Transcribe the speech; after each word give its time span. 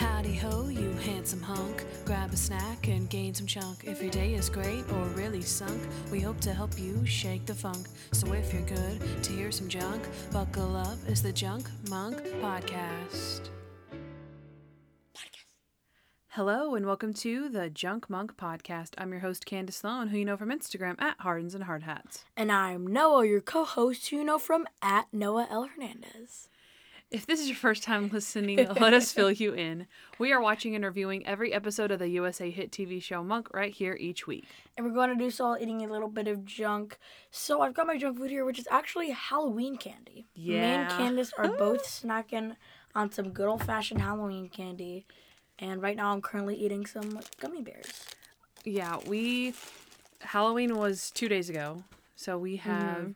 Howdy 0.00 0.32
ho, 0.36 0.68
you 0.68 0.92
handsome 0.92 1.42
hunk. 1.42 1.84
Grab 2.06 2.32
a 2.32 2.36
snack 2.36 2.88
and 2.88 3.06
gain 3.10 3.34
some 3.34 3.46
chunk. 3.46 3.84
If 3.84 4.00
your 4.00 4.10
day 4.10 4.32
is 4.32 4.48
great 4.48 4.90
or 4.92 5.04
really 5.08 5.42
sunk, 5.42 5.78
we 6.10 6.20
hope 6.20 6.40
to 6.40 6.54
help 6.54 6.78
you 6.78 7.04
shake 7.04 7.44
the 7.44 7.54
funk. 7.54 7.86
So 8.12 8.32
if 8.32 8.50
you're 8.50 8.62
good 8.62 9.22
to 9.24 9.32
hear 9.32 9.52
some 9.52 9.68
junk, 9.68 10.08
buckle 10.32 10.74
up. 10.74 10.96
It's 11.06 11.20
the 11.20 11.34
Junk 11.34 11.68
Monk 11.90 12.16
Podcast. 12.40 13.50
Hello 16.28 16.74
and 16.74 16.86
welcome 16.86 17.12
to 17.12 17.50
the 17.50 17.68
Junk 17.68 18.08
Monk 18.08 18.38
Podcast. 18.38 18.94
I'm 18.96 19.10
your 19.10 19.20
host 19.20 19.44
Candace 19.44 19.76
Sloan, 19.76 20.08
who 20.08 20.16
you 20.16 20.24
know 20.24 20.38
from 20.38 20.48
Instagram 20.48 20.98
at 20.98 21.20
Hardens 21.20 21.54
and 21.54 21.64
Hard 21.64 21.82
Hats. 21.82 22.24
And 22.38 22.50
I'm 22.50 22.86
Noah, 22.86 23.26
your 23.26 23.42
co 23.42 23.66
host, 23.66 24.08
who 24.08 24.16
you 24.16 24.24
know 24.24 24.38
from 24.38 24.66
at 24.80 25.08
Noah 25.12 25.46
L. 25.50 25.68
Hernandez. 25.68 26.48
If 27.10 27.26
this 27.26 27.40
is 27.40 27.48
your 27.48 27.56
first 27.56 27.82
time 27.82 28.08
listening, 28.12 28.68
let 28.80 28.94
us 28.94 29.12
fill 29.12 29.32
you 29.32 29.52
in. 29.52 29.86
We 30.18 30.32
are 30.32 30.40
watching 30.40 30.76
and 30.76 30.84
reviewing 30.84 31.26
every 31.26 31.52
episode 31.52 31.90
of 31.90 31.98
the 31.98 32.08
USA 32.08 32.50
hit 32.50 32.70
TV 32.70 33.02
show 33.02 33.24
Monk 33.24 33.52
right 33.52 33.72
here 33.72 33.96
each 33.98 34.28
week. 34.28 34.46
And 34.76 34.86
we're 34.86 34.92
going 34.92 35.10
to 35.10 35.16
do 35.16 35.30
so 35.30 35.48
while 35.48 35.58
eating 35.60 35.84
a 35.84 35.90
little 35.90 36.08
bit 36.08 36.28
of 36.28 36.44
junk. 36.44 36.98
So 37.32 37.62
I've 37.62 37.74
got 37.74 37.88
my 37.88 37.98
junk 37.98 38.18
food 38.18 38.30
here, 38.30 38.44
which 38.44 38.60
is 38.60 38.68
actually 38.70 39.10
Halloween 39.10 39.76
candy. 39.76 40.28
Yeah. 40.34 40.60
Me 40.60 40.66
and. 40.66 40.90
Candace 40.90 41.32
are 41.36 41.48
both 41.48 41.84
snacking 41.84 42.54
on 42.94 43.10
some 43.10 43.30
good 43.30 43.48
old 43.48 43.64
fashioned 43.64 44.00
Halloween 44.00 44.48
candy. 44.48 45.04
And 45.58 45.82
right 45.82 45.96
now 45.96 46.12
I'm 46.12 46.22
currently 46.22 46.54
eating 46.54 46.86
some 46.86 47.18
gummy 47.40 47.60
bears. 47.62 48.04
Yeah, 48.64 48.98
we 49.06 49.54
Halloween 50.20 50.76
was 50.76 51.10
two 51.10 51.28
days 51.28 51.48
ago, 51.50 51.82
so 52.14 52.38
we 52.38 52.56
have. 52.56 52.98
Mm-hmm. 52.98 53.10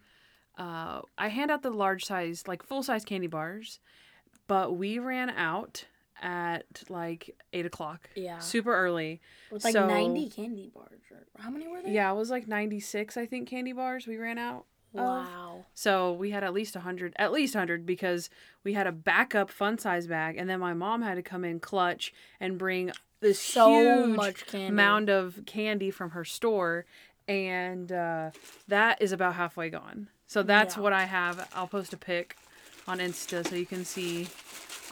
Uh, 0.56 1.02
I 1.18 1.28
hand 1.28 1.50
out 1.50 1.62
the 1.62 1.70
large 1.70 2.04
size, 2.04 2.44
like 2.46 2.62
full 2.62 2.82
size 2.82 3.04
candy 3.04 3.26
bars, 3.26 3.80
but 4.46 4.77
we 4.77 4.98
ran 4.98 5.30
out 5.30 5.84
at 6.22 6.64
like 6.88 7.34
eight 7.52 7.66
o'clock. 7.66 8.08
Yeah. 8.14 8.38
super 8.38 8.74
early. 8.74 9.20
With 9.50 9.64
like 9.64 9.72
So- 9.72 9.86
90 9.88 10.30
candy 10.30 10.70
bars. 10.74 11.00
Or 11.11 11.24
how 11.42 11.50
many 11.50 11.66
were 11.66 11.83
there? 11.83 11.91
Yeah, 11.92 12.11
it 12.12 12.14
was 12.16 12.30
like 12.30 12.46
ninety 12.46 12.80
six, 12.80 13.16
I 13.16 13.27
think, 13.27 13.48
candy 13.48 13.72
bars 13.72 14.06
we 14.06 14.16
ran 14.16 14.38
out. 14.38 14.66
of. 14.94 15.00
Wow. 15.00 15.64
So 15.74 16.12
we 16.12 16.30
had 16.30 16.44
at 16.44 16.52
least 16.55 16.77
100, 16.77 17.14
at 17.16 17.33
least 17.33 17.56
100 17.56 17.84
because 17.84 18.30
we 18.62 18.74
had 18.74 18.86
a 18.86 18.92
backup 18.92 19.50
fun 19.50 19.77
size 19.77 20.06
bag 20.06 20.36
and 20.36 20.48
then 20.48 20.61
my 20.61 20.72
mom 20.72 21.02
had 21.02 21.16
to 21.16 21.22
come 21.22 21.44
in 21.44 21.58
clutch 21.58 22.12
and 22.39 22.56
bring 22.58 22.92
this 23.18 23.41
So 23.41 24.05
huge 24.06 24.16
much 24.16 24.46
candy. 24.46 24.70
mound 24.72 25.11
of 25.11 25.41
candy 25.46 25.91
from 25.91 26.11
her 26.11 26.24
store 26.24 26.86
and 27.27 27.91
uh, 27.91 28.30
that 28.68 29.02
is 29.02 29.11
about 29.11 29.34
halfway 29.34 29.68
gone. 29.68 30.08
So 30.27 30.42
that's 30.42 30.77
Yeah. 30.77 30.83
what 30.83 30.92
I 30.92 31.05
have. 31.05 31.48
I'll 31.55 31.67
post 31.69 31.92
a 31.92 31.97
pic 31.97 32.36
on 32.89 32.98
Insta 32.98 33.47
so 33.47 33.55
you 33.56 33.67
can 33.67 33.84
see 33.84 34.28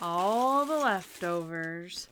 all 0.01 0.65
the 0.65 0.77
leftovers. 0.77 2.09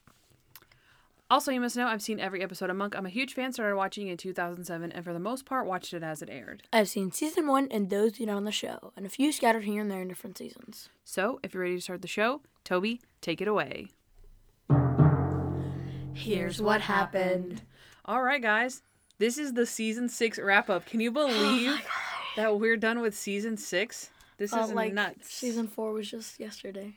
Also, 1.31 1.53
you 1.53 1.61
must 1.61 1.77
know 1.77 1.87
I've 1.87 2.03
seen 2.03 2.19
every 2.19 2.43
episode 2.43 2.71
of 2.71 2.77
Monk. 2.77 2.97
I'm 2.97 3.07
a 3.07 3.11
huge 3.11 3.35
fan. 3.35 3.53
Started 3.53 3.77
watching 3.77 4.09
in 4.09 4.17
2007, 4.17 4.91
and 4.91 5.05
for 5.05 5.13
the 5.13 5.21
most 5.21 5.47
part, 5.47 5.65
watched 5.65 5.95
it 5.95 6.03
as 6.03 6.23
it 6.23 6.29
aired. 6.29 6.65
I've 6.73 6.89
seen 6.89 7.13
season 7.13 7.47
one 7.47 7.69
and 7.71 7.89
those 7.89 8.19
you 8.19 8.27
know 8.27 8.37
on 8.37 8.45
the 8.45 8.51
show, 8.51 8.93
and 8.97 9.07
a 9.07 9.09
few 9.09 9.31
scattered 9.31 9.63
here 9.63 9.81
and 9.81 9.89
there 9.89 10.03
in 10.03 10.09
different 10.09 10.37
seasons. 10.37 10.89
So, 11.05 11.39
if 11.45 11.55
you're 11.55 11.63
ready 11.63 11.77
to 11.77 11.81
start 11.83 12.03
the 12.03 12.09
show, 12.09 12.41
Toby, 12.65 13.01
take 13.21 13.41
it 13.41 13.47
away. 13.47 13.91
Here's 16.15 16.61
what 16.61 16.81
happened. 16.83 17.63
All 18.05 18.23
right, 18.23 18.43
guys. 18.43 18.83
This 19.19 19.39
is 19.39 19.53
the 19.53 19.67
season 19.67 20.09
six 20.09 20.39
wrap 20.39 20.69
up. 20.69 20.85
Can 20.87 20.99
you 21.01 21.11
oh 21.17 21.29
believe 21.29 21.81
that 22.41 22.59
we're 22.59 22.77
done 22.77 23.01
with 23.01 23.15
season 23.17 23.57
six? 23.57 24.11
This 24.39 24.53
Uh, 24.53 24.61
is 24.61 24.73
like 24.73 24.93
nuts. 24.95 25.33
season 25.33 25.67
four 25.69 25.93
was 25.93 26.11
just 26.11 26.41
yesterday. 26.41 26.95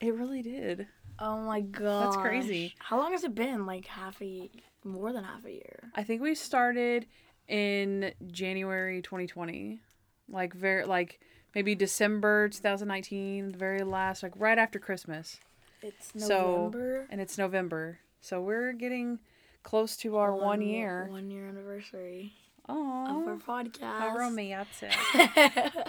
It 0.00 0.14
really 0.14 0.42
did. 0.42 0.86
Oh 1.18 1.38
my 1.40 1.60
god. 1.60 2.06
That's 2.12 2.16
crazy. 2.16 2.74
How 2.78 2.98
long 2.98 3.12
has 3.12 3.24
it 3.24 3.34
been? 3.34 3.66
Like 3.66 3.86
half 3.86 4.20
a 4.22 4.50
more 4.84 5.12
than 5.12 5.24
half 5.24 5.44
a 5.44 5.50
year. 5.52 5.90
I 5.94 6.04
think 6.04 6.22
we 6.22 6.34
started 6.34 7.06
in 7.48 8.12
January 8.30 9.02
2020. 9.02 9.80
Like 10.28 10.52
very 10.54 10.84
like 10.84 11.20
maybe 11.54 11.74
December 11.74 12.48
2019, 12.50 13.52
the 13.52 13.58
very 13.58 13.82
last 13.82 14.22
like 14.22 14.32
right 14.36 14.58
after 14.58 14.78
Christmas. 14.78 15.40
It's 15.82 16.12
So- 16.16 16.28
November. 16.68 17.06
And 17.10 17.20
it's 17.20 17.38
November. 17.38 17.98
So 18.20 18.40
we're 18.42 18.72
getting 18.72 19.20
close 19.62 19.96
to 19.98 20.16
our 20.16 20.34
one, 20.34 20.60
wa- 20.60 20.66
year. 20.66 21.06
One 21.10 21.30
year 21.30 21.46
anniversary 21.48 22.34
of 22.68 22.76
Oh, 22.76 23.28
our 23.28 23.36
podcast. 23.36 23.98
how 23.98 24.16
romantic. 24.16 24.92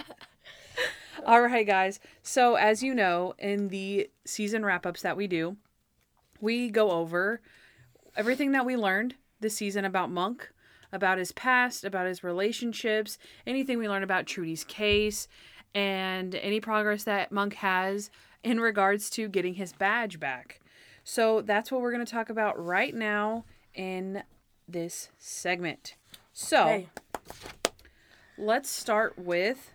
All 1.26 1.42
right, 1.42 1.66
guys. 1.66 2.00
So, 2.22 2.54
as 2.54 2.82
you 2.82 2.94
know, 2.94 3.34
in 3.38 3.68
the 3.68 4.08
season 4.24 4.64
wrap 4.64 4.86
ups 4.86 5.02
that 5.02 5.16
we 5.16 5.26
do, 5.26 5.56
we 6.40 6.70
go 6.70 6.90
over 6.90 7.40
everything 8.16 8.52
that 8.52 8.64
we 8.64 8.76
learned 8.76 9.16
this 9.40 9.54
season 9.56 9.84
about 9.84 10.10
Monk, 10.10 10.50
about 10.92 11.18
his 11.18 11.32
past, 11.32 11.84
about 11.84 12.06
his 12.06 12.24
relationships, 12.24 13.18
anything 13.46 13.78
we 13.78 13.88
learned 13.88 14.04
about 14.04 14.26
Trudy's 14.26 14.64
case, 14.64 15.28
and 15.74 16.34
any 16.36 16.60
progress 16.60 17.04
that 17.04 17.30
Monk 17.30 17.54
has 17.54 18.10
in 18.42 18.58
regards 18.60 19.10
to 19.10 19.28
getting 19.28 19.54
his 19.54 19.72
badge 19.74 20.18
back. 20.18 20.60
So, 21.04 21.42
that's 21.42 21.70
what 21.70 21.82
we're 21.82 21.92
going 21.92 22.04
to 22.06 22.10
talk 22.10 22.30
about 22.30 22.62
right 22.62 22.94
now 22.94 23.44
in 23.74 24.22
this 24.66 25.10
segment. 25.18 25.96
So, 26.42 26.62
Okay. 26.62 26.88
let's 28.38 28.70
start 28.70 29.18
with 29.18 29.74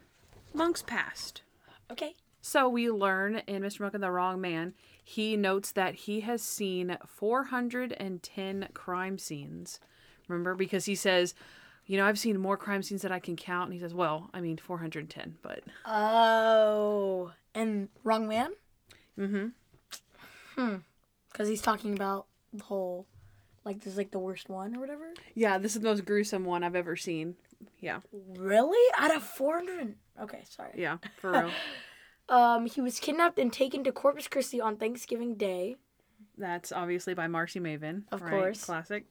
Monk's 0.51 0.81
past. 0.81 1.43
Okay. 1.91 2.15
So 2.41 2.67
we 2.67 2.89
learn 2.89 3.43
in 3.45 3.61
Mr. 3.61 3.81
Monk 3.81 3.93
and 3.93 4.01
the 4.01 4.09
Wrong 4.09 4.41
Man, 4.41 4.73
he 5.03 5.37
notes 5.37 5.71
that 5.73 5.93
he 5.93 6.21
has 6.21 6.41
seen 6.41 6.97
410 7.05 8.69
crime 8.73 9.19
scenes. 9.19 9.79
Remember? 10.27 10.55
Because 10.55 10.85
he 10.85 10.95
says, 10.95 11.35
you 11.85 11.97
know, 11.97 12.05
I've 12.05 12.17
seen 12.17 12.39
more 12.39 12.57
crime 12.57 12.81
scenes 12.81 13.03
that 13.03 13.11
I 13.11 13.19
can 13.19 13.35
count. 13.35 13.65
And 13.65 13.73
he 13.73 13.79
says, 13.79 13.93
well, 13.93 14.31
I 14.33 14.41
mean, 14.41 14.57
410, 14.57 15.37
but. 15.43 15.63
Oh, 15.85 17.31
and 17.53 17.89
wrong 18.03 18.27
man. 18.27 18.53
Mm-hmm. 19.19 19.47
Hmm. 20.59 20.75
Because 21.31 21.47
he's 21.47 21.61
talking 21.61 21.93
about 21.93 22.25
the 22.51 22.63
whole, 22.63 23.05
like 23.65 23.79
this 23.79 23.93
is 23.93 23.97
like 23.97 24.11
the 24.11 24.19
worst 24.19 24.47
one 24.47 24.75
or 24.75 24.79
whatever. 24.79 25.13
Yeah, 25.33 25.57
this 25.57 25.75
is 25.75 25.81
the 25.81 25.87
most 25.89 26.05
gruesome 26.05 26.45
one 26.45 26.63
I've 26.63 26.75
ever 26.75 26.95
seen. 26.95 27.35
Yeah. 27.79 27.99
Really? 28.37 28.93
Out 28.97 29.13
of 29.13 29.23
four 29.23 29.55
hundred? 29.55 29.95
Okay, 30.21 30.43
sorry. 30.49 30.71
Yeah, 30.75 30.97
for 31.19 31.31
real. 31.31 31.51
Um, 32.27 32.65
he 32.65 32.81
was 32.81 32.99
kidnapped 32.99 33.37
and 33.37 33.53
taken 33.53 33.83
to 33.83 33.91
Corpus 33.91 34.27
Christi 34.27 34.59
on 34.59 34.77
Thanksgiving 34.77 35.35
Day. 35.35 35.75
That's 36.37 36.71
obviously 36.71 37.13
by 37.13 37.27
Marci 37.27 37.61
Maven. 37.61 38.03
Of 38.11 38.21
right? 38.21 38.31
course. 38.31 38.63
Classic. 38.63 39.05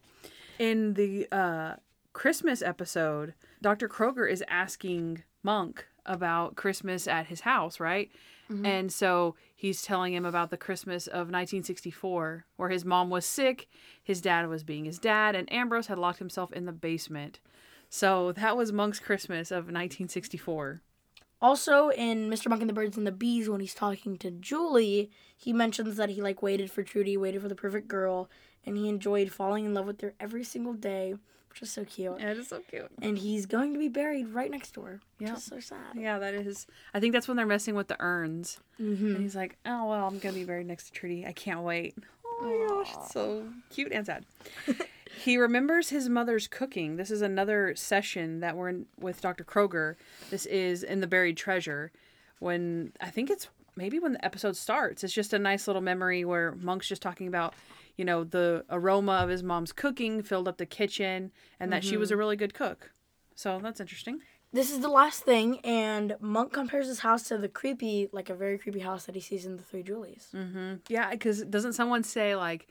In 0.58 0.94
the 0.94 1.28
uh, 1.30 1.74
Christmas 2.12 2.60
episode, 2.60 3.34
Dr. 3.62 3.88
Kroger 3.88 4.28
is 4.28 4.42
asking 4.48 5.22
Monk 5.42 5.86
about 6.04 6.56
Christmas 6.56 7.06
at 7.06 7.26
his 7.26 7.42
house, 7.42 7.80
right? 7.80 8.10
Mm-hmm. 8.50 8.66
And 8.66 8.92
so 8.92 9.36
he's 9.54 9.82
telling 9.82 10.12
him 10.12 10.24
about 10.24 10.50
the 10.50 10.56
Christmas 10.56 11.06
of 11.06 11.30
1964, 11.30 12.46
where 12.56 12.68
his 12.68 12.84
mom 12.84 13.10
was 13.10 13.24
sick, 13.24 13.68
his 14.02 14.20
dad 14.20 14.48
was 14.48 14.64
being 14.64 14.84
his 14.84 14.98
dad, 14.98 15.34
and 15.34 15.50
Ambrose 15.52 15.86
had 15.86 15.98
locked 15.98 16.18
himself 16.18 16.52
in 16.52 16.66
the 16.66 16.72
basement. 16.72 17.40
So 17.88 18.32
that 18.32 18.56
was 18.56 18.72
Monk's 18.72 19.00
Christmas 19.00 19.50
of 19.50 19.64
1964. 19.64 20.82
Also, 21.40 21.90
in 21.90 22.30
Mr. 22.30 22.48
Monk 22.48 22.62
and 22.62 22.68
the 22.68 22.74
Birds 22.74 22.96
and 22.96 23.06
the 23.06 23.12
Bees, 23.12 23.48
when 23.48 23.60
he's 23.60 23.74
talking 23.74 24.16
to 24.16 24.30
Julie, 24.30 25.10
he 25.36 25.52
mentions 25.52 25.96
that 25.96 26.10
he 26.10 26.22
like 26.22 26.42
waited 26.42 26.70
for 26.70 26.82
Trudy, 26.82 27.16
waited 27.16 27.42
for 27.42 27.48
the 27.48 27.54
perfect 27.54 27.86
girl, 27.86 28.30
and 28.64 28.76
he 28.76 28.88
enjoyed 28.88 29.30
falling 29.30 29.64
in 29.64 29.74
love 29.74 29.86
with 29.86 30.00
her 30.00 30.14
every 30.18 30.42
single 30.42 30.72
day, 30.72 31.14
which 31.54 31.62
is 31.62 31.70
so 31.70 31.84
cute. 31.84 32.16
Yeah, 32.18 32.32
it 32.32 32.38
is 32.38 32.48
so 32.48 32.60
cute. 32.68 32.90
And 33.00 33.16
he's 33.16 33.46
going 33.46 33.74
to 33.74 33.78
be 33.78 33.88
buried 33.88 34.26
right 34.30 34.50
next 34.50 34.72
to 34.72 34.80
her, 34.82 35.00
Yeah. 35.20 35.36
so 35.36 35.60
sad. 35.60 35.78
Yeah, 35.94 36.18
that 36.18 36.34
is. 36.34 36.66
I 36.92 36.98
think 36.98 37.12
that's 37.12 37.28
when 37.28 37.36
they're 37.36 37.46
messing 37.46 37.76
with 37.76 37.86
the 37.86 37.96
urns. 38.00 38.58
Mm-hmm. 38.80 39.06
And 39.14 39.22
he's 39.22 39.36
like, 39.36 39.56
oh, 39.64 39.88
well, 39.88 40.08
I'm 40.08 40.18
going 40.18 40.34
to 40.34 40.40
be 40.40 40.44
buried 40.44 40.66
next 40.66 40.86
to 40.86 40.92
Trudy. 40.92 41.24
I 41.24 41.32
can't 41.32 41.60
wait. 41.60 41.94
Oh 42.24 42.42
my 42.42 42.66
gosh, 42.82 42.92
it's 42.96 43.12
so 43.12 43.44
cute 43.70 43.92
and 43.92 44.04
sad. 44.04 44.24
he 45.22 45.38
remembers 45.38 45.90
his 45.90 46.08
mother's 46.08 46.48
cooking. 46.48 46.96
This 46.96 47.12
is 47.12 47.22
another 47.22 47.76
session 47.76 48.40
that 48.40 48.56
we're 48.56 48.70
in 48.70 48.86
with 48.98 49.20
Dr. 49.20 49.44
Kroger. 49.44 49.94
This 50.30 50.46
is 50.46 50.82
in 50.82 51.00
The 51.02 51.06
Buried 51.06 51.36
Treasure 51.36 51.92
when 52.40 52.92
I 53.00 53.10
think 53.10 53.30
it's 53.30 53.46
maybe 53.76 54.00
when 54.00 54.14
the 54.14 54.24
episode 54.24 54.56
starts. 54.56 55.04
It's 55.04 55.14
just 55.14 55.32
a 55.32 55.38
nice 55.38 55.68
little 55.68 55.82
memory 55.82 56.24
where 56.24 56.56
Monk's 56.56 56.88
just 56.88 57.00
talking 57.02 57.28
about, 57.28 57.54
you 57.96 58.04
know, 58.04 58.24
the 58.24 58.64
aroma 58.70 59.12
of 59.14 59.28
his 59.28 59.42
mom's 59.42 59.72
cooking 59.72 60.22
filled 60.22 60.48
up 60.48 60.58
the 60.58 60.66
kitchen 60.66 61.30
and 61.60 61.72
that 61.72 61.84
she 61.84 61.96
was 61.96 62.10
a 62.10 62.16
really 62.16 62.36
good 62.36 62.54
cook. 62.54 62.92
So 63.34 63.60
that's 63.62 63.80
interesting. 63.80 64.20
This 64.52 64.70
is 64.70 64.78
the 64.78 64.88
last 64.88 65.24
thing, 65.24 65.58
and 65.64 66.14
Monk 66.20 66.52
compares 66.52 66.86
his 66.86 67.00
house 67.00 67.24
to 67.24 67.36
the 67.36 67.48
creepy, 67.48 68.08
like 68.12 68.30
a 68.30 68.36
very 68.36 68.56
creepy 68.56 68.78
house 68.78 69.04
that 69.06 69.16
he 69.16 69.20
sees 69.20 69.46
in 69.46 69.56
the 69.56 69.64
Three 69.64 69.82
Julies. 69.82 70.28
Mm-hmm. 70.32 70.74
Yeah, 70.88 71.10
because 71.10 71.42
doesn't 71.42 71.72
someone 71.72 72.04
say 72.04 72.36
like, 72.36 72.68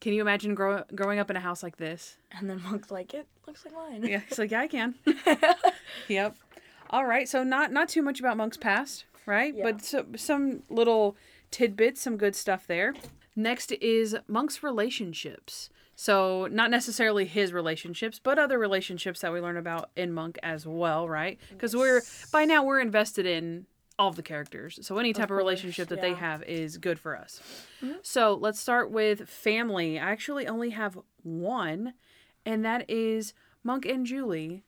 "Can 0.00 0.12
you 0.12 0.20
imagine 0.20 0.54
grow- 0.54 0.84
growing 0.94 1.18
up 1.18 1.28
in 1.28 1.36
a 1.36 1.40
house 1.40 1.60
like 1.60 1.76
this?" 1.76 2.18
And 2.30 2.48
then 2.48 2.62
Monk's 2.62 2.92
like, 2.92 3.14
it 3.14 3.26
looks 3.48 3.64
like 3.64 3.74
mine. 3.74 4.04
Yeah, 4.04 4.20
he's 4.28 4.38
like, 4.38 4.52
"Yeah, 4.52 4.60
I 4.60 4.68
can." 4.68 4.94
yep. 6.08 6.36
All 6.90 7.04
right, 7.04 7.28
so 7.28 7.42
not 7.42 7.72
not 7.72 7.88
too 7.88 8.02
much 8.02 8.20
about 8.20 8.36
Monk's 8.36 8.56
past, 8.56 9.04
right? 9.26 9.52
Yeah. 9.52 9.64
But 9.64 9.82
so, 9.82 10.06
some 10.14 10.62
little 10.70 11.16
tidbits, 11.50 12.00
some 12.00 12.16
good 12.16 12.36
stuff 12.36 12.68
there. 12.68 12.94
Next 13.34 13.72
is 13.72 14.16
Monk's 14.28 14.62
relationships. 14.62 15.70
So, 15.94 16.48
not 16.50 16.70
necessarily 16.70 17.26
his 17.26 17.52
relationships, 17.52 18.18
but 18.22 18.38
other 18.38 18.58
relationships 18.58 19.20
that 19.20 19.32
we 19.32 19.40
learn 19.40 19.56
about 19.56 19.90
in 19.94 20.12
Monk 20.12 20.38
as 20.42 20.66
well, 20.66 21.08
right? 21.08 21.38
Because 21.50 21.76
we're, 21.76 22.02
by 22.32 22.44
now, 22.44 22.64
we're 22.64 22.80
invested 22.80 23.26
in 23.26 23.66
all 23.98 24.08
of 24.08 24.16
the 24.16 24.22
characters. 24.22 24.78
So, 24.82 24.98
any 24.98 25.12
type 25.12 25.24
of, 25.24 25.28
course, 25.28 25.38
relationship 25.38 25.88
that 25.88 26.00
they 26.00 26.14
have 26.14 26.42
is 26.44 26.78
good 26.78 26.98
for 26.98 27.16
us. 27.16 27.40
So, 28.02 28.34
let's 28.34 28.58
start 28.58 28.90
with 28.90 29.28
family. 29.28 29.98
I 29.98 30.10
actually 30.10 30.46
only 30.46 30.70
have 30.70 30.98
one, 31.22 31.92
and 32.46 32.64
that 32.64 32.88
is 32.90 33.34
Monk 33.62 33.84
and 33.86 34.06
Julie. 34.06 34.64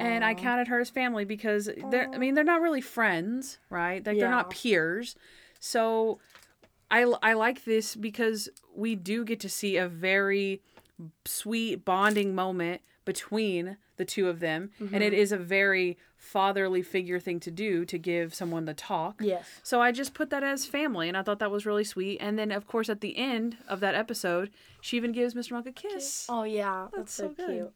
And 0.00 0.24
I 0.24 0.34
counted 0.34 0.66
her 0.66 0.80
as 0.80 0.90
family 0.90 1.24
because 1.24 1.70
they're 1.90 2.10
I 2.12 2.18
mean 2.18 2.34
they're 2.34 2.42
not 2.42 2.60
really 2.60 2.80
friends, 2.80 3.60
right? 3.70 4.04
Like 4.04 4.18
they're 4.18 4.28
not 4.28 4.50
peers. 4.50 5.14
So 5.60 6.18
I 6.90 7.02
I 7.22 7.32
like 7.34 7.64
this 7.64 7.94
because 7.94 8.48
we 8.74 8.94
do 8.94 9.24
get 9.24 9.40
to 9.40 9.48
see 9.48 9.76
a 9.76 9.88
very 9.88 10.62
sweet 11.24 11.84
bonding 11.84 12.34
moment 12.34 12.82
between 13.04 13.76
the 13.96 14.04
two 14.04 14.28
of 14.28 14.40
them 14.40 14.70
and 14.78 15.02
it 15.02 15.12
mm-hmm. 15.12 15.20
is 15.20 15.32
a 15.32 15.36
very 15.36 15.98
fatherly 16.16 16.82
figure 16.82 17.18
thing 17.18 17.40
to 17.40 17.50
do 17.50 17.84
to 17.84 17.98
give 17.98 18.34
someone 18.34 18.64
the 18.66 18.74
talk. 18.74 19.20
Yes. 19.22 19.46
So 19.62 19.80
I 19.80 19.90
just 19.90 20.14
put 20.14 20.30
that 20.30 20.42
as 20.42 20.66
family 20.66 21.08
and 21.08 21.16
I 21.16 21.22
thought 21.22 21.38
that 21.38 21.50
was 21.50 21.66
really 21.66 21.84
sweet. 21.84 22.18
And 22.20 22.38
then 22.38 22.52
of 22.52 22.66
course 22.66 22.88
at 22.88 23.00
the 23.00 23.16
end 23.16 23.56
of 23.68 23.80
that 23.80 23.94
episode, 23.94 24.50
she 24.80 24.96
even 24.96 25.12
gives 25.12 25.34
Mr. 25.34 25.52
Monk 25.52 25.66
a 25.66 25.72
kiss. 25.72 26.26
Oh 26.28 26.44
yeah, 26.44 26.88
that's, 26.94 26.96
That's 26.96 27.14
so, 27.14 27.28
so 27.28 27.34
good. 27.34 27.56
cute. 27.56 27.72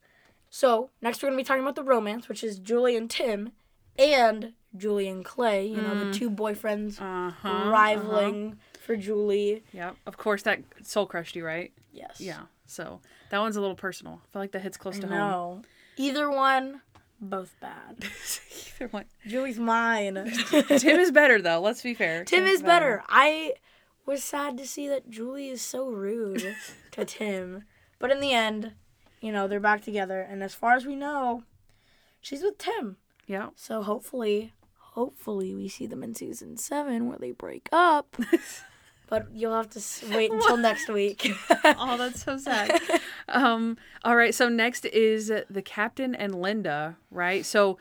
So 0.51 0.91
next 1.03 1.23
we're 1.23 1.31
gonna 1.31 1.39
be 1.39 1.45
talking 1.45 1.63
about 1.63 1.75
the 1.75 1.83
romance, 1.83 2.29
which 2.29 2.45
is 2.45 2.59
Julie 2.59 2.97
and 2.97 3.11
Tim, 3.11 3.53
and 3.99 4.53
Julie 4.77 5.09
and 5.09 5.25
Clay. 5.25 5.67
You 5.67 5.77
know, 5.77 5.99
the 5.99 6.07
mm. 6.07 6.15
two 6.15 6.31
boyfriends 6.31 7.01
Uh-huh. 7.01 7.71
rivaling 7.71 8.53
uh-huh. 8.53 8.74
For 8.85 8.97
Julie. 8.97 9.65
Yep. 9.73 9.97
Of 10.07 10.17
course 10.17 10.43
that 10.43 10.61
soul 10.83 11.07
crushed 11.07 11.35
you, 11.35 11.45
right? 11.45 11.73
Yes. 11.93 12.21
Yeah. 12.21 12.43
So 12.67 13.01
that 13.31 13.39
one's 13.41 13.57
a 13.57 13.61
little 13.61 13.77
personal. 13.77 14.21
I 14.23 14.33
feel 14.33 14.43
like 14.43 14.53
that 14.53 14.63
hits 14.63 14.77
close 14.77 14.99
to 15.01 15.07
home. 15.07 15.17
No. 15.17 15.63
Either 15.97 16.31
one, 16.31 16.81
both 17.21 17.55
bad. 17.61 18.05
Either 18.79 18.89
one. 18.89 19.05
Julie's 19.27 19.59
mine. 19.59 20.15
Tim 20.69 21.01
is 21.01 21.11
better 21.11 21.41
though. 21.41 21.61
Let's 21.61 21.83
be 21.83 21.95
fair. 21.95 22.25
Tim 22.25 22.45
Tim's 22.45 22.57
is 22.57 22.63
better. 22.63 23.03
I 23.09 23.55
was 24.07 24.23
sad 24.23 24.59
to 24.59 24.67
see 24.67 24.89
that 24.89 25.11
Julie 25.11 25.49
is 25.49 25.63
so 25.63 25.89
rude 25.89 26.55
to 26.93 27.05
Tim. 27.05 27.65
But 27.99 28.11
in 28.11 28.21
the 28.21 28.33
end, 28.33 28.73
you 29.21 29.33
know, 29.33 29.49
they're 29.49 29.61
back 29.61 29.83
together. 29.83 30.21
And 30.21 30.43
as 30.43 30.55
far 30.55 30.75
as 30.75 30.85
we 30.85 30.97
know, 30.97 31.45
she's 32.21 32.43
with 32.43 32.59
Tim. 32.59 32.97
Yeah. 33.27 33.51
So 33.55 33.83
hopefully, 33.83 34.53
hopefully 34.79 35.55
we 35.55 35.69
see 35.69 35.87
them 35.87 36.03
in 36.03 36.15
season 36.15 36.57
seven 36.57 37.09
where 37.09 37.19
they 37.19 37.31
break 37.33 37.69
up. 37.73 38.17
But 39.09 39.27
you'll 39.35 39.55
have 39.55 39.71
to 39.71 39.81
wait 40.17 40.31
until 40.33 40.56
next 40.56 40.89
week. 40.89 41.31
Oh, 41.65 41.97
that's 41.97 42.23
so 42.23 42.37
sad. 42.37 42.79
um. 43.29 43.77
All 44.05 44.17
right. 44.17 44.35
So 44.35 44.49
next 44.49 44.85
is 44.87 45.33
the 45.49 45.62
captain 45.62 46.15
and 46.15 46.35
Linda. 46.35 46.97
Right. 47.11 47.45
So. 47.47 47.79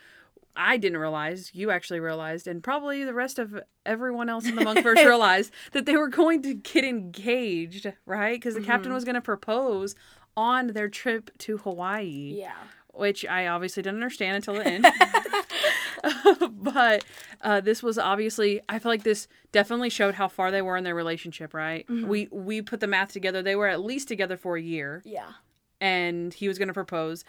I 0.55 0.77
didn't 0.77 0.99
realize, 0.99 1.49
you 1.55 1.71
actually 1.71 1.99
realized, 1.99 2.47
and 2.47 2.61
probably 2.61 3.03
the 3.03 3.13
rest 3.15 3.39
of 3.39 3.59
everyone 3.87 4.29
else 4.29 4.45
in 4.45 4.55
the 4.55 4.61
Monkverse 4.61 5.03
realized 5.03 5.51
that 5.71 5.87
they 5.87 5.97
were 5.97 6.09
going 6.09 6.43
to 6.43 6.53
get 6.53 6.83
engaged, 6.83 7.91
right? 8.05 8.39
Because 8.39 8.53
the 8.53 8.61
captain 8.61 8.93
was 8.93 9.03
going 9.03 9.15
to 9.15 9.21
propose 9.21 9.95
on 10.37 10.67
their 10.67 10.89
trip 10.89 11.31
to 11.39 11.57
Hawaii. 11.57 12.35
yeah. 12.37 12.51
which 12.89 13.25
I 13.25 13.47
obviously 13.47 13.81
didn't 13.81 13.95
understand 13.95 14.35
until 14.35 14.53
the 14.53 14.67
end. 14.67 14.85
but 16.51 17.03
uh, 17.41 17.61
this 17.61 17.81
was 17.83 17.97
obviously, 17.97 18.61
I 18.69 18.79
feel 18.79 18.91
like 18.91 19.03
this 19.03 19.27
definitely 19.51 19.89
showed 19.89 20.15
how 20.15 20.27
far 20.27 20.51
they 20.51 20.61
were 20.61 20.77
in 20.77 20.83
their 20.83 20.95
relationship. 20.95 21.53
Right? 21.53 21.85
We 21.89 22.27
we 22.31 22.61
put 22.61 22.79
the 22.79 22.87
math 22.87 23.11
together. 23.13 23.41
They 23.41 23.55
were 23.55 23.67
at 23.67 23.81
least 23.81 24.07
together 24.07 24.37
for 24.37 24.55
a 24.57 24.61
year, 24.61 25.01
Yeah. 25.05 25.29
and 25.81 26.33
he 26.33 26.47
was 26.47 26.57
going 26.57 26.67
to 26.69 26.73
propose. 26.73 27.23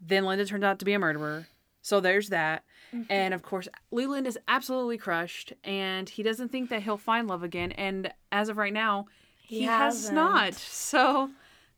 Then 0.00 0.24
Linda 0.24 0.44
turned 0.44 0.64
out 0.64 0.78
to 0.80 0.84
be 0.84 0.92
a 0.92 0.98
murderer. 0.98 1.46
So 1.82 2.00
there's 2.00 2.30
that. 2.30 2.64
And 3.10 3.34
of 3.34 3.42
course, 3.42 3.66
Leland 3.90 4.26
is 4.28 4.38
absolutely 4.46 4.98
crushed, 4.98 5.52
and 5.64 6.08
he 6.08 6.22
doesn't 6.22 6.52
think 6.52 6.70
that 6.70 6.82
he'll 6.84 6.96
find 6.96 7.26
love 7.26 7.42
again. 7.42 7.72
And 7.72 8.12
as 8.30 8.48
of 8.48 8.56
right 8.56 8.72
now, 8.72 9.06
he, 9.42 9.62
has 9.62 10.08
hasn't. 10.08 10.54
So 10.54 11.30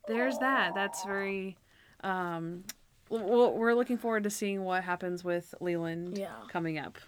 there's 0.07 0.37
that. 0.39 0.75
That's 0.75 1.05
very. 1.05 1.57
Um, 2.05 2.65
we're 3.09 3.75
looking 3.75 3.99
forward 3.99 4.25
to 4.25 4.31
seeing 4.31 4.65
what 4.65 4.83
happens 4.85 5.23
with 5.25 5.55
Leland 5.61 6.19
Yeah. 6.19 6.33
coming 6.49 6.79
up. 6.79 6.99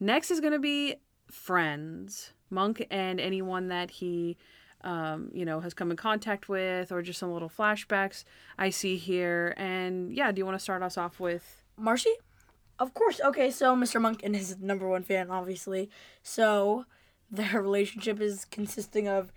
Next 0.00 0.30
is 0.30 0.40
going 0.40 0.52
to 0.52 0.58
be 0.58 0.96
friends, 1.30 2.32
Monk, 2.50 2.86
and 2.90 3.20
anyone 3.20 3.68
that 3.68 3.90
he, 3.90 4.36
um, 4.82 5.30
you 5.32 5.44
know, 5.44 5.60
has 5.60 5.74
come 5.74 5.90
in 5.90 5.96
contact 5.96 6.48
with, 6.48 6.90
or 6.92 7.02
just 7.02 7.18
some 7.18 7.32
little 7.32 7.48
flashbacks 7.48 8.24
I 8.58 8.70
see 8.70 8.96
here. 8.96 9.54
And 9.56 10.12
yeah, 10.12 10.32
do 10.32 10.40
you 10.40 10.44
want 10.44 10.56
to 10.58 10.62
start 10.62 10.82
us 10.82 10.98
off 10.98 11.20
with? 11.20 11.62
Marci? 11.80 12.12
Of 12.78 12.94
course. 12.94 13.20
Okay, 13.20 13.50
so 13.50 13.76
Mr. 13.76 14.00
Monk 14.00 14.20
and 14.24 14.34
his 14.34 14.58
number 14.58 14.88
one 14.88 15.04
fan, 15.04 15.30
obviously. 15.30 15.88
So 16.22 16.84
their 17.30 17.62
relationship 17.62 18.20
is 18.20 18.44
consisting 18.44 19.06
of 19.08 19.32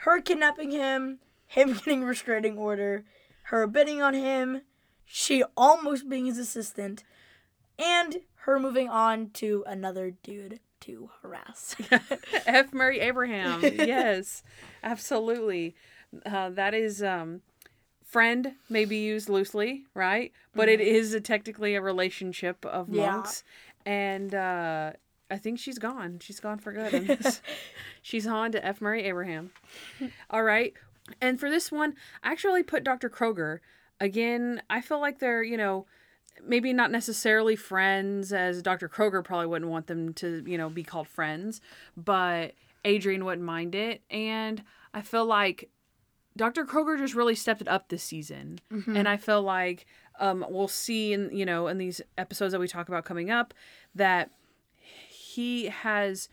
her 0.00 0.20
kidnapping 0.20 0.70
him, 0.70 1.18
him 1.46 1.74
getting 1.84 2.02
a 2.02 2.06
restraining 2.06 2.56
order, 2.58 3.04
her 3.44 3.66
bidding 3.66 4.00
on 4.02 4.14
him, 4.14 4.62
she 5.06 5.42
almost 5.56 6.08
being 6.08 6.26
his 6.26 6.38
assistant, 6.38 7.04
and 7.78 8.18
her 8.40 8.58
moving 8.60 8.88
on 8.88 9.30
to 9.30 9.64
another 9.66 10.10
dude 10.10 10.60
to 10.80 11.10
harass. 11.22 11.74
F. 12.46 12.72
Murray 12.74 13.00
Abraham. 13.00 13.62
yes, 13.78 14.42
absolutely. 14.84 15.74
Uh, 16.24 16.50
that 16.50 16.74
is 16.74 17.02
um, 17.02 17.40
friend 18.04 18.52
may 18.68 18.84
be 18.84 18.98
used 18.98 19.28
loosely, 19.28 19.84
right? 19.94 20.32
But 20.54 20.68
it 20.68 20.80
is 20.80 21.12
a, 21.14 21.20
technically 21.20 21.74
a 21.74 21.80
relationship 21.80 22.64
of 22.64 22.88
Yeah. 22.88 23.12
monks, 23.16 23.42
and 23.84 24.34
uh, 24.34 24.92
I 25.30 25.36
think 25.38 25.58
she's 25.58 25.78
gone. 25.78 26.18
She's 26.20 26.40
gone 26.40 26.58
for 26.58 26.72
good. 26.72 27.18
she's 28.02 28.26
on 28.26 28.52
to 28.52 28.64
F. 28.64 28.80
Murray 28.80 29.04
Abraham. 29.04 29.50
All 30.30 30.42
right, 30.44 30.72
and 31.20 31.38
for 31.40 31.50
this 31.50 31.72
one, 31.72 31.94
I 32.22 32.30
actually 32.32 32.62
put 32.62 32.84
Dr. 32.84 33.10
Kroger. 33.10 33.58
Again, 34.00 34.62
I 34.68 34.80
feel 34.80 35.00
like 35.00 35.18
they're 35.18 35.42
you 35.42 35.56
know 35.56 35.86
maybe 36.44 36.72
not 36.72 36.90
necessarily 36.90 37.56
friends 37.56 38.32
as 38.32 38.62
Dr. 38.62 38.88
Kroger 38.88 39.24
probably 39.24 39.46
wouldn't 39.46 39.70
want 39.70 39.86
them 39.86 40.12
to, 40.14 40.42
you 40.46 40.58
know, 40.58 40.68
be 40.68 40.82
called 40.82 41.08
friends, 41.08 41.60
but 41.96 42.52
Adrian 42.84 43.24
wouldn't 43.24 43.46
mind 43.46 43.74
it. 43.74 44.02
And 44.10 44.62
I 44.92 45.00
feel 45.00 45.24
like 45.24 45.70
Dr. 46.36 46.66
Kroger 46.66 46.98
just 46.98 47.14
really 47.14 47.34
stepped 47.34 47.62
it 47.62 47.68
up 47.68 47.88
this 47.88 48.02
season. 48.02 48.58
And 48.96 49.08
I 49.08 49.16
feel 49.16 49.42
like 49.42 49.86
um, 50.20 50.44
we'll 50.48 50.68
see 50.68 51.12
in, 51.12 51.34
you 51.34 51.46
know, 51.46 51.68
in 51.68 51.78
these 51.78 52.00
episodes 52.18 52.52
that 52.52 52.60
we 52.60 52.68
talk 52.68 52.88
about 52.88 53.04
coming 53.04 53.30
up 53.30 53.54
that 53.94 54.30
he 55.08 55.66
has 55.66 56.28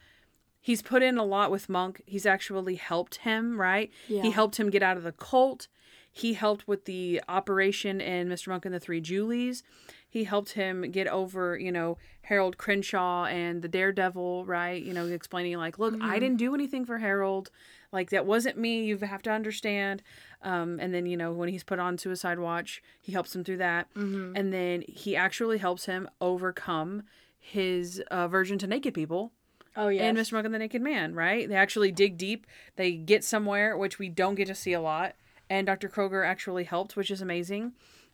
he's 0.60 0.82
put 0.82 1.04
in 1.04 1.18
a 1.18 1.24
lot 1.24 1.52
with 1.52 1.70
Monk. 1.70 2.02
He's 2.06 2.26
actually 2.26 2.76
helped 2.76 3.18
him, 3.18 3.60
right? 3.60 3.92
Yeah. 4.08 4.22
He 4.22 4.32
helped 4.32 4.60
him 4.60 4.70
get 4.70 4.84
out 4.84 4.98
of 4.98 5.04
the 5.04 5.12
cult. 5.12 5.68
He 6.16 6.34
helped 6.34 6.68
with 6.68 6.86
the 6.86 7.22
operation 7.28 8.00
in 8.00 8.30
Mr. 8.30 8.50
Monk 8.50 8.66
and 8.66 8.74
the 8.74 8.80
Three 8.80 9.02
Julies. 9.02 9.64
He 10.08 10.26
helped 10.26 10.52
him 10.52 10.92
get 10.92 11.08
over, 11.08 11.58
you 11.58 11.72
know, 11.72 11.98
Harold 12.22 12.60
Crenshaw 12.60 13.26
and 13.26 13.64
the 13.64 13.68
Daredevil, 13.68 14.46
right? 14.46 14.82
You 14.82 14.94
know, 14.94 15.08
explaining 15.08 15.58
like, 15.58 15.80
look, 15.80 15.96
I 16.00 16.20
didn't 16.20 16.38
do 16.38 16.54
anything 16.54 16.86
for 16.86 17.00
Harold. 17.00 17.50
Like 17.92 18.12
that 18.12 18.28
wasn't 18.28 18.60
me. 18.60 18.84
You 18.84 18.98
have 19.00 19.24
to 19.24 19.32
understand. 19.32 20.04
Um, 20.44 20.80
and 20.80 20.94
then 20.94 21.08
you 21.08 21.18
know 21.18 21.32
when 21.32 21.50
he's 21.50 21.64
put 21.64 21.80
on 21.80 21.98
suicide 21.98 22.38
watch, 22.38 22.84
he 23.02 23.12
helps 23.12 23.36
him 23.36 23.44
through 23.44 23.58
that. 23.58 23.88
And 24.36 24.54
then 24.54 24.84
he 24.88 25.16
actually 25.16 25.58
helps 25.58 25.88
him 25.88 26.08
overcome 26.22 27.04
his 27.40 28.04
uh, 28.12 28.26
aversion 28.26 28.60
to 28.60 28.68
naked 28.68 28.94
people 28.94 29.32
oh 29.76 29.88
yeah. 29.88 30.04
and 30.04 30.18
Mr. 30.18 30.34
Monk 30.34 30.46
and 30.46 30.54
the 30.54 30.60
Naked 30.60 30.82
Man, 30.82 31.14
right? 31.14 31.48
They 31.48 31.56
actually 31.56 31.92
dig 31.92 32.18
deep. 32.18 32.46
They 32.76 32.94
get 32.94 33.24
somewhere, 33.24 33.78
which 33.78 34.00
we 34.00 34.10
don't 34.10 34.36
get 34.36 34.48
to 34.48 34.56
see 34.56 34.74
a 34.74 34.82
lot. 34.82 35.16
And 35.54 35.68
Dr. 35.68 35.88
Kroger 35.88 36.26
actually 36.26 36.64
helped, 36.64 36.96
which 36.96 37.12
is 37.12 37.22
amazing. 37.22 37.74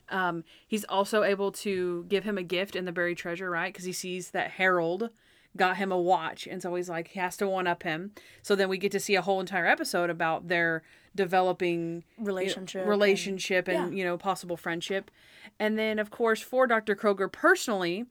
Um, 0.10 0.44
he's 0.68 0.84
also 0.86 1.24
able 1.24 1.52
to 1.54 2.04
give 2.10 2.24
him 2.26 2.38
a 2.38 2.44
gift 2.44 2.76
in 2.76 2.84
the 2.86 2.92
buried 2.92 3.18
treasure, 3.18 3.50
right? 3.50 3.72
Because 3.72 3.86
he 3.86 3.94
sees 3.94 4.32
that 4.32 4.52
Harold 4.52 5.10
got 5.56 5.78
him 5.78 5.92
a 5.92 5.98
watch. 5.98 6.48
And 6.48 6.62
so 6.62 6.76
he's 6.76 6.90
like, 6.90 7.08
he 7.10 7.20
has 7.20 7.38
to 7.38 7.48
one 7.48 7.66
up 7.66 7.84
him. 7.84 8.12
So 8.42 8.56
then 8.56 8.68
we 8.68 8.78
get 8.78 8.92
to 8.92 9.00
see 9.00 9.16
a 9.16 9.22
whole 9.22 9.40
entire 9.40 9.66
episode 9.66 10.10
about 10.10 10.50
their 10.50 10.84
developing 11.16 12.04
Relationship. 12.18 12.82
and- 12.82 12.90
relationship 12.90 13.68
and, 13.70 13.98
you 13.98 14.04
know 14.04 14.18
possible 14.18 14.58
friendship 14.58 15.10
and 15.60 15.78
then 15.78 15.98
of 15.98 16.12
course 16.12 16.40
for 16.40 16.68
dr 16.68 16.96
kroger 16.98 17.30
personally 17.32 18.06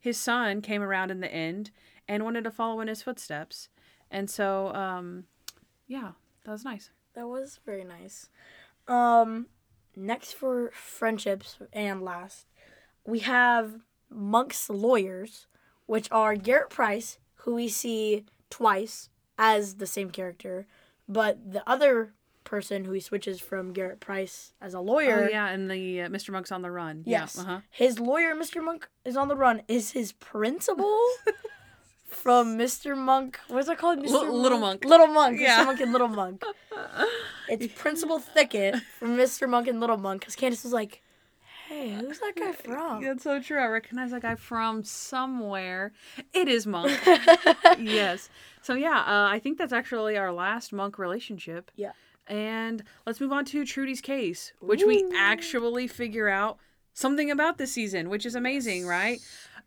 his 0.00 0.18
son 0.18 0.60
came 0.60 0.82
around 0.82 1.10
in 1.12 1.20
the 1.20 1.32
end 1.32 1.70
and 2.08 2.24
wanted 2.24 2.42
to 2.44 2.50
follow 2.50 2.80
in 2.80 2.88
his 2.88 3.02
footsteps 3.02 3.68
and 4.10 4.28
so 4.28 4.74
um 4.74 5.24
yeah 5.86 6.10
that 6.44 6.50
was 6.50 6.64
nice 6.64 6.90
That 7.14 7.28
was 7.28 7.60
very 7.64 7.84
nice. 7.84 8.28
Um, 8.90 9.46
next 9.96 10.32
for 10.32 10.70
friendships 10.72 11.58
and 11.72 12.02
last, 12.02 12.46
we 13.06 13.20
have 13.20 13.80
Monk's 14.10 14.68
lawyers, 14.68 15.46
which 15.86 16.08
are 16.10 16.34
Garrett 16.34 16.70
Price, 16.70 17.18
who 17.44 17.54
we 17.54 17.68
see 17.68 18.24
twice 18.50 19.08
as 19.38 19.76
the 19.76 19.86
same 19.86 20.10
character, 20.10 20.66
But 21.08 21.52
the 21.52 21.62
other 21.68 22.12
person 22.44 22.84
who 22.84 22.92
he 22.92 23.00
switches 23.00 23.40
from 23.40 23.72
Garrett 23.72 24.00
Price 24.00 24.52
as 24.60 24.74
a 24.74 24.80
lawyer, 24.80 25.26
Oh 25.26 25.30
yeah, 25.30 25.48
and 25.48 25.70
the 25.70 26.02
uh, 26.02 26.08
Mr. 26.08 26.30
Monk's 26.30 26.50
on 26.52 26.62
the 26.62 26.70
run. 26.70 27.02
Yes. 27.06 27.34
Yeah. 27.36 27.42
Uh-huh. 27.42 27.60
his 27.70 27.98
lawyer, 28.00 28.34
Mr. 28.34 28.62
Monk, 28.62 28.88
is 29.04 29.16
on 29.16 29.28
the 29.28 29.36
run. 29.36 29.62
Is 29.68 29.92
his 29.92 30.12
principal 30.12 30.98
from 32.08 32.58
Mr. 32.58 32.96
Monk? 32.96 33.38
What's 33.48 33.68
it 33.68 33.78
called? 33.78 34.00
Mr. 34.00 34.22
Li- 34.22 34.30
Little 34.30 34.58
Monk. 34.58 34.84
Little 34.84 35.06
Monk. 35.08 35.40
Yeah. 35.40 35.60
Mr. 35.62 35.66
Monk 35.66 35.80
and 35.80 35.92
Little 35.92 36.08
Monk. 36.08 36.42
It's 37.50 37.66
Principal 37.74 38.18
Thicket 38.18 38.76
from 38.98 39.16
Mr. 39.16 39.48
Monk 39.48 39.68
and 39.68 39.80
Little 39.80 39.96
Monk. 39.96 40.20
Because 40.20 40.36
Candace 40.36 40.64
was 40.64 40.72
like, 40.72 41.02
"Hey, 41.68 41.90
who's 41.90 42.20
that 42.20 42.34
guy 42.36 42.52
from?" 42.64 43.02
That's 43.02 43.24
so 43.24 43.40
true. 43.40 43.58
I 43.58 43.66
recognize 43.66 44.12
that 44.12 44.22
guy 44.22 44.36
from 44.36 44.84
somewhere. 44.84 45.92
It 46.32 46.48
is 46.48 46.66
Monk. 46.66 46.98
yes. 47.78 48.28
So 48.62 48.74
yeah, 48.74 48.98
uh, 49.00 49.28
I 49.28 49.40
think 49.42 49.58
that's 49.58 49.72
actually 49.72 50.16
our 50.16 50.32
last 50.32 50.72
Monk 50.72 50.98
relationship. 50.98 51.70
Yeah. 51.76 51.92
And 52.26 52.84
let's 53.06 53.20
move 53.20 53.32
on 53.32 53.44
to 53.46 53.64
Trudy's 53.64 54.00
case, 54.00 54.52
which 54.60 54.84
we 54.84 55.04
actually 55.16 55.88
figure 55.88 56.28
out 56.28 56.58
something 56.94 57.30
about 57.30 57.58
this 57.58 57.72
season, 57.72 58.08
which 58.08 58.24
is 58.24 58.36
amazing, 58.36 58.86
right? 58.86 59.20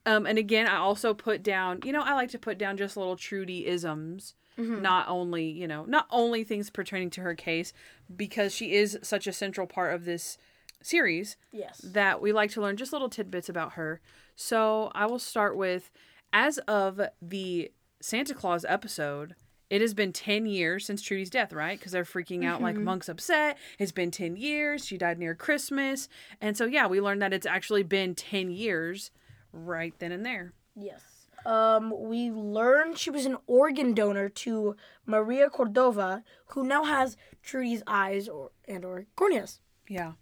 Um, 0.05 0.25
and 0.25 0.37
again, 0.37 0.67
I 0.67 0.77
also 0.77 1.13
put 1.13 1.43
down, 1.43 1.79
you 1.83 1.91
know, 1.91 2.01
I 2.01 2.13
like 2.13 2.29
to 2.31 2.39
put 2.39 2.57
down 2.57 2.77
just 2.77 2.95
little 2.97 3.15
Trudy 3.15 3.67
isms, 3.67 4.33
Mm-hmm. 4.57 4.81
not 4.81 5.07
only, 5.07 5.45
you 5.45 5.67
know, 5.67 5.85
not 5.85 6.07
only 6.11 6.43
things 6.43 6.69
pertaining 6.69 7.09
to 7.11 7.21
her 7.21 7.35
case, 7.35 7.73
because 8.15 8.53
she 8.53 8.73
is 8.73 8.99
such 9.01 9.27
a 9.27 9.33
central 9.33 9.67
part 9.67 9.93
of 9.93 10.05
this 10.05 10.37
series 10.81 11.37
Yes. 11.51 11.79
that 11.83 12.21
we 12.21 12.31
like 12.31 12.51
to 12.51 12.61
learn 12.61 12.77
just 12.77 12.93
little 12.93 13.09
tidbits 13.09 13.49
about 13.49 13.73
her. 13.73 14.01
So 14.35 14.91
I 14.93 15.05
will 15.05 15.19
start 15.19 15.55
with 15.57 15.89
as 16.31 16.57
of 16.59 17.01
the 17.21 17.71
Santa 18.01 18.33
Claus 18.33 18.65
episode, 18.67 19.35
it 19.69 19.81
has 19.81 19.93
been 19.93 20.13
10 20.13 20.45
years 20.45 20.85
since 20.85 21.01
Trudy's 21.01 21.29
death, 21.29 21.53
right? 21.53 21.79
Because 21.79 21.93
they're 21.93 22.03
freaking 22.03 22.45
out 22.45 22.61
like 22.61 22.75
mm-hmm. 22.75 22.83
Monk's 22.83 23.09
upset. 23.09 23.57
It's 23.79 23.91
been 23.91 24.11
10 24.11 24.35
years. 24.35 24.85
She 24.85 24.97
died 24.97 25.17
near 25.17 25.33
Christmas. 25.33 26.09
And 26.41 26.55
so, 26.55 26.65
yeah, 26.65 26.85
we 26.85 27.01
learned 27.01 27.21
that 27.21 27.33
it's 27.33 27.47
actually 27.47 27.83
been 27.83 28.13
10 28.13 28.51
years 28.51 29.09
right 29.51 29.93
then 29.99 30.11
and 30.11 30.25
there. 30.25 30.53
Yes. 30.75 31.01
Um, 31.45 31.93
we 32.09 32.31
learned 32.31 32.97
she 32.97 33.09
was 33.09 33.25
an 33.25 33.37
organ 33.47 33.93
donor 33.93 34.29
to 34.29 34.75
Maria 35.05 35.49
Cordova, 35.49 36.23
who 36.47 36.63
now 36.63 36.83
has 36.83 37.17
Trudy's 37.41 37.83
eyes 37.87 38.27
or 38.29 38.51
and 38.67 38.85
or 38.85 39.05
corneas, 39.17 39.59
Yeah. 39.87 40.13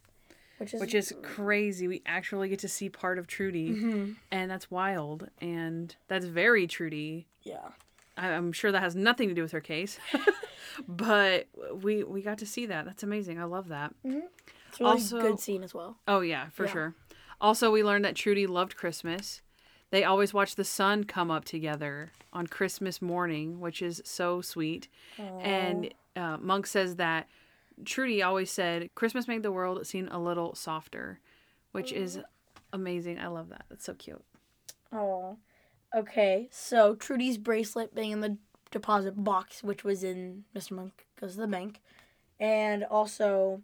which 0.58 0.74
is 0.74 0.82
Which 0.82 0.96
is 0.96 1.14
crazy. 1.22 1.88
We 1.88 2.02
actually 2.06 2.50
get 2.50 2.60
to 2.60 2.68
see 2.68 2.90
part 2.90 3.20
of 3.20 3.28
Trudy. 3.28 4.16
And 4.32 4.50
that's 4.52 4.72
wild. 4.72 5.30
And 5.40 5.96
that's 6.08 6.26
very 6.26 6.66
Trudy. 6.68 7.28
yeah. 7.44 7.70
I- 8.18 8.32
I'm 8.34 8.52
sure 8.52 8.72
that 8.74 8.82
has 8.82 8.94
nothing 8.96 9.30
to 9.30 9.34
do 9.36 9.42
with 9.42 9.54
her 9.54 9.62
case, 9.62 9.98
but 10.88 11.48
we 11.82 12.04
we 12.04 12.22
got 12.22 12.38
to 12.40 12.46
see 12.46 12.66
that. 12.66 12.86
That's 12.86 13.04
amazing. 13.04 13.40
I 13.40 13.46
love 13.46 13.70
that. 13.70 13.94
It's 14.04 14.80
a 14.80 14.84
really 14.84 14.92
Also- 14.94 15.22
good 15.22 15.40
scene 15.40 15.64
as 15.64 15.74
well. 15.74 15.98
Oh 16.08 16.20
yeah, 16.22 16.50
for 16.50 16.66
Yeah. 16.66 16.72
sure. 16.72 16.96
Also, 17.40 17.72
we 17.72 17.84
learned 17.84 18.06
that 18.06 18.16
Trudy 18.16 18.46
loved 18.48 18.76
Christmas. 18.76 19.42
They 19.92 20.04
always 20.04 20.34
watch 20.34 20.56
the 20.56 20.64
sun 20.64 21.04
come 21.04 21.30
up 21.30 21.46
together 21.46 22.12
on 22.34 22.48
Christmas 22.48 23.02
morning, 23.02 23.60
which 23.60 23.82
is 23.82 24.02
so 24.06 24.42
sweet. 24.42 24.88
And 25.18 25.94
uh, 26.16 26.38
Monk 26.38 26.66
says 26.66 26.96
that 26.96 27.28
Trudy 27.86 28.24
always 28.24 28.52
said 28.52 28.90
Christmas 28.96 29.28
made 29.28 29.44
the 29.44 29.52
world 29.52 29.86
seem 29.86 30.08
a 30.10 30.20
little 30.20 30.56
softer, 30.56 31.20
which 31.72 31.92
is 31.92 32.20
amazing. 32.74 33.20
I 33.20 33.28
love 33.28 33.50
that. 33.50 33.66
That's 33.70 33.86
so 33.86 33.94
cute. 33.94 34.24
Oh. 34.92 35.38
Okay, 35.94 36.48
so 36.52 36.96
Trudy's 36.96 37.38
bracelet 37.38 37.94
being 37.94 38.12
in 38.12 38.22
the 38.22 38.38
deposit 38.72 39.22
box, 39.22 39.62
which 39.62 39.84
was 39.84 40.06
in 40.06 40.46
Mr. 40.56 40.72
Monk 40.72 41.06
goes 41.20 41.34
to 41.34 41.42
the 41.42 41.48
bank, 41.48 41.82
and 42.40 42.86
also 42.86 43.62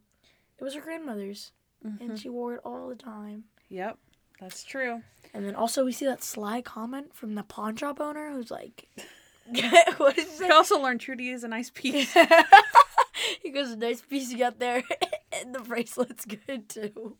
it 0.60 0.64
was 0.66 0.76
her 0.76 0.82
grandmother's, 0.82 1.54
and 2.02 2.20
she 2.20 2.28
wore 2.28 2.56
it 2.56 2.62
all 2.66 2.90
the 2.90 2.96
time. 2.96 3.46
Yep, 3.70 3.98
that's 4.40 4.64
true. 4.64 5.02
And 5.34 5.46
then 5.46 5.56
also 5.56 5.84
we 5.86 5.92
see 5.92 6.06
that 6.06 6.24
sly 6.24 6.62
comment 6.62 7.14
from 7.16 7.36
the 7.36 7.44
pawn 7.44 7.76
shop 7.76 8.00
owner 8.00 8.32
who's 8.32 8.52
like, 8.52 8.88
"What 9.98 10.18
is 10.18 10.40
We 10.40 10.46
it?" 10.46 10.52
also 10.52 10.80
learned 10.82 11.02
Trudy 11.02 11.30
is 11.30 11.44
a 11.44 11.48
nice 11.48 11.70
piece. 11.70 12.14
he 13.42 13.50
goes, 13.52 13.76
"Nice 13.76 14.02
piece 14.02 14.32
you 14.32 14.38
got 14.38 14.60
there, 14.60 14.84
and 15.32 15.54
the 15.56 15.60
bracelet's 15.60 16.26
good 16.26 16.70
too." 16.70 17.18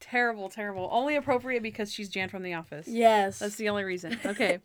terrible, 0.00 0.48
terrible. 0.48 0.88
Only 0.92 1.16
appropriate 1.16 1.62
because 1.62 1.92
she's 1.92 2.08
Jan 2.08 2.28
from 2.28 2.42
The 2.44 2.54
Office. 2.54 2.86
Yes, 2.86 3.40
That's 3.40 3.56
the 3.56 3.68
only 3.68 3.82
reason. 3.84 4.16
Okay. 4.24 4.60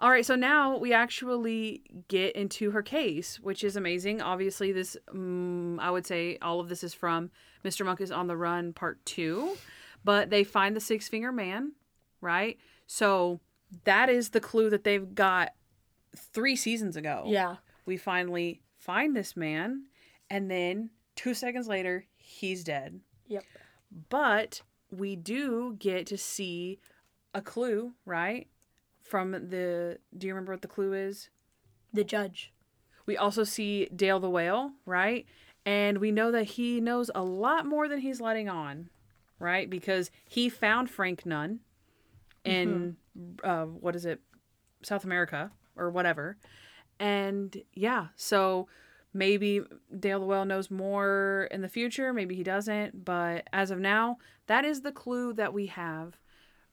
All 0.00 0.10
right, 0.10 0.24
so 0.24 0.36
now 0.36 0.78
we 0.78 0.92
actually 0.92 1.82
get 2.08 2.36
into 2.36 2.70
her 2.70 2.82
case, 2.82 3.38
which 3.40 3.64
is 3.64 3.76
amazing. 3.76 4.22
Obviously, 4.22 4.70
this, 4.72 4.96
um, 5.10 5.80
I 5.80 5.90
would 5.90 6.06
say, 6.06 6.38
all 6.40 6.60
of 6.60 6.68
this 6.68 6.84
is 6.84 6.94
from 6.94 7.30
Mr. 7.64 7.84
Monk 7.84 8.00
is 8.00 8.12
on 8.12 8.26
the 8.28 8.36
Run 8.36 8.72
Part 8.72 9.04
2, 9.06 9.56
but 10.04 10.30
they 10.30 10.44
find 10.44 10.74
the 10.76 10.80
Six 10.80 11.08
Finger 11.08 11.32
Man, 11.32 11.72
right? 12.20 12.58
So 12.86 13.40
that 13.84 14.08
is 14.08 14.30
the 14.30 14.40
clue 14.40 14.70
that 14.70 14.84
they've 14.84 15.14
got 15.14 15.50
three 16.16 16.56
seasons 16.56 16.96
ago. 16.96 17.24
yeah, 17.26 17.56
We 17.86 17.96
finally 17.96 18.62
find 18.78 19.14
this 19.16 19.36
man, 19.36 19.84
and 20.30 20.50
then 20.50 20.90
two 21.16 21.34
seconds 21.34 21.68
later, 21.68 22.06
he's 22.16 22.64
dead. 22.64 23.00
Yep. 23.26 23.44
But 24.08 24.62
we 24.90 25.16
do 25.16 25.76
get 25.78 26.06
to 26.06 26.16
see 26.18 26.78
a 27.34 27.42
clue, 27.42 27.92
right? 28.06 28.48
From 29.02 29.32
the. 29.32 29.98
Do 30.16 30.26
you 30.26 30.32
remember 30.34 30.52
what 30.52 30.62
the 30.62 30.68
clue 30.68 30.92
is? 30.94 31.30
the 31.92 32.04
judge. 32.04 32.52
We 33.06 33.16
also 33.16 33.44
see 33.44 33.86
Dale 33.96 34.20
the 34.20 34.28
whale, 34.28 34.72
right? 34.84 35.24
And 35.64 35.96
we 35.98 36.12
know 36.12 36.30
that 36.32 36.44
he 36.44 36.80
knows 36.82 37.10
a 37.14 37.22
lot 37.22 37.64
more 37.64 37.88
than 37.88 38.00
he's 38.00 38.20
letting 38.20 38.50
on, 38.50 38.90
right? 39.38 39.68
Because 39.68 40.10
he 40.28 40.48
found 40.48 40.90
Frank 40.90 41.24
Nunn 41.26 41.60
in, 42.44 42.96
uh, 43.44 43.64
what 43.64 43.94
is 43.96 44.04
it, 44.06 44.20
South 44.82 45.04
America 45.04 45.50
or 45.76 45.90
whatever. 45.90 46.36
And 47.00 47.56
yeah, 47.74 48.08
so 48.16 48.68
maybe 49.12 49.60
Dale 49.98 50.20
the 50.20 50.26
whale 50.26 50.44
knows 50.44 50.70
more 50.70 51.48
in 51.50 51.62
the 51.62 51.68
future. 51.68 52.12
Maybe 52.12 52.34
he 52.34 52.42
doesn't. 52.42 53.04
But 53.04 53.48
as 53.52 53.70
of 53.70 53.78
now, 53.78 54.18
that 54.46 54.64
is 54.64 54.82
the 54.82 54.92
clue 54.92 55.32
that 55.34 55.52
we 55.52 55.66
have 55.66 56.18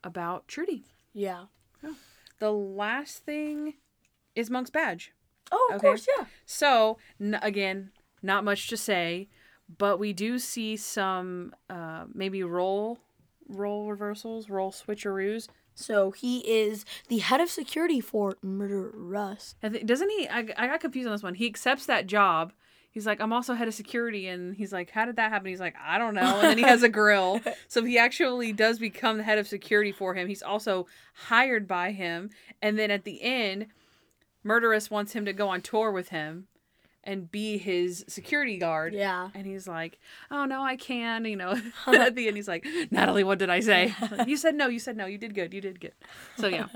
about 0.03 0.47
Trudy. 0.47 0.85
Yeah. 1.13 1.45
The 2.39 2.51
last 2.51 3.19
thing 3.25 3.75
is 4.35 4.49
Monk's 4.49 4.69
badge. 4.69 5.13
Oh, 5.51 5.67
of 5.71 5.77
Okay. 5.77 5.87
course, 5.87 6.07
yeah. 6.17 6.25
So 6.45 6.97
n- 7.21 7.39
again, 7.41 7.91
not 8.21 8.43
much 8.43 8.67
to 8.67 8.77
say, 8.77 9.29
but 9.77 9.99
we 9.99 10.13
do 10.13 10.39
see 10.39 10.77
some 10.77 11.53
uh, 11.69 12.05
maybe 12.13 12.43
role 12.43 12.99
role 13.47 13.89
reversals, 13.89 14.49
role 14.49 14.71
switcheroos. 14.71 15.47
So 15.75 16.11
he 16.11 16.39
is 16.39 16.85
the 17.09 17.19
head 17.19 17.41
of 17.41 17.49
security 17.49 17.99
for 17.99 18.35
Murderuss. 18.43 19.55
I 19.61 19.69
thi- 19.69 19.83
doesn't 19.83 20.09
he? 20.09 20.27
I, 20.27 20.47
I 20.57 20.67
got 20.67 20.79
confused 20.79 21.07
on 21.07 21.13
this 21.13 21.23
one. 21.23 21.35
He 21.35 21.45
accepts 21.45 21.85
that 21.85 22.07
job. 22.07 22.53
He's 22.91 23.05
like, 23.05 23.19
I'm 23.19 23.33
also 23.33 23.55
head 23.55 23.67
of 23.67 23.73
security, 23.73 24.29
and 24.29 24.55
he's 24.55 24.71
like, 24.71 24.89
How 24.89 25.03
did 25.03 25.17
that 25.17 25.29
happen? 25.29 25.47
He's 25.47 25.59
like, 25.59 25.75
I 25.83 25.97
don't 25.97 26.15
know. 26.15 26.39
And 26.39 26.43
then 26.43 26.57
he 26.57 26.63
has 26.63 26.81
a 26.81 26.87
grill, 26.89 27.41
so 27.67 27.83
he 27.83 27.97
actually 27.97 28.53
does 28.53 28.79
become 28.79 29.17
the 29.17 29.23
head 29.23 29.37
of 29.37 29.47
security 29.47 29.91
for 29.91 30.13
him. 30.13 30.29
He's 30.29 30.41
also 30.41 30.87
hired 31.13 31.67
by 31.67 31.91
him, 31.91 32.29
and 32.61 32.79
then 32.79 32.91
at 32.91 33.03
the 33.03 33.21
end, 33.21 33.67
Murderuss 34.45 34.89
wants 34.89 35.11
him 35.11 35.25
to 35.25 35.33
go 35.33 35.49
on 35.49 35.59
tour 35.59 35.91
with 35.91 36.07
him 36.09 36.47
and 37.05 37.29
be 37.31 37.57
his 37.57 38.03
security 38.07 38.57
guard. 38.57 38.93
Yeah. 38.93 39.29
And 39.33 39.45
he's 39.45 39.67
like, 39.67 39.99
"Oh 40.31 40.45
no, 40.45 40.61
I 40.63 40.75
can." 40.75 41.25
You 41.25 41.35
know, 41.35 41.51
at 41.87 42.15
the 42.15 42.27
end, 42.27 42.35
he's 42.35 42.47
like, 42.47 42.65
"Natalie, 42.91 43.23
what 43.23 43.39
did 43.39 43.49
I 43.49 43.59
say?" 43.59 43.93
Like, 44.11 44.27
you 44.27 44.37
said 44.37 44.55
no. 44.55 44.67
You 44.67 44.79
said 44.79 44.97
no. 44.97 45.05
You 45.05 45.17
did 45.17 45.35
good. 45.35 45.53
You 45.53 45.61
did 45.61 45.79
good. 45.79 45.93
So 46.37 46.47
yeah. 46.47 46.67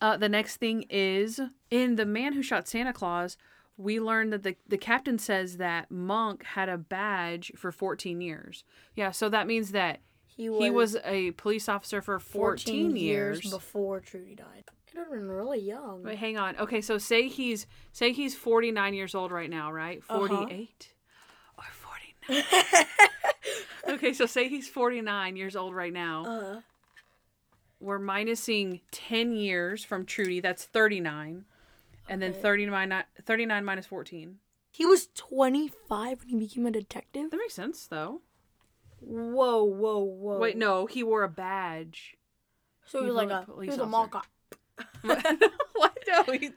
Uh, 0.00 0.16
the 0.16 0.28
next 0.28 0.56
thing 0.56 0.84
is 0.90 1.40
in 1.70 1.96
the 1.96 2.04
man 2.04 2.34
who 2.34 2.42
shot 2.42 2.68
Santa 2.68 2.92
Claus. 2.92 3.36
We 3.78 4.00
learned 4.00 4.32
that 4.32 4.42
the 4.42 4.56
the 4.66 4.78
captain 4.78 5.18
says 5.18 5.58
that 5.58 5.90
Monk 5.90 6.44
had 6.44 6.68
a 6.68 6.78
badge 6.78 7.52
for 7.56 7.70
14 7.70 8.20
years. 8.20 8.64
Yeah, 8.94 9.10
so 9.10 9.28
that 9.28 9.46
means 9.46 9.72
that 9.72 10.00
He 10.26 10.48
was, 10.48 10.62
he 10.64 10.70
was 10.70 10.96
a 11.04 11.30
police 11.32 11.68
officer 11.68 12.00
for 12.00 12.18
14, 12.18 12.96
years. 12.96 13.50
before 13.50 14.00
Trudy 14.00 14.34
died. 14.34 14.64
He'd 14.96 15.02
have 15.02 15.10
been 15.10 15.28
really 15.28 15.60
young. 15.60 16.02
Wait, 16.04 16.16
hang 16.16 16.38
on. 16.38 16.56
Okay, 16.56 16.80
so 16.80 16.96
say 16.96 17.28
he's 17.28 17.66
say 17.92 18.12
he's 18.12 18.34
49 18.34 18.94
years 18.94 19.14
old 19.14 19.30
right 19.30 19.50
now, 19.50 19.70
right? 19.70 20.02
Uh-huh. 20.08 20.26
48 20.26 20.92
or 21.58 21.64
49. 22.26 22.86
okay, 23.88 24.12
so 24.14 24.24
say 24.24 24.48
he's 24.48 24.68
49 24.70 25.36
years 25.36 25.54
old 25.54 25.74
right 25.74 25.92
now. 25.92 26.24
Uh-huh. 26.24 26.60
We're 27.78 27.98
minusing 27.98 28.80
10 28.90 29.34
years 29.34 29.84
from 29.84 30.06
Trudy. 30.06 30.40
That's 30.40 30.64
39. 30.64 31.44
And 32.08 32.22
then 32.22 32.32
39, 32.32 33.04
39 33.22 33.64
minus 33.64 33.86
14. 33.86 34.38
he 34.70 34.86
was 34.86 35.08
25 35.14 36.20
when 36.20 36.28
he 36.28 36.36
became 36.36 36.64
a 36.64 36.70
detective. 36.70 37.30
That 37.30 37.36
makes 37.36 37.52
sense, 37.52 37.86
though. 37.86 38.22
Whoa, 39.00 39.62
whoa, 39.64 39.98
whoa. 39.98 40.38
Wait, 40.38 40.56
no, 40.56 40.86
he 40.86 41.02
wore 41.02 41.22
a 41.22 41.28
badge. 41.28 42.16
So 42.86 43.00
he 43.00 43.06
was 43.06 43.14
like 43.16 43.30
a 43.30 43.44
he 43.60 43.68
was 43.68 43.76
a 43.76 43.82
officer. 43.82 43.86
mall 43.86 44.08
cop. 44.08 44.26
What? 45.02 45.98
No, 46.08 46.22
he, 46.32 46.50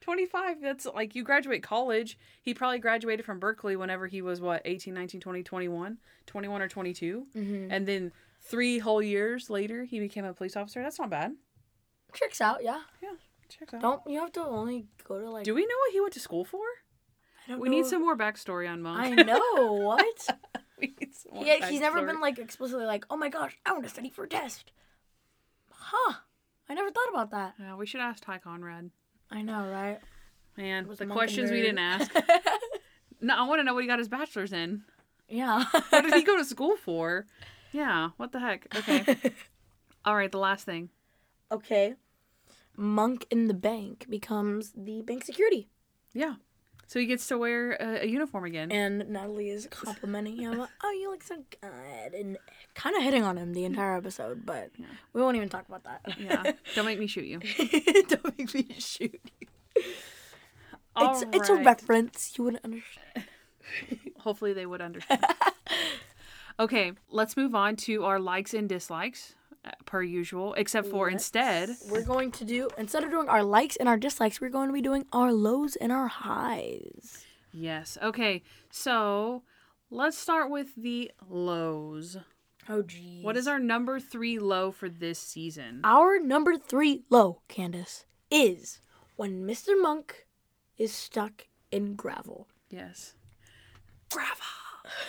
25. 0.00 0.60
That's 0.60 0.86
like 0.86 1.14
you 1.14 1.22
graduate 1.22 1.62
college. 1.62 2.18
He 2.42 2.54
probably 2.54 2.78
graduated 2.78 3.24
from 3.24 3.38
Berkeley 3.38 3.76
whenever 3.76 4.06
he 4.06 4.20
was 4.20 4.40
what, 4.40 4.62
18, 4.64 4.92
19, 4.92 5.20
20, 5.20 5.42
21, 5.42 5.98
21 6.26 6.62
or 6.62 6.68
22. 6.68 7.26
Mm-hmm. 7.34 7.72
And 7.72 7.86
then 7.86 8.12
three 8.40 8.78
whole 8.78 9.02
years 9.02 9.48
later, 9.48 9.84
he 9.84 10.00
became 10.00 10.24
a 10.24 10.34
police 10.34 10.56
officer. 10.56 10.82
That's 10.82 10.98
not 10.98 11.10
bad. 11.10 11.32
Checks 12.12 12.40
out, 12.40 12.62
yeah. 12.62 12.80
Yeah, 13.02 13.14
checks 13.48 13.72
out. 13.72 13.80
Don't 13.80 14.00
you 14.06 14.20
have 14.20 14.32
to 14.32 14.42
only 14.42 14.86
go 15.04 15.18
to 15.18 15.30
like? 15.30 15.44
Do 15.44 15.54
we 15.54 15.62
know 15.62 15.76
what 15.86 15.92
he 15.92 16.00
went 16.00 16.12
to 16.14 16.20
school 16.20 16.44
for? 16.44 16.60
I 17.46 17.52
don't 17.52 17.60
We 17.60 17.68
need 17.68 17.86
some 17.86 18.02
more 18.02 18.16
backstory 18.16 18.70
on 18.70 18.82
Monk. 18.82 19.18
I 19.18 19.22
know 19.22 19.72
what. 19.72 20.28
we 20.80 20.94
need 21.00 21.14
some 21.14 21.34
more 21.34 21.44
he, 21.44 21.60
he's 21.66 21.80
never 21.80 22.04
been 22.04 22.20
like 22.20 22.38
explicitly 22.38 22.84
like, 22.84 23.04
oh 23.10 23.16
my 23.16 23.28
gosh, 23.28 23.56
I 23.64 23.72
want 23.72 23.84
to 23.84 23.90
study 23.90 24.10
for 24.10 24.24
a 24.24 24.28
test. 24.28 24.70
Huh? 25.70 26.14
I 26.72 26.74
never 26.74 26.90
thought 26.90 27.10
about 27.10 27.30
that. 27.32 27.54
Yeah, 27.60 27.76
we 27.76 27.84
should 27.84 28.00
ask 28.00 28.24
Hy 28.24 28.38
Conrad. 28.38 28.90
I 29.30 29.42
know, 29.42 29.68
right? 29.68 29.98
Man, 30.56 30.88
the 30.96 31.04
questions 31.04 31.50
we 31.50 31.60
didn't 31.60 31.78
ask. 31.78 32.10
No, 33.24 33.36
I 33.36 33.46
want 33.46 33.60
to 33.60 33.64
know 33.64 33.72
what 33.74 33.84
he 33.84 33.86
got 33.86 34.00
his 34.00 34.08
bachelor's 34.08 34.52
in. 34.52 34.82
yeah. 35.28 35.64
What 35.90 36.02
did 36.02 36.14
he 36.14 36.24
go 36.24 36.36
to 36.38 36.44
school 36.54 36.76
for? 36.76 37.26
Yeah, 37.70 38.08
what 38.16 38.32
the 38.32 38.40
heck? 38.40 38.66
Okay. 38.74 39.16
All 40.04 40.16
right, 40.16 40.32
the 40.32 40.38
last 40.38 40.64
thing. 40.66 40.88
okay. 41.52 41.94
Monk 42.76 43.26
in 43.30 43.46
the 43.48 43.54
bank 43.54 44.06
becomes 44.08 44.72
the 44.74 45.02
bank 45.02 45.24
security. 45.24 45.68
Yeah. 46.14 46.36
So 46.86 46.98
he 47.00 47.06
gets 47.06 47.26
to 47.28 47.38
wear 47.38 47.72
a, 47.72 48.02
a 48.02 48.06
uniform 48.06 48.44
again. 48.44 48.70
And 48.70 49.08
Natalie 49.08 49.48
is 49.48 49.66
complimenting 49.70 50.36
him. 50.36 50.58
like, 50.58 50.68
oh, 50.82 50.90
you 50.90 51.10
look 51.10 51.22
so 51.22 51.36
good. 51.60 52.12
And 52.14 52.36
kind 52.74 52.96
of 52.96 53.02
hitting 53.02 53.22
on 53.22 53.38
him 53.38 53.54
the 53.54 53.64
entire 53.64 53.96
episode, 53.96 54.44
but 54.44 54.70
we 55.12 55.22
won't 55.22 55.36
even 55.36 55.48
talk 55.48 55.66
about 55.68 55.84
that. 55.84 56.00
yeah. 56.18 56.52
Don't 56.74 56.84
make 56.84 56.98
me 56.98 57.06
shoot 57.06 57.24
you. 57.24 57.38
Don't 58.08 58.38
make 58.38 58.52
me 58.54 58.66
shoot 58.78 59.20
you. 59.40 59.82
All 60.94 61.12
It's, 61.12 61.24
it's 61.32 61.48
a 61.48 61.54
reference. 61.54 62.34
You 62.36 62.44
wouldn't 62.44 62.64
understand. 62.64 63.26
Hopefully 64.18 64.52
they 64.52 64.66
would 64.66 64.82
understand. 64.82 65.24
okay, 66.60 66.92
let's 67.10 67.36
move 67.36 67.54
on 67.54 67.76
to 67.76 68.04
our 68.04 68.20
likes 68.20 68.52
and 68.52 68.68
dislikes, 68.68 69.34
per 69.84 70.02
usual. 70.02 70.54
Except 70.54 70.88
for 70.88 71.08
instead, 71.08 71.70
We're 71.88 72.04
going 72.04 72.30
to 72.32 72.44
do, 72.44 72.68
instead 72.78 73.04
of 73.04 73.10
doing 73.10 73.28
our 73.28 73.42
likes 73.44 73.76
and 73.76 73.88
our 73.88 73.96
dislikes, 73.96 74.40
we're 74.40 74.48
going 74.50 74.68
to 74.68 74.72
be 74.72 74.82
doing 74.82 75.06
our 75.12 75.32
lows 75.32 75.76
and 75.76 75.92
our 75.92 76.08
highs. 76.08 77.24
yes. 77.52 77.96
Okay, 78.02 78.42
so 78.70 79.42
let's 79.90 80.18
start 80.18 80.50
with 80.50 80.74
the 80.76 81.10
lows. 81.28 82.16
Oh, 82.68 82.82
geez. 82.82 83.24
What 83.24 83.36
is 83.36 83.46
our 83.48 83.58
number 83.58 83.98
three 83.98 84.38
low 84.38 84.70
for 84.70 84.88
this 84.88 85.18
season? 85.18 85.80
Our 85.84 86.18
number 86.20 86.56
three 86.56 87.02
low, 87.10 87.42
Candace, 87.48 88.04
is 88.30 88.80
when 89.16 89.44
Mr. 89.46 89.80
Monk 89.80 90.26
is 90.78 90.92
stuck 90.92 91.48
in 91.70 91.94
gravel. 91.94 92.48
Yes. 92.70 93.14
Gravel. 94.10 94.36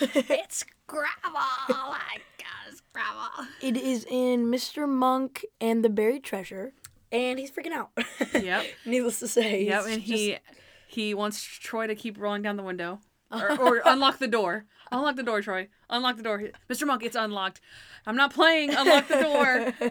It's 0.00 0.64
gravel. 0.86 1.10
I 1.34 2.18
guess 2.38 2.78
uh, 2.78 2.82
gravel. 2.92 3.46
It 3.60 3.76
is 3.76 4.04
in 4.08 4.46
Mr. 4.46 4.88
Monk 4.88 5.44
and 5.60 5.84
the 5.84 5.88
Buried 5.88 6.24
Treasure, 6.24 6.72
and 7.12 7.38
he's 7.38 7.50
freaking 7.50 7.72
out. 7.72 7.90
Yep. 8.34 8.66
Needless 8.86 9.18
to 9.20 9.28
say. 9.28 9.64
Yep, 9.64 9.84
and 9.86 10.02
just- 10.02 10.06
he 10.06 10.38
he 10.86 11.14
wants 11.14 11.42
Troy 11.42 11.86
to 11.86 11.94
keep 11.94 12.18
rolling 12.18 12.42
down 12.42 12.56
the 12.56 12.62
window. 12.62 13.00
Or, 13.34 13.58
or 13.58 13.82
unlock 13.84 14.18
the 14.20 14.28
door. 14.28 14.64
Unlock 14.92 15.16
the 15.16 15.24
door, 15.24 15.42
Troy. 15.42 15.66
Unlock 15.90 16.16
the 16.18 16.22
door. 16.22 16.40
Mr. 16.70 16.86
Monk, 16.86 17.02
it's 17.02 17.16
unlocked. 17.16 17.60
I'm 18.06 18.14
not 18.14 18.32
playing. 18.32 18.72
Unlock 18.72 19.08
the 19.08 19.20
door. 19.22 19.90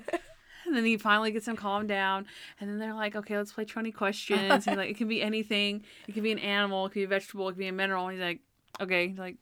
And 0.66 0.78
then 0.78 0.86
he 0.86 0.96
finally 0.96 1.32
gets 1.32 1.46
him 1.46 1.58
calmed 1.58 1.90
down. 1.90 2.26
And 2.62 2.70
then 2.70 2.80
they're 2.80 2.94
like, 2.94 3.18
okay, 3.18 3.36
let's 3.36 3.52
play 3.52 3.66
20 3.66 3.92
questions. 3.92 4.64
He's 4.64 4.78
like, 4.78 4.90
it 4.92 4.96
can 4.96 5.10
be 5.10 5.22
anything. 5.22 5.84
It 6.08 6.14
can 6.14 6.24
be 6.24 6.32
an 6.32 6.40
animal. 6.40 6.86
It 6.86 6.92
can 6.92 7.02
be 7.02 7.04
a 7.04 7.08
vegetable. 7.08 7.50
It 7.50 7.54
can 7.54 7.60
be 7.60 7.68
a 7.68 7.74
mineral. 7.74 8.08
And 8.08 8.14
he's 8.18 8.24
like, 8.24 8.40
okay. 8.80 9.10
He's 9.10 9.18
like, 9.20 9.36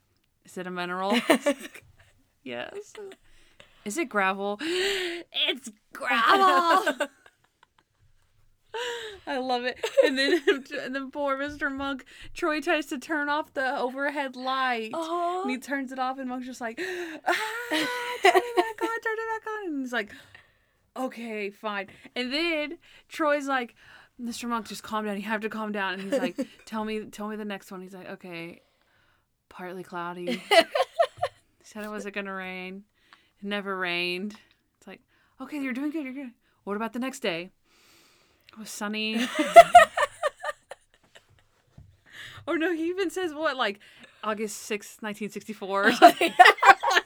is 0.45 0.57
it 0.57 0.67
a 0.67 0.71
mineral? 0.71 1.17
yes. 2.43 2.93
Is 3.85 3.97
it 3.97 4.09
gravel? 4.09 4.57
it's 4.61 5.71
gravel. 5.93 7.07
I 9.27 9.37
love 9.37 9.65
it. 9.65 9.79
And 10.05 10.17
then, 10.17 10.41
and 10.81 10.95
then 10.95 11.11
poor 11.11 11.37
Mr. 11.37 11.71
Monk, 11.71 12.05
Troy 12.33 12.61
tries 12.61 12.87
to 12.87 12.97
turn 12.97 13.29
off 13.29 13.53
the 13.53 13.77
overhead 13.77 14.35
light. 14.35 14.91
Oh. 14.93 15.41
And 15.41 15.51
he 15.51 15.57
turns 15.57 15.91
it 15.91 15.99
off, 15.99 16.19
and 16.19 16.29
Monk's 16.29 16.47
just 16.47 16.61
like, 16.61 16.79
ah, 16.81 17.33
turn 17.71 18.31
it 18.35 18.55
back 18.55 18.81
on, 18.81 19.01
turn 19.01 19.17
it 19.17 19.43
back 19.43 19.47
on. 19.47 19.67
And 19.67 19.81
he's 19.81 19.93
like, 19.93 20.11
okay, 20.97 21.49
fine. 21.49 21.87
And 22.15 22.31
then 22.31 22.77
Troy's 23.09 23.47
like, 23.47 23.75
Mr. 24.21 24.47
Monk, 24.47 24.67
just 24.67 24.83
calm 24.83 25.05
down. 25.05 25.17
You 25.17 25.23
have 25.23 25.41
to 25.41 25.49
calm 25.49 25.71
down. 25.71 25.93
And 25.93 26.03
he's 26.03 26.19
like, 26.19 26.39
tell 26.65 26.85
me, 26.85 27.05
tell 27.05 27.27
me 27.27 27.35
the 27.35 27.45
next 27.45 27.71
one. 27.71 27.81
He's 27.81 27.93
like, 27.93 28.09
okay, 28.09 28.61
partly 29.61 29.83
cloudy. 29.83 30.41
Said 31.63 31.83
it 31.83 31.89
wasn't 31.89 32.15
gonna 32.15 32.33
rain. 32.33 32.83
It 33.39 33.45
never 33.47 33.77
rained. 33.77 34.35
It's 34.79 34.87
like, 34.87 35.01
okay, 35.39 35.59
you're 35.61 35.71
doing 35.73 35.91
good. 35.91 36.03
You're 36.03 36.13
good. 36.15 36.31
What 36.63 36.75
about 36.75 36.93
the 36.93 36.99
next 36.99 37.19
day? 37.19 37.51
It 38.51 38.57
was 38.57 38.71
sunny. 38.71 39.23
or 42.47 42.57
no, 42.57 42.73
he 42.73 42.87
even 42.89 43.11
says 43.11 43.35
what 43.35 43.55
like 43.55 43.79
August 44.23 44.57
sixth, 44.57 45.01
nineteen 45.03 45.29
sixty 45.29 45.53
four. 45.53 45.91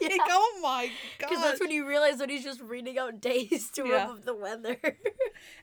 Like, 0.01 0.21
oh 0.29 0.59
my 0.61 0.89
god! 1.19 1.29
Because 1.29 1.43
that's 1.43 1.59
when 1.59 1.71
you 1.71 1.87
realize 1.87 2.17
that 2.19 2.29
he's 2.29 2.43
just 2.43 2.61
reading 2.61 2.97
out 2.99 3.21
days 3.21 3.71
to 3.71 3.87
Yeah. 3.87 4.05
him 4.05 4.11
of 4.11 4.25
the 4.25 4.35
weather. 4.35 4.77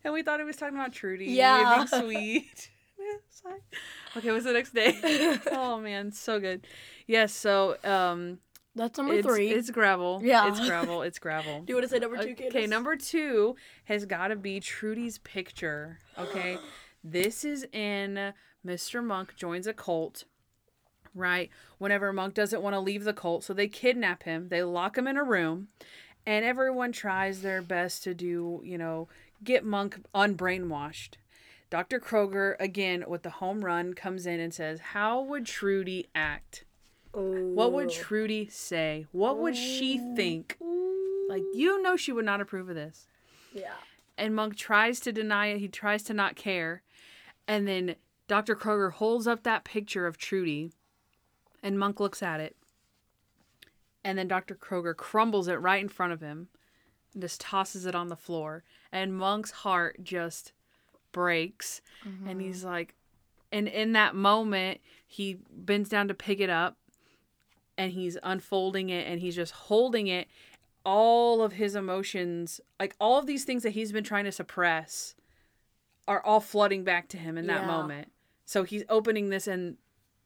and 0.05 0.13
we 0.13 0.23
thought 0.23 0.41
he 0.41 0.45
was 0.45 0.57
talking 0.57 0.75
about 0.77 0.93
Trudy. 0.93 1.27
Yeah. 1.27 1.85
being 1.93 2.03
sweet. 2.03 2.71
It's 3.29 4.17
okay, 4.17 4.31
what's 4.31 4.45
the 4.45 4.53
next 4.53 4.75
day? 4.75 5.39
oh 5.53 5.81
man, 5.81 6.13
so 6.13 6.39
good. 6.39 6.67
Yes, 7.07 7.33
so 7.33 7.77
um, 7.83 8.39
That's 8.75 8.99
number 8.99 9.15
it's, 9.15 9.27
three. 9.27 9.51
it's 9.51 9.71
gravel. 9.71 10.21
Yeah. 10.23 10.49
it's 10.49 10.61
gravel. 10.61 11.03
It's 11.03 11.19
gravel. 11.19 11.61
Do 11.65 11.73
you 11.73 11.77
want 11.77 11.85
to 11.85 11.89
say 11.89 11.99
number 11.99 12.19
two, 12.19 12.35
Candace? 12.35 12.55
Okay, 12.55 12.67
number 12.67 12.97
two 12.97 13.57
has 13.85 14.05
got 14.05 14.29
to 14.29 14.37
be 14.37 14.61
Trudy's 14.61 15.19
picture. 15.19 15.99
Okay, 16.19 16.59
this 17.05 17.45
is 17.45 17.67
in 17.73 18.33
Mr. 18.67 19.03
Monk 19.03 19.35
joins 19.37 19.67
a 19.67 19.73
cult. 19.73 20.25
Right, 21.15 21.51
whenever 21.77 22.11
Monk 22.13 22.33
doesn't 22.35 22.63
want 22.63 22.75
to 22.75 22.81
leave 22.81 23.05
the 23.05 23.13
cult, 23.13 23.45
so 23.45 23.53
they 23.53 23.69
kidnap 23.69 24.23
him. 24.23 24.49
They 24.49 24.63
lock 24.63 24.97
him 24.97 25.07
in 25.07 25.19
a 25.19 25.25
room, 25.25 25.69
and 26.25 26.45
everyone 26.45 26.93
tries 26.93 27.43
their 27.43 27.61
best 27.61 28.03
to 28.05 28.15
do, 28.15 28.63
you 28.65 28.79
know, 28.79 29.09
get 29.45 29.63
Monk 29.65 30.01
unbrainwashed. 30.15 31.17
Dr. 31.73 31.99
Kroger, 32.01 32.55
again 32.61 33.03
with 33.09 33.23
the 33.23 33.31
home 33.31 33.65
run, 33.65 33.95
comes 33.95 34.27
in 34.27 34.41
and 34.41 34.53
says, 34.53 34.79
"How 34.79 35.23
would 35.23 35.47
Trudy 35.47 36.07
act? 36.15 36.65
What 37.13 37.73
would 37.73 37.89
Trudy 37.89 38.47
say? 38.51 39.07
What 39.11 39.39
would 39.39 39.57
she 39.57 39.97
think? 40.15 40.59
Like, 41.31 41.43
you 41.55 41.81
know, 41.81 41.97
she 41.97 42.13
would 42.13 42.27
not 42.27 42.43
approve 42.43 42.69
of 42.69 42.75
this." 42.75 43.07
Yeah. 43.55 43.73
and 44.19 44.37
Monk 44.37 44.55
tries 44.57 45.01
to 45.01 45.13
deny 45.13 45.47
it. 45.47 45.61
He 45.61 45.69
tries 45.69 46.03
to 46.03 46.13
not 46.13 46.37
care. 46.37 46.83
And 47.49 47.67
then 47.67 47.97
Dr. 48.29 48.55
Kroger 48.55 48.93
holds 48.93 49.27
up 49.27 49.43
that 49.43 49.65
picture 49.65 50.07
of 50.07 50.19
Trudy, 50.19 50.73
and 51.63 51.79
Monk 51.79 52.01
looks 52.01 52.23
at 52.23 52.39
it. 52.39 52.55
And 54.05 54.19
then 54.19 54.29
Dr. 54.29 54.55
Kroger 54.55 54.95
crumbles 54.95 55.49
it 55.49 55.55
right 55.55 55.81
in 55.83 55.89
front 55.89 56.13
of 56.13 56.21
him 56.21 56.49
and 57.15 57.23
just 57.23 57.41
tosses 57.41 57.87
it 57.87 57.95
on 57.95 58.09
the 58.09 58.17
floor. 58.17 58.63
And 58.93 59.17
Monk's 59.17 59.51
heart 59.51 60.05
just 60.05 60.53
breaks. 61.13 61.81
And 62.27 62.41
he's 62.41 62.65
like, 62.65 62.95
and 63.53 63.69
in 63.69 63.93
that 63.93 64.15
moment, 64.17 64.81
he 65.07 65.39
bends 65.51 65.89
down 65.89 66.09
to 66.09 66.15
pick 66.15 66.41
it 66.41 66.51
up 66.51 66.77
and 67.79 67.93
he's 67.93 68.19
unfolding 68.23 68.89
it 68.89 69.07
and 69.07 69.21
he's 69.21 69.37
just 69.37 69.53
holding 69.53 70.07
it 70.09 70.27
all 70.85 71.43
of 71.43 71.53
his 71.53 71.77
emotions, 71.77 72.61
like 72.81 72.97
all 72.99 73.19
of 73.19 73.27
these 73.27 73.45
things 73.45 73.63
that 73.63 73.71
he's 73.71 73.93
been 73.93 74.03
trying 74.03 74.25
to 74.25 74.33
suppress, 74.33 75.15
are 76.09 76.21
all 76.25 76.41
flooding 76.41 76.83
back 76.83 77.07
to 77.09 77.17
him 77.17 77.39
in 77.39 77.47
that 77.47 77.61
Yeah. 77.63 77.67
moment. 77.69 78.11
So 78.45 78.65
he's 78.65 78.83
opening 78.89 79.29
this 79.29 79.47
and 79.47 79.77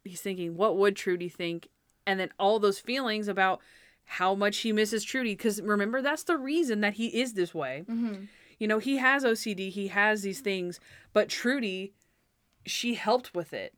he's 0.05 0.22
thinking, 0.22 0.57
what 0.57 0.79
would 0.79 0.96
Trudy 0.96 1.29
think? 1.29 1.68
And 2.07 2.18
then 2.18 2.31
all 2.38 2.59
those 2.59 2.79
feelings 2.79 3.29
about 3.29 3.61
how 4.05 4.35
much 4.35 4.59
he 4.59 4.72
misses 4.72 5.05
Trudy. 5.05 5.33
Because 5.35 5.61
remember, 5.61 6.01
that's 6.01 6.22
the 6.22 6.38
reason 6.38 6.81
that 6.81 6.94
he 6.94 7.09
is 7.20 7.35
this 7.35 7.53
way. 7.55 7.85
Mm-hmm. 7.88 8.25
You 8.58 8.68
know, 8.68 8.78
he 8.78 8.96
has 8.98 9.24
OCD, 9.24 9.70
he 9.70 9.88
has 9.88 10.22
these 10.22 10.40
things, 10.40 10.80
but 11.12 11.28
Trudy, 11.28 11.92
she 12.64 12.94
helped 12.94 13.34
with 13.34 13.52
it. 13.52 13.74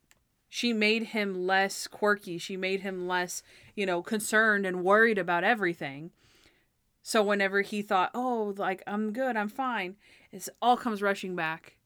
She 0.48 0.72
made 0.72 1.04
him 1.04 1.46
less 1.46 1.86
quirky. 1.86 2.38
She 2.38 2.56
made 2.56 2.80
him 2.80 3.06
less, 3.06 3.42
you 3.74 3.84
know, 3.84 4.02
concerned 4.02 4.64
and 4.64 4.82
worried 4.82 5.18
about 5.18 5.44
everything. 5.44 6.10
So 7.02 7.22
whenever 7.22 7.60
he 7.60 7.82
thought, 7.82 8.10
"Oh, 8.14 8.54
like 8.56 8.82
I'm 8.86 9.12
good, 9.12 9.36
I'm 9.36 9.48
fine," 9.48 9.96
it's 10.32 10.48
all 10.62 10.76
comes 10.76 11.02
rushing 11.02 11.36
back 11.36 11.76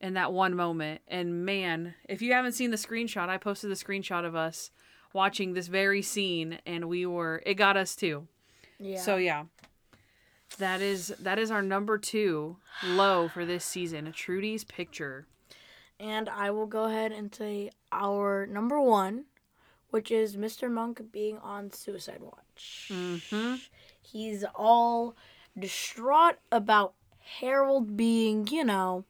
in 0.00 0.14
that 0.14 0.32
one 0.32 0.54
moment. 0.54 1.00
And 1.08 1.44
man, 1.44 1.94
if 2.08 2.20
you 2.22 2.32
haven't 2.32 2.52
seen 2.52 2.70
the 2.70 2.76
screenshot, 2.76 3.28
I 3.28 3.38
posted 3.38 3.70
the 3.70 3.74
screenshot 3.74 4.24
of 4.24 4.34
us 4.34 4.70
watching 5.12 5.52
this 5.52 5.68
very 5.68 6.02
scene 6.02 6.58
and 6.66 6.88
we 6.88 7.06
were 7.06 7.42
it 7.46 7.54
got 7.54 7.76
us 7.76 7.94
too. 7.94 8.26
Yeah. 8.78 9.00
So 9.00 9.16
yeah. 9.16 9.44
That 10.58 10.80
is 10.80 11.14
that 11.18 11.38
is 11.38 11.50
our 11.50 11.62
number 11.62 11.98
2 11.98 12.56
low 12.84 13.28
for 13.28 13.44
this 13.44 13.64
season, 13.64 14.12
Trudy's 14.12 14.64
picture. 14.64 15.26
And 15.98 16.28
I 16.28 16.50
will 16.50 16.66
go 16.66 16.84
ahead 16.84 17.12
and 17.12 17.34
say 17.34 17.70
our 17.92 18.46
number 18.46 18.80
one, 18.80 19.26
which 19.90 20.10
is 20.10 20.36
Mr. 20.36 20.70
Monk 20.70 21.00
being 21.12 21.38
on 21.38 21.70
suicide 21.70 22.20
watch. 22.20 22.90
Mm-hmm. 22.90 23.54
He's 24.00 24.44
all 24.54 25.16
distraught 25.58 26.38
about 26.50 26.94
Harold 27.40 27.96
being, 27.96 28.48
you 28.48 28.64
know, 28.64 29.04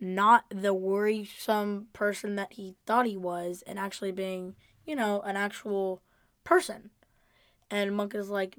not 0.00 0.44
the 0.50 0.72
worrisome 0.72 1.88
person 1.92 2.36
that 2.36 2.52
he 2.52 2.76
thought 2.86 3.06
he 3.06 3.16
was 3.16 3.64
and 3.66 3.78
actually 3.78 4.12
being, 4.12 4.54
you 4.86 4.94
know, 4.94 5.20
an 5.22 5.36
actual 5.36 6.00
person. 6.44 6.90
And 7.70 7.96
Monk 7.96 8.14
is 8.14 8.28
like, 8.30 8.56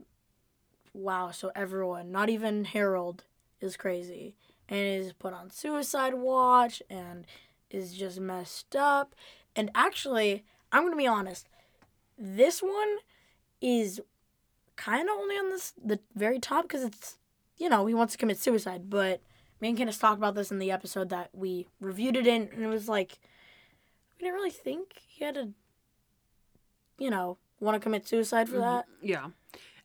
wow, 0.94 1.32
so 1.32 1.52
everyone, 1.56 2.12
not 2.12 2.30
even 2.30 2.66
Harold, 2.66 3.24
is 3.62 3.76
crazy 3.76 4.36
and 4.68 4.80
is 4.80 5.14
put 5.14 5.34
on 5.34 5.50
suicide 5.50 6.14
watch 6.14 6.82
and 6.90 7.26
is 7.70 7.94
just 7.94 8.20
messed 8.20 8.76
up. 8.76 9.16
And 9.56 9.70
actually, 9.76 10.44
I'm 10.72 10.84
going 10.84 10.94
to 10.94 10.98
be 10.98 11.08
honest, 11.08 11.48
this 12.18 12.62
one 12.62 12.98
is 13.62 14.02
kind 14.76 15.10
of 15.10 15.16
only 15.16 15.36
on 15.36 15.50
this 15.50 15.74
the 15.84 16.00
very 16.16 16.40
top 16.40 16.64
because 16.64 16.84
it's 16.84 17.18
you 17.58 17.68
know 17.68 17.86
he 17.86 17.94
wants 17.94 18.14
to 18.14 18.18
commit 18.18 18.40
suicide 18.40 18.90
but 18.90 19.20
me 19.60 19.68
and 19.68 19.78
Candace 19.78 19.98
talked 19.98 20.18
about 20.18 20.36
this 20.36 20.52
in 20.52 20.60
the 20.60 20.72
episode 20.72 21.10
that 21.10 21.30
we 21.34 21.68
reviewed 21.82 22.16
it 22.16 22.26
in 22.26 22.50
and 22.54 22.64
it 22.64 22.68
was 22.68 22.88
like 22.88 23.20
we 24.18 24.24
didn't 24.24 24.36
really 24.36 24.50
think 24.50 24.94
he 25.06 25.26
had 25.26 25.36
to 25.36 25.50
you 26.98 27.10
know 27.10 27.38
want 27.60 27.76
to 27.76 27.80
commit 27.80 28.08
suicide 28.08 28.48
for 28.48 28.56
mm-hmm. 28.56 28.64
that 28.64 28.86
Yeah. 29.02 29.28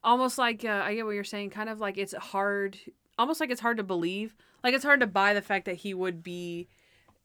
Almost 0.05 0.39
like 0.39 0.65
uh, 0.65 0.83
I 0.85 0.95
get 0.95 1.05
what 1.05 1.13
you're 1.13 1.25
saying. 1.25 1.51
Kind 1.51 1.69
of 1.69 1.81
like 1.81 1.99
it's 1.99 2.15
hard, 2.15 2.79
almost 3.19 3.41
like 3.41 3.51
it's 3.51 3.61
hard 3.61 3.79
to 3.79 3.83
believe. 3.83 4.37
Like 4.63 4.75
it's 4.75 4.85
hard 4.85 5.01
to 5.01 5.07
buy 5.07 5.35
the 5.35 5.43
fact 5.43 5.65
that 5.65 5.77
he 5.77 5.95
would 5.95 6.23
be, 6.23 6.69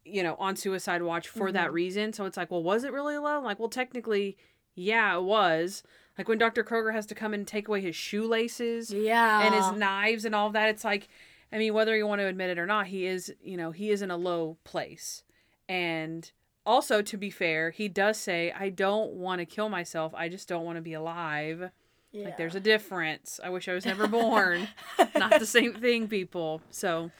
you 0.05 0.23
know, 0.23 0.35
on 0.39 0.55
suicide 0.55 1.01
watch 1.01 1.27
for 1.27 1.51
that 1.51 1.71
reason. 1.73 2.13
So 2.13 2.25
it's 2.25 2.37
like, 2.37 2.49
well, 2.49 2.63
was 2.63 2.83
it 2.83 2.93
really 2.93 3.17
love? 3.17 3.43
Like, 3.43 3.59
well, 3.59 3.69
technically, 3.69 4.37
yeah, 4.75 5.15
it 5.15 5.23
was. 5.23 5.83
Like 6.17 6.27
when 6.27 6.37
Dr. 6.37 6.63
Kroger 6.63 6.93
has 6.93 7.05
to 7.07 7.15
come 7.15 7.33
and 7.33 7.47
take 7.47 7.67
away 7.67 7.79
his 7.79 7.95
shoelaces 7.95 8.91
yeah 8.91 9.45
and 9.45 9.55
his 9.55 9.71
knives 9.71 10.25
and 10.25 10.35
all 10.35 10.47
of 10.47 10.53
that. 10.53 10.69
It's 10.69 10.83
like, 10.83 11.07
I 11.51 11.57
mean, 11.57 11.73
whether 11.73 11.95
you 11.95 12.05
want 12.07 12.19
to 12.19 12.27
admit 12.27 12.49
it 12.49 12.59
or 12.59 12.65
not, 12.65 12.87
he 12.87 13.05
is, 13.05 13.33
you 13.41 13.57
know, 13.57 13.71
he 13.71 13.89
is 13.89 14.01
in 14.01 14.11
a 14.11 14.17
low 14.17 14.57
place. 14.63 15.23
And 15.67 16.29
also, 16.65 17.01
to 17.01 17.17
be 17.17 17.29
fair, 17.29 17.71
he 17.71 17.87
does 17.87 18.17
say, 18.17 18.51
I 18.51 18.69
don't 18.69 19.13
want 19.13 19.39
to 19.39 19.45
kill 19.45 19.69
myself. 19.69 20.13
I 20.15 20.29
just 20.29 20.47
don't 20.47 20.65
want 20.65 20.75
to 20.75 20.81
be 20.81 20.93
alive. 20.93 21.71
Yeah. 22.11 22.25
Like, 22.25 22.37
there's 22.37 22.55
a 22.55 22.59
difference. 22.59 23.39
I 23.43 23.49
wish 23.49 23.67
I 23.67 23.73
was 23.73 23.85
never 23.85 24.07
born. 24.07 24.67
not 25.15 25.39
the 25.39 25.45
same 25.45 25.73
thing, 25.75 26.07
people. 26.07 26.61
So, 26.71 27.11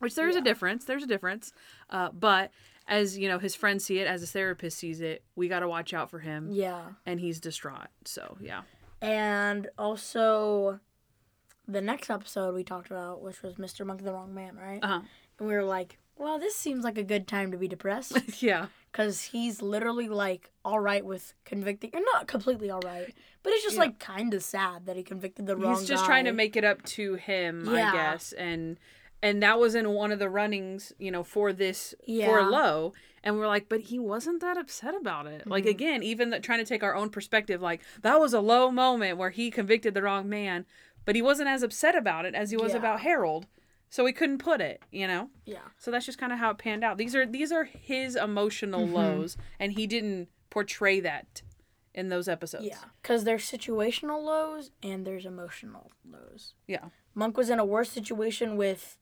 which 0.00 0.14
there's 0.14 0.36
a 0.36 0.40
difference. 0.40 0.84
There's 0.84 1.02
a 1.04 1.06
difference. 1.06 1.52
Uh, 1.90 2.10
but 2.12 2.50
as, 2.88 3.16
you 3.16 3.28
know, 3.28 3.38
his 3.38 3.54
friends 3.54 3.84
see 3.84 3.98
it, 4.00 4.06
as 4.06 4.20
his 4.20 4.32
therapist 4.32 4.76
sees 4.78 5.00
it, 5.00 5.22
we 5.36 5.48
got 5.48 5.60
to 5.60 5.68
watch 5.68 5.94
out 5.94 6.10
for 6.10 6.18
him. 6.18 6.48
yeah 6.52 6.82
And 7.06 7.20
he's 7.20 7.40
distraught. 7.40 7.88
So, 8.04 8.36
yeah. 8.40 8.62
and 9.00 9.68
also 9.78 10.80
the 11.66 11.80
next 11.80 12.10
episode 12.10 12.54
we 12.54 12.62
talked 12.62 12.88
about 12.90 13.22
which 13.22 13.42
was 13.42 13.54
Mr. 13.54 13.86
Monk 13.86 14.02
the 14.04 14.12
Wrong 14.12 14.34
Man 14.34 14.54
right 14.56 14.80
Uh 14.82 14.86
huh. 14.86 15.00
and 15.38 15.48
we 15.48 15.54
were 15.54 15.64
like 15.64 15.98
well 16.18 16.38
this 16.38 16.54
seems 16.54 16.84
like 16.84 16.98
a 16.98 17.02
good 17.02 17.26
time 17.26 17.52
to 17.52 17.56
be 17.56 17.68
depressed 17.68 18.18
yeah. 18.42 18.66
Because 18.94 19.20
he's 19.22 19.60
literally 19.60 20.08
like 20.08 20.52
all 20.64 20.78
right 20.78 21.04
with 21.04 21.34
convicting 21.44 21.90
or 21.92 22.00
not 22.14 22.28
completely 22.28 22.70
all 22.70 22.80
right 22.84 23.12
but 23.42 23.52
it's 23.52 23.64
just 23.64 23.74
Yeah. 23.74 23.80
like 23.82 23.98
kind 23.98 24.32
of 24.32 24.42
sad 24.44 24.86
that 24.86 24.94
he 24.96 25.02
convicted 25.02 25.46
the 25.46 25.56
wrong 25.56 25.72
man. 25.72 25.80
he's 25.80 25.88
just 25.88 26.04
trying 26.04 26.26
to 26.26 26.32
make 26.32 26.54
it 26.56 26.62
up 26.64 26.80
to 26.84 27.14
him 27.14 27.68
i 27.68 27.90
guess 27.92 28.32
and 28.32 28.78
and 29.20 29.42
that 29.42 29.58
was 29.58 29.74
in 29.74 29.90
one 29.90 30.12
of 30.12 30.20
the 30.20 30.28
runnings 30.30 30.92
you 30.98 31.10
know 31.10 31.24
for 31.24 31.52
this 31.52 31.92
for 32.06 32.42
low 32.48 32.92
and 33.24 33.36
we're 33.36 33.48
like 33.48 33.68
but 33.68 33.80
he 33.80 33.98
wasn't 33.98 34.40
that 34.40 34.56
upset 34.56 34.94
about 34.94 35.26
it 35.26 35.44
like 35.44 35.64
Mhm. 35.64 35.70
again 35.70 36.02
even 36.04 36.30
the, 36.30 36.38
trying 36.38 36.60
to 36.60 36.64
take 36.64 36.84
our 36.84 36.94
own 36.94 37.10
perspective 37.10 37.60
like 37.60 37.80
that 38.02 38.20
was 38.20 38.32
a 38.32 38.40
low 38.40 38.70
moment 38.70 39.18
where 39.18 39.30
he 39.30 39.50
convicted 39.50 39.92
the 39.94 40.02
wrong 40.02 40.28
man 40.28 40.66
but 41.04 41.16
he 41.16 41.22
wasn't 41.22 41.48
as 41.48 41.64
upset 41.64 41.96
about 41.96 42.24
it 42.26 42.34
as 42.36 42.50
he 42.50 42.56
was 42.56 42.72
Yeah. 42.72 42.78
about 42.78 43.00
harold 43.00 43.46
so 43.94 44.02
we 44.02 44.12
couldn't 44.12 44.38
put 44.38 44.60
it 44.60 44.82
you 44.90 45.06
know 45.06 45.30
yeah 45.46 45.58
so 45.78 45.92
that's 45.92 46.04
just 46.04 46.18
kind 46.18 46.32
of 46.32 46.38
how 46.40 46.50
it 46.50 46.58
panned 46.58 46.82
out 46.82 46.98
these 46.98 47.14
are 47.14 47.24
these 47.24 47.52
are 47.52 47.62
his 47.62 48.16
emotional 48.16 48.88
Mhm. 48.88 48.92
lows 48.92 49.36
and 49.60 49.72
he 49.74 49.86
didn't 49.86 50.28
portray 50.50 50.98
that 50.98 51.42
in 51.94 52.08
those 52.08 52.26
episodes 52.28 52.64
yeah 52.64 52.84
because 53.00 53.22
there's 53.22 53.44
situational 53.48 54.20
lows 54.20 54.72
and 54.82 55.06
there's 55.06 55.24
emotional 55.24 55.92
lows 56.04 56.54
yeah 56.66 56.86
monk 57.14 57.36
was 57.36 57.48
in 57.50 57.60
a 57.60 57.64
worse 57.64 57.90
situation 57.90 58.56
with 58.56 58.98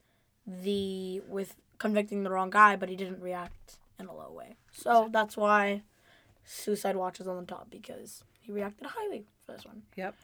the 0.47 1.21
with 1.27 1.57
convicting 1.79 2.23
the 2.23 2.31
wrong 2.31 2.51
guy 2.51 2.77
but 2.77 2.91
he 2.91 2.97
didn't 2.97 3.21
react 3.23 3.79
in 3.99 4.05
a 4.07 4.15
low 4.15 4.31
way 4.31 4.57
so 4.73 5.09
that's 5.11 5.39
why 5.39 5.83
suicide 6.45 6.97
watch 6.97 7.19
is 7.19 7.27
on 7.27 7.39
the 7.39 7.47
top 7.47 7.71
because 7.71 8.25
he 8.41 8.53
reacted 8.53 8.87
highly 8.89 9.25
for 9.47 9.53
this 9.53 9.65
one 9.65 9.83
Yep. 9.97 10.15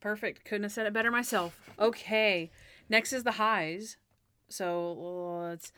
Perfect. 0.00 0.44
Couldn't 0.46 0.62
have 0.62 0.72
said 0.72 0.86
it 0.86 0.94
better 0.94 1.10
myself. 1.10 1.54
Okay. 1.78 2.50
Next 2.90 3.14
is 3.14 3.22
the 3.22 3.32
highs. 3.32 3.96
So 4.50 4.92
let's 5.48 5.72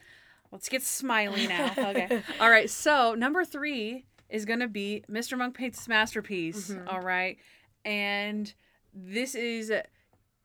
let's 0.50 0.68
get 0.68 0.82
smiley 0.82 1.46
now. 1.46 1.72
Okay. 1.78 2.22
All 2.40 2.50
right. 2.50 2.68
So 2.68 3.14
number 3.14 3.44
three 3.44 4.06
is 4.28 4.44
gonna 4.44 4.66
be 4.66 5.04
Mr. 5.08 5.38
Monk 5.38 5.54
paints 5.54 5.86
masterpiece. 5.86 6.70
Mhm. 6.70 6.92
all 6.92 7.00
right. 7.00 7.36
And 7.84 8.52
this 8.94 9.34
is 9.34 9.72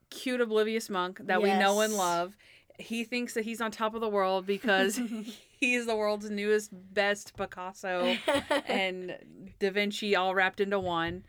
cute 0.10 0.42
oblivious 0.42 0.90
monk 0.90 1.20
that 1.24 1.42
we 1.42 1.50
know 1.50 1.82
and 1.82 1.94
love. 1.94 2.38
He 2.80 3.04
thinks 3.04 3.34
that 3.34 3.44
he's 3.44 3.60
on 3.62 3.72
top 3.72 3.96
of 3.96 4.02
the 4.02 4.10
world 4.10 4.46
because 4.46 5.00
he 5.60 5.74
is 5.76 5.86
the 5.88 5.96
world's 5.96 6.30
newest 6.30 6.70
best 6.94 7.36
Picasso 7.38 8.16
and 8.68 9.18
Da 9.60 9.72
Vinci 9.72 10.16
all 10.16 10.36
wrapped 10.36 10.60
into 10.60 10.80
one. 10.80 11.24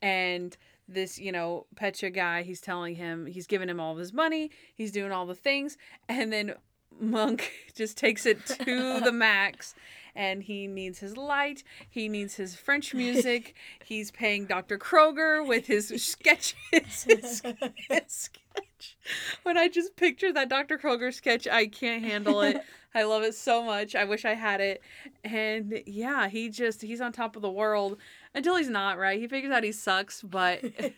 And 0.00 0.56
this, 0.88 1.18
you 1.18 1.32
know, 1.32 1.66
Pecha 1.74 2.12
guy, 2.12 2.42
he's 2.42 2.60
telling 2.60 2.96
him, 2.96 3.26
he's 3.26 3.46
giving 3.46 3.68
him 3.68 3.80
all 3.80 3.92
of 3.92 3.98
his 3.98 4.12
money, 4.12 4.50
he's 4.74 4.92
doing 4.92 5.12
all 5.12 5.26
the 5.26 5.34
things. 5.34 5.76
And 6.08 6.32
then 6.32 6.54
Monk 7.00 7.50
just 7.74 7.96
takes 7.96 8.26
it 8.26 8.44
to 8.46 9.00
the 9.00 9.12
max. 9.14 9.74
And 10.16 10.42
he 10.42 10.66
needs 10.66 11.00
his 11.00 11.16
light. 11.16 11.64
He 11.88 12.08
needs 12.08 12.36
his 12.36 12.54
French 12.54 12.94
music. 13.04 13.54
He's 13.84 14.10
paying 14.10 14.46
Dr. 14.46 14.78
Kroger 14.78 15.46
with 15.46 15.66
his 15.66 15.88
sketches. 16.04 16.54
His, 16.70 17.42
his 17.88 18.12
sketch. 18.12 18.96
When 19.42 19.58
I 19.58 19.68
just 19.68 19.96
picture 19.96 20.32
that 20.32 20.48
Dr. 20.48 20.78
Kroger 20.78 21.12
sketch, 21.12 21.48
I 21.48 21.66
can't 21.66 22.04
handle 22.04 22.40
it. 22.42 22.62
I 22.94 23.02
love 23.02 23.24
it 23.24 23.34
so 23.34 23.62
much. 23.62 23.96
I 23.96 24.04
wish 24.04 24.24
I 24.24 24.34
had 24.34 24.60
it. 24.60 24.80
And 25.24 25.82
yeah, 25.84 26.28
he 26.28 26.48
just 26.48 26.80
he's 26.82 27.00
on 27.00 27.12
top 27.12 27.34
of 27.34 27.42
the 27.42 27.50
world 27.50 27.98
until 28.34 28.56
he's 28.56 28.68
not, 28.68 28.98
right? 28.98 29.18
He 29.18 29.26
figures 29.26 29.52
out 29.52 29.64
he 29.64 29.72
sucks, 29.72 30.22
but 30.22 30.62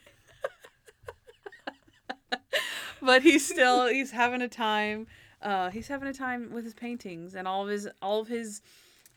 but 3.02 3.22
he's 3.22 3.46
still 3.48 3.86
he's 3.88 4.10
having 4.10 4.42
a 4.42 4.48
time. 4.48 5.06
Uh 5.40 5.70
he's 5.70 5.88
having 5.88 6.08
a 6.08 6.12
time 6.12 6.50
with 6.52 6.64
his 6.64 6.74
paintings 6.74 7.34
and 7.34 7.48
all 7.48 7.62
of 7.62 7.70
his 7.70 7.88
all 8.02 8.20
of 8.20 8.28
his 8.28 8.60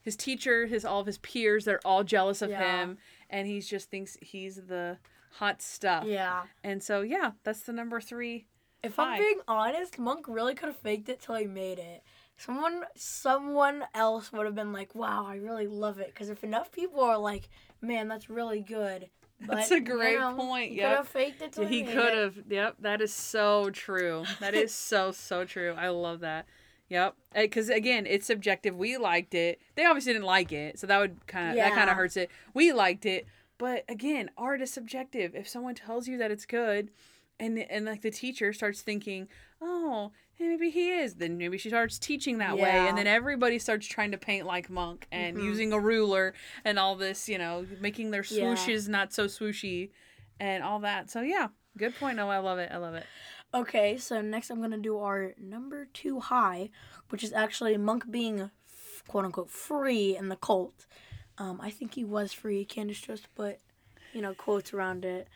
his 0.02 0.16
teacher, 0.16 0.66
his 0.66 0.86
all 0.86 1.00
of 1.02 1.06
his 1.08 1.18
peers, 1.20 1.66
they're 1.66 1.82
all 1.86 2.04
jealous 2.04 2.42
of 2.42 2.50
Yeah. 2.50 2.82
him 2.84 2.98
and 3.30 3.48
he 3.48 3.60
just 3.62 3.90
thinks 3.90 4.18
he's 4.22 4.56
the 4.56 4.98
hot 5.34 5.62
stuff. 5.62 6.06
yeah 6.08 6.44
And 6.64 6.82
so 6.82 7.02
yeah, 7.02 7.32
that's 7.44 7.62
the 7.62 7.74
number 7.74 8.00
3. 8.02 8.46
If 8.82 8.96
Hi. 8.96 9.14
I'm 9.16 9.20
being 9.20 9.40
honest, 9.48 10.00
Monk 10.00 10.26
really 10.28 10.56
could 10.56 10.68
have 10.70 10.78
faked 10.78 11.10
it 11.10 11.20
till 11.22 11.36
he 11.36 11.46
made 11.46 11.80
it. 11.80 12.02
Someone, 12.38 12.86
someone 12.96 13.84
else 13.94 14.32
would 14.32 14.46
have 14.46 14.56
been 14.56 14.72
like, 14.72 14.96
"Wow, 14.96 15.26
I 15.28 15.36
really 15.36 15.68
love 15.68 16.00
it." 16.00 16.08
Because 16.08 16.30
if 16.30 16.46
enough 16.46 16.72
people 16.72 17.02
are 17.02 17.18
like, 17.18 17.50
"Man, 17.82 18.08
that's 18.08 18.30
really 18.30 18.62
good," 18.62 19.10
but, 19.42 19.58
That's 19.58 19.72
a 19.72 19.82
great 19.82 20.14
you 20.14 20.20
know, 20.20 20.34
point, 20.36 20.72
He 20.72 20.78
could 20.78 20.88
have 20.88 21.08
faked 21.10 21.42
it 21.42 21.52
till 21.52 21.66
he 21.66 21.84
made 21.84 21.94
could 21.94 22.14
have. 22.14 22.36
Yep, 22.50 22.78
that 22.80 23.02
is 23.02 23.14
so 23.14 23.70
true. 23.72 24.24
That 24.40 24.54
is 24.56 24.74
so 24.90 25.12
so 25.12 25.44
true. 25.44 25.76
I 25.78 25.90
love 25.90 26.22
that. 26.22 26.46
Yep, 26.90 27.16
because 27.36 27.70
again, 27.70 28.06
it's 28.08 28.26
subjective. 28.26 28.76
We 28.76 28.98
liked 28.98 29.34
it. 29.36 29.62
They 29.76 29.86
obviously 29.86 30.14
didn't 30.14 30.26
like 30.26 30.52
it, 30.52 30.80
so 30.80 30.88
that 30.88 31.00
would 31.00 31.26
kind 31.28 31.52
of 31.52 31.56
that 31.58 31.76
kind 31.76 31.90
of 31.90 31.96
hurts 31.96 32.18
it. 32.18 32.32
We 32.54 32.74
liked 32.74 33.06
it, 33.06 33.28
but 33.60 33.86
again, 33.88 34.32
art 34.38 34.62
is 34.62 34.74
subjective. 34.74 35.36
If 35.36 35.48
someone 35.48 35.76
tells 35.76 36.08
you 36.08 36.18
that 36.18 36.32
it's 36.32 36.46
good, 36.48 36.90
and 37.40 37.60
and 37.60 37.86
like 37.86 38.02
the 38.02 38.10
teacher 38.10 38.54
starts 38.54 38.82
thinking, 38.82 39.28
oh, 39.62 40.12
maybe 40.40 40.72
he 40.72 40.90
is, 40.92 41.16
then 41.16 41.38
maybe 41.38 41.60
she 41.60 41.70
starts 41.70 42.00
teaching 42.00 42.40
that 42.40 42.58
way, 42.58 42.88
and 42.88 42.98
then 42.98 43.06
everybody 43.06 43.60
starts 43.60 43.86
trying 43.86 44.12
to 44.12 44.18
paint 44.18 44.48
like 44.48 44.68
Monk 44.70 45.06
and 45.12 45.38
Mhm. 45.38 45.44
using 45.44 45.72
a 45.72 45.80
ruler 45.80 46.34
and 46.66 46.80
all 46.80 46.96
this, 46.96 47.30
you 47.30 47.38
know, 47.38 47.68
making 47.80 48.10
their 48.10 48.24
Yeah. 48.24 48.46
swooshes 48.46 48.88
not 48.88 49.14
so 49.14 49.26
swooshy, 49.26 49.92
and 50.40 50.64
all 50.64 50.80
that. 50.80 51.12
So 51.12 51.22
yeah, 51.22 51.50
good 51.78 51.94
point. 51.96 52.16
No, 52.18 52.30
I 52.32 52.40
love 52.40 52.58
it. 52.58 52.72
I 52.72 52.78
love 52.78 52.96
it. 52.96 53.06
Okay, 53.54 53.98
so 53.98 54.22
next 54.22 54.50
I'm 54.52 54.62
gonna 54.62 54.78
do 54.78 55.00
our 55.00 55.34
number 55.40 55.88
two 55.94 56.20
high, 56.20 56.70
which 57.10 57.24
is 57.24 57.34
actually 57.34 57.76
Monk 57.78 58.12
being 58.12 58.52
quote 59.08 59.26
unquote 59.26 59.50
free 59.50 60.16
in 60.16 60.30
the 60.30 60.36
cult. 60.36 60.86
Um, 61.38 61.60
I 61.62 61.72
think 61.72 61.96
he 61.96 62.04
was 62.04 62.32
free, 62.32 62.64
Candace 62.64 63.00
just, 63.00 63.28
but 63.36 63.60
you 64.14 64.22
know, 64.22 64.34
quotes 64.34 64.74
around 64.74 65.04
it. 65.04 65.28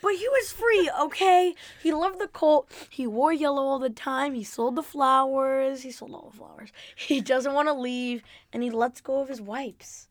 But 0.00 0.14
he 0.14 0.28
was 0.28 0.52
free, 0.52 0.88
okay? 1.00 1.54
He 1.82 1.92
loved 1.92 2.20
the 2.20 2.28
cult. 2.28 2.70
He 2.88 3.06
wore 3.06 3.32
yellow 3.32 3.62
all 3.62 3.80
the 3.80 3.90
time. 3.90 4.34
He 4.34 4.44
sold 4.44 4.76
the 4.76 4.82
flowers. 4.82 5.82
He 5.82 5.90
sold 5.90 6.12
all 6.12 6.30
the 6.30 6.36
flowers. 6.36 6.70
He 6.96 7.20
doesn't 7.20 7.52
want 7.52 7.68
to 7.68 7.74
leave, 7.74 8.22
and 8.52 8.62
he 8.62 8.70
lets 8.70 9.00
go 9.00 9.20
of 9.20 9.28
his 9.28 9.40
wipes. 9.40 10.08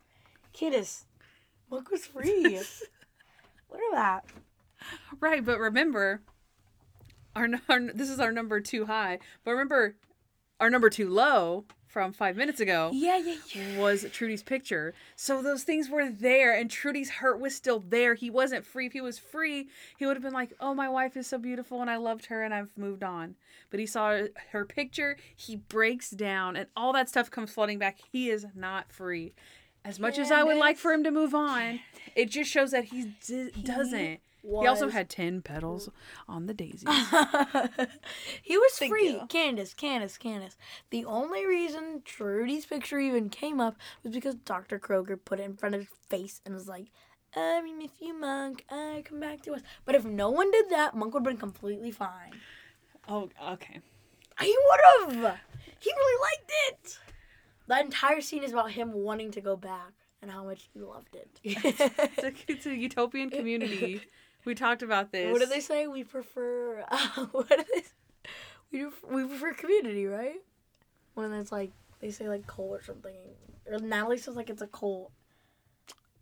Candace, 0.54 1.06
Monk 1.72 1.90
was 1.90 2.06
free. 2.06 2.44
Look 3.72 3.82
at 3.94 3.96
that. 3.96 4.26
Right, 5.20 5.44
but 5.44 5.60
remember, 5.60 6.22
our, 7.38 7.48
our 7.70 7.80
this 7.94 8.10
is 8.10 8.20
our 8.20 8.32
number 8.32 8.60
two 8.60 8.86
high. 8.86 9.20
But 9.44 9.52
remember, 9.52 9.96
our 10.60 10.70
number 10.70 10.90
two 10.90 11.10
low 11.10 11.66
from 11.88 12.12
five 12.14 12.36
minutes 12.36 12.60
ago 12.60 12.92
Yeah, 12.94 13.18
yeah, 13.18 13.36
yeah. 13.56 13.80
was 13.80 14.06
Trudy's 14.12 14.44
picture. 14.44 14.94
So 15.16 15.42
those 15.42 15.64
things 15.64 15.90
were 15.90 16.10
there, 16.10 16.54
and 16.54 16.70
Trudy's 16.70 17.10
hurt 17.10 17.40
was 17.40 17.56
still 17.56 17.80
there. 17.80 18.14
He 18.14 18.30
wasn't 18.30 18.66
free. 18.66 18.86
If 18.88 18.94
he 18.94 19.02
was 19.02 19.18
free, 19.18 19.70
he 19.98 20.06
would 20.06 20.16
have 20.16 20.24
been 20.24 20.34
like, 20.34 20.54
"Oh, 20.60 20.74
my 20.74 20.90
wife 20.90 21.16
is 21.16 21.28
so 21.28 21.38
beautiful, 21.38 21.82
and 21.82 21.90
I 21.90 21.98
loved 21.98 22.26
her, 22.28 22.44
and 22.44 22.54
I've 22.54 22.78
moved 22.78 23.04
on." 23.04 23.36
But 23.70 23.80
he 23.80 23.86
saw 23.86 24.22
her 24.52 24.66
picture. 24.66 25.18
He 25.36 25.56
breaks 25.56 26.10
down, 26.10 26.56
and 26.56 26.68
all 26.76 26.94
that 26.94 27.10
stuff 27.10 27.32
comes 27.32 27.52
flooding 27.52 27.80
back. 27.80 27.98
He 28.12 28.30
is 28.30 28.46
not 28.56 28.92
free. 28.92 29.34
As 29.86 30.00
much 30.00 30.20
as 30.20 30.32
I 30.32 30.44
would 30.44 30.58
like 30.58 30.78
for 30.78 30.92
him 30.92 31.04
to 31.06 31.12
move 31.12 31.34
on, 31.34 31.80
it 32.16 32.30
just 32.30 32.52
shows 32.52 32.72
that 32.72 32.86
he 32.86 33.14
d- 33.26 33.52
doesn't. 33.64 34.20
He 34.44 34.68
also 34.68 34.90
had 34.90 35.10
ten 35.10 35.42
petals 35.42 35.90
on 36.28 36.46
the 36.46 36.54
daisies. 36.54 36.84
he 38.42 38.58
was 38.58 38.72
Thank 38.74 38.92
free. 38.92 39.10
you. 39.10 39.26
Candace, 39.28 39.74
Candace, 39.74 40.18
Candace. 40.18 40.56
The 40.90 41.06
only 41.06 41.46
reason 41.46 42.02
Trudy's 42.06 42.66
picture 42.66 43.00
even 43.00 43.30
came 43.30 43.60
up 43.60 43.76
was 44.04 44.14
because 44.14 44.36
Dr. 44.36 44.80
Kroger 44.80 45.18
put 45.24 45.40
it 45.40 45.44
in 45.44 45.58
front 45.58 45.76
of 45.76 45.82
his 45.82 45.90
face 46.10 46.42
and 46.46 46.54
was 46.54 46.68
like, 46.68 46.88
I 47.36 47.62
miss 47.62 47.92
you, 48.00 48.14
Monk. 48.20 48.66
I 48.70 49.04
come 49.06 49.20
back 49.20 49.42
to 49.44 49.54
us. 49.54 49.62
But 49.86 49.96
if 49.96 50.06
no 50.06 50.30
one 50.30 50.50
did 50.52 50.70
that, 50.70 50.96
Monk 50.96 51.14
would 51.14 51.22
have 51.22 51.32
been 51.32 51.38
completely 51.38 51.92
fine. 51.92 52.32
oh, 53.08 53.30
okay. 53.52 53.82
He 54.40 54.56
would 54.70 55.16
have. 55.22 55.40
He 55.80 55.92
really 55.92 56.22
liked 56.22 56.52
it. 56.70 57.00
That 57.68 57.84
entire 57.86 58.22
scene 58.22 58.44
is 58.44 58.54
about 58.54 58.72
him 58.72 58.94
wanting 58.94 59.32
to 59.32 59.42
go 59.42 59.56
back 59.58 59.92
and 60.22 60.32
how 60.32 60.44
much 60.44 60.70
he 60.74 60.80
loved 60.80 61.16
it. 61.16 61.30
It's 61.44 62.24
a, 62.24 62.32
it's 62.48 62.66
a 62.66 62.76
utopian 62.76 63.30
community. 63.30 64.02
We 64.48 64.56
talked 64.56 64.82
about 64.82 65.12
this. 65.12 65.32
what 65.32 65.42
do 65.42 65.46
they 65.46 65.60
say? 65.60 65.88
We 65.88 66.04
prefer. 66.04 66.84
Uh, 66.92 67.26
what 67.32 67.50
do 67.50 67.64
they? 67.76 67.84
We 68.72 68.84
pref- 68.86 69.12
we 69.12 69.24
prefer 69.28 69.54
community, 69.54 70.06
right? 70.08 70.40
When 71.14 71.34
it's 71.34 71.52
like 71.52 71.72
they 72.00 72.12
say 72.12 72.28
like 72.30 72.48
cult 72.48 72.72
or 72.72 72.82
something, 72.84 73.14
or 73.70 73.80
Natalie 73.80 74.18
says 74.18 74.36
like 74.36 74.50
it's 74.50 74.62
a 74.62 74.68
cult 74.68 75.12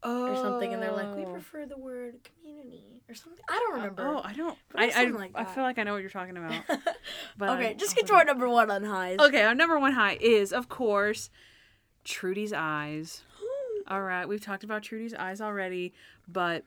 or 0.03 0.35
something, 0.35 0.73
and 0.73 0.81
they're 0.81 0.91
like 0.91 1.15
we 1.15 1.23
Oh. 1.25 1.31
prefer 1.33 1.65
the 1.65 1.77
word 1.77 2.15
community 2.23 3.01
or 3.09 3.15
something. 3.15 3.43
I 3.49 3.53
don't 3.59 3.75
remember. 3.75 4.07
Oh, 4.07 4.21
I 4.23 4.33
don't. 4.33 4.57
I 4.75 4.91
I, 4.95 5.03
like 5.05 5.31
I 5.35 5.45
feel 5.45 5.63
like 5.63 5.77
I 5.79 5.83
know 5.83 5.93
what 5.93 6.01
you're 6.01 6.09
talking 6.09 6.37
about. 6.37 6.53
But 7.37 7.49
okay, 7.57 7.69
I- 7.69 7.73
just 7.73 7.95
get 7.95 8.07
to 8.07 8.13
our 8.15 8.25
number 8.25 8.47
one 8.49 8.69
on 8.71 8.83
highs. 8.83 9.17
Okay, 9.19 9.43
our 9.43 9.55
number 9.55 9.79
one 9.79 9.93
high 9.93 10.17
is, 10.21 10.51
of 10.53 10.67
course, 10.69 11.29
Trudy's 12.03 12.53
eyes. 12.53 13.21
All 13.87 14.01
right, 14.01 14.27
we've 14.27 14.41
talked 14.41 14.63
about 14.63 14.81
Trudy's 14.83 15.13
eyes 15.13 15.41
already, 15.41 15.93
but 16.27 16.63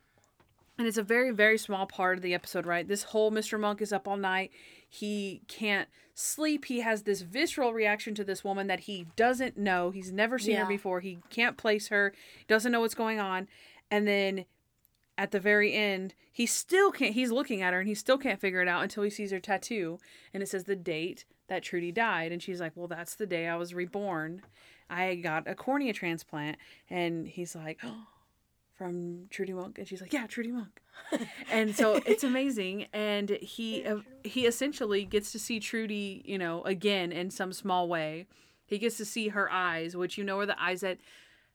and 0.79 0.87
it's 0.87 0.97
a 0.97 1.03
very 1.03 1.31
very 1.33 1.59
small 1.59 1.87
part 1.87 2.17
of 2.17 2.23
the 2.23 2.35
episode, 2.35 2.64
right? 2.67 2.87
This 2.87 3.03
whole 3.05 3.31
Mr. 3.31 3.59
Monk 3.59 3.83
is 3.83 3.93
up 3.93 4.07
all 4.09 4.17
night. 4.17 4.51
He 4.88 5.43
can't 5.49 5.88
sleep. 6.14 6.64
He 6.67 6.81
has 6.81 7.03
this 7.03 7.21
visceral 7.23 7.73
reaction 7.73 8.14
to 8.17 8.25
this 8.25 8.43
woman 8.43 8.67
that 8.69 8.81
he 8.81 9.07
doesn't 9.17 9.57
know. 9.59 9.91
He's 9.91 10.11
never 10.11 10.38
seen 10.38 10.55
Yeah. 10.55 10.61
her 10.62 10.69
before. 10.69 11.01
He 11.01 11.19
can't 11.31 11.57
place 11.57 11.88
her. 11.88 12.12
Doesn't 12.47 12.73
know 12.73 12.81
what's 12.81 12.95
going 12.95 13.21
on. 13.21 13.49
And 13.91 14.07
then 14.09 14.45
at 15.17 15.31
the 15.33 15.41
very 15.41 15.75
end, 15.75 16.14
he 16.33 16.47
still 16.47 16.91
can't. 16.93 17.14
He's 17.14 17.31
looking 17.33 17.61
at 17.62 17.73
her 17.75 17.81
and 17.81 17.88
he 17.88 17.95
still 17.95 18.19
can't 18.19 18.41
figure 18.41 18.62
it 18.62 18.69
out 18.69 18.83
until 18.83 19.03
he 19.03 19.11
sees 19.11 19.31
her 19.33 19.41
tattoo 19.41 19.99
and 20.33 20.43
it 20.43 20.47
says 20.49 20.64
the 20.64 20.77
date 20.77 21.25
that 21.49 21.62
Trudy 21.62 21.93
died. 21.93 22.33
And 22.33 22.43
she's 22.43 22.61
like, 22.61 22.73
Well, 22.75 22.88
that's 22.88 23.14
the 23.14 23.27
day 23.27 23.47
I 23.49 23.57
was 23.57 23.75
reborn. 23.75 24.43
I 24.91 25.17
got 25.17 25.47
a 25.47 25.55
cornea 25.55 25.93
transplant. 25.93 26.57
And 26.88 27.27
he's 27.29 27.55
like, 27.55 27.79
oh, 27.85 28.07
From 28.79 29.27
Trudy 29.29 29.53
Monk. 29.53 29.79
And 29.79 29.87
she's 29.88 30.01
like, 30.01 30.12
Yeah, 30.12 30.27
Trudy 30.29 30.53
Monk. 30.53 30.81
and 31.51 31.75
so 31.75 31.97
it's 32.07 32.23
amazing. 32.25 32.87
And 32.93 33.31
he 33.43 33.85
uh, 33.85 33.99
he 34.25 34.47
essentially 34.47 35.05
gets 35.05 35.33
to 35.33 35.38
see 35.38 35.59
Trudy, 35.61 36.23
you 36.25 36.38
know, 36.38 36.62
again 36.62 37.11
in 37.12 37.31
some 37.31 37.53
small 37.53 37.88
way. 37.88 38.27
He 38.64 38.79
gets 38.79 38.97
to 38.99 39.05
see 39.05 39.29
her 39.29 39.51
eyes, 39.51 39.97
which 39.97 40.17
you 40.17 40.25
know 40.25 40.38
are 40.38 40.47
the 40.47 40.61
eyes 40.62 40.81
that 40.83 40.99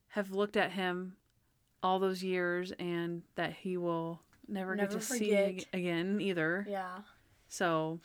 have 0.09 0.31
looked 0.31 0.57
at 0.57 0.71
him 0.73 1.15
all 1.81 1.99
those 1.99 2.23
years 2.23 2.71
and 2.79 3.23
that 3.35 3.53
he 3.53 3.77
will 3.77 4.21
never, 4.47 4.75
Never 4.75 4.89
get 4.91 4.99
to 4.99 5.05
see 5.05 5.19
forget. 5.29 5.47
ag- 5.49 5.65
again 5.73 6.19
either. 6.21 6.65
Yeah, 6.69 6.99
So 7.47 7.99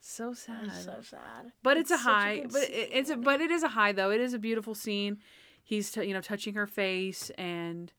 so 0.00 0.32
sad. 0.34 0.70
so 0.72 0.96
sad. 1.02 1.52
but 1.62 1.76
it's, 1.76 1.90
a 1.90 1.94
a 1.94 1.98
high. 1.98 2.38
good 2.40 2.52
but 2.52 2.62
it, 2.64 2.90
it's 2.92 3.10
a 3.10 3.16
but 3.16 3.40
it 3.40 3.50
is 3.50 3.62
a 3.62 3.68
high 3.68 3.92
though. 3.92 4.10
It 4.10 4.20
is 4.20 4.32
a 4.34 4.38
beautiful 4.38 4.74
scene. 4.74 5.18
He's 5.62 5.90
t- 5.90 6.04
you 6.04 6.14
know 6.14 6.20
touching 6.20 6.54
her 6.54 6.66
face 6.66 7.30
and 7.30 7.92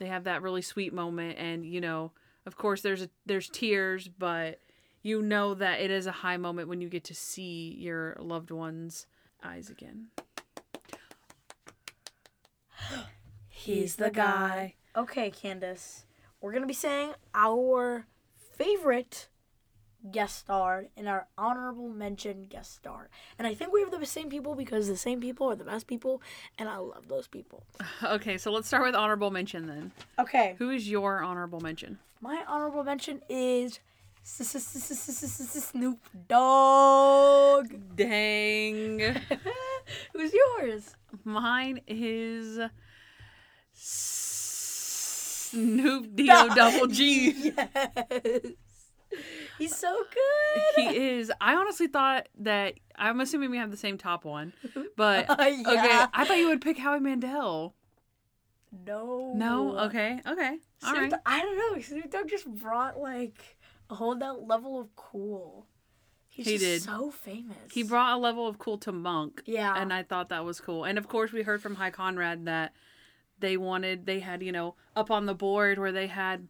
they 0.00 0.06
have 0.06 0.24
that 0.24 0.42
really 0.42 0.62
sweet 0.62 0.92
moment 0.92 1.38
and 1.38 1.64
you 1.64 1.80
know 1.80 2.10
of 2.46 2.56
course 2.56 2.80
there's 2.80 3.02
a, 3.02 3.10
there's 3.26 3.48
tears 3.48 4.08
but 4.08 4.58
you 5.02 5.22
know 5.22 5.54
that 5.54 5.80
it 5.80 5.90
is 5.90 6.06
a 6.06 6.12
high 6.12 6.36
moment 6.36 6.68
when 6.68 6.80
you 6.80 6.88
get 6.88 7.04
to 7.04 7.14
see 7.14 7.76
your 7.78 8.16
loved 8.18 8.50
one's 8.50 9.06
eyes 9.42 9.70
again. 9.70 10.08
He's 13.48 13.96
the 13.96 14.10
guy. 14.10 14.74
Okay, 14.96 15.30
Candace, 15.30 16.04
we're 16.40 16.52
gonna 16.52 16.66
be 16.66 16.74
saying 16.74 17.12
our 17.34 18.06
favorite 18.34 19.28
guest 20.10 20.38
star 20.38 20.86
and 20.96 21.08
our 21.08 21.26
honorable 21.36 21.88
mention 21.88 22.44
guest 22.44 22.74
star. 22.76 23.08
And 23.38 23.46
I 23.46 23.54
think 23.54 23.72
we 23.72 23.80
have 23.80 23.90
the 23.90 24.04
same 24.06 24.28
people 24.30 24.54
because 24.54 24.88
the 24.88 24.96
same 24.96 25.20
people 25.20 25.50
are 25.50 25.56
the 25.56 25.64
best 25.64 25.86
people, 25.86 26.22
and 26.58 26.68
I 26.68 26.76
love 26.78 27.08
those 27.08 27.26
people. 27.28 27.64
Okay, 28.02 28.38
so 28.38 28.50
let's 28.50 28.66
start 28.66 28.82
with 28.84 28.94
honorable 28.94 29.30
mention 29.30 29.66
then. 29.66 29.92
Okay, 30.18 30.54
Who 30.58 30.70
is 30.70 30.88
your 30.90 31.22
honorable 31.22 31.60
mention? 31.60 31.98
my 32.22 32.42
honorable 32.48 32.82
mention 32.84 33.20
is 33.28 33.78
Snoop 35.42 35.98
Dogg. 36.28 37.96
Dang. 37.96 39.00
Who's 40.12 40.32
yours? 40.34 40.94
Mine 41.24 41.80
is 41.86 42.58
Snoop 45.52 46.06
D-O 46.14 46.48
double 46.54 46.86
G. 46.86 47.52
Yes. 47.54 48.52
He's 49.60 49.76
so 49.76 49.96
good. 50.12 50.74
He 50.92 50.96
is. 50.96 51.30
I 51.40 51.54
honestly 51.54 51.86
thought 51.86 52.28
that 52.40 52.74
I'm 52.96 53.20
assuming 53.20 53.50
we 53.50 53.58
have 53.58 53.70
the 53.70 53.76
same 53.76 53.96
top 53.98 54.24
one, 54.24 54.52
but 54.96 55.28
Uh, 55.30 55.34
okay. 55.34 56.04
I 56.12 56.24
thought 56.24 56.38
you 56.38 56.48
would 56.48 56.60
pick 56.60 56.78
Howie 56.78 56.98
Mandel. 57.00 57.74
No. 58.86 59.32
No. 59.34 59.78
Okay. 59.80 60.20
Okay. 60.26 60.58
All 60.84 60.94
Snoop 60.94 61.12
right. 61.12 61.20
I 61.26 61.40
don't 61.40 61.56
know. 61.76 61.80
Snoop 61.82 62.10
Dogg 62.10 62.28
just 62.28 62.46
brought 62.46 62.98
like 62.98 63.56
a 63.88 63.94
whole 63.96 64.14
that 64.16 64.46
level 64.46 64.80
of 64.80 64.94
cool. 64.96 65.66
He's 66.28 66.46
He 66.46 66.52
just 66.52 66.64
did. 66.64 66.82
so 66.82 67.10
famous. 67.10 67.56
He 67.72 67.82
brought 67.82 68.14
a 68.14 68.18
level 68.18 68.46
of 68.46 68.58
cool 68.58 68.78
to 68.78 68.92
Monk, 68.92 69.42
Yeah. 69.46 69.74
and 69.76 69.92
I 69.92 70.04
thought 70.04 70.28
that 70.28 70.44
was 70.44 70.60
cool. 70.60 70.84
And 70.84 70.96
of 70.96 71.08
course, 71.08 71.32
we 71.32 71.42
heard 71.42 71.60
from 71.60 71.74
Hy 71.74 71.90
Conrad 71.90 72.44
that 72.46 72.72
they 73.40 73.56
wanted 73.56 74.06
they 74.06 74.20
had 74.20 74.42
you 74.42 74.52
know 74.52 74.76
up 74.94 75.10
on 75.10 75.26
the 75.26 75.34
board 75.34 75.78
where 75.78 75.92
they 75.92 76.06
had 76.06 76.46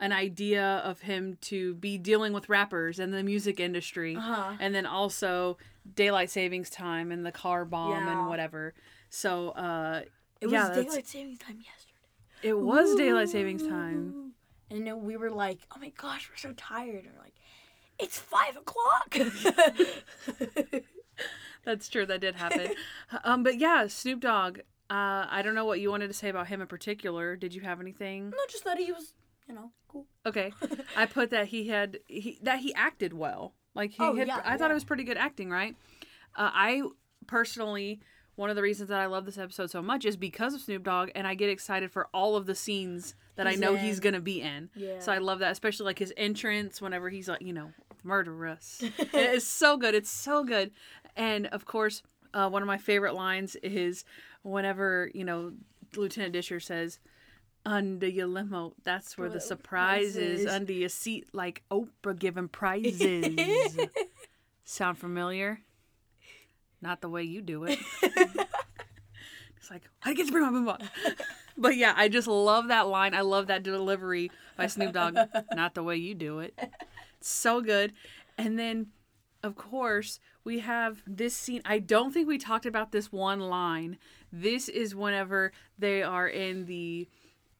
an 0.00 0.12
idea 0.12 0.64
of 0.84 1.00
him 1.00 1.36
to 1.40 1.74
be 1.76 1.98
dealing 1.98 2.32
with 2.32 2.48
rappers 2.48 2.98
and 2.98 3.12
the 3.12 3.22
music 3.22 3.58
industry 3.60 4.14
Uh-huh. 4.16 4.52
and 4.60 4.74
then 4.74 4.86
also 4.86 5.58
daylight 5.94 6.30
savings 6.30 6.70
time 6.70 7.10
and 7.10 7.24
the 7.26 7.32
car 7.32 7.64
bomb 7.64 7.90
Yeah. 7.90 8.12
and 8.20 8.28
whatever 8.28 8.74
so 9.10 9.50
uh 9.50 10.02
It 10.40 10.46
was 10.46 10.52
yeah, 10.52 10.68
that's- 10.68 10.84
daylight 10.86 11.06
savings 11.06 11.38
time 11.38 11.56
yesterday. 11.64 11.94
it 12.42 12.58
was 12.58 12.94
daylight 12.94 13.28
savings 13.30 13.66
time 13.66 14.32
And 14.70 15.02
we 15.02 15.16
were 15.16 15.30
like, 15.30 15.60
"Oh 15.74 15.78
my 15.80 15.88
gosh, 15.96 16.28
we're 16.28 16.36
so 16.36 16.52
tired." 16.54 17.04
And 17.06 17.14
we're 17.14 17.22
like, 17.22 17.34
"It's 17.98 18.18
five 18.18 18.54
o'clock." 18.54 19.16
that's 21.64 21.88
true 21.88 22.06
that 22.06 22.20
did 22.20 22.34
happen 22.36 22.68
um 23.24 23.42
but 23.42 23.58
yeah 23.58 23.86
snoop 23.86 24.20
dogg 24.20 24.58
uh 24.90 25.26
i 25.28 25.42
don't 25.42 25.54
know 25.54 25.64
what 25.64 25.80
you 25.80 25.90
wanted 25.90 26.06
to 26.08 26.14
say 26.14 26.28
about 26.28 26.46
him 26.46 26.60
in 26.60 26.66
particular 26.66 27.34
did 27.36 27.52
you 27.54 27.60
have 27.62 27.80
anything 27.80 28.30
Not 28.30 28.48
just 28.48 28.64
that 28.64 28.78
he 28.78 28.92
was, 28.92 29.14
you 29.48 29.54
know, 29.54 29.70
cool. 29.88 30.06
Okay, 30.26 30.52
I 30.96 31.06
put 31.18 31.30
that 31.30 31.48
he 31.48 31.68
had 31.68 31.98
he 32.06 32.38
that 32.42 32.58
he 32.60 32.74
acted 32.74 33.12
well. 33.12 33.54
Like 33.74 33.90
he 33.92 34.02
Oh, 34.02 34.14
had, 34.16 34.26
yeah, 34.28 34.42
I 34.44 34.56
thought 34.56 34.70
it 34.70 34.74
was 34.74 34.84
pretty 34.84 35.04
good 35.04 35.16
acting, 35.16 35.50
right? 35.50 35.74
Uh, 36.36 36.50
I 36.52 36.82
personally, 37.26 38.00
one 38.36 38.50
of 38.50 38.56
the 38.56 38.62
reasons 38.62 38.88
that 38.88 39.00
I 39.00 39.06
love 39.06 39.24
this 39.24 39.38
episode 39.38 39.70
so 39.70 39.80
much 39.82 40.04
is 40.04 40.16
because 40.16 40.54
of 40.54 40.60
Snoop 40.60 40.82
Dogg, 40.84 41.10
and 41.14 41.26
I 41.26 41.34
get 41.34 41.48
excited 41.50 41.90
for 41.90 42.08
all 42.12 42.36
of 42.36 42.46
the 42.46 42.54
scenes 42.54 43.14
that 43.36 43.46
He's 43.46 43.56
I 43.56 43.60
know 43.60 43.76
he's 43.76 44.00
gonna 44.00 44.20
be 44.20 44.40
in. 44.40 44.68
Yeah. 44.74 44.98
So 44.98 45.12
I 45.12 45.18
love 45.18 45.38
that, 45.40 45.52
especially 45.52 45.86
like 45.86 45.98
his 45.98 46.12
entrance 46.16 46.80
whenever 46.80 47.08
he's 47.08 47.28
like, 47.28 47.40
you 47.42 47.52
know, 47.52 47.70
Murderuss. 48.04 48.90
it's 49.14 49.46
so 49.46 49.76
good. 49.76 49.94
It's 49.94 50.10
so 50.10 50.42
good, 50.44 50.72
and 51.16 51.46
of 51.48 51.64
course, 51.64 52.02
uh, 52.34 52.48
one 52.48 52.62
of 52.62 52.66
my 52.66 52.78
favorite 52.78 53.14
lines 53.14 53.56
is 53.62 54.04
whenever 54.42 55.10
you 55.14 55.24
know 55.24 55.52
Lieutenant 55.96 56.32
Disher 56.32 56.60
says. 56.60 56.98
Under 57.68 58.08
your 58.08 58.26
limo. 58.26 58.72
That's 58.82 59.18
where 59.18 59.28
the 59.28 59.40
surprise 59.40 60.16
is. 60.16 60.46
Under 60.46 60.72
your 60.72 60.88
seat, 60.88 61.28
like 61.32 61.62
Oprah 61.70 62.18
giving 62.18 62.48
prizes. 62.48 63.78
Sound 64.64 64.98
familiar? 64.98 65.60
Not 66.80 67.02
the 67.02 67.08
way 67.10 67.24
you 67.24 67.42
do 67.42 67.64
it. 67.64 67.78
it's 68.02 69.70
like, 69.70 69.82
I 70.02 70.14
get 70.14 70.26
to 70.26 70.32
bring 70.32 70.50
my 70.50 70.50
boombox. 70.50 70.88
but 71.58 71.76
yeah, 71.76 71.92
I 71.94 72.08
just 72.08 72.26
love 72.26 72.68
that 72.68 72.88
line. 72.88 73.14
I 73.14 73.20
love 73.20 73.48
that 73.48 73.62
delivery 73.62 74.30
by 74.56 74.66
Snoop 74.66 74.94
Dogg. 74.94 75.18
Not 75.54 75.74
the 75.74 75.82
way 75.82 75.96
you 75.96 76.14
do 76.14 76.38
it. 76.38 76.58
so 77.20 77.60
good. 77.60 77.92
And 78.38 78.58
then, 78.58 78.86
of 79.42 79.56
course, 79.56 80.20
we 80.44 80.60
have 80.60 81.02
this 81.06 81.34
scene. 81.34 81.60
I 81.66 81.80
don't 81.80 82.14
think 82.14 82.28
we 82.28 82.38
talked 82.38 82.64
about 82.64 82.92
this 82.92 83.12
one 83.12 83.40
line. 83.40 83.98
This 84.32 84.68
is 84.68 84.94
whenever 84.94 85.52
they 85.78 86.02
are 86.02 86.28
in 86.28 86.66
the 86.66 87.08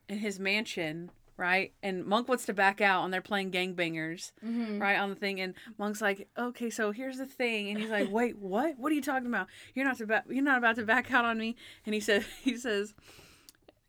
in 0.08 0.18
his 0.18 0.38
mansion, 0.38 1.10
right? 1.36 1.72
And 1.82 2.04
Monk 2.04 2.28
wants 2.28 2.46
to 2.46 2.54
back 2.54 2.80
out, 2.80 3.04
and 3.04 3.12
they're 3.12 3.20
playing 3.20 3.50
gangbangers, 3.50 4.32
mm-hmm. 4.44 4.78
right 4.80 4.98
on 4.98 5.10
the 5.10 5.16
thing. 5.16 5.40
And 5.40 5.54
Monk's 5.78 6.00
like, 6.00 6.28
"Okay, 6.36 6.70
so 6.70 6.92
here's 6.92 7.18
the 7.18 7.26
thing," 7.26 7.70
and 7.70 7.78
he's 7.78 7.90
like, 7.90 8.10
"Wait, 8.10 8.38
what? 8.38 8.78
What 8.78 8.92
are 8.92 8.94
you 8.94 9.02
talking 9.02 9.28
about? 9.28 9.48
You're 9.74 9.84
not 9.84 9.98
to 9.98 10.06
ba- 10.06 10.24
You're 10.28 10.42
not 10.42 10.58
about 10.58 10.76
to 10.76 10.84
back 10.84 11.12
out 11.12 11.24
on 11.24 11.38
me." 11.38 11.56
And 11.86 11.94
he 11.94 12.00
says, 12.00 12.24
"He 12.42 12.56
says." 12.56 12.94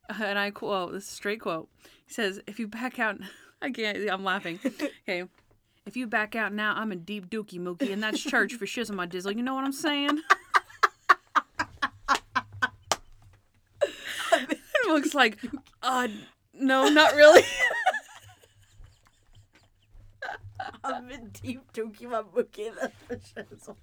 and 0.09 0.39
I 0.39 0.51
quote, 0.51 0.93
this 0.93 1.03
is 1.03 1.09
straight 1.09 1.41
quote. 1.41 1.69
He 2.07 2.13
says, 2.13 2.41
if 2.47 2.59
you 2.59 2.67
back 2.67 2.99
out, 2.99 3.17
I 3.61 3.71
can't, 3.71 4.09
I'm 4.09 4.23
laughing. 4.23 4.59
Okay. 5.07 5.23
If 5.85 5.97
you 5.97 6.05
back 6.05 6.35
out 6.35 6.53
now, 6.53 6.75
I'm 6.75 6.91
a 6.91 6.95
deep 6.95 7.31
dookie 7.31 7.59
mookie, 7.59 7.91
and 7.91 8.03
that's 8.03 8.21
church 8.21 8.53
for 8.53 8.67
shizzle 8.67 8.93
my 8.93 9.07
dizzle. 9.07 9.35
You 9.35 9.41
know 9.41 9.55
what 9.55 9.63
I'm 9.63 9.71
saying? 9.71 10.21
Looks 14.89 15.13
like, 15.13 15.37
uh, 15.81 16.07
no, 16.53 16.89
not 16.89 17.15
really. 17.15 17.43
I'm 20.83 21.09
in 21.09 21.29
deep 21.29 21.61
bookie. 21.73 22.69
That's 23.07 23.31
for 23.65 23.75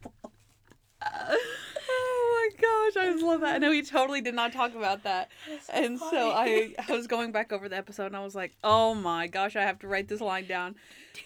oh 1.09 2.51
my 2.53 2.61
gosh, 2.61 3.03
I 3.03 3.13
just 3.13 3.25
love 3.25 3.41
that. 3.43 3.57
I 3.57 3.59
know 3.59 3.71
he 3.71 3.83
totally 3.83 4.21
did 4.21 4.35
not 4.35 4.53
talk 4.53 4.75
about 4.75 5.05
that. 5.05 5.31
And 5.73 5.99
so 5.99 6.31
I, 6.31 6.75
I 6.89 6.93
was 6.93 7.07
going 7.07 7.33
back 7.33 7.53
over 7.53 7.69
the 7.69 7.77
episode 7.77 8.07
and 8.07 8.17
I 8.17 8.25
was 8.25 8.35
like, 8.35 8.57
oh 8.65 8.95
my 8.95 9.27
gosh, 9.27 9.57
I 9.57 9.63
have 9.63 9.79
to 9.81 9.89
write 9.89 10.09
this 10.09 10.21
line 10.21 10.47
down. 10.47 10.77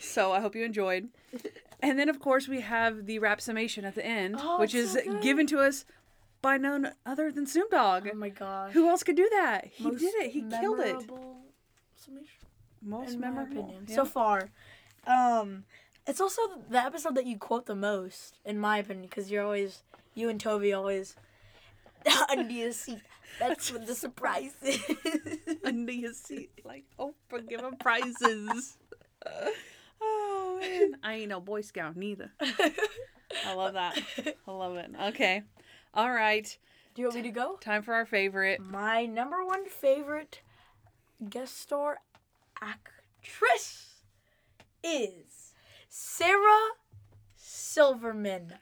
So 0.01 0.33
I 0.33 0.41
hope 0.41 0.55
you 0.55 0.65
enjoyed. 0.65 1.09
And 1.83 1.99
then, 1.99 2.09
of 2.09 2.21
course, 2.21 2.47
we 2.47 2.61
have 2.61 3.07
the 3.07 3.19
rap 3.21 3.41
summation 3.41 3.85
at 3.85 3.95
the 3.95 4.05
end, 4.05 4.37
Oh, 4.39 4.61
which 4.61 4.75
is 4.75 4.93
so 4.93 5.21
given 5.21 5.47
to 5.49 5.61
us 5.61 5.85
by 6.43 6.57
none 6.57 6.93
other 7.05 7.31
than 7.31 7.47
Snoop 7.47 7.71
Dogg. 7.71 8.09
Oh 8.13 8.17
my 8.17 8.29
gosh. 8.31 8.73
Who 8.73 8.89
else 8.89 9.03
could 9.03 9.17
do 9.17 9.29
that? 9.31 9.67
He 9.73 9.85
Most 9.85 10.01
did 10.01 10.15
it. 10.17 10.31
He 10.31 10.43
killed 10.43 10.81
it. 10.81 10.97
Most 12.83 13.15
in 13.15 13.21
my 13.21 13.29
memorable. 13.29 13.63
opinion, 13.65 13.85
Yeah. 13.89 13.95
so 13.97 14.05
far. 14.07 14.51
Um, 15.07 15.65
it's 16.07 16.21
also 16.21 16.41
the 16.69 16.79
episode 16.83 17.15
that 17.17 17.27
you 17.27 17.37
quote 17.39 17.67
the 17.67 17.75
most, 17.75 18.39
in 18.45 18.59
my 18.59 18.79
opinion, 18.79 19.07
because 19.09 19.31
you're 19.31 19.45
always 19.45 19.83
you 20.15 20.29
and 20.29 20.41
Toby 20.41 20.73
always 20.73 21.15
under 22.31 22.51
your 22.53 22.73
seat. 22.73 23.01
That's 23.39 23.71
what 23.73 23.87
the 23.87 23.95
surprise 23.95 24.53
is. 24.63 24.81
under 25.65 25.93
your 25.93 26.13
seat, 26.15 26.51
like 26.65 26.85
Oprah 26.99 27.47
giving 27.49 27.77
prizes. 27.77 28.79
oh 30.01 30.59
man, 30.61 30.97
I 31.03 31.15
ain't 31.15 31.29
no 31.29 31.41
Boy 31.41 31.61
Scout 31.61 31.97
neither. 31.97 32.33
I 32.41 33.55
love 33.55 33.75
that. 33.75 34.01
I 34.49 34.51
love 34.51 34.77
it. 34.77 34.91
Okay, 35.09 35.43
all 35.95 36.11
right. 36.11 36.57
Do 36.95 37.03
you 37.03 37.09
want 37.09 37.17
me 37.17 37.23
to 37.23 37.31
go? 37.31 37.57
Time 37.57 37.83
for 37.83 37.95
our 37.95 38.05
favorite. 38.07 38.61
My 38.61 39.07
number 39.07 39.45
one 39.45 39.67
favorite 39.69 40.41
guest 41.29 41.61
star 41.61 41.99
actress 42.61 43.95
is 44.83 45.53
Sarah 45.89 46.71
Silverman. 47.37 48.55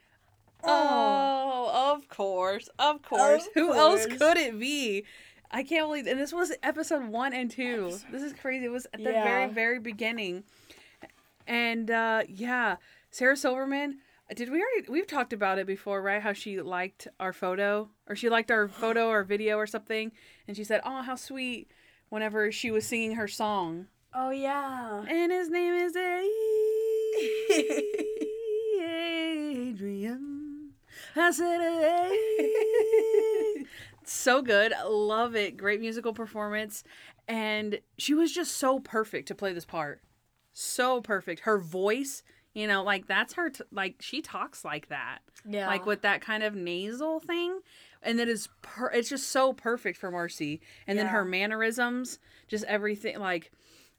Oh, 0.65 1.93
of 1.95 2.09
course, 2.09 2.69
of 2.79 3.03
course. 3.03 3.47
Of 3.47 3.53
Who 3.55 3.73
else 3.73 4.07
could 4.07 4.37
it 4.37 4.59
be? 4.59 5.05
I 5.51 5.63
can't 5.63 5.87
believe, 5.87 6.07
and 6.07 6.19
this 6.21 6.33
was 6.33 6.53
episode 6.63 7.05
one 7.07 7.33
and 7.33 7.51
two. 7.51 7.87
Episode- 7.91 8.13
This 8.13 8.23
is 8.23 8.33
crazy. 8.35 8.67
It 8.67 8.71
was 8.71 8.87
at 8.93 9.03
the 9.03 9.11
Yeah. 9.13 9.25
very, 9.25 9.47
very 9.53 9.79
beginning, 9.79 10.45
and 11.47 11.91
uh 11.91 12.25
yeah, 12.29 12.77
Sarah 13.11 13.37
Silverman. 13.37 14.01
Did 14.35 14.51
we 14.51 14.63
already? 14.63 14.91
We've 14.91 15.07
talked 15.07 15.33
about 15.33 15.59
it 15.59 15.67
before, 15.67 16.03
right? 16.03 16.21
How 16.23 16.35
she 16.35 16.61
liked 16.61 17.09
our 17.19 17.33
photo, 17.33 17.89
or 18.07 18.15
she 18.15 18.29
liked 18.29 18.51
our 18.51 18.69
photo 18.83 19.09
or 19.09 19.25
video 19.25 19.57
or 19.57 19.67
something, 19.67 20.13
and 20.47 20.55
she 20.57 20.65
said, 20.65 20.83
"Oh, 20.85 21.03
how 21.03 21.17
sweet!" 21.17 21.71
Whenever 22.11 22.53
she 22.53 22.71
was 22.71 22.87
singing 22.87 23.17
her 23.17 23.29
song, 23.29 23.87
Oh 24.15 24.31
yeah. 24.31 25.05
and 25.09 25.31
his 25.33 25.49
name 25.51 25.75
is 25.75 25.95
Adrian. 28.81 30.71
I 31.17 31.31
said, 31.31 31.61
"Hey." 31.61 33.65
so 34.05 34.43
good. 34.43 34.73
Love 34.87 35.35
it. 35.37 35.57
Great 35.57 35.81
musical 35.81 36.13
performance. 36.13 36.85
And 37.27 37.81
she 37.99 38.15
was 38.15 38.33
just 38.33 38.57
so 38.57 38.79
perfect 38.81 39.29
to 39.29 39.35
play 39.35 39.53
this 39.53 39.65
part. 39.67 40.01
So 40.53 41.01
perfect. 41.01 41.41
Her 41.41 41.59
voice, 41.59 42.23
you 42.59 42.67
know, 42.67 42.83
like 42.83 43.07
that's 43.07 43.35
her, 43.35 43.51
t- 43.51 43.65
like 43.73 43.97
she 44.01 44.21
talks 44.21 44.65
like 44.65 44.89
that. 44.89 45.19
Yeah. 45.49 45.67
Like 45.69 45.87
with 45.87 46.03
that 46.03 46.21
kind 46.21 46.43
of 46.43 46.55
nasal 46.55 47.21
thing. 47.21 47.61
And 48.03 48.19
that 48.19 48.29
is, 48.29 48.49
per- 48.63 48.91
it's 48.91 49.09
just 49.09 49.29
so 49.31 49.53
perfect 49.53 49.99
for 49.99 50.11
Marci. 50.13 50.61
And 50.87 50.99
then 50.99 51.07
her 51.09 51.25
mannerisms, 51.25 52.19
just 52.49 52.65
everything. 52.65 53.19
Like, 53.19 53.51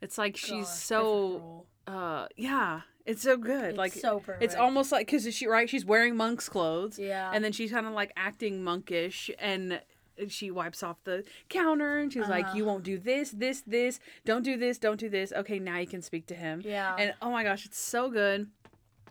it's 0.02 0.18
like 0.18 0.38
she's 0.38 0.68
so 0.70 1.66
uh 1.88 2.28
yeah 2.38 2.82
it's 3.06 3.22
so 3.24 3.36
good 3.36 3.70
It's 3.70 3.78
like 3.78 3.92
so 3.94 4.20
perfect. 4.20 4.44
it's 4.44 4.56
almost 4.56 4.92
like 4.92 5.08
because 5.08 5.34
she 5.34 5.48
right 5.48 5.68
she's 5.70 5.84
wearing 5.84 6.16
monk's 6.16 6.48
clothes 6.48 6.98
Yeah. 7.00 7.32
and 7.34 7.44
then 7.44 7.52
she's 7.52 7.72
kind 7.72 7.86
of 7.88 7.94
like 7.94 8.14
acting 8.16 8.64
monkish 8.64 9.30
and 9.40 9.82
she 10.28 10.52
wipes 10.52 10.84
off 10.84 10.98
the 11.06 11.24
counter 11.48 11.98
and 12.00 12.12
she's 12.12 12.28
like 12.28 12.46
Uh-huh. 12.46 12.58
you 12.58 12.66
won't 12.66 12.84
do 12.84 12.98
this 12.98 13.32
this 13.32 13.62
this. 13.62 14.00
Don't 14.26 14.44
do 14.44 14.58
this 14.58 14.78
don't 14.78 15.00
do 15.00 15.10
this. 15.10 15.32
Okay 15.32 15.60
now 15.60 15.78
you 15.78 15.88
can 15.88 16.02
speak 16.02 16.26
to 16.28 16.36
him. 16.36 16.62
Yeah. 16.66 16.96
and 17.00 17.14
oh 17.22 17.32
my 17.32 17.44
gosh 17.44 17.66
it's 17.66 17.80
so 17.80 18.10
good. 18.10 18.48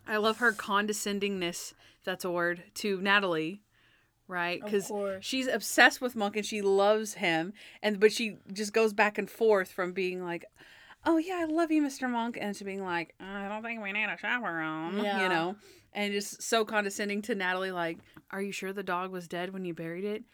I 0.06 0.16
love 0.16 0.38
her 0.38 0.52
condescendingness 0.52 1.72
if 1.98 2.04
that's 2.04 2.24
a 2.24 2.30
word 2.30 2.62
to 2.74 3.00
natalie 3.00 3.62
right? 4.30 4.60
Because 4.62 4.92
she's 5.20 5.46
obsessed 5.46 6.02
with 6.02 6.14
monk 6.14 6.36
and 6.36 6.44
she 6.44 6.60
loves 6.60 7.14
him 7.14 7.54
and 7.82 7.98
but 7.98 8.12
she 8.12 8.36
just 8.52 8.72
goes 8.74 8.92
back 8.92 9.16
and 9.16 9.30
forth 9.30 9.70
from 9.70 9.92
being 9.92 10.22
like 10.22 10.44
oh 11.06 11.16
yeah 11.16 11.38
i 11.40 11.44
love 11.44 11.70
you 11.70 11.80
mr 11.82 12.10
monk 12.10 12.36
and 12.40 12.54
to 12.56 12.64
being 12.64 12.82
like 12.84 13.14
i 13.20 13.48
don't 13.48 13.62
think 13.62 13.82
we 13.82 13.92
need 13.92 14.04
a 14.04 14.18
chaperone 14.18 14.98
Yeah. 15.02 15.22
you 15.22 15.28
know? 15.28 15.56
And 15.94 16.12
just 16.12 16.42
so 16.42 16.64
condescending 16.64 17.22
to 17.22 17.34
natalie 17.34 17.70
like 17.70 17.98
are 18.30 18.42
you 18.42 18.52
sure 18.52 18.72
the 18.74 18.82
dog 18.82 19.10
was 19.12 19.28
dead 19.28 19.52
when 19.54 19.64
you 19.64 19.72
buried 19.74 20.04
it 20.04 20.24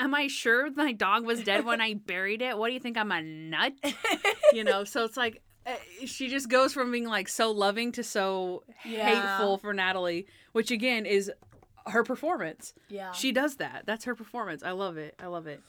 am 0.00 0.14
i 0.14 0.26
sure 0.26 0.70
my 0.72 0.92
dog 0.92 1.24
was 1.24 1.42
dead 1.44 1.64
when 1.64 1.80
i 1.80 1.94
buried 1.94 2.42
it 2.42 2.56
what 2.58 2.68
do 2.68 2.74
you 2.74 2.80
think 2.80 2.96
i'm 2.98 3.12
a 3.12 3.22
nut 3.22 3.72
you 4.52 4.64
know 4.64 4.82
so 4.84 5.04
it's 5.04 5.16
like 5.16 5.40
uh, 5.66 5.74
she 6.06 6.28
just 6.28 6.48
goes 6.48 6.72
from 6.72 6.90
being 6.90 7.06
like 7.06 7.28
so 7.28 7.50
loving 7.50 7.92
to 7.92 8.02
so 8.02 8.62
Yeah. 8.84 9.04
hateful 9.06 9.58
for 9.58 9.72
natalie 9.74 10.26
which 10.52 10.70
again 10.70 11.06
is 11.06 11.30
her 11.86 12.02
performance 12.04 12.72
yeah. 12.88 13.12
she 13.12 13.32
does 13.32 13.56
that. 13.56 13.82
That's 13.86 14.04
her 14.04 14.14
performance. 14.14 14.62
I 14.62 14.72
love 14.72 14.96
it. 14.98 15.14
I 15.18 15.26
love 15.26 15.46
it. 15.46 15.60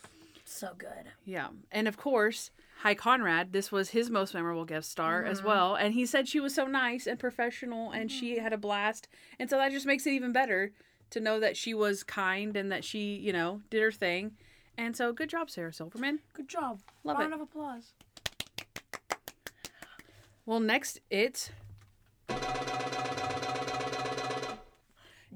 so 0.43 0.69
good. 0.77 1.05
Yeah. 1.25 1.47
And 1.71 1.87
of 1.87 1.95
course, 1.97 2.51
Hy 2.79 2.95
Conrad, 2.95 3.53
this 3.53 3.71
was 3.71 3.89
his 3.91 4.09
most 4.09 4.33
memorable 4.33 4.65
guest 4.65 4.91
star 4.91 5.23
as 5.23 5.37
Mm-hmm. 5.39 5.47
well. 5.47 5.75
And 5.75 5.93
he 5.93 6.05
said 6.05 6.27
she 6.27 6.41
was 6.41 6.53
so 6.53 6.65
nice 6.67 7.07
and 7.07 7.17
professional 7.17 7.91
and 7.91 8.11
she 8.11 8.33
Mm-hmm. 8.33 8.43
had 8.43 8.53
a 8.53 8.57
blast. 8.57 9.07
And 9.39 9.49
so 9.49 9.57
that 9.57 9.71
just 9.71 9.85
makes 9.85 10.05
it 10.05 10.11
even 10.11 10.31
better 10.33 10.73
to 11.11 11.19
know 11.19 11.39
that 11.39 11.55
she 11.55 11.73
was 11.73 12.03
kind 12.03 12.57
and 12.57 12.71
that 12.71 12.83
she, 12.83 13.15
you 13.15 13.31
know, 13.31 13.61
did 13.69 13.81
her 13.81 13.91
thing. 13.91 14.31
And 14.77 14.95
so 14.97 15.13
good 15.13 15.29
job, 15.29 15.49
Sarah 15.49 15.73
Silverman. 15.73 16.19
Good 16.33 16.47
job. 16.47 16.79
Love 17.03 17.19
Round 17.19 17.33
it. 17.33 17.35
of 17.35 17.41
applause. 17.41 17.93
Well, 20.45 20.59
next 20.59 20.99
it's 21.09 21.51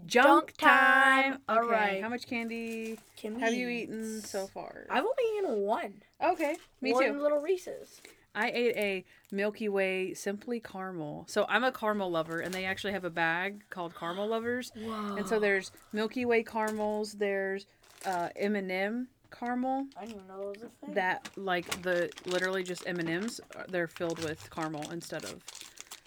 junk 0.06 0.54
time. 0.58 1.34
time. 1.34 1.42
All 1.48 1.60
Okay, 1.60 1.68
right. 1.72 2.02
How 2.04 2.10
much 2.10 2.28
candy 2.28 2.98
Can 3.18 3.40
have 3.40 3.52
we 3.52 3.60
you 3.60 3.68
eaten 3.70 4.22
so 4.22 4.48
far? 4.48 4.86
I've 4.90 5.04
only 5.04 5.38
eaten 5.38 5.62
one. 5.62 6.02
Okay, 6.24 6.56
me 6.82 6.94
one 6.94 7.06
too. 7.14 7.22
little 7.22 7.40
Reese's. 7.40 8.02
I 8.36 8.52
ate 8.52 8.76
a 8.76 9.06
Milky 9.34 9.70
Way 9.70 10.14
Simply 10.14 10.60
Caramel. 10.60 11.26
So 11.28 11.46
I'm 11.50 11.64
a 11.64 11.72
caramel 11.72 12.12
lover, 12.12 12.40
and 12.40 12.54
they 12.54 12.66
actually 12.66 12.94
have 12.94 13.06
a 13.06 13.10
bag 13.10 13.64
called 13.70 13.96
Caramel 13.96 14.28
Lovers. 14.28 14.72
Whoa. 14.76 15.16
And 15.16 15.28
so 15.28 15.40
there's 15.40 15.72
Milky 15.94 16.26
Way 16.26 16.44
caramels. 16.44 17.14
There's 17.14 17.66
uh, 18.06 18.30
M&M 18.36 19.08
caramel 19.38 19.88
I 19.98 20.06
didn't 20.06 20.16
even 20.16 20.28
know 20.28 20.38
that 20.38 20.48
was 20.48 20.64
a 20.64 20.86
thing. 20.86 20.94
that 20.96 21.30
like 21.36 21.82
the 21.82 22.10
literally 22.26 22.64
just 22.64 22.84
M&Ms. 22.88 23.42
uh, 23.58 23.64
They're 23.68 23.88
filled 23.88 24.24
with 24.24 24.50
caramel 24.50 24.90
instead 24.92 25.26
of 25.26 25.44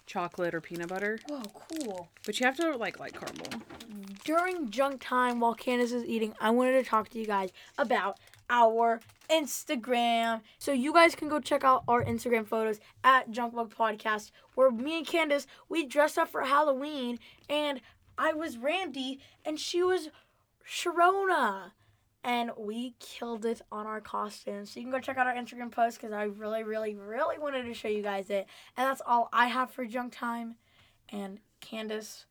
chocolate 0.07 0.55
or 0.55 0.61
peanut 0.61 0.87
butter. 0.87 1.19
Whoa, 1.27 1.41
cool. 1.53 2.09
But 2.25 2.39
you 2.39 2.45
have 2.47 2.55
to 2.57 2.75
like 2.77 2.99
like 2.99 3.13
caramel. 3.13 3.61
During 4.23 4.69
junk 4.71 5.01
time 5.01 5.39
while 5.39 5.53
Candace 5.53 5.91
is 5.91 6.03
eating, 6.05 6.33
I 6.41 6.49
wanted 6.49 6.83
to 6.83 6.89
talk 6.89 7.09
to 7.09 7.19
you 7.19 7.25
guys 7.27 7.51
about 7.77 8.17
our 8.49 8.99
Instagram. 9.29 10.41
So 10.57 10.71
you 10.71 10.93
guys 10.93 11.15
can 11.15 11.29
go 11.29 11.39
check 11.39 11.63
out 11.63 11.83
our 11.87 12.03
Instagram 12.03 12.47
photos 12.47 12.79
at 13.03 13.31
Junkbug 13.31 13.73
Podcast, 13.73 14.31
where 14.55 14.71
me 14.71 14.97
and 14.97 15.07
Candace 15.07 15.47
we 15.67 15.85
dressed 15.85 16.17
up 16.17 16.29
for 16.29 16.41
Halloween, 16.41 17.19
and 17.49 17.81
I 18.17 18.33
was 18.33 18.57
Randy 18.57 19.19
and 19.45 19.59
she 19.59 19.81
was 19.81 20.09
Sharona. 20.67 21.71
And 22.21 22.51
we 22.57 22.95
killed 22.99 23.45
it 23.45 23.61
on 23.71 23.87
our 23.87 24.01
costumes. 24.01 24.71
So 24.71 24.81
you 24.81 24.85
can 24.85 24.91
go 24.91 24.99
check 24.99 25.17
out 25.17 25.25
our 25.25 25.33
Instagram 25.33 25.71
post 25.71 26.01
because 26.01 26.11
I 26.11 26.23
really, 26.23 26.63
really, 26.63 26.93
really 26.93 27.37
wanted 27.37 27.63
to 27.63 27.73
show 27.73 27.87
you 27.87 28.03
guys 28.03 28.29
it. 28.29 28.45
And 28.75 28.85
that's 28.85 29.01
all 29.05 29.29
I 29.31 29.47
have 29.47 29.71
for 29.71 29.85
junk 29.85 30.11
time. 30.13 30.55
And 31.07 31.39
Candace, 31.61 32.25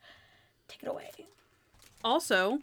take 0.68 0.82
it 0.82 0.88
away. 0.90 1.10
Also, 2.04 2.58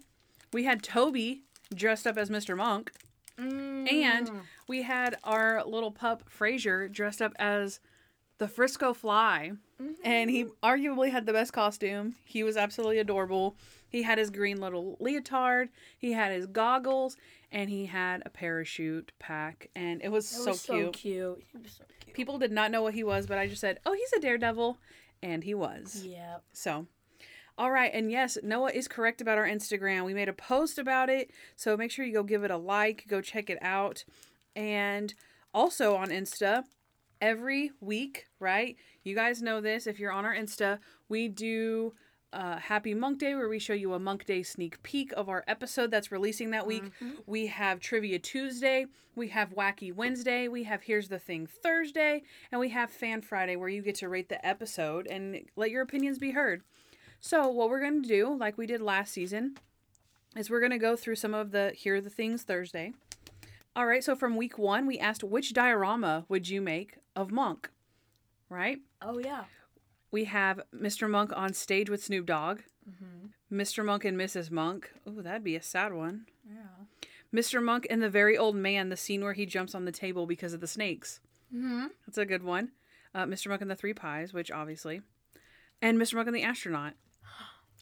we 0.54 0.66
had 0.66 0.84
Toby 0.84 1.42
dressed 1.74 2.06
up 2.06 2.16
as 2.16 2.30
Mr. 2.30 2.56
Monk, 2.56 2.92
Mm. 3.40 3.92
and 3.92 4.32
we 4.68 4.84
had 4.84 5.18
our 5.24 5.64
little 5.66 5.92
pup 5.92 6.24
Fraser 6.30 6.88
dressed 6.88 7.22
up 7.22 7.34
as 7.38 7.80
the 8.38 8.48
Frisco 8.48 8.94
Fly. 8.94 9.52
And 10.06 10.30
he 10.30 10.46
arguably 10.64 11.12
had 11.12 11.26
the 11.26 11.34
best 11.34 11.52
costume. 11.52 12.16
He 12.24 12.44
was 12.44 12.56
absolutely 12.56 13.00
adorable. 13.00 13.58
He 13.90 14.04
had 14.04 14.18
his 14.18 14.30
green 14.30 14.62
little 14.62 14.96
leotard, 15.02 15.68
he 15.98 16.14
had 16.14 16.32
his 16.32 16.46
goggles, 16.48 17.18
and 17.52 17.70
he 17.70 17.86
had 17.86 18.24
a 18.26 18.30
parachute 18.30 19.12
pack. 19.20 19.70
And 19.76 20.02
it 20.02 20.10
was, 20.10 20.32
It 20.32 20.36
so 20.36 20.52
was 20.52 20.62
cute. 20.64 20.86
so 20.86 20.92
cute. 20.92 21.44
Was 21.62 21.72
so 21.74 21.84
cute. 22.00 22.16
People 22.16 22.38
did 22.38 22.52
not 22.54 22.72
know 22.72 22.82
what 22.82 22.94
he 22.94 23.04
was, 23.04 23.28
but 23.28 23.38
I 23.38 23.48
just 23.48 23.60
said, 23.62 23.80
oh, 23.86 23.94
he's 23.94 24.14
a 24.14 24.20
daredevil. 24.22 24.78
And 25.22 25.44
he 25.44 25.54
was. 25.54 26.04
Yeah. 26.06 26.38
So, 26.54 26.88
all 27.58 27.72
right. 27.72 27.92
And 27.94 28.12
yes, 28.12 28.38
Noah 28.44 28.72
is 28.72 28.88
correct 28.88 29.22
about 29.22 29.38
our 29.38 29.48
Instagram. 29.48 30.06
We 30.06 30.14
made 30.14 30.30
a 30.30 30.34
post 30.34 30.78
about 30.78 31.10
it. 31.10 31.32
So 31.56 31.78
make 31.78 31.92
sure 31.92 32.06
you 32.06 32.14
go 32.14 32.24
give 32.24 32.44
it 32.44 32.52
a 32.52 32.58
like, 32.58 33.06
go 33.08 33.22
check 33.22 33.50
it 33.50 33.58
out. 33.62 34.04
And 34.56 35.14
also 35.54 35.96
on 35.96 36.10
Insta, 36.10 36.64
every 37.22 37.72
week, 37.80 38.28
right? 38.40 38.76
You 39.04 39.16
guys 39.16 39.42
know 39.42 39.62
this. 39.62 39.88
If 39.88 40.00
you're 40.00 40.12
on 40.12 40.26
our 40.26 40.36
Insta, 40.36 40.80
we 41.08 41.28
do 41.30 41.94
uh, 42.34 42.58
Happy 42.58 42.94
Monk 42.94 43.20
Day 43.20 43.36
where 43.36 43.48
we 43.48 43.60
show 43.60 43.74
you 43.74 43.94
a 43.94 44.00
Monk 44.00 44.26
Day 44.26 44.44
sneak 44.44 44.84
peek 44.84 45.14
of 45.14 45.30
our 45.30 45.46
episode 45.48 45.92
that's 45.92 46.12
releasing 46.12 46.52
that 46.52 46.68
week. 46.68 46.84
We 47.26 47.48
have 47.48 47.80
Trivia 47.80 48.20
Tuesday. 48.20 48.88
We 49.16 49.30
have 49.30 49.52
Wacky 49.52 49.96
Wednesday. 49.96 50.50
We 50.50 50.64
have 50.64 50.84
Here's 50.84 51.08
the 51.08 51.20
Thing 51.20 51.48
Thursday. 51.48 52.24
And 52.52 52.60
we 52.60 52.70
have 52.70 52.92
Fan 52.92 53.22
Friday 53.22 53.56
where 53.56 53.70
you 53.70 53.82
get 53.82 53.96
to 53.96 54.10
rate 54.10 54.28
the 54.28 54.46
episode 54.46 55.08
and 55.08 55.40
let 55.56 55.72
your 55.72 55.82
opinions 55.82 56.20
be 56.20 56.32
heard. 56.32 56.64
So, 57.26 57.48
what 57.50 57.70
we're 57.72 57.80
going 57.80 58.04
to 58.04 58.08
do, 58.08 58.38
like 58.38 58.56
we 58.56 58.68
did 58.68 58.82
last 58.84 59.12
season, 59.12 59.58
is 60.38 60.48
we're 60.52 60.60
going 60.60 60.72
to 60.74 60.78
go 60.78 60.96
through 60.96 61.16
some 61.16 61.34
of 61.34 61.50
the 61.50 61.72
Here 61.76 61.96
are 61.96 62.02
the 62.02 62.08
Things 62.12 62.44
Thursday. 62.44 62.94
All 63.76 63.88
right, 63.88 64.04
so 64.04 64.16
from 64.16 64.36
week 64.36 64.60
one, 64.60 64.86
we 64.86 65.00
asked 65.00 65.24
which 65.24 65.52
diorama 65.52 66.26
would 66.30 66.48
you 66.48 66.62
make 66.62 67.00
of 67.16 67.32
Monk, 67.32 67.72
right? 68.48 68.78
Oh 69.02 69.18
yeah. 69.18 69.46
We 70.12 70.26
have 70.26 70.62
Mr. 70.72 71.10
Monk 71.10 71.32
on 71.36 71.54
stage 71.54 71.90
with 71.90 72.04
Snoop 72.04 72.28
Dogg, 72.28 72.60
Mhm. 72.88 73.32
Mr. 73.52 73.84
Monk 73.84 74.06
and 74.06 74.16
Mrs. 74.16 74.52
Monk. 74.52 74.94
Oh, 75.08 75.24
that'd 75.24 75.44
be 75.44 75.56
a 75.56 75.64
sad 75.64 75.94
one. 75.96 76.28
Yeah. 76.48 77.08
Mr. 77.34 77.62
Monk 77.62 77.88
and 77.90 78.04
the 78.04 78.10
very 78.10 78.38
old 78.38 78.56
man, 78.56 78.90
the 78.90 78.96
scene 78.96 79.24
where 79.24 79.34
he 79.34 79.48
jumps 79.48 79.74
on 79.74 79.86
the 79.86 79.92
table 79.92 80.28
because 80.28 80.54
of 80.54 80.62
the 80.62 80.68
snakes. 80.68 81.22
Mm-hmm. 81.52 81.88
That's 82.06 82.20
a 82.20 82.26
good 82.28 82.44
one. 82.44 82.74
Uh, 83.16 83.26
Mr. 83.26 83.48
Monk 83.48 83.64
and 83.64 83.72
the 83.72 83.76
Three 83.76 83.96
Pies, 83.96 84.32
which 84.32 84.52
obviously. 84.52 85.02
And 85.82 85.98
Mr. 85.98 86.14
Monk 86.14 86.28
and 86.28 86.36
the 86.36 86.44
Astronaut. 86.44 86.94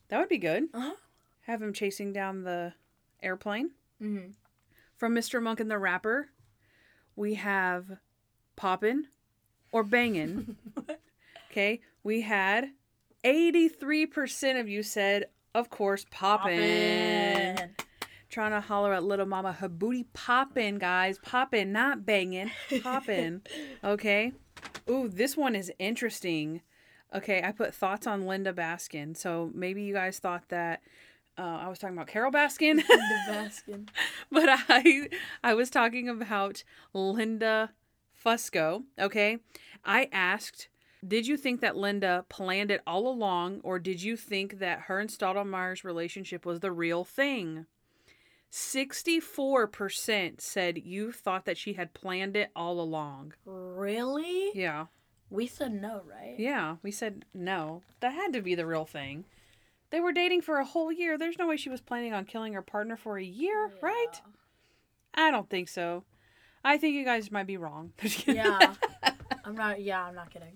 That 0.10 0.20
would 0.20 0.30
be 0.30 0.38
good. 0.38 0.66
Uh-huh. 0.74 0.94
Have 1.42 1.62
him 1.62 1.74
chasing 1.74 2.14
down 2.14 2.44
the 2.44 2.74
airplane. 3.22 3.72
Mm-hmm. 4.02 4.32
From 4.96 5.16
Mr. 5.16 5.42
Monk 5.42 5.60
and 5.60 5.70
the 5.70 5.78
Rapper, 5.78 6.30
we 7.16 7.34
have 7.36 7.98
Poppin' 8.56 9.08
or 9.72 9.84
Bangin'. 9.84 10.56
okay, 11.52 11.82
we 12.04 12.22
had 12.22 12.70
83% 13.24 14.60
of 14.60 14.70
you 14.70 14.84
said, 14.84 15.26
of 15.56 15.70
course, 15.70 16.06
Poppin'. 16.12 17.76
Trying 18.30 18.52
to 18.52 18.62
holler 18.62 18.94
at 18.94 19.04
little 19.04 19.28
mama, 19.28 19.54
her 19.54 19.70
booty 19.70 20.06
poppin', 20.14 20.80
guys. 20.80 21.20
Poppin', 21.20 21.72
not 21.72 22.06
banging. 22.06 22.50
Poppin'. 22.82 23.42
okay. 23.84 24.32
Ooh, 24.90 25.08
this 25.08 25.38
one 25.38 25.56
is 25.56 25.72
interesting. 25.78 26.62
Okay, 27.14 27.42
I 27.44 27.52
put 27.52 27.76
thoughts 27.76 28.08
on 28.08 28.26
Linda 28.26 28.54
Baskin. 28.54 29.16
So 29.16 29.52
maybe 29.54 29.84
you 29.84 29.94
guys 29.94 30.20
thought 30.20 30.50
that 30.50 30.82
uh, 31.38 31.60
I 31.62 31.70
was 31.70 31.80
talking 31.80 31.96
about 31.96 32.08
Carole 32.08 32.32
Baskin. 32.32 32.78
the 32.88 33.00
Baskin. 33.30 33.88
but 34.32 34.46
I 34.48 35.10
I 35.44 35.54
was 35.54 35.70
talking 35.70 36.10
about 36.10 36.64
Linda 36.94 37.72
Fusco, 38.24 38.84
okay? 39.00 39.38
I 39.84 40.10
asked, 40.12 40.70
did 41.06 41.28
you 41.28 41.38
think 41.38 41.62
that 41.62 41.76
Linda 41.76 42.26
planned 42.30 42.72
it 42.72 42.82
all 42.88 43.08
along 43.08 43.60
or 43.64 43.80
did 43.80 44.02
you 44.02 44.16
think 44.16 44.60
that 44.60 44.82
her 44.82 45.00
and 45.00 45.10
Stottlemeyer's 45.10 45.84
relationship 45.84 46.46
was 46.46 46.62
the 46.62 46.72
real 46.72 47.04
thing? 47.04 47.66
64% 48.52 50.40
said 50.40 50.78
you 50.78 51.12
thought 51.12 51.46
that 51.46 51.58
she 51.58 51.74
had 51.74 51.94
planned 51.94 52.38
it 52.38 52.52
all 52.56 52.80
along. 52.80 53.34
Really? 53.46 54.52
Yeah. 54.54 54.86
We 55.34 55.48
said 55.48 55.74
no, 55.74 56.04
right? 56.08 56.36
Yeah, 56.38 56.76
we 56.84 56.92
said 56.92 57.26
no. 57.34 57.82
That 58.02 58.14
had 58.14 58.34
to 58.34 58.42
be 58.42 58.54
the 58.54 58.68
real 58.68 58.86
thing. 58.86 59.26
They 59.90 60.00
were 60.00 60.12
dating 60.12 60.42
for 60.42 60.60
a 60.60 60.64
whole 60.66 60.92
year. 60.92 61.18
There's 61.18 61.40
no 61.40 61.48
way 61.48 61.58
she 61.58 61.70
was 61.70 61.82
planning 61.82 62.14
on 62.14 62.26
killing 62.26 62.54
her 62.54 62.62
partner 62.62 62.96
for 62.96 63.18
a 63.18 63.24
year, 63.24 63.72
right? 63.82 64.22
I 65.16 65.32
don't 65.32 65.50
think 65.50 65.70
so. 65.70 66.04
I 66.64 66.78
think 66.78 66.94
you 66.94 67.04
guys 67.04 67.32
might 67.32 67.48
be 67.48 67.58
wrong. 67.58 67.94
Yeah. 68.28 68.76
I'm 69.46 69.56
not. 69.56 69.82
Yeah, 69.82 70.04
I'm 70.04 70.14
not 70.16 70.30
kidding. 70.30 70.54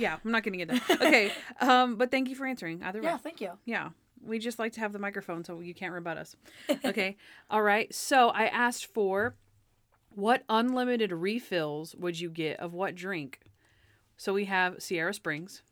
yeah, 0.00 0.16
I'm 0.24 0.30
not 0.30 0.42
getting 0.42 0.60
into 0.60 0.80
Okay, 0.90 1.30
um, 1.60 1.96
but 1.96 2.10
thank 2.10 2.30
you 2.30 2.34
for 2.34 2.46
answering. 2.46 2.82
Either 2.82 3.00
way. 3.00 3.04
yeah. 3.08 3.18
Thank 3.18 3.42
you. 3.42 3.52
Yeah. 3.66 3.90
We 4.24 4.38
just 4.38 4.58
like 4.58 4.72
to 4.72 4.80
have 4.80 4.92
the 4.94 4.98
microphone 4.98 5.44
so 5.44 5.60
you 5.60 5.74
can't 5.74 5.92
rebut 5.92 6.16
us. 6.16 6.34
Okay. 6.84 7.16
All 7.50 7.62
right. 7.62 7.94
So 7.94 8.30
I 8.30 8.46
asked 8.46 8.86
for 8.86 9.34
what 10.14 10.44
unlimited 10.48 11.12
refills 11.12 11.94
would 11.94 12.18
you 12.18 12.30
get 12.30 12.58
of 12.58 12.72
what 12.72 12.94
drink? 12.94 13.40
So 14.16 14.32
we 14.32 14.44
have 14.46 14.82
Sierra 14.82 15.12
Springs. 15.14 15.62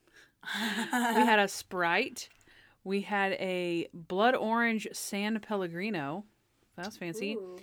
we 0.55 0.59
had 0.91 1.39
a 1.39 1.49
Sprite. 1.49 2.29
We 2.85 3.03
had 3.03 3.33
a 3.35 3.89
blood 3.93 4.35
orange 4.35 4.89
San 4.93 5.39
Pellegrino. 5.41 6.25
That's 6.77 6.97
fancy. 6.97 7.35
Ooh. 7.35 7.59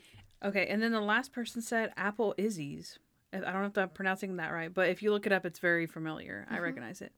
Okay, 0.45 0.67
and 0.67 0.81
then 0.81 0.91
the 0.91 1.01
last 1.01 1.33
person 1.33 1.61
said 1.61 1.91
Apple 1.97 2.35
Izzy's. 2.37 2.99
I 3.33 3.39
don't 3.39 3.61
know 3.61 3.65
if 3.65 3.77
I'm 3.77 3.89
pronouncing 3.89 4.37
that 4.37 4.51
right, 4.53 4.73
but 4.73 4.89
if 4.89 5.01
you 5.01 5.11
look 5.11 5.25
it 5.25 5.31
up, 5.31 5.45
it's 5.45 5.59
very 5.59 5.85
familiar. 5.87 6.45
I 6.49 6.59
recognize 6.59 7.01
it. 7.01 7.11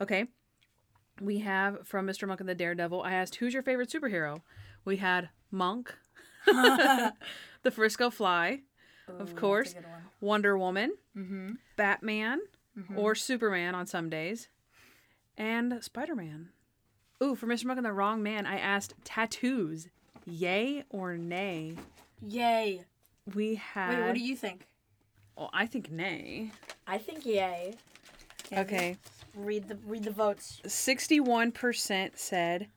Okay. 0.00 0.26
We 1.20 1.38
have 1.38 1.86
from 1.86 2.06
Mr. 2.06 2.28
Monk 2.28 2.40
and 2.40 2.48
the 2.48 2.54
Daredevil. 2.54 3.02
I 3.02 3.12
asked, 3.14 3.36
who's 3.36 3.54
your 3.54 3.62
favorite 3.62 3.88
superhero? 3.90 4.42
We 4.84 4.98
had 4.98 5.30
Monk, 5.50 5.94
the 6.46 7.70
Frisco 7.70 8.10
Fly, 8.10 8.60
of 9.08 9.34
course, 9.34 9.72
that's 9.72 9.80
a 9.84 9.88
good 9.88 9.90
one. 9.92 10.02
Wonder 10.20 10.58
Woman, 10.58 10.92
Mm-hmm. 11.16 11.52
Batman, 11.76 12.40
Mm-hmm. 12.78 12.98
or 12.98 13.14
Superman 13.14 13.74
on 13.74 13.86
some 13.86 14.08
days, 14.08 14.48
and 15.36 15.82
Spider 15.82 16.14
Man. 16.14 16.50
Ooh, 17.22 17.34
for 17.34 17.46
Mr. 17.46 17.64
Monk 17.64 17.78
and 17.78 17.86
the 17.86 17.92
Wrong 17.92 18.22
Man, 18.22 18.46
I 18.46 18.58
asked 18.58 18.94
tattoos, 19.04 19.88
yay 20.24 20.84
or 20.90 21.16
nay? 21.16 21.74
Yay. 22.26 22.84
We 23.34 23.56
had. 23.56 23.98
Wait, 23.98 24.06
what 24.06 24.14
do 24.14 24.20
you 24.20 24.36
think? 24.36 24.66
Well, 25.36 25.50
I 25.52 25.66
think 25.66 25.90
nay. 25.90 26.52
I 26.86 26.98
think 26.98 27.26
yay. 27.26 27.74
Okay. 28.52 28.96
Read 29.36 29.68
the 29.68 29.76
read 29.86 30.04
the 30.04 30.10
votes. 30.10 30.60
61% 30.64 32.16
said 32.16 32.68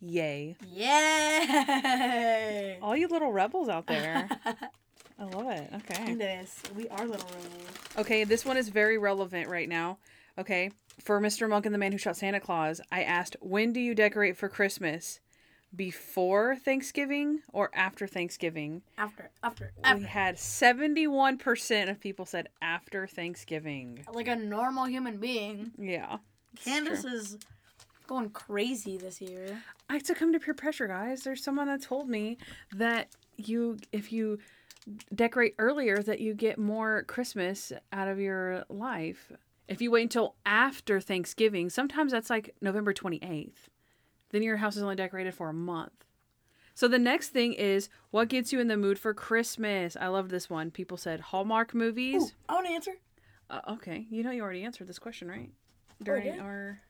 yay. 0.00 0.56
Yay! 0.72 2.78
All 2.82 2.96
you 2.96 3.08
little 3.08 3.32
rebels 3.32 3.68
out 3.68 3.86
there. 3.86 4.28
I 5.20 5.24
love 5.24 5.50
it. 5.50 5.70
Okay. 5.74 6.14
This 6.14 6.62
we 6.74 6.88
are 6.88 7.06
little 7.06 7.28
rebels. 7.28 7.68
Okay, 7.98 8.24
this 8.24 8.44
one 8.44 8.56
is 8.56 8.70
very 8.70 8.96
relevant 8.96 9.48
right 9.48 9.68
now. 9.68 9.98
Okay. 10.38 10.70
For 10.98 11.20
Mr. 11.20 11.48
Monk 11.48 11.66
and 11.66 11.74
the 11.74 11.78
Man 11.78 11.92
Who 11.92 11.98
Shot 11.98 12.16
Santa 12.16 12.40
Claus, 12.40 12.80
I 12.90 13.02
asked, 13.02 13.36
when 13.40 13.72
do 13.72 13.80
you 13.80 13.94
decorate 13.94 14.36
for 14.36 14.48
Christmas? 14.48 15.20
Before 15.74 16.56
Thanksgiving 16.56 17.42
or 17.52 17.70
after 17.74 18.06
Thanksgiving? 18.08 18.82
After, 18.98 19.30
after, 19.42 19.72
We 19.94 20.02
had 20.02 20.34
71% 20.36 21.90
of 21.90 22.00
people 22.00 22.26
said 22.26 22.48
after 22.60 23.06
Thanksgiving. 23.06 24.04
Like 24.12 24.26
a 24.26 24.34
normal 24.34 24.86
human 24.86 25.18
being. 25.18 25.70
Yeah. 25.78 26.16
Candace 26.64 27.04
is 27.04 27.38
going 28.08 28.30
crazy 28.30 28.98
this 28.98 29.20
year. 29.20 29.62
I 29.88 29.98
succumb 29.98 30.32
to 30.32 30.40
peer 30.40 30.54
pressure, 30.54 30.88
guys. 30.88 31.22
There's 31.22 31.44
someone 31.44 31.68
that 31.68 31.82
told 31.82 32.08
me 32.08 32.38
that 32.74 33.08
you, 33.36 33.78
if 33.92 34.12
you 34.12 34.38
decorate 35.14 35.54
earlier, 35.58 35.98
that 36.02 36.20
you 36.20 36.34
get 36.34 36.58
more 36.58 37.04
Christmas 37.04 37.72
out 37.92 38.08
of 38.08 38.18
your 38.18 38.64
life. 38.68 39.32
If 39.68 39.80
you 39.80 39.90
wait 39.90 40.02
until 40.02 40.34
after 40.44 41.00
Thanksgiving, 41.00 41.70
sometimes 41.70 42.12
that's 42.12 42.30
like 42.30 42.54
November 42.60 42.92
28th. 42.92 43.68
Then 44.30 44.42
your 44.42 44.56
house 44.56 44.76
is 44.76 44.82
only 44.82 44.96
decorated 44.96 45.34
for 45.34 45.48
a 45.48 45.54
month. 45.54 45.92
So 46.74 46.88
the 46.88 46.98
next 46.98 47.28
thing 47.28 47.52
is 47.52 47.88
what 48.10 48.28
gets 48.28 48.52
you 48.52 48.60
in 48.60 48.68
the 48.68 48.76
mood 48.76 48.98
for 48.98 49.12
Christmas? 49.12 49.96
I 50.00 50.06
love 50.06 50.30
this 50.30 50.48
one. 50.48 50.70
People 50.70 50.96
said 50.96 51.20
Hallmark 51.20 51.74
movies. 51.74 52.22
Ooh, 52.22 52.30
I 52.48 52.54
want 52.54 52.66
to 52.66 52.72
answer. 52.72 52.92
Uh, 53.50 53.60
okay, 53.72 54.06
you 54.10 54.22
know 54.22 54.30
you 54.30 54.42
already 54.42 54.64
answered 54.64 54.86
this 54.86 54.98
question, 54.98 55.28
right? 55.28 55.50
During 56.02 56.32
did? 56.32 56.40
our 56.40 56.80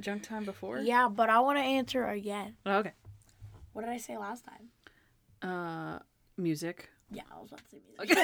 junk 0.00 0.22
time 0.22 0.44
before. 0.44 0.78
Yeah, 0.78 1.08
but 1.08 1.30
I 1.30 1.40
want 1.40 1.58
to 1.58 1.64
answer 1.64 2.06
again. 2.06 2.56
Oh, 2.64 2.78
okay. 2.78 2.92
What 3.72 3.82
did 3.82 3.90
I 3.90 3.96
say 3.96 4.16
last 4.16 4.44
time? 4.44 4.68
Uh, 5.50 5.98
music. 6.36 6.90
Yeah, 7.10 7.22
I 7.34 7.38
was 7.40 7.48
about 7.48 7.60
to 7.64 7.70
say 7.70 7.80
music. 7.98 8.18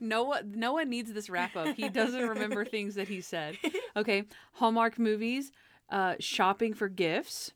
Noah 0.00 0.42
Noah 0.44 0.84
needs 0.84 1.12
this 1.12 1.28
wrap 1.30 1.56
up. 1.56 1.74
He 1.76 1.88
doesn't 1.88 2.28
remember 2.28 2.64
things 2.70 2.94
that 2.96 3.08
he 3.08 3.20
said. 3.20 3.56
Okay, 3.96 4.24
Hallmark 4.54 4.98
movies, 4.98 5.52
uh, 5.90 6.14
shopping 6.18 6.74
for 6.74 6.88
gifts, 6.88 7.52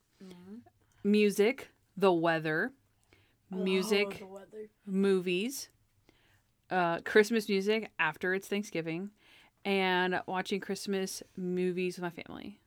music, 1.03 1.70
the 1.97 2.12
weather, 2.12 2.72
music, 3.51 4.07
Oh, 4.22 4.26
the 4.26 4.26
weather. 4.26 4.68
movies, 4.87 5.68
uh, 6.70 7.01
Christmas 7.01 7.49
music 7.49 7.91
after 7.99 8.35
it's 8.35 8.47
Thanksgiving, 8.49 9.11
and 9.64 10.20
watching 10.26 10.61
Christmas 10.61 11.22
movies 11.37 11.97
with 11.99 12.03
my 12.14 12.22
family. 12.22 12.61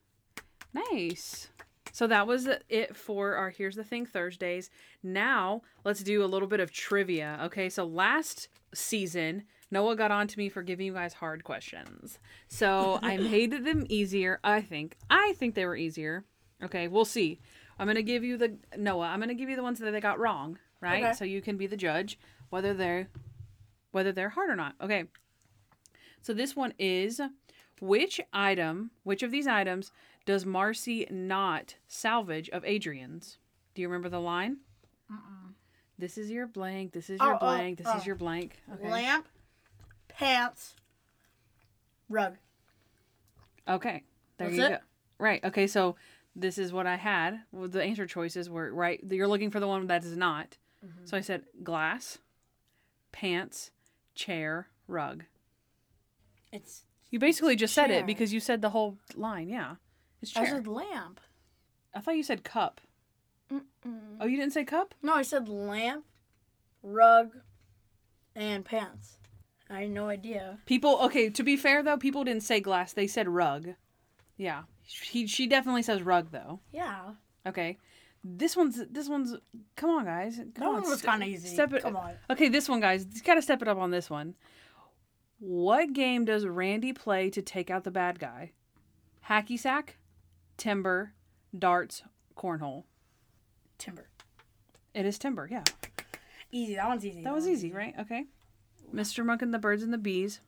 Nice. 0.73 1.49
So 1.93 2.07
that 2.07 2.25
was 2.25 2.49
it 2.69 2.95
for 2.95 3.35
our 3.35 3.51
Here's 3.51 3.75
the 3.75 3.83
Thing 3.83 4.07
Thursdays. 4.07 4.71
Now 5.03 5.61
let's 5.85 6.01
do 6.01 6.23
a 6.23 6.27
little 6.27 6.47
bit 6.47 6.59
of 6.59 6.71
trivia. 6.71 7.39
Okay, 7.43 7.69
so 7.69 7.85
last 7.85 8.49
season, 8.73 9.43
Noah 9.69 9.95
got 9.95 10.09
on 10.09 10.27
to 10.27 10.39
me 10.39 10.49
for 10.49 10.63
giving 10.63 10.87
you 10.87 10.93
guys 10.93 11.13
hard 11.13 11.43
questions. 11.43 12.17
So 12.47 12.99
I 13.03 13.17
made 13.31 13.63
them 13.63 13.85
easier, 13.89 14.39
I 14.43 14.61
think. 14.61 14.97
I 15.11 15.33
think 15.37 15.53
they 15.53 15.65
were 15.65 15.75
easier. 15.75 16.25
Okay, 16.63 16.87
we'll 16.87 17.05
see. 17.05 17.39
I'm 17.77 17.85
gonna 17.85 18.01
give 18.01 18.23
you 18.23 18.37
the 18.37 18.57
Noah, 18.75 19.07
I'm 19.07 19.19
gonna 19.19 19.35
give 19.35 19.49
you 19.49 19.55
the 19.55 19.63
ones 19.63 19.77
that 19.77 19.91
they 19.91 20.01
got 20.01 20.19
wrong, 20.19 20.57
right? 20.81 21.03
Okay. 21.03 21.13
So 21.13 21.25
you 21.25 21.41
can 21.41 21.57
be 21.57 21.67
the 21.67 21.77
judge 21.77 22.17
whether 22.49 22.73
they're 22.73 23.07
whether 23.91 24.11
they're 24.11 24.29
hard 24.29 24.49
or 24.49 24.55
not. 24.55 24.73
Okay. 24.81 25.05
So 26.23 26.33
this 26.33 26.55
one 26.55 26.73
is 26.79 27.21
which 27.79 28.19
item, 28.31 28.91
which 29.03 29.23
of 29.23 29.31
these 29.31 29.45
items 29.45 29.91
does 30.25 30.45
Marci 30.45 31.09
not 31.11 31.75
salvage 31.87 32.49
of 32.49 32.63
Adrian's? 32.65 33.37
Do 33.75 33.81
you 33.81 33.87
remember 33.87 34.09
the 34.09 34.19
line? 34.19 34.57
This 35.99 36.17
is 36.17 36.31
your 36.31 36.47
blank. 36.47 36.91
This 36.91 37.09
is 37.09 37.19
your 37.19 37.33
Oh, 37.33 37.37
oh, 37.39 37.45
blank. 37.45 37.77
This 37.77 37.87
oh. 37.89 37.97
is 37.97 38.05
your 38.05 38.15
blank. 38.15 38.59
Okay. 38.73 38.89
Lamp, 38.89 39.27
pants, 40.07 40.75
rug. 42.09 42.35
Okay. 43.67 44.03
There 44.37 44.47
That's 44.47 44.57
you 44.57 44.65
it? 44.65 44.69
go. 44.69 44.77
Right. 45.19 45.43
Okay. 45.43 45.67
So 45.67 45.95
this 46.35 46.57
is 46.57 46.73
what 46.73 46.87
I 46.87 46.95
had. 46.95 47.41
Well, 47.51 47.67
the 47.67 47.83
answer 47.83 48.05
choices 48.07 48.49
were 48.49 48.73
right. 48.73 48.99
You're 49.07 49.27
looking 49.27 49.51
for 49.51 49.59
the 49.59 49.67
one 49.67 49.85
that 49.87 50.03
is 50.03 50.17
not. 50.17 50.57
Mm-hmm. 50.83 51.05
So 51.05 51.15
I 51.15 51.21
said 51.21 51.43
glass, 51.63 52.17
pants, 53.11 53.71
chair, 54.15 54.67
rug. 54.87 55.23
It's. 56.51 56.85
You 57.11 57.19
basically 57.19 57.55
just 57.55 57.75
said 57.75 57.91
it 57.91 58.07
because 58.07 58.33
you 58.33 58.39
said 58.39 58.63
the 58.63 58.71
whole 58.71 58.97
line. 59.15 59.47
Yeah. 59.47 59.75
It's 60.23 60.31
chair. 60.31 60.43
I 60.45 60.49
said 60.49 60.67
lamp. 60.67 61.19
I 61.93 61.99
thought 61.99 62.15
you 62.15 62.23
said 62.23 62.43
cup. 62.43 62.81
Mm-mm. 63.51 64.17
Oh, 64.19 64.25
you 64.25 64.37
didn't 64.37 64.53
say 64.53 64.63
cup? 64.63 64.95
No, 65.03 65.13
I 65.13 65.21
said 65.21 65.47
lamp, 65.47 66.05
rug, 66.81 67.33
and 68.35 68.65
pants. 68.65 69.17
I 69.69 69.81
had 69.81 69.91
no 69.91 70.07
idea. 70.09 70.57
People, 70.65 70.97
okay, 71.03 71.29
to 71.29 71.43
be 71.43 71.55
fair 71.55 71.83
though, 71.83 71.97
people 71.97 72.23
didn't 72.23 72.43
say 72.43 72.59
glass. 72.59 72.93
They 72.93 73.05
said 73.07 73.27
rug. 73.27 73.69
Yeah. 74.37 74.63
He, 74.81 75.27
she 75.27 75.45
definitely 75.47 75.83
says 75.83 76.01
rug 76.01 76.29
though. 76.31 76.59
Yeah. 76.71 77.11
Okay. 77.47 77.77
This 78.23 78.55
one's, 78.55 78.81
this 78.89 79.09
one's, 79.09 79.35
come 79.75 79.89
on 79.89 80.05
guys. 80.05 80.37
Come 80.37 80.51
That 80.55 80.65
on, 80.65 80.73
one 80.81 80.89
was 80.89 80.99
ste- 80.99 81.05
kind 81.05 81.21
of 81.23 81.29
easy. 81.29 81.49
Step 81.49 81.73
it, 81.73 81.81
Come 81.83 81.97
on. 81.97 82.13
Okay, 82.29 82.47
this 82.49 82.69
one, 82.69 82.79
guys. 82.79 83.05
You 83.13 83.21
gotta 83.21 83.41
step 83.41 83.61
it 83.61 83.67
up 83.67 83.77
on 83.77 83.91
this 83.91 84.09
one. 84.09 84.35
What 85.39 85.91
game 85.93 86.23
does 86.23 86.45
Randy 86.45 86.93
play 86.93 87.29
to 87.31 87.41
take 87.41 87.69
out 87.69 87.83
the 87.83 87.91
bad 87.91 88.19
guy? 88.19 88.51
Hacky 89.27 89.59
sack, 89.59 89.97
timber, 90.57 91.13
darts, 91.57 92.03
cornhole. 92.37 92.83
Timber. 93.77 94.07
It 94.93 95.05
is 95.05 95.17
timber, 95.17 95.47
yeah. 95.49 95.63
Easy. 96.51 96.75
That 96.75 96.87
one's 96.87 97.05
easy. 97.05 97.23
That 97.23 97.33
was 97.33 97.47
easy, 97.47 97.71
right? 97.71 97.93
Okay. 97.99 98.25
Mr. 98.93 99.25
Monk 99.25 99.41
and 99.41 99.53
the 99.53 99.59
Birds 99.59 99.81
and 99.83 99.91
the 99.91 99.97
Bees. 99.97 100.39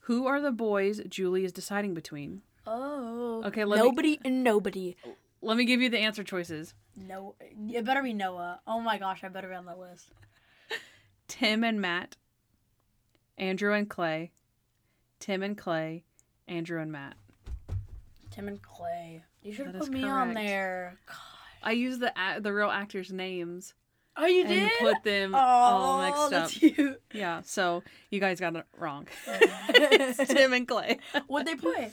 Who 0.00 0.26
are 0.26 0.40
the 0.40 0.52
boys 0.52 1.00
Julie 1.08 1.44
is 1.44 1.52
deciding 1.52 1.94
between? 1.94 2.42
Oh. 2.66 3.42
Okay, 3.44 3.64
let 3.64 3.80
me- 3.80 3.84
nobody 3.88 4.20
and 4.24 4.44
nobody. 4.44 4.96
Let 5.42 5.56
me 5.56 5.64
give 5.64 5.80
you 5.82 5.90
the 5.90 5.98
answer 5.98 6.22
choices. 6.24 6.72
No, 6.96 7.34
it 7.40 7.84
better 7.84 8.02
be 8.02 8.12
Noah. 8.14 8.60
Oh 8.66 8.80
my 8.80 8.96
gosh, 8.98 9.24
I 9.24 9.28
better 9.28 9.48
be 9.48 9.54
on 9.54 9.66
the 9.66 9.74
list. 9.76 10.10
Tim 11.26 11.64
and 11.64 11.80
Matt, 11.80 12.16
Andrew 13.36 13.72
and 13.74 13.88
Clay, 13.90 14.30
Tim 15.18 15.42
and 15.42 15.58
Clay, 15.58 16.04
Andrew 16.46 16.80
and 16.80 16.92
Matt. 16.92 17.16
Tim 18.34 18.48
and 18.48 18.60
Clay. 18.62 19.22
You 19.42 19.52
should 19.52 19.66
That 19.72 19.78
put 19.78 19.90
me 19.90 20.04
on 20.04 20.32
correct. 20.32 20.46
there. 20.46 20.98
I 21.62 21.72
used 21.72 22.00
the 22.00 22.12
the 22.40 22.52
real 22.52 22.70
actors' 22.70 23.12
names 23.12 23.74
Oh, 24.16 24.26
you 24.26 24.40
and 24.42 24.48
did? 24.48 24.70
put 24.78 25.02
them 25.02 25.34
oh, 25.34 25.38
all 25.38 26.02
mixed 26.28 26.32
up. 26.32 26.50
cute. 26.50 27.02
Yeah, 27.12 27.40
so 27.44 27.82
you 28.10 28.20
guys 28.20 28.38
got 28.38 28.54
it 28.54 28.64
wrong. 28.78 29.08
it's 29.26 30.28
Tim 30.32 30.52
and 30.52 30.68
Clay. 30.68 30.98
What'd 31.26 31.46
they 31.48 31.56
put? 31.56 31.76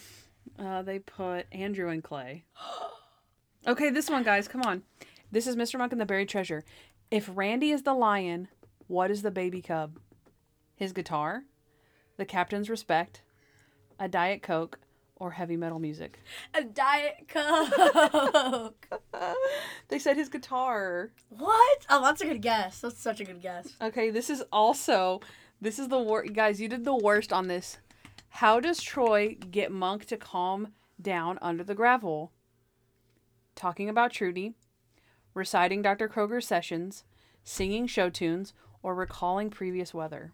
Uh, 0.60 0.82
they 0.82 1.00
put 1.00 1.46
Andrew 1.52 1.90
and 1.90 2.04
Clay. 2.04 2.44
Okay, 3.68 3.92
this 3.92 4.10
one, 4.10 4.24
guys, 4.24 4.48
come 4.48 4.64
on. 4.64 4.82
This 5.32 5.46
is 5.46 5.56
Mr. 5.56 5.78
Monk 5.78 5.92
and 5.92 6.02
the 6.02 6.06
Buried 6.06 6.28
Treasure. 6.30 6.64
If 7.12 7.30
Randy 7.32 7.70
is 7.72 7.84
the 7.84 7.94
lion, 7.94 8.48
what 8.88 9.12
is 9.12 9.22
the 9.22 9.30
baby 9.30 9.62
cub? 9.62 10.00
His 10.76 10.94
guitar, 10.94 11.44
the 12.18 12.26
captain's 12.26 12.72
respect, 12.72 13.22
a 14.00 14.08
Diet 14.10 14.42
Coke, 14.42 14.80
or 15.22 15.30
heavy 15.30 15.56
metal 15.56 15.78
music? 15.78 16.18
A 16.56 16.64
Diet 16.64 17.28
Coke. 17.28 18.88
they 19.88 20.00
said 20.00 20.18
his 20.18 20.30
guitar. 20.30 21.12
what? 21.30 21.86
Oh, 21.92 22.02
that's 22.02 22.22
a 22.22 22.26
good 22.26 22.42
guess. 22.42 22.82
That's 22.82 23.00
such 23.00 23.20
a 23.20 23.24
good 23.24 23.40
guess. 23.40 23.76
Okay, 23.80 24.10
this 24.10 24.32
is 24.32 24.44
also 24.52 25.22
this 25.62 25.78
is 25.78 25.90
the 25.90 26.00
worst. 26.00 26.34
Guys, 26.34 26.60
you 26.60 26.68
did 26.68 26.86
the 26.86 26.96
worst 26.96 27.32
on 27.32 27.48
this. 27.48 27.78
How 28.30 28.60
does 28.60 28.82
Troy 28.82 29.36
get 29.36 29.72
Monk 29.72 30.06
to 30.06 30.18
calm 30.18 30.70
down 31.00 31.38
under 31.40 31.64
the 31.64 31.76
gravel? 31.76 32.32
Talking 33.56 33.90
about 33.90 34.12
Trudy, 34.12 34.56
reciting 35.36 35.84
Dr. 35.84 36.10
Kroger's 36.10 36.48
sessions, 36.48 37.04
singing 37.44 37.86
show 37.86 38.10
tunes, 38.10 38.54
or 38.82 38.96
recalling 38.96 39.52
previous 39.52 39.94
weather. 39.94 40.32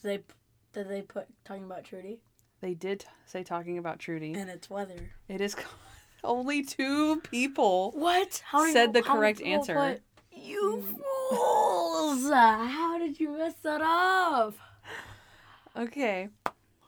Did 0.00 0.02
they 0.02 0.24
did 0.72 0.88
they 0.88 1.02
put 1.02 1.26
talking 1.44 1.64
about 1.64 1.84
Trudy 1.84 2.20
They 2.62 2.74
did 2.74 3.04
say 3.26 3.42
talking 3.42 3.76
about 3.76 3.98
Trudy. 3.98 4.32
and 4.34 4.48
its 4.48 4.70
weather? 4.70 5.10
It 5.28 5.40
is 5.40 5.56
only 6.24 6.62
two 6.64 7.20
people. 7.22 7.90
What? 7.90 8.40
How 8.46 8.72
Said 8.72 8.92
the 8.92 9.02
how 9.02 9.16
correct 9.16 9.42
answer. 9.42 9.74
put- 9.74 10.02
you 10.34 10.84
mm. 10.86 10.96
fools! 11.28 12.30
How 12.32 12.98
did 12.98 13.18
you 13.18 13.36
mess 13.36 13.54
that 13.64 13.80
up? 13.82 14.54
Okay. 15.76 16.28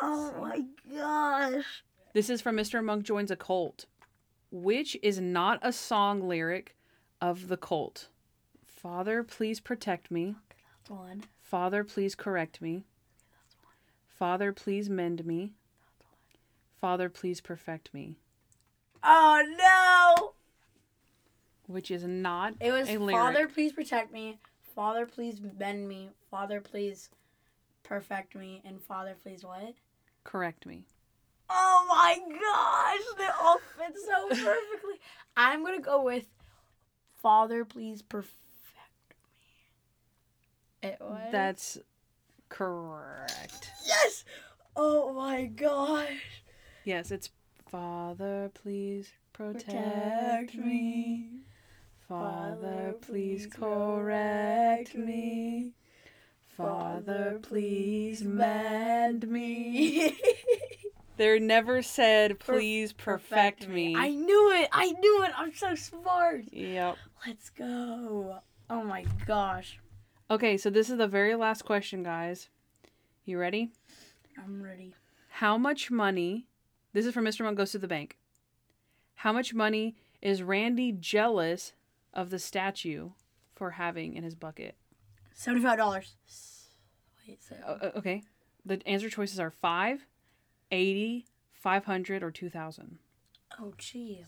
Oh 0.01 0.33
my 0.41 0.63
gosh. 0.97 1.83
This 2.13 2.31
is 2.31 2.41
from 2.41 2.57
Mr. 2.57 2.83
Monk 2.83 3.05
Joins 3.05 3.31
a 3.33 3.37
Cult, 3.37 3.87
which 4.53 4.97
is 5.03 5.21
not 5.21 5.59
a 5.63 5.73
song 5.73 6.27
lyric 6.29 6.77
of 7.21 7.49
the 7.49 7.57
cult. 7.57 8.09
Father, 8.65 9.25
please 9.25 9.59
protect 9.61 10.11
me. 10.11 10.29
Okay, 10.51 10.63
That's 10.79 10.91
one. 10.91 11.25
Father, 11.43 11.83
please 11.83 12.15
correct 12.15 12.61
me. 12.63 12.77
Okay, 12.77 12.85
that's 13.33 13.57
one. 13.63 13.75
Father, 14.07 14.53
please 14.53 14.89
mend 14.89 15.25
me. 15.27 15.53
Father, 16.85 17.09
please 17.09 17.41
perfect 17.41 17.95
me. 17.95 18.19
Oh 19.03 19.43
no! 19.57 20.35
Which 21.67 21.91
is 21.91 22.05
not 22.05 22.57
It 22.61 22.73
was 22.73 22.91
a 22.91 22.99
lyric. 22.99 23.17
Father, 23.17 23.49
please 23.49 23.73
protect 23.73 24.13
me. 24.13 24.39
Father, 24.75 25.07
please 25.07 25.41
bend 25.41 25.89
me. 25.89 26.11
Father, 26.31 26.61
please 26.61 27.09
perfect 27.85 28.35
me. 28.35 28.61
And 28.67 28.83
Father, 28.83 29.17
please 29.23 29.43
what? 29.43 29.73
correct 30.25 30.67
me. 30.67 30.85
Oh 31.49 31.87
my 31.89 32.19
gosh, 32.19 33.17
they 33.17 33.31
all 33.43 33.61
fit 33.79 33.97
so 34.05 34.29
perfectly. 34.29 35.01
I'm 35.39 35.65
gonna 35.65 35.81
go 35.81 36.03
with 36.03 36.27
Father, 37.23 37.65
please 37.65 38.03
perfect 38.03 38.37
me. 40.83 40.91
It 40.91 40.99
was 41.01 41.33
That's 41.33 41.79
correct. 42.51 43.71
yes. 43.87 44.27
Oh 44.77 45.15
my 45.15 45.47
gosh. 45.47 46.44
Yes, 46.85 47.11
it's 47.11 47.31
Father, 47.67 48.51
please 48.55 49.11
protect, 49.33 49.65
Protect 49.67 50.55
me. 50.55 50.65
me. 50.65 51.29
Father, 52.09 52.95
please 53.01 53.47
correct 53.47 54.95
me. 54.95 55.73
Father, 56.57 57.41
please 57.43 58.21
please 58.21 58.25
mend 58.25 59.27
me. 59.29 60.17
They're 61.17 61.41
never 61.41 61.81
said, 61.81 62.39
please 62.39 62.93
perfect, 62.93 63.67
me. 63.67 63.97
I 63.97 64.11
knew 64.11 64.53
it. 64.53 64.69
I 64.73 64.91
knew 64.91 65.25
it. 65.25 65.31
I'm 65.37 65.55
so 65.55 65.75
smart. 65.75 66.45
Yep. 66.53 66.97
Let's 67.27 67.51
go. 67.51 68.39
Oh 68.69 68.83
my 68.83 69.05
gosh. 69.27 69.79
Okay, 70.31 70.57
so 70.57 70.71
this 70.71 70.91
is 70.91 70.99
the 70.99 71.09
very 71.09 71.35
last 71.35 71.65
question, 71.65 72.03
guys. 72.03 72.49
You 73.25 73.39
ready? 73.39 73.71
I'm 74.37 74.63
ready. 74.63 74.95
How 75.29 75.57
much 75.57 75.91
money? 75.91 76.47
This 76.95 77.07
is 77.07 77.13
from 77.13 77.25
Mr. 77.25 77.45
Monk 77.45 77.59
Goes 77.59 77.73
to 77.73 77.79
the 77.79 77.89
Bank. 77.89 78.17
How 79.17 79.33
much 79.33 79.53
money 79.53 79.97
is 80.23 80.43
Randy 80.45 80.93
jealous 80.93 81.73
of 82.13 82.31
the 82.31 82.39
statue 82.39 83.11
for 83.53 83.73
having 83.73 84.15
in 84.15 84.23
his 84.23 84.37
bucket? 84.37 84.77
Seventy-five 85.33 85.77
dollars. 85.77 86.15
Wait, 87.27 87.43
so 87.43 87.57
Uh, 87.67 87.87
uh, 87.87 87.91
okay. 87.99 88.23
The 88.65 88.81
answer 88.87 89.11
choices 89.11 89.41
are 89.41 89.51
5, 89.51 90.07
80, 90.71 91.27
500, 91.53 92.23
or 92.23 92.31
2000. 92.31 92.99
oh 93.61 93.75
jeez. 93.77 94.25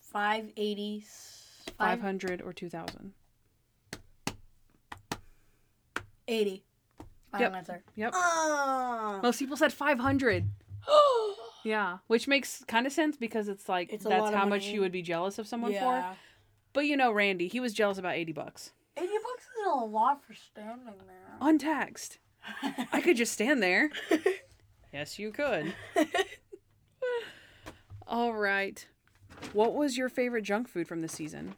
Five 0.00 0.52
eighty. 0.58 1.04
500 1.78 2.42
or 2.42 2.52
2000. 2.52 3.12
Eighty. 7.34 7.44
Final 7.44 7.50
Yep. 7.50 7.58
answer. 7.58 7.82
Yep. 7.96 8.10
Oh. 8.14 9.20
Most 9.22 9.38
people 9.38 9.56
said 9.56 9.72
500. 9.72 10.44
Yeah, 11.64 11.98
which 12.06 12.28
makes 12.28 12.64
kind 12.66 12.86
of 12.86 12.92
sense 12.92 13.16
because 13.16 13.48
it's 13.48 13.68
like 13.68 13.92
It's 13.92 14.04
that's 14.04 14.20
lot 14.20 14.32
of 14.32 14.38
how 14.38 14.46
much 14.46 14.66
you 14.66 14.80
would 14.80 14.92
be 14.92 15.02
jealous 15.02 15.38
of 15.38 15.46
someone 15.46 15.74
for. 15.74 16.04
But 16.72 16.86
you 16.86 16.96
know, 16.96 17.10
Randy, 17.10 17.48
he 17.48 17.58
was 17.58 17.74
jealous 17.74 17.98
about 17.98 18.14
80 18.14 18.32
bucks. 18.32 18.70
Eighty 18.96 19.08
bucks 19.08 19.44
is 19.44 19.66
a 19.66 19.84
lot 19.84 20.24
for 20.24 20.34
standing 20.34 20.84
there. 20.86 21.16
Untaxed. 21.40 22.18
I 22.92 23.00
could 23.02 23.16
just 23.16 23.32
stand 23.32 23.62
there. 23.62 23.90
yes, 24.92 25.18
you 25.18 25.30
could. 25.32 25.74
All 28.06 28.32
right. 28.32 28.86
What 29.52 29.74
was 29.74 29.98
your 29.98 30.08
favorite 30.08 30.42
junk 30.42 30.68
food 30.68 30.88
from 30.88 31.00
the 31.02 31.08
season? 31.08 31.56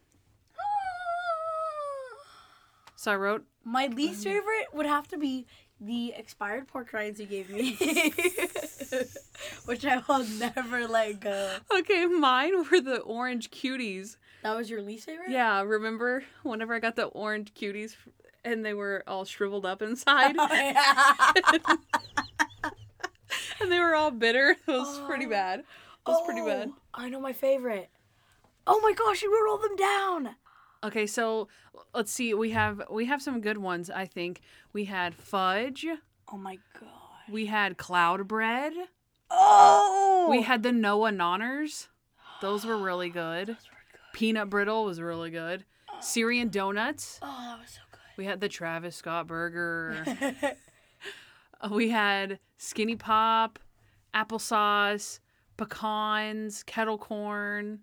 So 3.01 3.11
I 3.11 3.15
wrote 3.15 3.45
My 3.63 3.87
least 3.87 4.25
favorite 4.25 4.67
would 4.73 4.85
have 4.85 5.07
to 5.07 5.17
be 5.17 5.47
the 5.79 6.13
expired 6.15 6.67
pork 6.67 6.93
rinds 6.93 7.19
you 7.19 7.25
gave 7.25 7.49
me, 7.49 7.75
which 9.65 9.83
I 9.83 10.03
will 10.07 10.23
never 10.37 10.87
let 10.87 11.19
go. 11.19 11.55
Okay, 11.79 12.05
mine 12.05 12.63
were 12.69 12.79
the 12.79 12.99
orange 12.99 13.49
cuties. 13.49 14.17
That 14.43 14.55
was 14.55 14.69
your 14.69 14.83
least 14.83 15.07
favorite? 15.07 15.31
Yeah, 15.31 15.63
remember 15.63 16.23
whenever 16.43 16.75
I 16.75 16.79
got 16.79 16.95
the 16.95 17.05
orange 17.05 17.55
cuties 17.55 17.95
and 18.45 18.63
they 18.63 18.75
were 18.75 19.03
all 19.07 19.25
shriveled 19.25 19.65
up 19.65 19.81
inside 19.81 20.35
Oh, 20.37 20.47
yeah. 20.53 21.31
and 23.61 23.71
they 23.71 23.79
were 23.79 23.95
all 23.95 24.11
bitter? 24.11 24.51
It 24.51 24.71
was 24.71 24.99
oh. 24.99 25.07
pretty 25.07 25.25
Oh. 25.25 25.29
bad. 25.31 25.61
It 25.61 25.65
was 26.05 26.23
pretty 26.23 26.41
bad. 26.41 26.69
Oh, 26.69 26.75
I 26.93 27.09
know 27.09 27.19
my 27.19 27.33
favorite. 27.33 27.89
Oh 28.67 28.79
my 28.81 28.93
gosh, 28.93 29.23
you 29.23 29.33
wrote 29.33 29.49
all 29.49 29.57
them 29.57 29.75
down. 29.75 30.35
Okay, 30.83 31.05
so 31.05 31.47
let's 31.93 32.11
see. 32.11 32.33
We 32.33 32.51
have 32.51 32.81
we 32.89 33.05
have 33.05 33.21
some 33.21 33.39
good 33.41 33.57
ones. 33.57 33.89
I 33.89 34.05
think 34.05 34.41
we 34.73 34.85
had 34.85 35.13
fudge. 35.13 35.85
Oh 36.31 36.37
my 36.37 36.57
god. 36.79 36.89
We 37.29 37.45
had 37.45 37.77
cloud 37.77 38.27
bread. 38.27 38.73
Oh. 39.29 40.27
We 40.29 40.41
had 40.41 40.63
the 40.63 40.71
Noah 40.71 41.11
Nonners. 41.11 41.87
Those 42.41 42.65
were 42.65 42.77
really 42.77 43.09
good. 43.23 43.47
Those 43.49 43.55
were 43.55 43.83
good. 43.91 43.99
Peanut 44.13 44.49
brittle 44.49 44.83
was 44.85 44.99
really 44.99 45.29
good. 45.29 45.65
Syrian 45.99 46.49
donuts. 46.49 47.19
Oh, 47.21 47.27
that 47.51 47.59
was 47.61 47.69
so 47.71 47.81
good. 47.91 47.99
We 48.17 48.25
had 48.25 48.41
the 48.41 48.49
Travis 48.49 48.95
Scott 48.95 49.27
burger. 49.27 50.03
Uh, 51.63 51.69
we 51.71 51.89
had 51.91 52.39
skinny 52.57 52.95
pop, 52.95 53.59
applesauce, 54.15 55.19
pecans, 55.57 56.63
kettle 56.63 56.97
corn, 56.97 57.81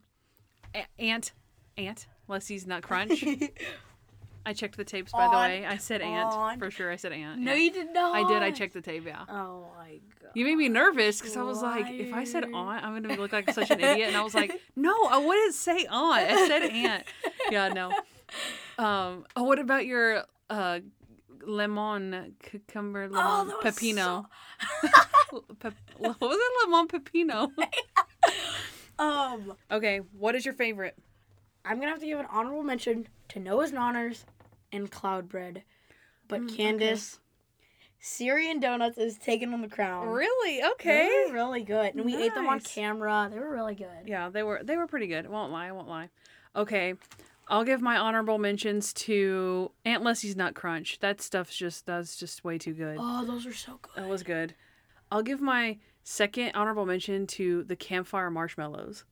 a- 0.75 0.87
ant, 1.01 1.33
ant. 1.77 2.09
Leslie's 2.29 2.67
nut 2.67 2.83
crunch. 2.85 3.25
I 4.47 4.53
checked 4.53 4.77
the 4.77 4.85
tapes 4.85 5.13
by 5.13 5.27
the 5.27 5.37
way. 5.37 5.67
I 5.67 5.77
said 5.77 6.01
Aunt. 6.01 6.59
for 6.59 6.71
sure. 6.71 6.91
I 6.91 6.97
said 6.97 7.13
aunt. 7.13 7.41
no, 7.41 7.53
yeah. 7.53 7.59
you 7.65 7.73
did 7.73 7.93
not. 7.93 8.15
I 8.15 8.27
did. 8.29 8.43
I 8.43 8.51
checked 8.51 8.75
the 8.75 8.81
tape. 8.81 9.05
Yeah. 9.07 9.25
Oh 9.29 9.67
my 9.77 9.99
god. 10.23 10.31
You 10.35 10.45
made 10.45 10.57
me 10.57 10.69
nervous 10.69 11.21
because 11.21 11.37
I 11.37 11.43
was 11.43 11.61
like, 11.63 11.91
if 11.91 12.15
I 12.15 12.25
said 12.25 12.49
Liar. 12.49 12.77
aunt, 12.77 12.85
I'm 12.85 13.03
gonna 13.03 13.21
look 13.21 13.33
like 13.33 13.51
such 13.53 13.71
an 13.71 13.81
idiot. 13.81 14.09
And 14.09 14.17
I 14.17 14.23
was 14.23 14.35
like, 14.35 14.59
no, 14.77 14.95
I 15.11 15.19
wouldn't 15.19 15.55
say 15.55 15.85
aunt. 15.87 16.31
I 16.31 16.47
said 16.47 16.63
aunt. 16.63 17.05
Yeah, 17.51 17.69
no. 17.69 17.93
Um. 18.79 19.25
Oh, 19.35 19.43
what 19.43 19.59
about 19.59 19.87
your 19.87 20.23
uh, 20.51 20.79
lemon 21.45 22.35
cucumber 22.43 23.09
lemon 23.09 23.17
Oh, 23.27 23.45
that 23.47 23.65
was 23.65 23.75
pepino? 23.77 24.27
Pep- 25.59 25.75
what 25.97 26.21
was 26.21 26.39
it? 26.39 26.71
Lemon 26.71 26.87
pepino. 26.89 27.51
Um, 28.99 29.55
okay, 29.71 30.01
what 30.19 30.35
is 30.35 30.45
your 30.45 30.55
favorite? 30.55 30.97
I'm 31.69 31.79
gonna 31.79 31.91
have 31.91 32.01
to 32.01 32.07
give 32.07 32.19
an 32.19 32.27
honorable 32.31 32.63
mention 32.63 33.07
to 33.29 33.39
Noah's 33.39 33.73
Nonners 33.73 34.25
and 34.73 34.91
Cloud 34.91 35.29
Bread, 35.29 35.63
but 36.27 36.41
Mm, 36.41 36.57
Candace, 36.57 37.21
Syrian 38.01 38.61
donuts 38.61 38.97
is 38.97 39.19
taking 39.19 39.53
on 39.53 39.61
the 39.61 39.69
crown. 39.69 40.09
Really? 40.09 40.61
They 40.61 40.67
Okay. 40.71 41.25
were 41.27 41.35
really 41.35 41.63
good, 41.63 41.95
and 41.95 42.05
we 42.05 42.17
ate 42.17 42.35
them 42.35 42.47
on 42.47 42.61
camera. 42.61 43.29
They 43.31 43.39
were 43.39 43.51
really 43.51 43.75
good. 43.75 44.07
Yeah, 44.07 44.29
they 44.31 44.43
were 44.43 44.61
they 44.63 44.77
were 44.77 44.87
pretty 44.87 45.09
good. 45.09 45.27
I 45.27 45.29
Won't 45.29 45.53
lie, 45.53 45.69
I 45.69 45.73
won't 45.73 45.89
lie. 45.89 46.09
Okay. 46.57 46.95
I'll 47.51 47.65
give 47.65 47.81
my 47.81 47.97
honorable 47.97 48.39
mentions 48.39 48.93
to 48.93 49.71
Aunt 49.87 50.03
Leslie's 50.03 50.37
Nut 50.37 50.55
Crunch. 50.55 50.99
That 51.01 51.21
stuff's 51.21 51.57
just 51.57 51.87
that's 51.87 52.17
just 52.17 52.45
way 52.45 52.57
too 52.59 52.75
good. 52.75 52.99
Oh, 53.01 53.25
those 53.25 53.47
are 53.47 53.55
so 53.55 53.79
good. 53.83 54.03
That 54.03 54.09
was 54.09 54.23
good. 54.23 54.55
I'll 55.11 55.23
give 55.23 55.41
my 55.41 55.79
second 56.03 56.53
honorable 56.55 56.85
mention 56.87 57.27
to 57.27 57.65
the 57.65 57.75
campfire 57.77 58.31
marshmallows. 58.31 59.05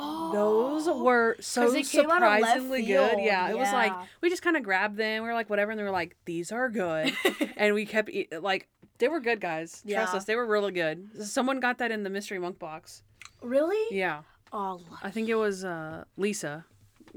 Oh, 0.00 0.32
Those 0.32 0.88
were 0.98 1.36
so 1.40 1.70
they 1.70 1.82
came 1.82 2.10
out 2.10 2.22
of 2.22 2.30
left 2.30 2.42
surprisingly 2.44 2.82
good. 2.82 3.18
Yeah, 3.20 3.50
it 3.50 3.58
was 3.58 3.72
like 3.72 3.92
we 4.20 4.30
just 4.30 4.42
kind 4.42 4.56
of 4.56 4.62
grabbed 4.62 4.96
them. 4.96 5.22
We 5.22 5.28
were 5.28 5.34
like 5.34 5.50
whatever, 5.50 5.70
and 5.72 5.78
they 5.78 5.84
were 5.84 5.90
like 5.90 6.16
these 6.24 6.52
are 6.52 6.68
good, 6.68 7.12
and 7.56 7.74
we 7.74 7.84
kept 7.86 8.08
eat, 8.10 8.32
like 8.42 8.68
they 8.98 9.08
were 9.08 9.20
good 9.20 9.40
guys. 9.40 9.82
Trust 9.82 9.86
Yeah. 9.86 10.04
us, 10.04 10.24
they 10.24 10.36
were 10.36 10.46
really 10.46 10.72
good. 10.72 11.24
Someone 11.24 11.60
got 11.60 11.78
that 11.78 11.90
in 11.90 12.02
the 12.04 12.10
mystery 12.10 12.38
monk 12.38 12.58
box. 12.58 13.02
really? 13.42 13.96
Yeah, 13.96 14.22
Oh, 14.52 14.80
I 15.02 15.10
think 15.10 15.28
it 15.28 15.34
was 15.36 15.64
uh, 15.64 16.04
Lisa 16.16 16.64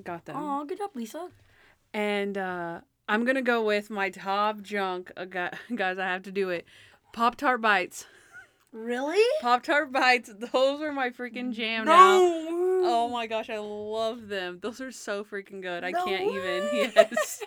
got 0.03 0.25
them. 0.25 0.35
oh, 0.37 0.65
good 0.65 0.77
job, 0.79 0.91
Lisa. 0.95 1.29
And 1.93 2.37
uh, 2.37 2.81
I'm 3.09 3.25
gonna 3.25 3.41
go 3.41 3.63
with 3.63 3.89
my 3.89 4.09
top 4.09 4.61
junk. 4.61 5.11
Uh, 5.17 5.25
guys, 5.75 5.97
I 5.99 6.05
have 6.07 6.23
to 6.23 6.31
do 6.31 6.49
it. 6.49 6.65
Pop 7.13 7.35
Tart 7.35 7.61
bites. 7.61 8.05
Really? 8.71 9.21
Pop 9.41 9.63
Tart 9.63 9.91
bites. 9.91 10.31
Those 10.53 10.81
are 10.81 10.91
my 10.93 11.09
freaking 11.09 11.51
jam 11.51 11.85
now. 11.85 12.19
No. 12.19 12.47
Oh 12.83 13.09
my 13.11 13.27
gosh, 13.27 13.49
I 13.49 13.59
love 13.59 14.27
them. 14.27 14.59
Those 14.61 14.79
are 14.81 14.91
so 14.91 15.23
freaking 15.23 15.61
good. 15.61 15.83
I 15.83 15.91
No 15.91 16.05
can't 16.05 16.23
even. 16.23 16.33
way. 16.35 16.91
Yes. 16.95 17.41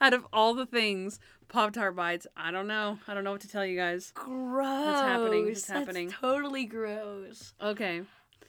Out 0.00 0.12
of 0.14 0.26
all 0.32 0.54
the 0.54 0.66
things, 0.66 1.20
Pop 1.48 1.72
Tart 1.72 1.94
bites. 1.96 2.26
I 2.36 2.50
don't 2.50 2.66
know. 2.66 2.98
I 3.06 3.14
don't 3.14 3.24
know 3.24 3.32
what 3.32 3.40
to 3.42 3.48
tell 3.48 3.64
you 3.64 3.76
guys. 3.78 4.12
Gross. 4.14 4.66
What's 4.86 5.00
happening? 5.00 5.44
What's 5.46 5.62
That's 5.62 5.78
happening? 5.78 6.10
totally 6.10 6.64
gross. 6.64 7.54
Okay. 7.62 7.98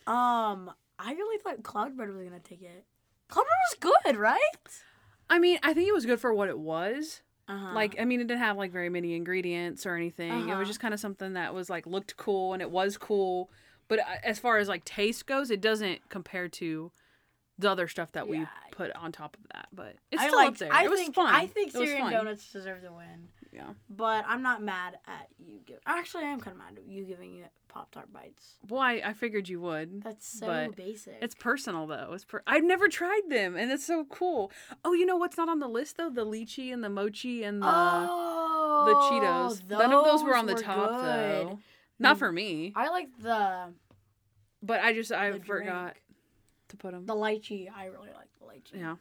Um, 0.07 0.71
I 0.97 1.13
really 1.13 1.37
thought 1.39 1.61
Cloud 1.63 1.95
Bread 1.95 2.09
was 2.09 2.23
gonna 2.23 2.39
take 2.39 2.61
it. 2.63 2.85
Cloud 3.29 3.43
Bread 3.43 3.91
was 3.91 4.03
good, 4.05 4.17
right? 4.17 4.39
I 5.29 5.37
mean, 5.37 5.59
I 5.61 5.73
think 5.75 5.87
it 5.87 5.93
was 5.93 6.05
good 6.07 6.19
for 6.19 6.33
what 6.33 6.49
it 6.49 6.57
was. 6.57 7.21
Uh-huh. 7.49 7.73
Like, 7.73 7.95
I 7.99 8.05
mean, 8.05 8.21
it 8.21 8.27
didn't 8.27 8.41
have 8.41 8.57
like 8.57 8.71
very 8.71 8.89
many 8.89 9.15
ingredients 9.15 9.85
or 9.85 9.95
anything. 9.95 10.31
It 10.31 10.43
Uh-huh. 10.51 10.59
was 10.59 10.67
just 10.67 10.79
kind 10.79 10.93
of 10.93 10.99
something 10.99 11.33
that 11.33 11.53
was 11.53 11.69
like 11.69 11.85
looked 11.87 12.15
cool 12.15 12.53
and 12.53 12.61
it 12.61 12.69
was 12.71 12.97
cool. 12.97 13.49
But 13.87 13.99
uh, 13.99 14.03
as 14.23 14.37
far 14.39 14.59
as 14.59 14.67
like 14.67 14.85
taste 14.85 15.25
goes, 15.25 15.49
it 15.49 15.59
doesn't 15.61 16.07
compare 16.09 16.47
to 16.47 16.91
the 17.57 17.69
other 17.69 17.87
stuff 17.87 18.11
that 18.13 18.27
we 18.27 18.45
put 18.71 18.95
on 18.95 19.11
top 19.11 19.35
of 19.35 19.43
that. 19.53 19.67
But 19.73 19.95
it's 20.11 20.21
I 20.21 20.27
still 20.27 20.39
like. 20.39 20.47
up 20.49 20.57
there. 20.57 20.71
I 20.73 20.83
it 20.85 20.91
was 20.91 20.99
think. 21.01 21.15
fun. 21.15 21.33
I 21.33 21.47
think 21.47 21.71
Syrian 21.71 22.09
donuts 22.11 22.51
deserve 22.53 22.81
the 22.83 22.93
win. 22.93 23.27
Yeah. 23.51 23.73
But 23.89 24.25
I'm 24.27 24.43
not 24.43 24.61
mad 24.61 24.97
at 25.07 25.27
you. 25.39 25.59
Give- 25.65 25.79
Actually, 25.87 26.25
I 26.25 26.27
am 26.27 26.39
kind 26.39 26.53
of 26.55 26.59
mad 26.59 26.77
at 26.77 26.85
you 26.87 27.03
giving 27.03 27.39
it 27.39 27.51
Pop 27.69 27.91
Tart 27.91 28.11
bites. 28.11 28.55
Well, 28.67 28.81
I, 28.81 29.13
figured 29.13 29.47
you 29.47 29.61
would. 29.61 30.03
That's 30.03 30.27
so 30.27 30.71
basic. 30.75 31.17
It's 31.21 31.35
personal 31.35 31.87
though. 31.87 32.11
It's 32.13 32.25
per- 32.25 32.43
I've 32.45 32.63
never 32.63 32.89
tried 32.89 33.21
them, 33.29 33.55
and 33.55 33.71
it's 33.71 33.85
so 33.85 34.05
cool. 34.05 34.51
Oh, 34.83 34.93
you 34.93 35.05
know 35.05 35.15
what's 35.15 35.37
not 35.37 35.47
on 35.47 35.59
the 35.59 35.67
list 35.67 35.97
though? 35.97 36.09
The 36.09 36.25
lychee 36.25 36.73
and 36.73 36.83
the 36.83 36.89
mochi 36.89 37.43
and 37.43 37.61
the 37.61 37.67
oh, 37.69 38.85
the 38.87 38.95
Cheetos. 38.95 39.69
None 39.69 39.93
of 39.93 40.03
those 40.03 40.23
were 40.23 40.35
on 40.35 40.47
the 40.47 40.55
top 40.55 40.89
good. 40.89 41.05
though. 41.05 41.59
Not 41.99 42.17
for 42.17 42.31
me, 42.31 42.73
I 42.75 42.89
like 42.89 43.07
the 43.21 43.73
but 44.61 44.81
I 44.81 44.93
just 44.93 45.11
I 45.11 45.31
forgot 45.39 45.93
drink. 45.93 46.01
to 46.69 46.77
put 46.77 46.91
them. 46.91 47.05
the 47.05 47.15
lychee. 47.15 47.69
I 47.73 47.85
really 47.85 48.09
like 48.15 48.29
the 48.39 48.45
lychee. 48.45 48.81
Yeah. 48.81 48.95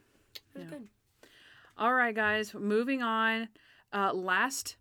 it 0.55 0.59
was 0.59 0.64
yeah. 0.64 0.71
good. 0.71 0.89
All 1.77 1.95
right, 1.95 2.14
guys. 2.14 2.55
Moving 2.55 3.03
on. 3.03 3.49
Uh, 3.93 4.12
last 4.12 4.77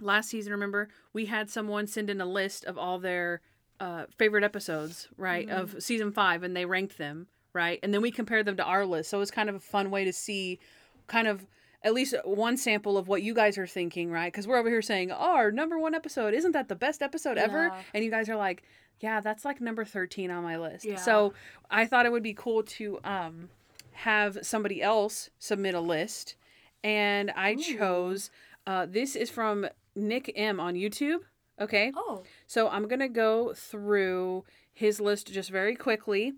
last 0.00 0.28
season, 0.30 0.52
remember 0.52 0.88
we 1.12 1.26
had 1.26 1.50
someone 1.50 1.86
send 1.86 2.10
in 2.10 2.20
a 2.20 2.26
list 2.26 2.64
of 2.64 2.76
all 2.78 2.98
their 2.98 3.40
uh, 3.80 4.06
favorite 4.16 4.44
episodes, 4.44 5.08
right, 5.16 5.48
of 5.50 5.82
season 5.82 6.12
five, 6.12 6.42
and 6.42 6.56
they 6.56 6.64
ranked 6.64 6.98
them, 6.98 7.26
right, 7.52 7.78
and 7.82 7.92
then 7.92 8.00
we 8.02 8.10
compared 8.10 8.46
them 8.46 8.56
to 8.56 8.64
our 8.64 8.86
list. 8.86 9.10
So 9.10 9.18
it 9.18 9.20
was 9.20 9.30
kind 9.30 9.48
of 9.48 9.56
a 9.56 9.60
fun 9.60 9.90
way 9.90 10.04
to 10.04 10.12
see, 10.12 10.60
kind 11.08 11.26
of 11.26 11.46
at 11.82 11.92
least 11.92 12.14
one 12.24 12.56
sample 12.56 12.96
of 12.96 13.08
what 13.08 13.22
you 13.22 13.34
guys 13.34 13.58
are 13.58 13.66
thinking, 13.66 14.10
right? 14.12 14.32
Because 14.32 14.46
we're 14.46 14.56
over 14.58 14.68
here 14.68 14.82
saying 14.82 15.10
our 15.10 15.50
number 15.50 15.78
one 15.80 15.94
episode 15.96 16.32
isn't 16.32 16.52
that 16.52 16.68
the 16.68 16.76
best 16.76 17.02
episode 17.02 17.38
ever, 17.38 17.66
Yeah. 17.66 17.82
and 17.92 18.04
you 18.04 18.10
guys 18.10 18.28
are 18.28 18.36
like, 18.36 18.62
yeah, 19.00 19.20
that's 19.20 19.44
like 19.44 19.60
number 19.60 19.84
thirteen 19.84 20.30
on 20.30 20.44
my 20.44 20.58
list. 20.58 20.84
Yeah. 20.84 20.94
So 20.94 21.34
I 21.68 21.86
thought 21.86 22.06
it 22.06 22.12
would 22.12 22.22
be 22.22 22.34
cool 22.34 22.62
to 22.62 23.00
um 23.02 23.48
have 23.94 24.38
somebody 24.42 24.80
else 24.80 25.28
submit 25.40 25.74
a 25.74 25.80
list, 25.80 26.36
and 26.84 27.32
I 27.32 27.56
chose. 27.56 28.30
Uh, 28.64 28.86
this 28.86 29.16
is 29.16 29.28
from 29.28 29.66
Nick 29.94 30.32
M 30.34 30.60
on 30.60 30.74
YouTube. 30.74 31.20
Okay. 31.60 31.92
Oh. 31.94 32.22
So 32.46 32.68
I'm 32.68 32.88
gonna 32.88 33.08
go 33.08 33.52
through 33.54 34.44
his 34.72 35.00
list 35.00 35.32
just 35.32 35.50
very 35.50 35.76
quickly. 35.76 36.34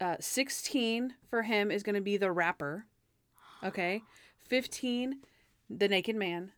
Uh, 0.00 0.16
16 0.18 1.14
for 1.28 1.42
him 1.42 1.70
is 1.70 1.82
gonna 1.82 2.00
be 2.00 2.16
the 2.16 2.32
rapper. 2.32 2.86
Okay. 3.62 4.02
15, 4.48 5.20
the 5.68 5.88
naked 5.88 6.16
man. 6.16 6.52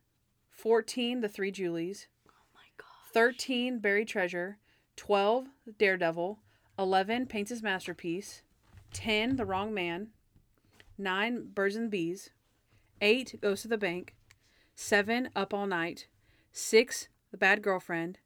14, 0.49 1.21
the 1.21 1.29
three 1.29 1.51
Julies. 1.51 2.07
Oh 2.27 2.31
my 2.55 2.61
god. 2.77 3.13
13, 3.13 3.79
buried 3.79 4.07
treasure. 4.07 4.57
12, 4.95 5.47
daredevil. 5.77 6.39
11, 6.79 7.27
paints 7.27 7.49
his 7.49 7.61
masterpiece. 7.61 8.41
10, 8.93 9.35
the 9.35 9.45
wrong 9.45 9.73
man. 9.73 10.09
9, 10.97 11.49
birds 11.53 11.75
and 11.75 11.91
bees. 11.91 12.29
8, 13.01 13.41
goes 13.41 13.61
to 13.63 13.67
the 13.67 13.77
bank. 13.77 14.15
7, 14.75 15.29
up 15.35 15.53
all 15.53 15.67
night. 15.67 16.07
6, 16.53 17.09
the 17.31 17.37
bad 17.37 17.63
girlfriend. 17.63 18.19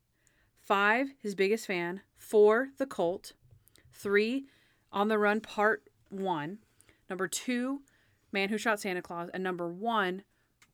5, 0.59 1.13
his 1.21 1.33
biggest 1.33 1.65
fan. 1.65 2.01
4, 2.17 2.69
the 2.77 2.85
cult. 2.85 3.31
3, 3.93 4.45
on 4.91 5.07
the 5.07 5.17
run 5.17 5.39
part 5.39 5.83
1. 6.09 6.59
Number 7.09 7.27
2, 7.27 7.81
man 8.33 8.49
who 8.49 8.57
shot 8.57 8.81
Santa 8.81 9.01
Claus. 9.01 9.29
And 9.33 9.43
number 9.43 9.69
1 9.69 10.23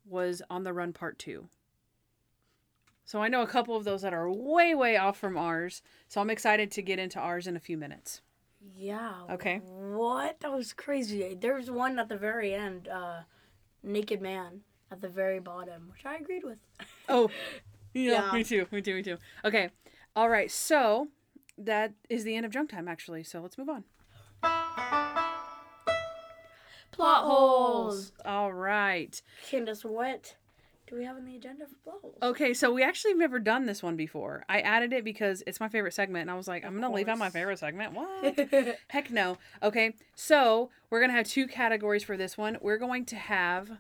was 0.04 0.42
on 0.50 0.64
the 0.64 0.74
run 0.74 0.94
part 0.94 1.20
2. 1.20 1.48
So 3.06 3.22
I 3.22 3.28
know 3.28 3.44
a 3.44 3.48
couple 3.48 3.76
of 3.76 3.84
those 3.84 4.02
that 4.02 4.14
are 4.14 4.32
way, 4.32 4.74
way 4.74 4.98
off 4.98 5.18
from 5.20 5.38
ours. 5.38 5.84
So 6.08 6.22
I'm 6.22 6.32
excited 6.32 6.72
to 6.72 6.82
get 6.82 6.98
into 6.98 7.20
ours 7.20 7.46
in 7.46 7.56
a 7.56 7.60
few 7.60 7.78
minutes. 7.78 8.22
Yeah. 8.76 9.14
Okay. 9.30 9.58
What? 9.64 10.40
That 10.40 10.52
was 10.52 10.74
crazy. 10.74 11.38
There's 11.40 11.70
one 11.70 12.00
at 12.00 12.10
the 12.10 12.18
very 12.18 12.54
end, 12.56 12.88
uh, 12.88 13.22
Naked 13.84 14.22
Man 14.22 14.62
at 14.90 15.02
the 15.02 15.10
very 15.10 15.40
bottom, 15.40 15.90
which 15.92 16.06
I 16.06 16.16
agreed 16.16 16.44
with. 16.44 16.58
Oh, 17.10 17.30
yeah, 17.94 18.12
Yeah. 18.12 18.32
me 18.34 18.44
too. 18.44 18.66
Me 18.72 18.82
too. 18.82 18.96
Me 18.96 19.04
too. 19.04 19.18
Okay. 19.46 19.70
All 20.16 20.30
right. 20.30 20.50
So 20.52 21.08
that 21.58 21.94
is 22.10 22.24
the 22.24 22.36
end 22.36 22.46
of 22.46 22.52
junk 22.52 22.70
time, 22.72 22.88
actually. 22.88 23.24
So 23.24 23.42
let's 23.42 23.58
move 23.58 23.70
on. 23.70 23.84
Plot 26.92 27.24
holes. 27.26 28.12
All 28.24 28.54
right. 28.54 29.20
Candace, 29.50 29.84
what 29.84 30.36
do 30.86 30.96
we 30.96 31.04
have 31.06 31.16
on 31.16 31.26
the 31.26 31.36
agenda 31.36 31.66
for 31.66 31.76
plot 31.84 31.98
holes? 32.02 32.18
Okay. 32.22 32.54
So 32.54 32.72
we 32.72 32.84
actually 32.84 33.12
have 33.12 33.18
never 33.18 33.40
done 33.40 33.66
this 33.66 33.82
one 33.82 33.96
before. 33.96 34.44
I 34.48 34.62
added 34.62 34.94
it 34.94 35.04
because 35.04 35.42
it's 35.48 35.60
my 35.60 35.70
favorite 35.70 35.94
segment, 35.96 36.22
and 36.24 36.32
I 36.32 36.36
was 36.36 36.48
like, 36.48 36.64
I'm 36.64 36.74
gonna 36.80 36.94
leave 36.94 37.08
out 37.10 37.18
my 37.18 37.30
favorite 37.32 37.58
segment. 37.60 37.94
What? 38.04 38.78
Heck 38.90 39.10
no. 39.10 39.38
Okay, 39.64 39.96
so 40.16 40.70
we're 40.92 41.02
gonna 41.02 41.14
have 41.14 41.28
two 41.28 41.48
categories 41.48 42.04
for 42.04 42.16
this 42.16 42.38
one. 42.38 42.58
We're 42.62 42.78
going 42.78 43.06
to 43.06 43.16
have 43.16 43.72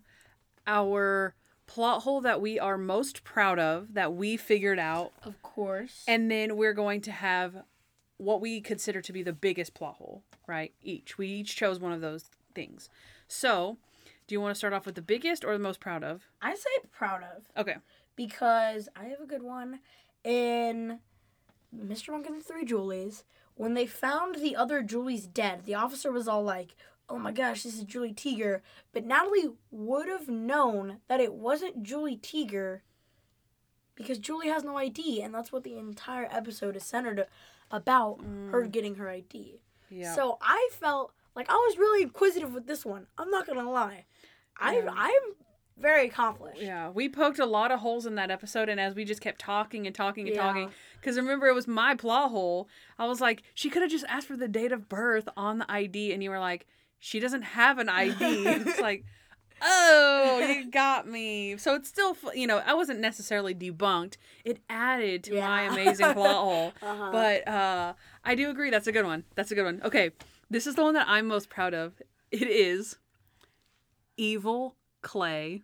our 0.65 1.35
plot 1.65 2.03
hole 2.03 2.21
that 2.21 2.41
we 2.41 2.59
are 2.59 2.77
most 2.77 3.23
proud 3.23 3.59
of 3.59 3.93
that 3.93 4.13
we 4.13 4.37
figured 4.37 4.79
out, 4.79 5.11
of 5.23 5.41
course. 5.41 6.03
and 6.07 6.29
then 6.29 6.55
we're 6.57 6.73
going 6.73 7.01
to 7.01 7.11
have 7.11 7.63
what 8.17 8.41
we 8.41 8.61
consider 8.61 9.01
to 9.01 9.13
be 9.13 9.23
the 9.23 9.33
biggest 9.33 9.73
plot 9.73 9.95
hole, 9.95 10.23
right? 10.47 10.73
Each. 10.81 11.17
We 11.17 11.27
each 11.27 11.55
chose 11.55 11.79
one 11.79 11.91
of 11.91 12.01
those 12.01 12.25
things. 12.53 12.89
So, 13.27 13.77
do 14.27 14.35
you 14.35 14.41
want 14.41 14.53
to 14.53 14.57
start 14.57 14.73
off 14.73 14.85
with 14.85 14.95
the 14.95 15.01
biggest 15.01 15.43
or 15.43 15.53
the 15.53 15.59
most 15.59 15.79
proud 15.79 16.03
of? 16.03 16.27
I 16.41 16.53
say 16.55 16.69
proud 16.91 17.21
of 17.23 17.43
Okay. 17.57 17.77
because 18.15 18.87
I 18.95 19.05
have 19.05 19.19
a 19.21 19.25
good 19.25 19.43
one 19.43 19.79
in 20.23 20.99
Mr. 21.75 22.09
Monk 22.11 22.27
and 22.27 22.39
the 22.39 22.43
Three 22.43 22.65
Julies. 22.65 23.23
When 23.55 23.73
they 23.73 23.85
found 23.85 24.35
the 24.35 24.55
other 24.55 24.81
Julie's 24.81 25.27
dead, 25.27 25.65
the 25.65 25.75
officer 25.75 26.11
was 26.11 26.27
all 26.27 26.43
like, 26.43 26.75
"Oh 27.09 27.17
my 27.17 27.31
gosh, 27.31 27.63
this 27.63 27.75
is 27.77 27.83
Julie 27.83 28.13
Teeger." 28.13 28.61
But 28.91 29.05
Natalie 29.05 29.49
would 29.71 30.07
have 30.07 30.27
known 30.27 30.97
that 31.07 31.19
it 31.19 31.33
wasn't 31.33 31.83
Julie 31.83 32.17
Teeger 32.17 32.81
because 33.95 34.19
Julie 34.19 34.49
has 34.49 34.63
no 34.63 34.77
ID, 34.77 35.21
and 35.21 35.33
that's 35.33 35.51
what 35.51 35.63
the 35.63 35.77
entire 35.77 36.27
episode 36.31 36.75
is 36.75 36.83
centered 36.83 37.27
about 37.71 38.19
mm. 38.19 38.51
her 38.51 38.63
getting 38.63 38.95
her 38.95 39.09
ID. 39.09 39.59
Yeah. 39.89 40.15
So 40.15 40.37
I 40.41 40.69
felt 40.71 41.13
like 41.35 41.49
I 41.49 41.53
was 41.53 41.77
really 41.77 42.03
inquisitive 42.03 42.53
with 42.53 42.67
this 42.67 42.85
one. 42.85 43.07
I'm 43.17 43.29
not 43.29 43.47
gonna 43.47 43.69
lie. 43.69 44.05
I 44.59 44.77
Yeah. 44.77 44.93
I'm 44.95 45.35
very 45.77 46.05
accomplished. 46.05 46.61
Yeah, 46.61 46.89
we 46.89 47.09
poked 47.09 47.39
a 47.39 47.45
lot 47.45 47.71
of 47.71 47.79
holes 47.79 48.05
in 48.05 48.15
that 48.15 48.29
episode, 48.29 48.69
and 48.69 48.79
as 48.79 48.95
we 48.95 49.05
just 49.05 49.21
kept 49.21 49.39
talking 49.39 49.87
and 49.87 49.95
talking 49.95 50.27
and 50.27 50.35
Yeah. 50.35 50.43
talking, 50.43 50.71
because 50.99 51.17
remember 51.17 51.47
it 51.47 51.55
was 51.55 51.67
my 51.67 51.95
plot 51.95 52.29
hole. 52.29 52.69
I 52.99 53.07
was 53.07 53.19
like, 53.19 53.43
she 53.53 53.69
could 53.69 53.81
have 53.81 53.91
just 53.91 54.05
asked 54.07 54.27
for 54.27 54.37
the 54.37 54.47
date 54.47 54.71
of 54.71 54.87
birth 54.87 55.27
on 55.35 55.57
the 55.59 55.71
ID, 55.71 56.13
and 56.13 56.23
you 56.23 56.29
were 56.29 56.39
like, 56.39 56.67
she 57.03 57.19
doesn't 57.19 57.41
have 57.41 57.79
an 57.79 57.89
ID. 57.89 58.15
it's 58.47 58.79
like, 58.79 59.03
oh, 59.61 60.39
you 60.39 60.71
got 60.71 61.05
me. 61.05 61.57
So 61.57 61.75
it's 61.75 61.89
still, 61.89 62.15
you 62.33 62.47
know, 62.47 62.61
I 62.65 62.75
wasn't 62.75 63.01
necessarily 63.01 63.53
debunked. 63.53 64.15
It 64.45 64.59
added 64.69 65.25
to 65.25 65.37
my 65.37 65.63
amazing 65.63 66.13
plot 66.13 66.35
hole. 66.35 66.73
Uh-huh. 66.81 67.09
But 67.11 67.45
uh, 67.45 67.93
I 68.23 68.35
do 68.35 68.49
agree. 68.49 68.69
That's 68.69 68.87
a 68.87 68.93
good 68.93 69.05
one. 69.05 69.25
That's 69.35 69.51
a 69.51 69.55
good 69.55 69.65
one. 69.65 69.81
Okay, 69.83 70.11
this 70.49 70.65
is 70.65 70.75
the 70.75 70.83
one 70.83 70.93
that 70.93 71.05
I'm 71.09 71.27
most 71.27 71.49
proud 71.49 71.73
of. 71.73 72.01
It 72.31 72.47
is 72.47 72.97
Evil 74.15 74.77
Clay 75.01 75.61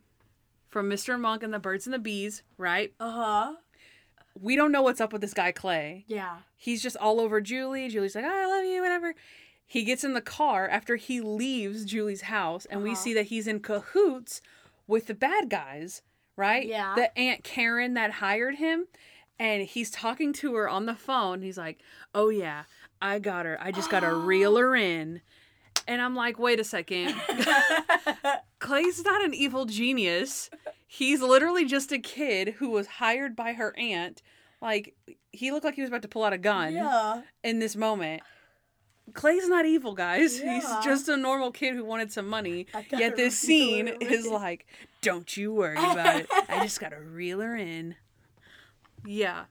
from 0.67 0.89
Mr. 0.89 1.17
Monk 1.17 1.41
and 1.41 1.53
the 1.53 1.59
Birds 1.59 1.87
and 1.87 1.93
the 1.93 1.99
Bees, 1.99 2.43
right? 2.57 2.93
Uh 2.99 3.11
huh. 3.11 3.53
We 4.37 4.57
don't 4.57 4.73
know 4.73 4.81
what's 4.81 4.99
up 4.99 5.13
with 5.13 5.21
this 5.21 5.33
guy, 5.33 5.53
Clay. 5.53 6.03
Yeah. 6.07 6.39
He's 6.57 6.83
just 6.83 6.97
all 6.97 7.21
over 7.21 7.39
Julie. 7.39 7.87
Julie's 7.87 8.15
like, 8.15 8.25
oh, 8.25 8.29
I 8.29 8.45
love 8.45 8.65
you, 8.65 8.81
whatever. 8.81 9.13
He 9.69 9.83
gets 9.83 10.03
in 10.03 10.15
the 10.15 10.21
car 10.21 10.67
after 10.67 10.95
he 10.95 11.21
leaves 11.21 11.85
Julie's 11.85 12.21
house, 12.23 12.65
and 12.65 12.81
we 12.81 12.89
Uh-huh. 12.91 12.99
see 12.99 13.13
that 13.13 13.27
he's 13.27 13.47
in 13.47 13.59
cahoots 13.59 14.41
with 14.87 15.05
the 15.05 15.13
bad 15.13 15.47
guys, 15.49 16.01
right? 16.35 16.65
Yeah. 16.65 16.95
The 16.95 17.15
Aunt 17.17 17.43
Karen 17.43 17.93
that 17.93 18.13
hired 18.13 18.55
him. 18.55 18.87
And 19.37 19.63
he's 19.63 19.89
talking 19.91 20.33
to 20.33 20.55
her 20.55 20.67
on 20.67 20.85
the 20.87 20.95
phone. 20.95 21.43
He's 21.43 21.57
like, 21.57 21.79
oh, 22.13 22.27
yeah, 22.29 22.63
I 23.01 23.19
got 23.19 23.45
her. 23.45 23.57
I 23.61 23.71
just 23.71 23.89
got 23.91 23.99
to 24.01 24.13
reel 24.13 24.57
her 24.57 24.75
in. 24.93 25.21
And 25.87 26.01
I'm 26.01 26.15
like, 26.15 26.37
wait 26.39 26.59
a 26.59 26.63
second. 26.63 27.15
Clay's 28.59 29.03
not 29.05 29.23
an 29.23 29.33
evil 29.33 29.65
genius. 29.65 30.49
He's 30.87 31.21
literally 31.21 31.65
just 31.65 31.91
a 31.91 31.99
kid 31.99 32.55
who 32.57 32.69
was 32.69 32.87
hired 32.87 33.35
by 33.35 33.53
her 33.53 33.77
aunt. 33.77 34.21
Like, 34.61 34.95
he 35.31 35.51
looked 35.51 35.63
like 35.63 35.75
he 35.75 35.81
was 35.81 35.89
about 35.89 36.01
to 36.01 36.07
pull 36.09 36.23
out 36.23 36.33
a 36.33 36.37
gun 36.37 36.73
yeah. 36.73 37.21
in 37.43 37.59
this 37.59 37.75
moment. 37.75 38.21
Clay's 39.13 39.47
not 39.47 39.65
evil, 39.65 39.93
guys. 39.93 40.39
He's 40.39 40.65
just 40.83 41.07
a 41.09 41.17
normal 41.17 41.51
kid 41.51 41.75
who 41.75 41.83
wanted 41.85 42.11
some 42.11 42.27
money. 42.27 42.67
Yet 42.91 43.15
this 43.15 43.37
scene 43.37 43.87
is 44.01 44.27
like, 44.27 44.65
don't 45.01 45.35
you 45.37 45.53
worry 45.53 45.77
about 45.77 46.21
it. 46.21 46.27
I 46.47 46.63
just 46.63 46.79
gotta 46.79 46.99
reel 46.99 47.39
her 47.41 47.55
in. 47.55 47.95
Yeah, 49.05 49.45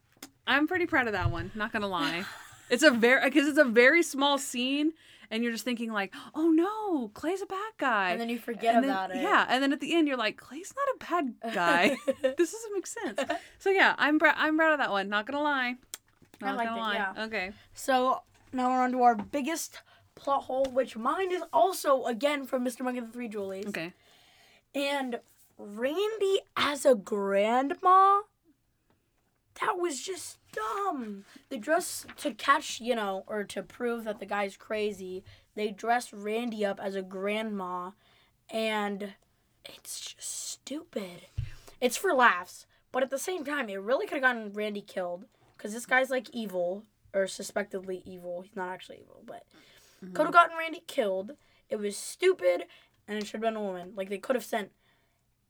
I'm 0.47 0.67
pretty 0.67 0.87
proud 0.87 1.07
of 1.07 1.13
that 1.15 1.31
one. 1.31 1.51
Not 1.55 1.73
gonna 1.73 1.89
lie. 1.89 2.25
It's 2.71 2.83
a 2.83 2.91
very 2.91 3.25
because 3.25 3.49
it's 3.49 3.59
a 3.59 3.65
very 3.65 4.03
small 4.03 4.37
scene, 4.37 4.93
and 5.31 5.43
you're 5.43 5.53
just 5.53 5.65
thinking 5.65 5.91
like, 5.93 6.13
oh 6.35 6.51
no, 6.51 7.09
Clay's 7.15 7.41
a 7.41 7.47
bad 7.47 7.73
guy. 7.79 8.11
And 8.11 8.21
then 8.21 8.29
you 8.29 8.39
forget 8.39 8.75
And 8.77 8.85
then- 8.85 8.91
about 8.91 9.11
it. 9.11 9.17
Yeah, 9.23 9.47
and 9.49 9.63
then 9.63 9.73
at 9.73 9.81
the 9.81 9.95
end 9.95 10.07
you're 10.07 10.19
like, 10.19 10.37
Clay's 10.37 10.75
not 10.77 10.95
a 10.95 11.11
bad 11.43 11.55
guy. 11.55 11.97
this 12.37 12.53
doesn't 12.53 12.75
make 12.75 12.87
sense. 12.87 13.21
So 13.59 13.71
yeah, 13.71 13.95
I'm 13.97 14.21
prou- 14.21 14.35
I'm 14.37 14.57
proud 14.59 14.73
of 14.73 14.79
that 14.81 14.91
one. 14.91 15.09
Not 15.09 15.27
gonna 15.27 15.43
lie. 15.43 15.77
I 16.43 16.47
Not 16.47 16.57
liked 16.59 16.69
gonna 16.71 16.81
it, 16.81 16.85
lie. 16.85 16.95
yeah. 17.17 17.25
Okay. 17.25 17.53
So 17.75 18.21
now 18.53 18.71
we're 18.71 18.83
on 18.83 18.93
to 18.93 19.03
our 19.03 19.15
biggest 19.15 19.81
plot 20.15 20.45
hole, 20.45 20.67
which 20.67 20.97
mine 20.97 21.33
is 21.33 21.43
also 21.53 22.05
again 22.05 22.47
from 22.47 22.65
Mr. 22.65 22.81
Monkey 22.81 23.01
the 23.01 23.07
Three 23.09 23.29
Julies. 23.29 23.67
Okay. 23.67 23.93
And 24.75 25.21
Randy 25.57 26.41
as 26.57 26.85
a 26.85 26.95
grandma, 26.95 28.21
that 29.61 29.79
was 29.79 30.01
just 30.01 30.39
dumb. 30.53 31.25
They 31.49 31.59
dress 31.59 32.07
to 32.19 32.33
catch, 32.33 32.81
you 32.81 32.95
know, 32.95 33.25
or 33.27 33.45
to 33.45 33.63
prove 33.63 34.05
that 34.05 34.21
the 34.21 34.27
guy's 34.27 34.57
crazy. 34.57 35.25
They 35.55 35.71
dress 35.71 36.13
Randy 36.13 36.65
up 36.65 36.79
as 36.81 36.95
a 36.95 37.03
grandma, 37.03 37.93
and 38.51 39.15
it's 39.65 40.01
just 40.01 40.51
stupid. 40.51 41.27
It's 41.81 41.97
for 41.97 42.13
laughs, 42.13 42.67
but 42.93 43.03
at 43.03 43.11
the 43.11 43.19
same 43.19 43.45
time, 43.45 43.69
it 43.69 43.81
really 43.81 44.07
could 44.07 44.23
have 44.23 44.35
gotten 44.35 44.53
Randy 44.53 44.81
killed 44.81 45.25
because 45.57 45.73
this 45.73 45.87
guy's 45.87 46.11
like 46.11 46.31
evil 46.33 46.85
or 47.19 47.27
suspectedly 47.27 48.03
evil. 48.05 48.43
He's 48.43 48.57
not 48.57 48.71
actually 48.71 48.99
evil, 49.03 49.23
but 49.27 49.45
mm-hmm. 50.05 50.15
could 50.15 50.27
have 50.27 50.33
gotten 50.33 50.57
Randy 50.57 50.83
killed. 50.87 51.33
It 51.69 51.77
was 51.77 51.97
stupid, 51.97 52.65
and 53.07 53.19
it 53.19 53.27
should 53.27 53.35
have 53.35 53.43
been 53.43 53.57
a 53.57 53.63
woman. 53.63 53.93
Like 53.95 54.09
they 54.09 54.19
could 54.19 54.37
have 54.37 54.45
sent 54.45 54.71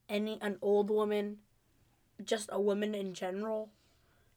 any 0.09 0.39
an 0.41 0.57
old 0.63 0.91
woman, 0.91 1.39
just 2.25 2.49
a 2.53 2.61
woman 2.61 2.95
in 2.95 3.15
general. 3.15 3.71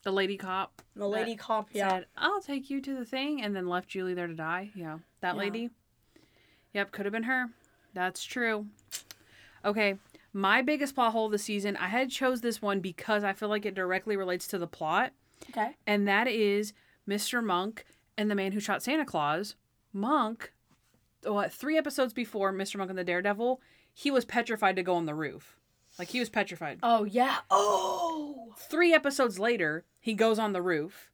The 0.03 0.11
lady 0.11 0.35
cop 0.35 0.81
The 0.95 1.07
lady 1.07 1.35
cop, 1.35 1.69
yeah. 1.73 1.89
said, 1.89 2.05
"I'll 2.17 2.41
take 2.41 2.69
you 2.69 2.81
to 2.81 2.93
the 2.95 3.05
thing," 3.05 3.41
and 3.41 3.55
then 3.55 3.67
left 3.67 3.87
Julie 3.89 4.13
there 4.15 4.27
to 4.27 4.33
die. 4.33 4.71
Yeah, 4.75 4.99
that 5.21 5.35
Yeah. 5.35 5.39
lady. 5.39 5.69
Yep, 6.73 6.91
could 6.91 7.05
have 7.05 7.13
been 7.13 7.23
her. 7.23 7.49
That's 7.93 8.23
true. 8.23 8.67
Okay, 9.63 9.97
My 10.33 10.61
biggest 10.61 10.95
plot 10.95 11.11
hole 11.11 11.25
of 11.25 11.33
the 11.33 11.37
season, 11.37 11.75
I 11.75 11.87
had 11.87 12.09
chose 12.09 12.39
this 12.39 12.61
one 12.61 12.79
because 12.79 13.21
I 13.25 13.33
feel 13.33 13.49
like 13.49 13.65
it 13.65 13.75
directly 13.75 14.15
relates 14.15 14.47
to 14.47 14.57
the 14.57 14.65
plot, 14.65 15.11
Okay. 15.49 15.75
and 15.85 16.07
that 16.07 16.25
is 16.29 16.71
Mr. 17.07 17.43
Monk 17.43 17.85
and 18.17 18.29
the 18.29 18.35
man 18.35 18.51
who 18.51 18.59
shot 18.59 18.83
Santa 18.83 19.05
Claus. 19.05 19.55
Monk, 19.93 20.53
what, 21.23 21.51
three 21.51 21.77
episodes 21.77 22.13
before 22.13 22.53
Mr. 22.53 22.77
Monk 22.77 22.89
and 22.89 22.99
the 22.99 23.03
Daredevil, 23.03 23.61
he 23.93 24.09
was 24.11 24.25
petrified 24.25 24.75
to 24.77 24.83
go 24.83 24.95
on 24.95 25.05
the 25.05 25.15
roof. 25.15 25.57
Like 25.99 26.09
he 26.09 26.19
was 26.19 26.29
petrified. 26.29 26.79
Oh 26.81 27.03
yeah. 27.03 27.39
Oh. 27.49 28.53
Three 28.57 28.93
episodes 28.93 29.37
later, 29.39 29.83
he 29.99 30.13
goes 30.13 30.39
on 30.39 30.53
the 30.53 30.61
roof 30.61 31.11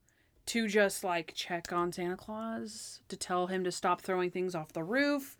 to 0.48 0.68
just 0.68 1.04
like 1.04 1.34
check 1.36 1.74
on 1.74 1.92
Santa 1.92 2.16
Claus, 2.16 3.02
to 3.10 3.18
tell 3.18 3.48
him 3.48 3.64
to 3.64 3.72
stop 3.72 4.02
throwing 4.02 4.30
things 4.30 4.54
off 4.56 4.74
the 4.74 4.84
roof. 4.84 5.36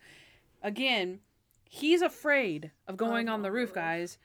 Again, 0.64 1.20
he's 1.70 2.02
afraid 2.02 2.72
of 2.88 2.98
going 2.98 3.30
Oh, 3.30 3.34
on 3.34 3.42
the 3.44 3.52
roof, 3.52 3.74
guys. 3.74 4.18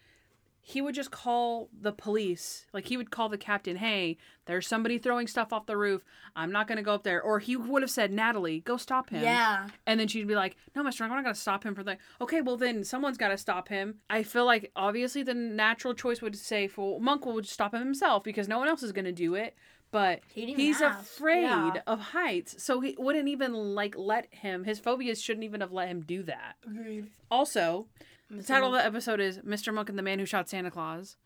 He 0.64 0.80
would 0.80 0.94
just 0.94 1.10
call 1.10 1.68
the 1.78 1.90
police. 1.92 2.66
Like 2.72 2.86
he 2.86 2.96
would 2.96 3.10
call 3.10 3.28
the 3.28 3.36
captain, 3.36 3.76
"Hey, 3.76 4.16
there's 4.46 4.66
somebody 4.66 4.96
throwing 4.96 5.26
stuff 5.26 5.52
off 5.52 5.66
the 5.66 5.76
roof. 5.76 6.04
I'm 6.36 6.52
not 6.52 6.68
going 6.68 6.76
to 6.76 6.84
go 6.84 6.94
up 6.94 7.02
there." 7.02 7.20
Or 7.20 7.40
he 7.40 7.56
would 7.56 7.82
have 7.82 7.90
said, 7.90 8.12
"Natalie, 8.12 8.60
go 8.60 8.76
stop 8.76 9.10
him." 9.10 9.24
Yeah. 9.24 9.68
And 9.86 9.98
then 9.98 10.06
she'd 10.06 10.28
be 10.28 10.36
like, 10.36 10.56
"No, 10.76 10.84
Mister, 10.84 11.02
I'm 11.02 11.10
not 11.10 11.24
gonna 11.24 11.34
stop 11.34 11.64
him 11.64 11.74
for 11.74 11.82
that." 11.82 11.98
Okay, 12.20 12.40
well 12.40 12.56
then 12.56 12.84
someone's 12.84 13.18
got 13.18 13.28
to 13.28 13.36
stop 13.36 13.68
him. 13.68 13.96
I 14.08 14.22
feel 14.22 14.44
like 14.46 14.70
obviously 14.76 15.24
the 15.24 15.34
natural 15.34 15.94
choice 15.94 16.22
would 16.22 16.36
say 16.36 16.68
for 16.68 17.00
Monk 17.00 17.26
would 17.26 17.48
stop 17.48 17.74
him 17.74 17.80
himself 17.80 18.22
because 18.22 18.46
no 18.46 18.60
one 18.60 18.68
else 18.68 18.84
is 18.84 18.92
gonna 18.92 19.10
do 19.10 19.34
it. 19.34 19.56
But 19.92 20.20
He 20.34 20.54
he's 20.54 20.80
ask. 20.82 20.98
afraid 21.00 21.42
Yeah. 21.42 21.82
of 21.86 22.00
heights, 22.00 22.60
so 22.64 22.80
he 22.80 22.96
wouldn't 22.98 23.28
even 23.28 23.52
like 23.52 23.94
let 23.96 24.32
him. 24.34 24.64
His 24.64 24.80
phobias 24.80 25.20
shouldn't 25.22 25.44
even 25.44 25.60
have 25.60 25.70
let 25.70 25.86
him 25.88 26.00
do 26.00 26.22
that. 26.24 26.56
Agreed. 26.66 27.10
Also, 27.30 27.86
the 28.30 28.42
title 28.42 28.68
of 28.74 28.80
the 28.80 28.84
episode 28.84 29.20
is 29.20 29.38
"Mr. 29.40 29.72
Monk 29.72 29.88
and 29.90 29.96
the 29.98 30.02
Man 30.02 30.18
Who 30.18 30.24
Shot 30.26 30.48
Santa 30.48 30.70
Claus," 30.70 31.16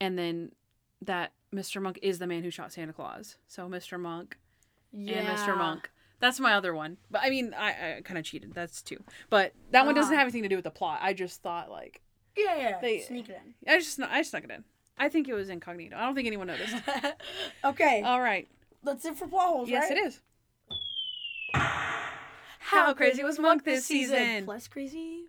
and 0.00 0.18
then 0.18 0.52
that 1.02 1.32
Mr. 1.54 1.80
Monk 1.80 1.98
is 2.02 2.18
the 2.18 2.26
man 2.26 2.42
who 2.42 2.50
shot 2.50 2.72
Santa 2.72 2.92
Claus. 2.92 3.36
So 3.46 3.68
Mr. 3.68 4.00
Monk 4.00 4.36
yeah. 4.90 5.18
and 5.18 5.28
Mr. 5.38 5.56
Monk. 5.56 5.90
That's 6.18 6.40
my 6.40 6.54
other 6.54 6.74
one. 6.74 6.96
But 7.10 7.22
I 7.22 7.30
mean, 7.30 7.54
I, 7.54 7.96
I 7.98 8.00
kind 8.02 8.18
of 8.18 8.24
cheated. 8.24 8.52
That's 8.54 8.82
two. 8.82 9.04
But 9.30 9.52
that 9.70 9.86
one 9.86 9.94
doesn't 9.94 10.12
Ah. 10.14 10.16
have 10.18 10.24
anything 10.24 10.42
to 10.42 10.48
do 10.48 10.56
with 10.56 10.64
the 10.64 10.70
plot. 10.70 10.98
I 11.02 11.12
just 11.12 11.42
thought 11.42 11.70
like 11.70 12.00
Yeah, 12.36 12.56
yeah. 12.56 12.80
They- 12.80 13.00
Sneak 13.00 13.28
it 13.28 13.38
in. 13.44 13.54
I 13.72 13.78
just 13.78 14.00
I 14.00 14.18
just 14.20 14.30
snuck 14.30 14.44
it 14.44 14.50
in. 14.50 14.64
I 14.98 15.08
think 15.08 15.28
it 15.28 15.34
was 15.34 15.48
incognito. 15.48 15.96
I 15.96 16.00
don't 16.02 16.14
think 16.14 16.26
anyone 16.26 16.46
noticed. 16.48 16.74
okay. 17.64 18.02
All 18.04 18.20
right. 18.20 18.48
That's 18.82 19.04
it 19.04 19.16
for 19.16 19.26
plot 19.26 19.48
holes, 19.48 19.68
Yes, 19.68 19.90
right? 19.90 19.98
it 19.98 20.06
is. 20.06 20.20
How 22.60 22.92
crazy 22.94 23.24
was 23.24 23.38
Monk 23.38 23.64
this 23.64 23.86
season? 23.86 24.44
Plus 24.44 24.68
crazy 24.68 25.24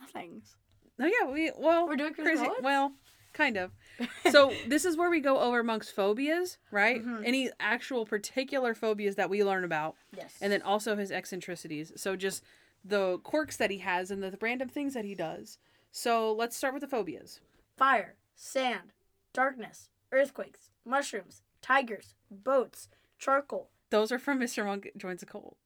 nothings. 0.00 0.56
Oh 1.00 1.06
yeah, 1.06 1.30
we 1.30 1.50
well 1.56 1.86
We're 1.86 1.96
doing 1.96 2.14
crazy? 2.14 2.46
Well, 2.62 2.92
kind 3.32 3.56
of. 3.56 3.72
So 4.30 4.52
this 4.66 4.84
is 4.84 4.96
where 4.96 5.08
we 5.08 5.20
go 5.20 5.38
over 5.40 5.62
Monk's 5.62 5.90
phobias, 5.90 6.58
right? 6.70 7.02
Mhm. 7.02 7.22
Any 7.24 7.50
actual 7.58 8.04
particular 8.04 8.74
phobias 8.74 9.14
that 9.16 9.30
we 9.30 9.42
learn 9.42 9.64
about. 9.64 9.94
Yes. 10.14 10.34
and 10.40 10.52
then 10.52 10.60
also 10.62 10.96
his 10.96 11.10
eccentricities. 11.10 11.92
So 11.96 12.14
just 12.16 12.42
the 12.84 13.18
quirks 13.18 13.56
that 13.56 13.70
he 13.70 13.78
has 13.78 14.10
and 14.10 14.22
the 14.22 14.36
random 14.40 14.68
things 14.68 14.92
that 14.94 15.04
he 15.06 15.14
does. 15.14 15.58
So 15.90 16.30
let's 16.32 16.56
start 16.56 16.74
with 16.74 16.82
the 16.82 16.88
phobias. 16.88 17.40
fire, 17.76 18.16
sand, 18.34 18.92
darkness, 19.36 19.90
earthquakes, 20.12 20.70
mushrooms, 20.86 21.42
tigers, 21.60 22.14
boats, 22.30 22.88
charcoal. 23.18 23.68
Those 23.90 24.10
are 24.10 24.18
from 24.18 24.40
Mr. 24.40 24.64
Monk 24.64 24.90
Joins 24.96 25.22
a 25.22 25.26
Cult. 25.26 25.58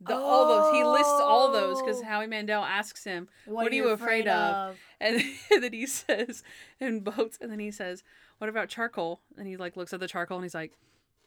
The, 0.00 0.14
All 0.14 0.46
those 0.46 0.72
he 0.74 0.84
lists 0.84 1.12
all 1.20 1.50
those 1.50 1.82
because 1.82 2.00
Oh. 2.00 2.04
Howie 2.04 2.28
Mandel 2.28 2.62
asks 2.62 3.02
him, 3.02 3.28
What, 3.46 3.64
What 3.64 3.72
are 3.72 3.74
you 3.74 3.88
afraid 3.88 4.28
of? 4.28 4.76
and, 5.00 5.20
then 5.50 5.72
he 5.72 5.86
says, 5.86 6.44
"And 6.78 7.02
boats," 7.02 7.36
and 7.40 7.50
then 7.50 7.58
he 7.58 7.72
says, 7.72 8.04
"What 8.38 8.48
about 8.48 8.68
charcoal?" 8.68 9.20
And 9.36 9.48
he 9.48 9.56
like 9.56 9.76
looks 9.76 9.92
at 9.92 9.98
the 9.98 10.06
charcoal 10.06 10.36
and 10.38 10.44
he's 10.44 10.54
like, 10.54 10.72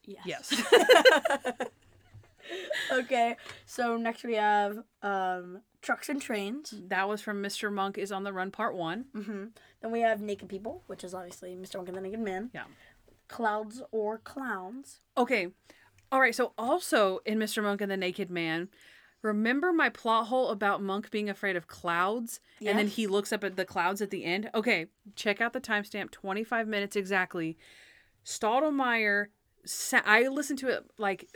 Yes. 0.05 0.23
"Yes." 0.25 0.63
okay, 2.91 3.35
so 3.65 3.97
next 3.97 4.23
we 4.23 4.35
have 4.35 4.79
um, 5.01 5.61
trucks 5.81 6.09
and 6.09 6.21
trains. 6.21 6.73
that 6.87 7.07
was 7.07 7.21
from 7.21 7.41
Mr. 7.41 7.71
Monk 7.71 7.97
is 7.97 8.11
on 8.11 8.23
the 8.23 8.33
Run 8.33 8.51
Part 8.51 8.75
One. 8.75 9.05
hmm 9.13 9.45
Then 9.81 9.91
we 9.91 10.01
have 10.01 10.21
naked 10.21 10.49
people, 10.49 10.83
which 10.87 11.03
is 11.03 11.13
obviously 11.13 11.55
Mr. 11.55 11.75
Monk 11.75 11.87
and 11.89 11.97
the 11.97 12.01
Naked 12.01 12.19
Man. 12.19 12.49
Yeah. 12.53 12.63
Clouds 13.27 13.81
or 13.91 14.17
clowns. 14.17 14.99
Okay. 15.17 15.47
All 16.11 16.19
right. 16.19 16.35
So 16.35 16.51
also 16.57 17.19
in 17.25 17.39
Mr. 17.39 17.63
Monk 17.63 17.79
and 17.81 17.89
the 17.89 17.95
Naked 17.97 18.29
Man, 18.29 18.67
remember 19.21 19.71
my 19.71 19.87
plot 19.87 20.27
hole 20.27 20.49
about 20.49 20.81
Monk 20.83 21.09
being 21.11 21.29
afraid 21.29 21.55
of 21.55 21.67
clouds 21.67 22.39
and 22.65 22.77
then 22.77 22.87
he 22.87 23.07
looks 23.07 23.31
up 23.31 23.43
at 23.43 23.55
the 23.55 23.63
clouds 23.65 24.01
at 24.01 24.09
the 24.09 24.25
end? 24.25 24.49
Okay. 24.53 24.87
Check 25.15 25.39
out 25.39 25.53
the 25.53 25.61
timestamp 25.61 26.11
25 26.11 26.67
minutes 26.67 26.95
exactly. 26.97 27.57
Stottlemeyer, 28.25 29.27
I 29.93 30.27
listened 30.27 30.59
to 30.59 30.67
it 30.69 30.83
like 30.97 31.29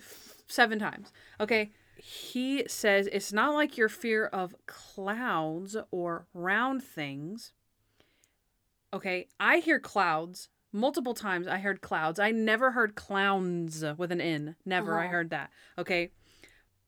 seven 0.48 0.80
times. 0.80 1.12
Okay. 1.40 1.72
He 1.98 2.64
says 2.68 3.08
it's 3.12 3.32
not 3.34 3.54
like 3.54 3.78
your 3.78 3.90
fear 3.90 4.26
of 4.26 4.54
clouds 4.66 5.78
or 5.92 6.28
round 6.34 6.84
things. 6.84 7.54
Okay. 8.94 9.28
I 9.40 9.58
hear 9.60 9.80
clouds 9.80 10.50
multiple 10.72 11.14
times 11.14 11.48
I 11.48 11.58
heard 11.60 11.80
clouds. 11.82 12.20
I 12.20 12.32
never 12.32 12.72
heard 12.72 12.96
clowns 12.96 13.84
with 13.98 14.12
an 14.12 14.20
N. 14.22 14.56
Never. 14.66 14.98
I 15.00 15.06
Uh-huh. 15.06 15.12
heard 15.14 15.30
that. 15.30 15.50
Okay. 15.78 16.12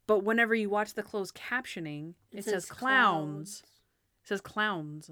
But 0.08 0.24
whenever 0.24 0.54
you 0.56 0.70
watch 0.70 0.94
the 0.94 1.04
closed 1.04 1.36
captioning, 1.36 2.14
it, 2.32 2.44
says, 2.46 2.66
clowns. 2.66 3.64
It 4.24 4.28
says 4.28 4.42
clowns. 4.42 5.10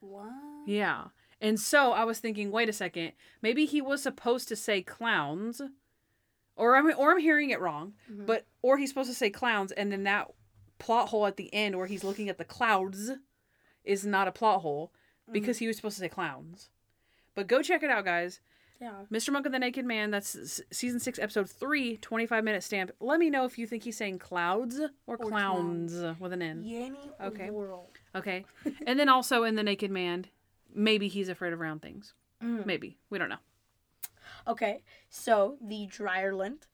What? 0.00 0.30
Yeah. 0.66 1.06
And 1.40 1.58
so 1.58 1.92
I 1.92 2.04
was 2.04 2.20
thinking, 2.20 2.50
wait 2.52 2.68
a 2.68 2.72
second, 2.72 3.12
maybe 3.40 3.66
he 3.66 3.80
was 3.80 4.02
supposed 4.02 4.46
to 4.48 4.56
say 4.56 4.82
clowns. 4.82 5.60
Or 6.62 6.76
I'm 6.76 6.86
or 6.96 7.10
I'm 7.10 7.18
hearing 7.18 7.50
it 7.50 7.60
wrong. 7.60 7.94
Mhm. 8.10 8.26
But 8.26 8.46
or 8.62 8.78
he's 8.78 8.88
supposed 8.90 9.10
to 9.10 9.14
say 9.16 9.30
clowns 9.30 9.72
and 9.72 9.90
then 9.90 10.04
that 10.04 10.30
plot 10.78 11.08
hole 11.08 11.26
at 11.26 11.36
the 11.36 11.52
end 11.52 11.76
where 11.76 11.86
he's 11.86 12.04
looking 12.04 12.28
at 12.28 12.38
the 12.38 12.44
clouds 12.44 13.10
is 13.84 14.06
not 14.06 14.28
a 14.28 14.32
plot 14.32 14.60
hole 14.62 14.92
because 15.32 15.58
he 15.58 15.66
was 15.66 15.76
supposed 15.76 15.96
to 15.96 16.00
say 16.02 16.08
clowns. 16.08 16.70
But 17.34 17.46
go 17.48 17.62
check 17.62 17.82
it 17.82 17.90
out, 17.90 18.04
guys. 18.04 18.40
Yeah. 18.80 19.04
Mr. 19.12 19.32
Monk 19.32 19.46
and 19.46 19.54
the 19.54 19.58
Naked 19.60 19.84
Man, 19.84 20.10
that's 20.10 20.60
season 20.72 20.98
6, 21.00 21.18
episode 21.20 21.48
3, 21.48 21.96
25 21.98 22.44
minute 22.44 22.62
stamp. 22.64 22.90
Let 23.00 23.18
me 23.20 23.30
know 23.30 23.44
if 23.44 23.56
you 23.58 23.66
think 23.66 23.84
he's 23.84 23.96
saying 23.96 24.18
clouds 24.18 24.80
or, 25.06 25.16
clowns 25.16 25.92
with 26.20 26.32
an 26.32 26.42
N. 26.42 26.64
Yanny 26.64 26.96
or 27.20 27.26
Okay. 27.26 27.50
Laurel? 27.50 27.90
Okay. 28.14 28.44
and 28.86 28.98
then 28.98 29.08
also 29.08 29.44
in 29.44 29.54
The 29.54 29.62
Naked 29.62 29.90
Man, 29.92 30.26
maybe 30.74 31.06
he's 31.08 31.28
afraid 31.28 31.52
of 31.52 31.60
round 31.60 31.80
things. 31.82 32.14
Mm. 32.42 32.66
Maybe. 32.66 32.98
We 33.08 33.18
don't 33.18 33.28
know. 33.28 33.38
Okay, 34.46 34.82
so 35.10 35.56
the 35.60 35.86
dryer 35.86 36.34
lint, 36.34 36.66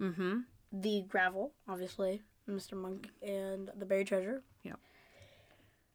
Mm 0.00 0.14
hmm. 0.14 0.38
the 0.72 1.02
gravel, 1.08 1.52
obviously, 1.68 2.22
Mr. 2.48 2.72
Monk 2.74 3.08
and 3.22 3.70
the 3.76 3.84
buried 3.86 4.06
treasure. 4.08 4.42
Yep. 4.62 4.78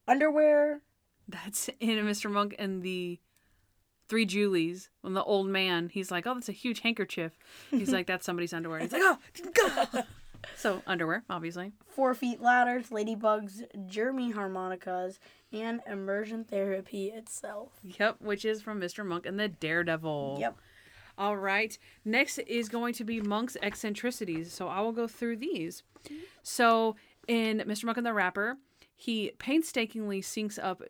Underwear. 0.08 0.82
That's 1.28 1.70
in 1.80 1.98
Mr. 2.06 2.32
Monk 2.32 2.56
and 2.58 2.82
the 2.82 3.20
Three 4.08 4.26
Julies. 4.26 4.90
When 5.02 5.14
the 5.14 5.24
old 5.24 5.48
man, 5.48 5.90
he's 5.90 6.10
like, 6.12 6.26
oh, 6.26 6.34
that's 6.36 6.48
a 6.48 6.54
huge 6.54 6.80
handkerchief. 6.80 7.38
He's 7.70 7.92
like, 7.92 8.08
that's 8.08 8.26
somebody's 8.26 8.54
underwear. 8.54 8.80
He's 8.80 8.94
like, 8.94 9.02
oh. 9.04 10.04
So, 10.56 10.82
underwear, 10.88 11.24
obviously. 11.30 11.74
four 11.88 12.14
feet 12.14 12.40
ladders, 12.42 12.88
ladybugs, 12.90 13.64
Jeremy 13.88 14.32
harmonicas, 14.32 15.20
and 15.52 15.82
immersion 15.88 16.46
therapy 16.46 17.08
itself. 17.08 17.72
Yep, 17.84 18.18
which 18.22 18.46
is 18.46 18.62
from 18.62 18.80
Mr. 18.80 19.06
Monk 19.06 19.26
and 19.26 19.38
the 19.40 19.50
Daredevil. 19.50 20.38
Yep. 20.40 20.58
All 21.18 21.38
right. 21.38 21.78
Next 22.06 22.38
is 22.40 22.70
going 22.70 22.94
to 22.96 23.04
be 23.04 23.22
Monk's 23.22 23.58
eccentricities. 23.62 24.54
So 24.54 24.68
I 24.68 24.82
will 24.82 24.92
go 24.92 25.08
through 25.08 25.38
these. 25.38 25.84
So 26.44 26.96
in 27.28 27.60
Mr. 27.68 27.86
Monk 27.86 27.98
and 27.98 28.06
the 28.06 28.14
Rapper, 28.14 28.58
he 28.96 29.32
painstakingly 29.40 30.22
syncs 30.22 30.60
up 30.62 30.82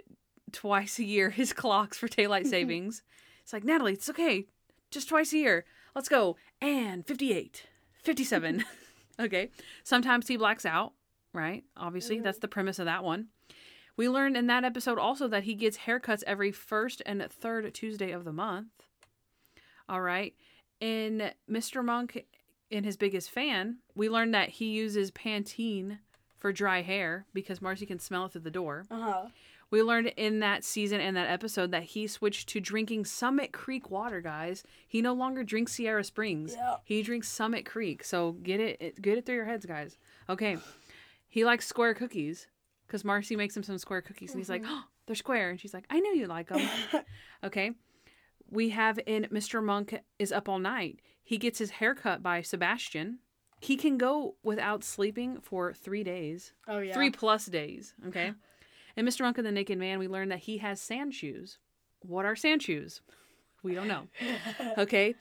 twice 0.52 1.00
a 1.00 1.04
year 1.04 1.30
his 1.30 1.54
clocks 1.54 1.98
for 1.98 2.08
daylight 2.08 2.48
savings. 2.48 3.04
it's 3.42 3.54
like, 3.54 3.64
Natalie, 3.64 3.94
it's 3.94 4.10
okay. 4.10 4.46
Just 4.92 5.10
twice 5.10 5.34
a 5.34 5.38
year. 5.38 5.66
Let's 5.96 6.10
go. 6.10 6.38
And 6.62 7.06
58, 7.06 7.66
57. 8.04 8.64
okay. 9.20 9.50
Sometimes 9.84 10.28
he 10.28 10.38
blacks 10.38 10.66
out, 10.66 10.94
right? 11.34 11.64
Obviously, 11.76 12.18
mm-hmm. 12.18 12.26
that's 12.26 12.40
the 12.40 12.48
premise 12.48 12.80
of 12.80 12.86
that 12.86 13.04
one. 13.04 13.28
We 13.98 14.08
learned 14.08 14.38
in 14.38 14.48
that 14.48 14.64
episode 14.64 15.00
also 15.00 15.28
that 15.30 15.44
he 15.44 15.56
gets 15.56 15.80
haircuts 15.80 16.24
every 16.28 16.52
first 16.52 17.02
and 17.06 17.26
third 17.32 17.74
Tuesday 17.74 18.12
of 18.12 18.26
the 18.26 18.32
month. 18.32 18.87
All 19.90 20.02
right. 20.02 20.34
In 20.80 21.32
Mr. 21.50 21.84
Monk, 21.84 22.26
in 22.70 22.84
his 22.84 22.98
biggest 22.98 23.32
fan, 23.32 23.78
we 23.96 24.10
learned 24.10 24.34
that 24.34 24.50
he 24.50 24.66
uses 24.66 25.12
Pantene 25.12 26.00
for 26.36 26.52
dry 26.52 26.82
hair 26.82 27.26
because 27.34 27.60
Marci 27.60 27.88
can 27.88 28.00
smell 28.00 28.26
it 28.26 28.34
through 28.34 28.42
the 28.42 28.52
door. 28.52 28.86
Uh 28.92 29.00
huh. 29.00 29.26
We 29.70 29.82
learned 29.82 30.14
in 30.16 30.40
that 30.40 30.64
season 30.64 31.02
and 31.02 31.18
that 31.18 31.30
episode 31.30 31.72
that 31.72 31.84
he 31.84 32.08
switched 32.08 32.48
to 32.50 32.62
drinking 32.62 33.04
Summit 33.04 33.52
Creek 33.52 33.92
water, 33.92 34.22
guys. 34.22 34.64
He 34.88 35.02
no 35.02 35.14
longer 35.14 35.44
drinks 35.44 35.74
Sierra 35.74 36.06
Springs. 36.06 36.54
Yeah. 36.56 36.76
He 36.86 37.04
drinks 37.04 37.28
Summit 37.28 37.66
Creek. 37.66 38.04
So 38.04 38.34
get 38.44 38.62
it 38.62 39.02
get 39.02 39.18
it 39.18 39.26
through 39.26 39.36
your 39.36 39.46
heads, 39.46 39.66
guys. 39.66 39.98
Okay. 40.30 40.58
He 41.28 41.44
likes 41.44 41.68
square 41.68 41.94
cookies 41.94 42.48
because 42.88 43.04
Marci 43.04 43.36
makes 43.36 43.58
him 43.58 43.64
some 43.64 43.78
square 43.78 44.02
cookies 44.02 44.32
and 44.32 44.40
he's 44.40 44.50
like, 44.50 44.64
oh, 44.66 44.84
They're 45.06 45.16
square. 45.16 45.50
And 45.50 45.60
she's 45.60 45.74
like, 45.74 45.86
I 45.90 46.00
knew 46.00 46.16
you 46.16 46.28
like 46.28 46.48
them. 46.48 46.68
okay. 47.44 47.72
We 48.50 48.70
have 48.70 49.00
in 49.06 49.28
Mr. 49.32 49.64
Monk 49.64 50.00
is 50.20 50.32
up 50.32 50.48
all 50.48 50.60
night. 50.60 51.00
He 51.24 51.38
gets 51.38 51.60
his 51.60 51.72
hair 51.72 51.94
cut 51.94 52.24
by 52.24 52.42
Sebastian. 52.42 53.20
He 53.60 53.76
can 53.76 53.98
go 53.98 54.36
without 54.44 54.84
sleeping 54.84 55.40
for 55.42 55.74
three 55.74 56.04
days, 56.04 56.54
Oh 56.68 56.78
yeah. 56.80 56.94
three 56.94 57.10
plus 57.10 57.46
days. 57.48 57.94
Okay. 58.08 58.32
and 58.96 59.08
Mr. 59.08 59.22
Monk 59.22 59.38
and 59.38 59.46
the 59.48 59.52
Naked 59.52 59.78
Man, 59.78 60.00
we 60.00 60.08
learn 60.08 60.30
that 60.30 60.40
he 60.40 60.60
has 60.60 60.80
sand 60.80 61.14
shoes. 61.14 61.58
What 62.02 62.26
are 62.26 62.36
sand 62.36 62.62
shoes? 62.64 63.02
We 63.64 63.74
don't 63.74 63.88
know. 63.88 64.08
Okay. 64.78 65.16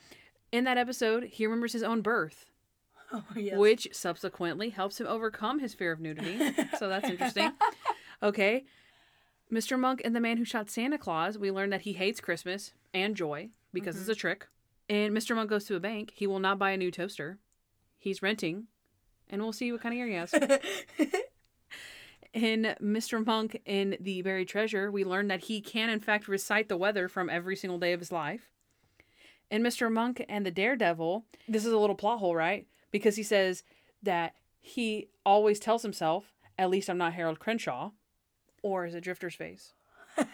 In 0.52 0.64
that 0.64 0.78
episode, 0.78 1.24
he 1.24 1.46
remembers 1.46 1.72
his 1.72 1.82
own 1.82 2.02
birth, 2.02 2.46
Oh, 3.12 3.24
yes. 3.34 3.56
which 3.56 3.88
subsequently 3.92 4.70
helps 4.70 5.00
him 5.00 5.06
overcome 5.08 5.58
his 5.58 5.74
fear 5.74 5.90
of 5.92 5.98
nudity. 6.00 6.38
so 6.78 6.88
that's 6.88 7.08
interesting. 7.08 7.52
Okay. 8.22 8.64
Mr. 9.52 9.78
Monk 9.78 10.02
and 10.04 10.14
the 10.14 10.20
man 10.20 10.38
who 10.38 10.44
shot 10.44 10.70
Santa 10.70 10.98
Claus, 10.98 11.38
we 11.38 11.50
learn 11.50 11.70
that 11.70 11.82
he 11.82 11.92
hates 11.92 12.20
Christmas 12.20 12.72
and 12.92 13.14
joy 13.14 13.50
because 13.72 13.96
it's 13.96 14.04
mm-hmm. 14.04 14.12
a 14.12 14.16
trick. 14.16 14.48
And 14.88 15.16
Mr. 15.16 15.34
Monk 15.34 15.50
goes 15.50 15.64
to 15.64 15.76
a 15.76 15.80
bank. 15.80 16.12
He 16.14 16.26
will 16.26 16.38
not 16.38 16.58
buy 16.58 16.70
a 16.70 16.76
new 16.76 16.90
toaster. 16.90 17.38
He's 17.98 18.22
renting. 18.22 18.66
And 19.28 19.42
we'll 19.42 19.52
see 19.52 19.72
what 19.72 19.80
kind 19.80 19.92
of 19.92 19.96
year 19.96 20.06
he 20.06 20.14
has. 20.14 20.32
in 22.32 22.76
Mr. 22.80 23.24
Monk 23.24 23.60
in 23.64 23.96
The 24.00 24.22
Buried 24.22 24.48
Treasure, 24.48 24.90
we 24.90 25.04
learn 25.04 25.28
that 25.28 25.44
he 25.44 25.60
can, 25.60 25.90
in 25.90 26.00
fact, 26.00 26.28
recite 26.28 26.68
the 26.68 26.76
weather 26.76 27.08
from 27.08 27.28
every 27.28 27.56
single 27.56 27.78
day 27.78 27.92
of 27.92 28.00
his 28.00 28.12
life. 28.12 28.50
In 29.50 29.62
Mr. 29.62 29.90
Monk 29.90 30.24
and 30.28 30.44
the 30.44 30.50
Daredevil, 30.50 31.24
this 31.48 31.64
is 31.64 31.72
a 31.72 31.78
little 31.78 31.96
plot 31.96 32.18
hole, 32.18 32.34
right? 32.34 32.66
Because 32.90 33.16
he 33.16 33.22
says 33.22 33.62
that 34.02 34.34
he 34.60 35.08
always 35.24 35.58
tells 35.58 35.82
himself, 35.82 36.32
at 36.58 36.70
least 36.70 36.88
I'm 36.88 36.98
not 36.98 37.14
Harold 37.14 37.38
Crenshaw, 37.38 37.90
or 38.66 38.84
is 38.84 38.94
it 38.96 39.04
Drifter's 39.04 39.36
face? 39.36 39.74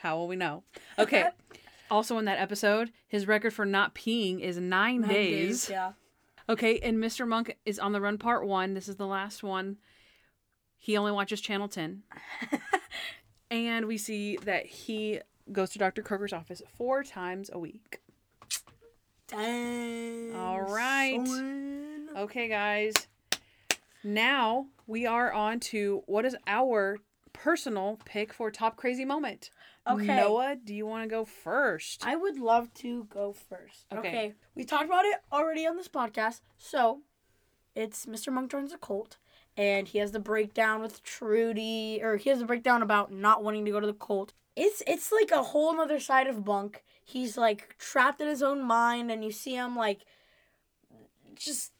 How 0.00 0.16
will 0.16 0.26
we 0.26 0.36
know? 0.36 0.62
Okay. 0.98 1.28
also, 1.90 2.16
in 2.16 2.24
that 2.24 2.38
episode, 2.38 2.92
his 3.06 3.28
record 3.28 3.52
for 3.52 3.66
not 3.66 3.94
peeing 3.94 4.40
is 4.40 4.56
nine, 4.56 5.02
Nine 5.02 5.10
days. 5.10 5.68
Yeah. 5.68 5.92
Okay, 6.48 6.78
and 6.78 6.96
Mr. 6.96 7.28
Monk 7.28 7.58
is 7.66 7.78
on 7.78 7.92
the 7.92 8.00
run 8.00 8.16
part 8.16 8.46
one. 8.46 8.72
This 8.72 8.88
is 8.88 8.96
the 8.96 9.06
last 9.06 9.42
one. 9.42 9.76
He 10.78 10.96
only 10.96 11.12
watches 11.12 11.42
Channel 11.42 11.68
10. 11.68 12.04
and 13.50 13.86
we 13.86 13.98
see 13.98 14.38
that 14.38 14.64
he 14.64 15.20
goes 15.52 15.70
to 15.70 15.78
Dr. 15.78 16.02
Kroger's 16.02 16.32
office 16.32 16.62
four 16.74 17.02
times 17.02 17.50
a 17.52 17.58
week. 17.58 17.98
Dang. 19.26 20.34
All 20.34 20.62
right. 20.62 21.20
son. 21.26 22.08
Okay, 22.16 22.48
guys. 22.48 22.94
Now 24.02 24.68
we 24.86 25.04
are 25.04 25.30
on 25.30 25.60
to 25.60 26.02
what 26.06 26.24
is 26.24 26.34
our 26.46 26.96
personal 27.42 27.98
pick 28.04 28.32
for 28.32 28.50
top 28.50 28.76
crazy 28.76 29.04
moment. 29.04 29.50
Okay. 29.88 30.06
Noah, 30.06 30.56
do 30.62 30.74
you 30.74 30.86
want 30.86 31.04
to 31.04 31.08
go 31.08 31.24
first? 31.24 32.04
I 32.04 32.16
would 32.16 32.38
love 32.38 32.72
to 32.74 33.04
go 33.04 33.32
first. 33.32 33.86
Okay. 33.92 34.08
Okay. 34.08 34.34
We 34.54 34.64
talked 34.64 34.84
about 34.84 35.04
it 35.04 35.16
already 35.32 35.66
on 35.66 35.76
this 35.76 35.88
podcast. 35.88 36.40
So, 36.58 37.02
it's 37.74 38.06
Mr. 38.06 38.32
Monk 38.32 38.50
joins 38.50 38.72
a 38.72 38.76
cult, 38.78 39.18
and 39.56 39.86
he 39.88 39.98
has 39.98 40.12
the 40.12 40.20
breakdown 40.20 40.82
with 40.82 41.02
Trudy, 41.02 42.00
or 42.02 42.16
he 42.16 42.28
has 42.30 42.40
the 42.40 42.44
breakdown 42.44 42.82
about 42.82 43.12
not 43.12 43.42
wanting 43.44 43.64
to 43.64 43.70
go 43.70 43.80
to 43.80 43.86
the 43.86 43.94
cult. 43.94 44.32
It's 44.56 44.82
it's 44.86 45.12
like 45.12 45.30
a 45.30 45.42
whole 45.42 45.74
nother 45.76 46.00
side 46.00 46.26
of 46.26 46.44
Monk. 46.44 46.82
He's 47.04 47.38
like 47.38 47.76
trapped 47.78 48.20
in 48.20 48.26
his 48.26 48.42
own 48.42 48.62
mind, 48.62 49.10
and 49.10 49.24
you 49.24 49.30
see 49.30 49.54
him 49.54 49.76
like 49.76 50.00
just. 51.34 51.72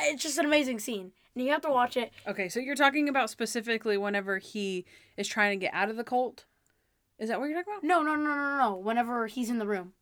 It's 0.00 0.22
just 0.22 0.38
an 0.38 0.44
amazing 0.44 0.80
scene, 0.80 1.12
and 1.38 1.46
you 1.46 1.52
have 1.52 1.62
to 1.62 1.70
watch 1.70 1.96
it. 1.96 2.12
Okay, 2.26 2.48
so 2.48 2.58
you're 2.60 2.74
talking 2.74 3.08
about 3.08 3.30
specifically 3.30 3.96
whenever 3.96 4.38
he 4.38 4.84
is 5.16 5.28
trying 5.28 5.58
to 5.58 5.64
get 5.64 5.72
out 5.72 5.88
of 5.88 5.96
the 5.96 6.04
cult? 6.04 6.44
Is 7.18 7.28
that 7.28 7.38
what 7.40 7.48
you're 7.48 7.58
talking 7.58 7.74
about? 7.74 7.84
No, 7.84 8.02
no, 8.02 8.16
no, 8.16 8.34
no, 8.34 8.58
no. 8.58 8.76
Whenever 8.76 9.26
he's 9.28 9.48
in 9.50 9.58
the 9.58 9.66
room. 9.66 9.92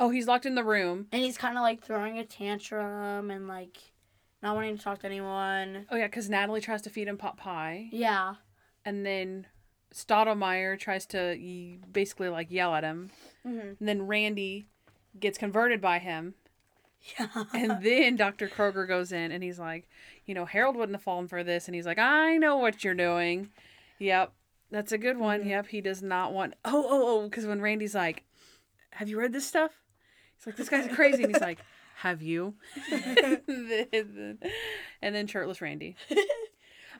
Oh, 0.00 0.10
he's 0.10 0.26
locked 0.26 0.46
in 0.46 0.54
the 0.54 0.64
room. 0.64 1.06
And 1.12 1.22
he's 1.22 1.38
kind 1.38 1.56
of 1.56 1.62
like 1.62 1.82
throwing 1.82 2.18
a 2.18 2.24
tantrum 2.24 3.30
and 3.30 3.46
like 3.46 3.76
not 4.42 4.54
wanting 4.56 4.76
to 4.78 4.82
talk 4.82 4.98
to 5.00 5.06
anyone. 5.06 5.86
Oh 5.90 5.96
yeah, 5.96 6.06
because 6.06 6.28
Natalie 6.28 6.60
tries 6.60 6.82
to 6.82 6.90
feed 6.90 7.06
him 7.08 7.18
pot 7.18 7.36
pie, 7.36 7.88
Yeah. 7.92 8.36
and 8.84 9.04
then 9.06 9.46
Stottlemeyer 9.94 10.78
tries 10.78 11.04
to 11.06 11.36
basically 11.92 12.28
like 12.28 12.50
yell 12.50 12.74
at 12.74 12.84
him, 12.84 13.10
Mhm. 13.46 13.76
and 13.78 13.88
then 13.88 14.06
Randy 14.06 14.66
gets 15.18 15.36
converted 15.38 15.80
by 15.80 15.98
him, 15.98 16.34
Yeah. 17.18 17.44
and 17.54 17.82
then 17.82 18.16
Dr. 18.16 18.48
Kroger 18.48 18.86
goes 18.86 19.12
in 19.12 19.32
and 19.32 19.42
he's 19.42 19.58
like, 19.58 19.88
you 20.26 20.34
know, 20.34 20.44
Harold 20.44 20.76
wouldn't 20.76 20.96
have 20.96 21.02
fallen 21.02 21.28
for 21.28 21.42
this, 21.42 21.66
and 21.66 21.74
he's 21.74 21.86
like, 21.86 21.98
I 21.98 22.36
know 22.36 22.56
what 22.56 22.84
you're 22.84 22.94
doing. 22.94 23.50
Yep, 23.98 24.32
that's 24.70 24.92
a 24.92 24.98
good 24.98 25.18
one. 25.18 25.40
Mm-hmm. 25.40 25.50
Yep, 25.50 25.66
he 25.68 25.80
does 25.80 26.02
not 26.02 26.32
want. 26.32 26.54
Oh, 26.64 26.86
oh, 26.88 27.08
oh, 27.08 27.24
because 27.24 27.46
when 27.46 27.60
Randy's 27.60 27.94
like, 27.94 28.24
have 28.92 29.08
you 29.08 29.18
read 29.18 29.32
this 29.32 29.46
stuff? 29.46 29.72
He's 30.36 30.46
like, 30.46 30.56
this 30.56 30.68
guy's 30.68 30.88
crazy, 30.94 31.24
and 31.24 31.32
he's 31.32 31.42
like, 31.42 31.58
have 31.96 32.22
you? 32.22 32.54
and 35.02 35.14
then 35.14 35.26
shirtless 35.26 35.60
Randy. 35.60 35.96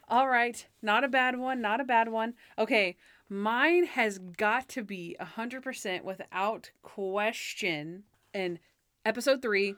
All 0.09 0.29
right, 0.29 0.67
not 0.83 1.05
a 1.05 1.09
bad 1.09 1.39
one, 1.39 1.61
not 1.61 1.81
a 1.81 1.85
bad 1.85 2.09
one. 2.09 2.35
Okay, 2.59 2.97
mine 3.29 3.85
has 3.85 4.19
got 4.19 4.69
to 4.71 4.83
be 4.83 5.17
100% 5.21 6.03
without 6.03 6.71
question. 6.83 8.05
In 8.35 8.59
episode 9.05 9.41
3, 9.41 9.75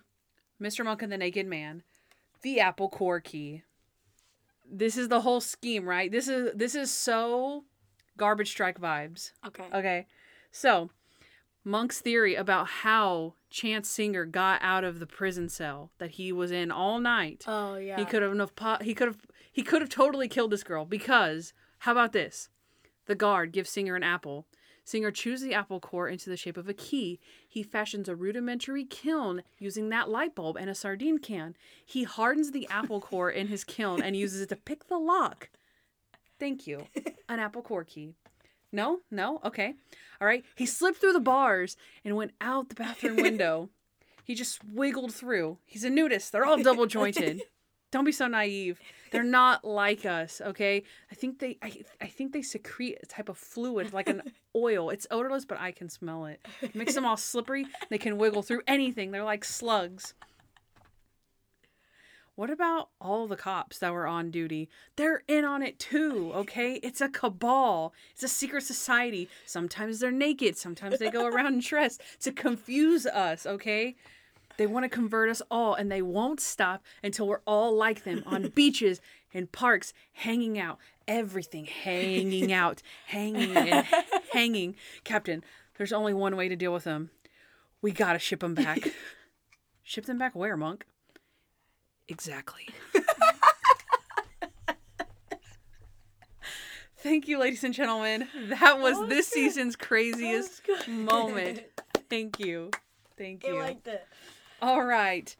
Mr. 0.62 0.84
Monk 0.84 1.02
and 1.02 1.10
the 1.12 1.18
Naked 1.18 1.46
Man, 1.46 1.82
the 2.42 2.60
Apple 2.60 2.88
Core 2.88 3.20
Key. 3.20 3.62
This 4.70 4.96
is 4.96 5.08
the 5.08 5.22
whole 5.22 5.40
scheme, 5.40 5.88
right? 5.88 6.10
This 6.10 6.28
is 6.28 6.52
this 6.54 6.74
is 6.74 6.90
so 6.90 7.64
garbage 8.16 8.50
strike 8.50 8.80
vibes. 8.80 9.32
okay. 9.46 9.64
Okay. 9.74 10.06
So, 10.50 10.90
Monk's 11.64 12.00
theory 12.00 12.34
about 12.34 12.68
how 12.68 13.34
Chance 13.50 13.88
Singer 13.88 14.24
got 14.24 14.60
out 14.62 14.84
of 14.84 14.98
the 14.98 15.06
prison 15.06 15.48
cell 15.48 15.90
that 15.98 16.12
he 16.12 16.32
was 16.32 16.50
in 16.50 16.70
all 16.70 17.00
night. 17.00 17.44
Oh 17.46 17.76
yeah. 17.76 17.96
He 17.98 18.04
could 18.04 18.22
have 18.22 18.32
enough 18.32 18.54
po- 18.54 18.78
he 18.80 18.94
could 18.94 19.08
have 19.08 19.18
he 19.50 19.62
could 19.62 19.82
have 19.82 19.90
totally 19.90 20.28
killed 20.28 20.52
this 20.52 20.62
girl 20.64 20.84
because 20.84 21.52
how 21.80 21.92
about 21.92 22.12
this? 22.12 22.48
The 23.06 23.14
guard 23.14 23.52
gives 23.52 23.70
Singer 23.70 23.96
an 23.96 24.02
apple. 24.04 24.46
Singer 24.84 25.10
chews 25.10 25.40
the 25.40 25.54
apple 25.54 25.80
core 25.80 26.08
into 26.08 26.28
the 26.28 26.36
shape 26.36 26.56
of 26.56 26.68
a 26.68 26.74
key. 26.74 27.20
He 27.48 27.62
fashions 27.62 28.08
a 28.08 28.16
rudimentary 28.16 28.84
kiln 28.84 29.42
using 29.58 29.88
that 29.90 30.08
light 30.08 30.34
bulb 30.34 30.56
and 30.56 30.68
a 30.68 30.74
sardine 30.74 31.18
can. 31.18 31.54
He 31.84 32.04
hardens 32.04 32.50
the 32.50 32.66
apple 32.68 33.00
core 33.00 33.30
in 33.30 33.48
his 33.48 33.64
kiln 33.64 34.02
and 34.02 34.16
uses 34.16 34.40
it 34.40 34.48
to 34.48 34.56
pick 34.56 34.88
the 34.88 34.98
lock. 34.98 35.50
Thank 36.40 36.66
you. 36.66 36.86
An 37.28 37.38
apple 37.38 37.62
core 37.62 37.84
key. 37.84 38.14
No? 38.72 39.00
No? 39.10 39.40
Okay. 39.44 39.74
All 40.20 40.26
right. 40.26 40.44
He 40.56 40.66
slipped 40.66 40.98
through 40.98 41.12
the 41.12 41.20
bars 41.20 41.76
and 42.04 42.16
went 42.16 42.32
out 42.40 42.68
the 42.68 42.74
bathroom 42.74 43.16
window. 43.22 43.68
He 44.24 44.34
just 44.34 44.64
wiggled 44.64 45.14
through. 45.14 45.58
He's 45.66 45.84
a 45.84 45.90
nudist. 45.90 46.32
They're 46.32 46.44
all 46.44 46.62
double 46.62 46.86
jointed. 46.86 47.42
Don't 47.90 48.04
be 48.04 48.12
so 48.12 48.26
naive. 48.26 48.80
They're 49.12 49.22
not 49.22 49.64
like 49.64 50.06
us, 50.06 50.40
okay? 50.40 50.82
I 51.10 51.14
think 51.14 51.38
they 51.38 51.58
I, 51.62 51.82
I 52.00 52.06
think 52.06 52.32
they 52.32 52.42
secrete 52.42 52.98
a 53.02 53.06
type 53.06 53.28
of 53.28 53.36
fluid 53.38 53.92
like 53.92 54.08
an 54.08 54.22
oil. 54.56 54.90
It's 54.90 55.06
odorless, 55.10 55.44
but 55.44 55.60
I 55.60 55.70
can 55.70 55.88
smell 55.88 56.24
it. 56.24 56.40
It 56.62 56.74
makes 56.74 56.94
them 56.94 57.04
all 57.04 57.18
slippery. 57.18 57.66
They 57.90 57.98
can 57.98 58.16
wiggle 58.16 58.42
through 58.42 58.62
anything. 58.66 59.10
They're 59.10 59.22
like 59.22 59.44
slugs. 59.44 60.14
What 62.34 62.48
about 62.48 62.88
all 62.98 63.28
the 63.28 63.36
cops 63.36 63.78
that 63.78 63.92
were 63.92 64.06
on 64.06 64.30
duty? 64.30 64.70
They're 64.96 65.22
in 65.28 65.44
on 65.44 65.62
it 65.62 65.78
too, 65.78 66.32
okay? 66.34 66.76
It's 66.82 67.02
a 67.02 67.10
cabal. 67.10 67.92
It's 68.12 68.22
a 68.22 68.28
secret 68.28 68.62
society. 68.62 69.28
Sometimes 69.44 70.00
they're 70.00 70.10
naked, 70.10 70.56
sometimes 70.56 70.98
they 70.98 71.10
go 71.10 71.26
around 71.26 71.60
dressed 71.68 72.00
to 72.20 72.32
confuse 72.32 73.04
us, 73.04 73.44
okay? 73.44 73.96
They 74.56 74.66
want 74.66 74.84
to 74.84 74.88
convert 74.88 75.28
us 75.28 75.42
all, 75.50 75.74
and 75.74 75.90
they 75.90 76.02
won't 76.02 76.40
stop 76.40 76.82
until 77.02 77.26
we're 77.28 77.40
all 77.46 77.74
like 77.76 78.04
them 78.04 78.22
on 78.26 78.48
beaches 78.54 79.00
and 79.34 79.50
parks, 79.50 79.92
hanging 80.12 80.58
out. 80.58 80.78
Everything 81.08 81.64
hanging 81.64 82.52
out, 82.52 82.80
hanging 83.06 83.56
and 83.56 83.86
hanging. 84.32 84.76
Captain, 85.02 85.42
there's 85.76 85.92
only 85.92 86.14
one 86.14 86.36
way 86.36 86.48
to 86.48 86.54
deal 86.54 86.72
with 86.72 86.84
them. 86.84 87.10
We 87.80 87.90
gotta 87.90 88.20
ship 88.20 88.40
them 88.40 88.54
back. 88.54 88.78
ship 89.82 90.06
them 90.06 90.18
back 90.18 90.36
where, 90.36 90.56
Monk? 90.56 90.86
Exactly. 92.08 92.68
Thank 96.98 97.26
you, 97.26 97.38
ladies 97.40 97.64
and 97.64 97.74
gentlemen. 97.74 98.28
That 98.48 98.78
was 98.80 99.08
this 99.08 99.28
good. 99.28 99.34
season's 99.34 99.74
craziest 99.74 100.62
moment. 100.86 101.64
Thank 102.08 102.38
you. 102.38 102.70
Thank 103.18 103.44
you. 103.44 103.56
I 103.56 103.60
liked 103.60 103.88
it. 103.88 104.06
All 104.62 104.84
right. 104.84 105.34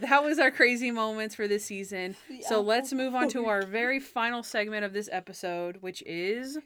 That 0.00 0.24
was 0.24 0.38
our 0.38 0.50
crazy 0.50 0.90
moments 0.90 1.36
for 1.36 1.46
this 1.46 1.64
season. 1.64 2.16
So 2.48 2.60
let's 2.60 2.92
move 2.92 3.14
on 3.14 3.28
to 3.30 3.46
our 3.46 3.62
very 3.62 4.00
final 4.00 4.42
segment 4.42 4.84
of 4.84 4.92
this 4.92 5.08
episode, 5.12 5.78
which 5.80 6.02
is 6.04 6.58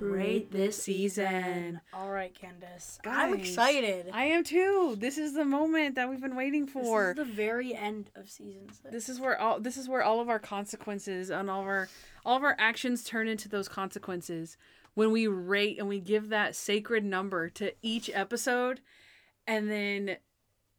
Rate 0.00 0.18
rate 0.18 0.50
this 0.50 0.82
season. 0.82 1.80
All 1.94 2.10
right, 2.10 2.34
Candace. 2.34 2.98
I'm 3.06 3.34
excited. 3.34 4.10
I 4.12 4.24
am 4.24 4.42
too. 4.42 4.96
This 4.98 5.16
is 5.16 5.34
the 5.34 5.44
moment 5.44 5.94
that 5.94 6.10
we've 6.10 6.20
been 6.20 6.34
waiting 6.34 6.64
this 6.64 6.72
for. 6.72 7.10
is 7.10 7.16
the 7.16 7.24
very 7.24 7.74
end 7.74 8.10
of 8.16 8.28
season 8.28 8.68
six. 8.68 8.90
This 8.90 9.08
is 9.08 9.20
where 9.20 9.40
all 9.40 9.60
this 9.60 9.76
is 9.76 9.88
where 9.88 10.02
all 10.02 10.20
of 10.20 10.28
our 10.28 10.40
consequences 10.40 11.30
and 11.30 11.48
all 11.48 11.60
of 11.60 11.68
our 11.68 11.88
all 12.24 12.36
of 12.36 12.42
our 12.42 12.56
actions 12.58 13.04
turn 13.04 13.28
into 13.28 13.48
those 13.48 13.68
consequences 13.68 14.56
when 14.94 15.10
we 15.10 15.26
rate 15.26 15.78
and 15.78 15.88
we 15.88 16.00
give 16.00 16.28
that 16.28 16.54
sacred 16.54 17.04
number 17.04 17.48
to 17.48 17.72
each 17.82 18.10
episode 18.12 18.80
and 19.46 19.70
then 19.70 20.16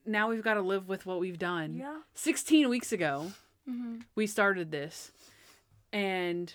now 0.06 0.30
we've 0.30 0.44
got 0.44 0.56
to 0.56 0.62
live 0.62 0.88
with 0.88 1.06
what 1.06 1.20
we've 1.20 1.40
done. 1.40 1.76
Yeah. 1.76 2.00
16 2.14 2.70
weeks 2.70 2.92
ago 2.92 3.32
hmm 3.66 4.00
we 4.16 4.28
started 4.28 4.72
this 4.72 5.14
and 5.94 6.54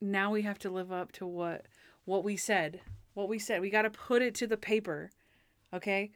now 0.00 0.32
we 0.32 0.42
have 0.42 0.58
to 0.58 0.70
live 0.70 0.90
up 0.90 1.12
to 1.12 1.26
what 1.26 1.66
what 2.08 2.24
we 2.24 2.36
said. 2.36 2.80
What 3.14 3.28
we 3.28 3.38
said. 3.38 3.60
We 3.60 3.68
got 3.68 3.82
to 3.82 3.90
put 3.90 4.22
it 4.22 4.34
to 4.36 4.46
the 4.46 4.56
paper. 4.56 5.10
Okay? 5.74 6.10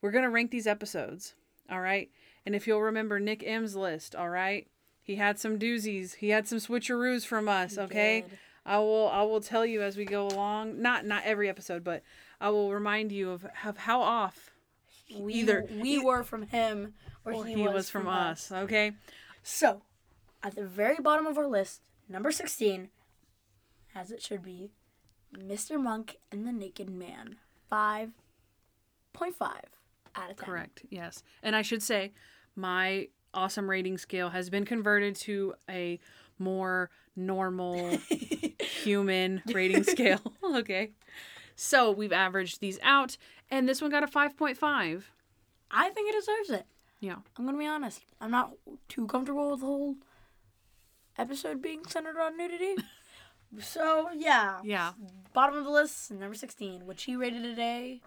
We're 0.00 0.10
going 0.10 0.24
to 0.24 0.30
rank 0.30 0.50
these 0.50 0.66
episodes. 0.66 1.34
All 1.70 1.80
right? 1.80 2.10
And 2.46 2.54
if 2.54 2.66
you'll 2.66 2.82
remember 2.82 3.20
Nick 3.20 3.42
M's 3.46 3.76
list, 3.76 4.14
all 4.14 4.30
right? 4.30 4.66
He 5.02 5.16
had 5.16 5.38
some 5.38 5.58
doozies. 5.58 6.16
He 6.16 6.30
had 6.30 6.48
some 6.48 6.58
switcheroos 6.58 7.26
from 7.26 7.48
us, 7.48 7.76
okay? 7.76 8.22
did. 8.22 8.38
I 8.66 8.78
will 8.78 9.08
I 9.08 9.22
will 9.22 9.40
tell 9.40 9.64
you 9.64 9.80
as 9.82 9.96
we 9.96 10.04
go 10.04 10.26
along. 10.26 10.82
Not 10.82 11.06
not 11.06 11.22
every 11.24 11.48
episode, 11.48 11.84
but 11.84 12.02
I 12.40 12.50
will 12.50 12.72
remind 12.72 13.12
you 13.12 13.30
of, 13.30 13.46
of 13.64 13.78
how 13.78 14.02
off 14.02 14.50
We, 15.16 15.34
either 15.34 15.66
we 15.80 15.98
were 15.98 16.22
from 16.22 16.42
him 16.42 16.94
or, 17.24 17.32
or 17.32 17.44
he, 17.46 17.56
was, 17.56 17.88
from, 17.88 18.08
us. 18.08 18.50
us, 18.50 18.62
okay? 18.64 18.92
So, 19.42 19.82
at 20.42 20.54
the 20.54 20.66
very 20.66 20.96
bottom 20.96 21.26
of 21.26 21.38
our 21.38 21.46
list, 21.46 21.80
number 22.08 22.30
16, 22.30 22.90
as 23.94 24.10
it 24.10 24.22
should 24.22 24.42
be, 24.42 24.70
Mr. 25.34 25.80
Monk 25.80 26.18
and 26.30 26.46
the 26.46 26.52
Naked 26.52 26.90
Man. 26.90 27.36
5.5 27.72 28.12
out 30.14 30.30
of 30.30 30.36
10. 30.36 30.36
Correct. 30.36 30.82
Yes. 30.90 31.22
And 31.42 31.56
I 31.56 31.62
should 31.62 31.82
say 31.82 32.12
my 32.54 33.08
awesome 33.34 33.68
rating 33.68 33.98
scale 33.98 34.30
has 34.30 34.50
been 34.50 34.64
converted 34.64 35.16
to 35.16 35.54
a 35.68 35.98
more 36.38 36.90
normal 37.14 37.98
human 38.60 39.42
rating 39.46 39.84
scale. 39.84 40.20
okay. 40.44 40.90
So 41.54 41.90
we've 41.90 42.12
averaged 42.12 42.60
these 42.60 42.78
out, 42.82 43.16
and 43.50 43.68
this 43.68 43.80
one 43.80 43.90
got 43.90 44.02
a 44.02 44.06
5.5. 44.06 45.02
I 45.70 45.88
think 45.90 46.08
it 46.10 46.18
deserves 46.18 46.50
it. 46.50 46.66
Yeah. 47.00 47.16
I'm 47.36 47.44
going 47.44 47.56
to 47.56 47.58
be 47.58 47.66
honest. 47.66 48.02
I'm 48.20 48.30
not 48.30 48.52
too 48.88 49.06
comfortable 49.06 49.50
with 49.50 49.60
the 49.60 49.66
whole 49.66 49.96
episode 51.18 51.62
being 51.62 51.84
centered 51.86 52.18
on 52.18 52.36
nudity. 52.36 52.76
so, 53.60 54.10
yeah. 54.14 54.60
Yeah. 54.64 54.92
Bottom 55.32 55.56
of 55.56 55.64
the 55.64 55.70
list, 55.70 56.10
number 56.10 56.34
16, 56.34 56.86
which 56.86 57.04
he 57.04 57.16
rated 57.16 57.42
today. 57.42 58.02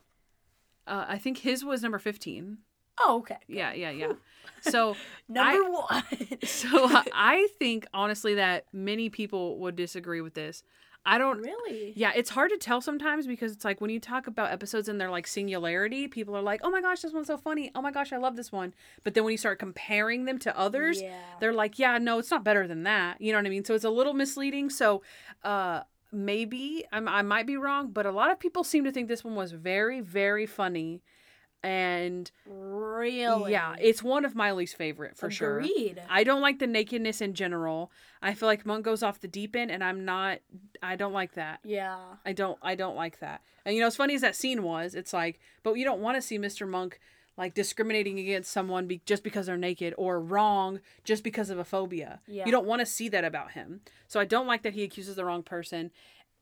Uh, 0.86 1.06
I 1.08 1.18
think 1.18 1.40
his 1.40 1.64
was 1.66 1.82
number 1.82 2.00
15. 2.00 2.60
Oh, 3.02 3.20
okay. 3.20 3.38
Yeah, 3.48 3.74
yeah, 3.74 3.92
yeah. 3.92 4.14
So, 4.62 4.96
Number 5.30 5.64
one. 5.72 6.04
so 6.44 6.68
I 7.14 7.48
think 7.60 7.88
honestly 7.94 8.36
that 8.36 8.66
many 8.74 9.10
people 9.10 9.58
would 9.60 9.78
disagree 9.78 10.20
with 10.20 10.34
this. 10.34 10.64
I 11.06 11.18
don't 11.18 11.40
really? 11.40 11.94
Yeah, 11.96 12.12
it's 12.14 12.30
hard 12.30 12.52
to 12.52 12.58
tell 12.58 12.82
sometimes 12.82 13.26
because 13.26 13.54
it's 13.54 13.64
like 13.64 13.80
when 13.80 13.90
you 13.90 14.02
talk 14.02 14.28
about 14.28 14.52
episodes 14.52 14.90
and 14.90 15.00
they're 15.00 15.10
like 15.10 15.28
singularity, 15.28 16.10
people 16.10 16.36
are 16.36 16.42
like, 16.42 16.60
"Oh 16.62 16.70
my 16.70 16.82
gosh, 16.82 17.00
this 17.02 17.14
one's 17.14 17.28
so 17.28 17.38
funny. 17.38 17.72
Oh 17.74 17.82
my 17.82 17.90
gosh, 17.92 18.12
I 18.12 18.18
love 18.18 18.36
this 18.36 18.52
one." 18.52 18.74
But 19.06 19.14
then 19.14 19.24
when 19.24 19.32
you 19.32 19.38
start 19.38 19.60
comparing 19.60 20.26
them 20.26 20.38
to 20.40 20.60
others, 20.60 21.02
Yeah. 21.02 21.10
they're 21.40 21.54
like, 21.54 21.80
"Yeah, 21.80 21.98
no, 22.00 22.20
it's 22.20 22.30
not 22.30 22.44
better 22.44 22.68
than 22.68 22.84
that." 22.84 23.22
You 23.22 23.32
know 23.32 23.38
what 23.40 23.46
I 23.46 23.50
mean? 23.50 23.64
So 23.64 23.76
it's 23.76 23.86
a 23.86 23.90
little 23.90 24.14
misleading. 24.14 24.70
So, 24.70 25.02
uh 25.44 25.82
maybe 26.12 26.84
I'm, 26.92 27.08
I 27.08 27.22
might 27.22 27.46
be 27.48 27.56
wrong, 27.56 27.92
but 27.92 28.06
a 28.08 28.12
lot 28.12 28.32
of 28.32 28.40
people 28.40 28.64
seem 28.64 28.84
to 28.84 28.92
think 28.92 29.08
this 29.08 29.24
one 29.24 29.36
was 29.36 29.54
very 29.54 30.02
very 30.02 30.46
funny. 30.46 31.02
And 31.62 32.32
Really? 32.46 33.52
yeah, 33.52 33.76
it's 33.80 34.02
one 34.02 34.24
of 34.26 34.34
my 34.36 34.52
least 34.54 34.76
favorite 34.76 35.18
for 35.18 35.30
sure. 35.30 35.64
I 36.10 36.24
don't 36.24 36.42
like 36.42 36.60
the 36.60 36.68
nakedness 36.68 37.20
in 37.22 37.34
general. 37.34 37.92
I 38.22 38.34
feel 38.34 38.48
like 38.48 38.66
Monk 38.66 38.86
goes 38.86 39.04
off 39.04 39.20
the 39.20 39.28
deep 39.28 39.56
end 39.56 39.70
and 39.72 39.84
I'm 39.84 40.06
not 40.06 40.40
I 40.82 40.96
don't 40.96 41.14
like 41.14 41.34
that. 41.34 41.60
Yeah. 41.66 41.98
I 42.26 42.32
don't 42.34 42.58
I 42.62 42.76
don't 42.76 42.96
like 42.96 43.20
that. 43.20 43.42
And 43.66 43.76
you 43.76 43.82
know, 43.82 43.88
as 43.88 43.96
funny 43.98 44.16
as 44.16 44.22
that 44.22 44.36
scene 44.36 44.64
was, 44.64 44.96
it's 44.96 45.12
like, 45.14 45.40
but 45.64 45.74
you 45.74 45.84
don't 45.84 46.00
want 46.02 46.16
to 46.16 46.22
see 46.22 46.38
Mr. 46.40 46.68
Monk 46.68 47.00
like 47.38 47.54
discriminating 47.54 48.20
against 48.20 48.52
someone 48.52 48.88
be- 48.88 49.02
just 49.06 49.24
because 49.24 49.46
they're 49.46 49.58
naked 49.58 49.94
or 49.98 50.20
wrong 50.20 50.80
just 51.04 51.24
because 51.24 51.50
of 51.50 51.58
a 51.60 51.64
phobia. 51.66 52.20
Yeah. 52.28 52.46
You 52.46 52.52
don't 52.52 52.66
want 52.68 52.80
to 52.82 52.86
see 52.86 53.10
that 53.10 53.24
about 53.26 53.52
him. 53.52 53.82
So 54.08 54.20
I 54.20 54.26
don't 54.26 54.48
like 54.48 54.64
that 54.64 54.74
he 54.74 54.84
accuses 54.84 55.16
the 55.18 55.26
wrong 55.26 55.44
person. 55.44 55.92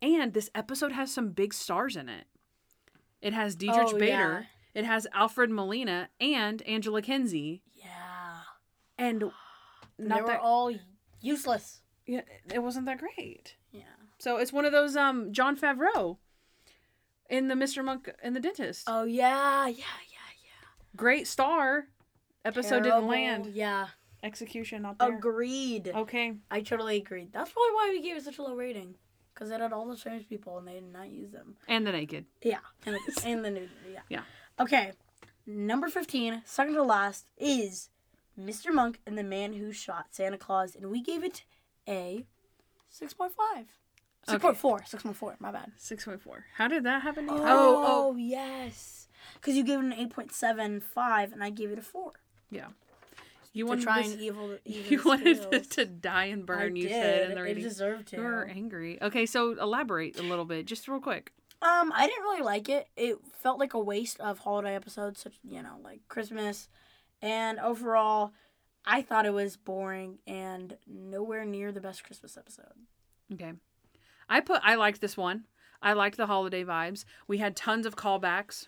And 0.01 0.34
this 0.34 0.49
episode 0.53 0.91
has 0.91 1.11
some 1.11 1.30
big 1.30 1.53
stars 1.55 1.95
in 1.95 2.07
it. 2.07 2.26
It 3.22 3.34
has 3.34 3.55
Diedrich 3.55 3.88
Oh, 3.93 3.97
Bader. 3.97 4.47
It 4.78 4.86
has 4.86 5.07
Alfred 5.11 5.49
Molina 5.49 6.09
and 6.21 6.61
Angela 6.61 7.01
Kinsey. 7.01 7.63
Yeah. 7.73 8.41
And 8.99 9.21
they 9.97 10.05
not 10.05 10.21
were 10.21 10.28
that 10.28 10.39
all 10.39 10.71
useless. 11.19 11.82
yeah, 12.05 12.21
it 12.53 12.61
wasn't 12.61 12.86
that 12.86 12.99
great. 12.99 13.55
Yeah. 13.71 13.82
So 14.19 14.38
it's 14.38 14.53
one 14.53 14.65
of 14.65 14.71
those 14.71 14.95
um 14.95 15.34
Jon 15.34 15.57
Favreau 15.57 16.17
in 17.28 17.47
the 17.47 17.55
Mr. 17.55 17.84
Monk 17.84 18.11
and 18.21 18.36
the 18.36 18.39
Dentist. 18.39 18.84
Oh 18.86 19.03
yeah, 19.03 19.65
yeah, 19.65 19.73
yeah, 19.73 20.30
yeah. 20.43 20.67
Great 20.95 21.25
star. 21.25 21.88
Episode 22.45 22.84
Terrible. 22.84 22.91
didn't 22.91 23.07
land. 23.09 23.45
Yeah. 23.47 23.88
Execution 24.21 24.84
not 24.84 24.99
there. 24.99 25.17
Agreed. 25.17 25.88
Okay. 25.88 26.34
I 26.51 26.61
totally 26.61 26.97
agreed. 26.97 27.34
That's 27.34 27.51
probably 27.51 27.73
why 27.73 27.89
we 27.93 28.03
gave 28.03 28.15
it 28.15 28.23
such 28.23 28.38
a 28.38 28.43
low 28.43 28.55
rating. 28.55 28.93
Because 29.34 29.49
it 29.49 29.59
had 29.59 29.73
all 29.73 29.88
the 29.88 29.97
strange 29.97 30.30
people 30.30 30.59
and 30.59 30.67
they 30.67 30.73
did 30.73 30.93
not 30.93 31.09
use 31.09 31.32
them. 31.32 31.55
And 31.67 31.86
the 31.86 31.91
naked. 31.91 32.25
Yeah. 32.43 32.59
And 32.86 32.95
the, 32.95 33.28
and 33.28 33.43
the 33.43 33.49
nudity. 33.49 33.73
Yeah. 33.91 34.01
Yeah. 34.09 34.21
Okay. 34.60 34.91
Number 35.45 35.88
15, 35.88 36.41
second 36.45 36.74
to 36.74 36.84
last, 36.84 37.30
is 37.38 37.89
Mr. 38.39 38.74
Monk 38.74 38.99
and 39.05 39.18
the 39.18 39.24
Man 39.24 39.53
Who 39.53 39.72
Shot 39.72 40.08
Santa 40.12 40.38
Claus. 40.38 40.76
And 40.76 40.91
we 40.91 41.01
gave 41.01 41.24
it 41.24 41.43
a 41.88 42.26
6.5. 42.93 43.32
6.4. 44.28 44.58
6.4. 44.89 45.36
My 45.39 45.51
bad. 45.51 45.72
Six 45.78 46.03
point 46.03 46.22
four. 46.22 46.43
How 46.58 46.68
did 46.68 46.84
that 46.84 47.01
happen? 47.03 47.28
Oh, 47.30 47.38
oh, 47.38 47.84
oh, 47.88 48.16
yes. 48.18 49.08
Because 49.36 49.55
you 49.55 49.64
gave 49.64 49.80
it 49.80 49.86
an 49.86 49.93
8.75 50.10 51.32
and 51.32 51.41
I 51.43 51.49
gave 51.49 51.72
it 51.72 51.80
a 51.80 51.82
4. 51.82 52.12
yeah. 52.51 52.66
You 53.53 53.64
To 53.64 53.70
wanted 53.70 53.84
try 53.86 54.01
this, 54.03 54.12
and 54.12 54.22
evil, 54.22 54.55
you 54.66 55.01
wanted 55.03 55.70
to 55.72 55.86
die 55.86 56.26
and 56.26 56.45
burn. 56.45 56.60
I 56.60 56.66
you 56.76 56.89
did. 56.89 56.91
said 56.91 57.32
in 57.32 57.36
the 57.38 57.43
it 57.45 57.55
deserved 57.55 58.10
to. 58.10 58.18
You 58.18 58.22
were 58.22 58.45
angry. 58.45 59.01
Okay, 59.01 59.26
so 59.26 59.53
elaborate 59.60 60.20
a 60.20 60.22
little 60.22 60.45
bit, 60.45 60.68
just 60.68 60.88
real 60.88 60.99
quick. 60.99 61.32
Um, 61.62 61.91
I 61.95 62.05
didn't 62.05 62.24
really 62.24 62.43
like 62.43 62.70
it. 62.70 62.88
It 62.95 63.18
felt 63.41 63.60
like 63.60 63.74
a 63.74 63.80
waste 63.80 64.20
of 64.20 64.39
holiday 64.39 64.76
episodes, 64.76 65.22
such 65.22 65.36
you 65.43 65.62
know, 65.64 65.78
like 65.84 66.01
Christmas, 66.08 66.70
and 67.22 67.60
overall, 67.60 68.32
I 68.86 69.01
thought 69.01 69.26
it 69.26 69.34
was 69.34 69.58
boring 69.58 70.20
and 70.28 70.78
nowhere 70.86 71.45
near 71.45 71.72
the 71.72 71.82
best 71.82 72.03
Christmas 72.03 72.38
episode. 72.38 72.74
Okay. 73.34 73.53
I 74.30 74.39
put 74.41 74.62
I 74.64 74.76
liked 74.76 75.01
this 75.01 75.18
one. 75.18 75.45
I 75.82 75.93
liked 75.93 76.18
the 76.18 76.28
holiday 76.28 76.64
vibes. 76.64 77.05
We 77.28 77.38
had 77.38 77.55
tons 77.55 77.86
of 77.86 77.95
callbacks. 77.95 78.68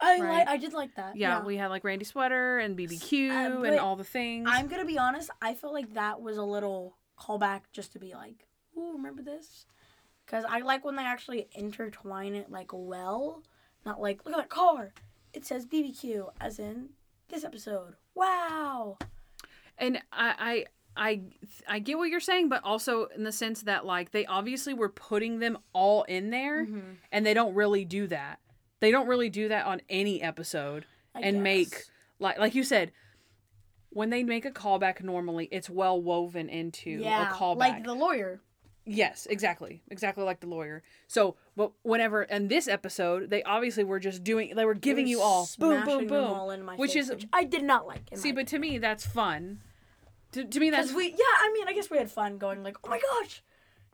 I 0.00 0.18
Right. 0.20 0.38
like, 0.38 0.48
I 0.48 0.56
did 0.56 0.72
like 0.72 0.94
that. 0.96 1.16
Yeah, 1.16 1.44
we 1.44 1.56
had 1.56 1.68
like 1.68 1.84
Randy 1.84 2.04
Sweater 2.04 2.58
and 2.58 2.76
BBQ 2.76 3.30
Uh, 3.30 3.62
and 3.62 3.78
all 3.78 3.96
the 3.96 4.04
things. 4.04 4.48
I'm 4.50 4.68
gonna 4.68 4.84
be 4.84 4.98
honest. 4.98 5.30
I 5.40 5.54
felt 5.54 5.72
like 5.72 5.94
that 5.94 6.20
was 6.20 6.38
a 6.38 6.42
little 6.42 6.96
callback 7.18 7.62
just 7.72 7.92
to 7.92 7.98
be 7.98 8.14
like, 8.14 8.48
"Ooh, 8.76 8.92
remember 8.94 9.22
this?" 9.22 9.66
Because 10.32 10.46
I 10.48 10.60
like 10.60 10.82
when 10.82 10.96
they 10.96 11.02
actually 11.04 11.46
intertwine 11.52 12.34
it 12.34 12.50
like 12.50 12.70
well, 12.72 13.42
not 13.84 14.00
like, 14.00 14.24
"Look 14.24 14.32
at 14.32 14.38
that 14.38 14.48
car! 14.48 14.94
It 15.34 15.44
says 15.44 15.66
BBQ," 15.66 16.30
as 16.40 16.58
in 16.58 16.88
this 17.28 17.44
episode. 17.44 17.96
Wow. 18.14 18.96
and 19.76 19.98
I, 20.10 20.64
I 20.96 21.10
I 21.10 21.20
I 21.68 21.78
get 21.80 21.98
what 21.98 22.08
you're 22.08 22.18
saying, 22.20 22.48
but 22.48 22.64
also 22.64 23.06
in 23.14 23.24
the 23.24 23.32
sense 23.32 23.60
that 23.62 23.84
like 23.84 24.12
they 24.12 24.24
obviously 24.24 24.72
were 24.72 24.88
putting 24.88 25.38
them 25.38 25.58
all 25.74 26.04
in 26.04 26.30
there, 26.30 26.64
Mhm. 26.64 26.96
and 27.10 27.26
they 27.26 27.34
don't 27.34 27.54
really 27.54 27.84
do 27.84 28.06
that. 28.06 28.38
They 28.80 28.90
don't 28.90 29.08
really 29.08 29.28
do 29.28 29.48
that 29.48 29.66
on 29.66 29.82
any 29.90 30.22
episode, 30.22 30.86
I 31.14 31.20
and 31.20 31.42
make 31.42 31.74
like 32.18 32.38
like 32.38 32.54
you 32.54 32.64
said. 32.64 32.92
When 33.90 34.08
they 34.08 34.22
make 34.22 34.46
a 34.46 34.50
callback, 34.50 35.02
normally 35.02 35.48
it's 35.52 35.68
well 35.68 36.00
woven 36.00 36.48
into 36.48 36.88
yeah, 36.88 37.28
a 37.30 37.34
callback. 37.34 37.56
like 37.58 37.84
the 37.84 37.92
lawyer. 37.92 38.40
Yes, 38.84 39.26
exactly. 39.30 39.82
Exactly 39.90 40.24
like 40.24 40.40
the 40.40 40.48
lawyer. 40.48 40.82
So, 41.06 41.36
but 41.56 41.72
whenever 41.82 42.24
in 42.24 42.48
this 42.48 42.66
episode, 42.66 43.30
they 43.30 43.42
obviously 43.44 43.84
were 43.84 44.00
just 44.00 44.24
doing 44.24 44.54
they 44.56 44.64
were 44.64 44.74
giving 44.74 45.06
you 45.06 45.20
all 45.20 45.48
boom 45.58 45.84
boom 45.84 46.06
boom. 46.08 46.24
all 46.24 46.50
which 46.76 46.94
face, 46.94 47.04
is- 47.04 47.10
which 47.10 47.26
I 47.32 47.44
did 47.44 47.62
not 47.62 47.86
like. 47.86 48.02
See, 48.14 48.32
but 48.32 48.46
to 48.48 48.58
me 48.58 48.78
that's 48.78 49.06
fun. 49.06 49.60
To, 50.32 50.44
to 50.44 50.60
me 50.60 50.70
that's 50.70 50.92
we, 50.92 51.08
yeah, 51.10 51.16
I 51.40 51.52
mean, 51.52 51.68
I 51.68 51.74
guess 51.74 51.90
we 51.90 51.98
had 51.98 52.10
fun 52.10 52.38
going 52.38 52.62
like, 52.62 52.76
oh 52.82 52.88
my 52.88 52.98
gosh. 52.98 53.42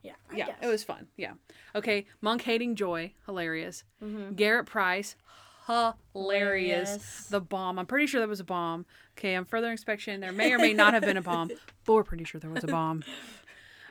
Yeah, 0.05 0.12
I 0.31 0.36
yeah, 0.36 0.47
guess. 0.47 0.56
it 0.62 0.69
was 0.69 0.85
fun. 0.85 1.09
Yeah. 1.16 1.32
Okay, 1.74 2.06
Monk 2.20 2.43
hating 2.43 2.77
Joy, 2.77 3.12
hilarious. 3.27 3.82
Mhm. 4.02 4.36
Garrett 4.36 4.66
Price, 4.66 5.16
hilarious. 5.66 6.06
Hilarious. 6.15 7.27
The 7.28 7.40
bomb. 7.40 7.78
I'm 7.78 7.86
pretty 7.86 8.06
sure 8.06 8.20
that 8.20 8.28
was 8.28 8.39
a 8.40 8.44
bomb. 8.44 8.86
Okay, 9.19 9.35
on 9.35 9.44
further 9.44 9.70
inspection, 9.70 10.20
there 10.20 10.32
may 10.32 10.52
or 10.52 10.59
may 10.59 10.73
not 10.73 10.94
have 10.94 11.02
been 11.02 11.16
a 11.16 11.23
bomb, 11.23 11.48
but 11.85 11.93
we're 11.93 12.05
pretty 12.05 12.23
sure 12.24 12.40
there 12.40 12.51
was 12.51 12.65
a 12.65 12.69
bomb. 12.69 13.02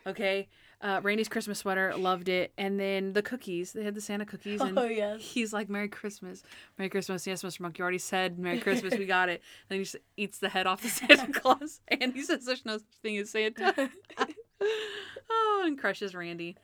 Okay. 0.08 0.48
Uh, 0.80 1.00
Randy's 1.02 1.28
Christmas 1.28 1.58
sweater, 1.60 1.94
loved 1.98 2.30
it. 2.30 2.54
And 2.58 2.80
then 2.80 3.14
the 3.14 3.24
cookies. 3.24 3.74
They 3.74 3.84
had 3.84 3.96
the 3.96 4.02
Santa 4.02 4.26
cookies. 4.26 4.62
And 4.62 4.78
Oh, 4.78 4.86
yes. 4.86 5.22
he's 5.22 5.52
like, 5.52 5.70
Merry 5.70 5.88
Christmas. 5.88 6.44
Merry 6.78 6.90
Christmas. 6.90 7.26
Yes, 7.26 7.42
Mr. 7.42 7.62
Monk, 7.62 7.80
you 7.80 7.82
already 7.84 7.98
said 7.98 8.38
Merry 8.38 8.60
Christmas. 8.60 8.94
We 8.96 9.06
got 9.08 9.30
it. 9.30 9.42
And 9.70 9.70
then 9.70 9.78
he 9.80 9.84
just 9.86 9.96
eats 10.18 10.38
the 10.38 10.50
head 10.50 10.68
off 10.68 10.84
the 10.84 10.90
Santa 10.90 11.32
Claus. 11.40 11.82
And 11.88 12.14
he 12.14 12.22
says 12.22 12.46
there's 12.46 12.64
no 12.66 12.78
such 12.78 12.86
thing 13.02 13.18
as 13.18 13.32
Santa. 13.32 13.90
oh, 15.30 15.64
and 15.66 15.78
crushes 15.80 16.14
Randy. 16.14 16.56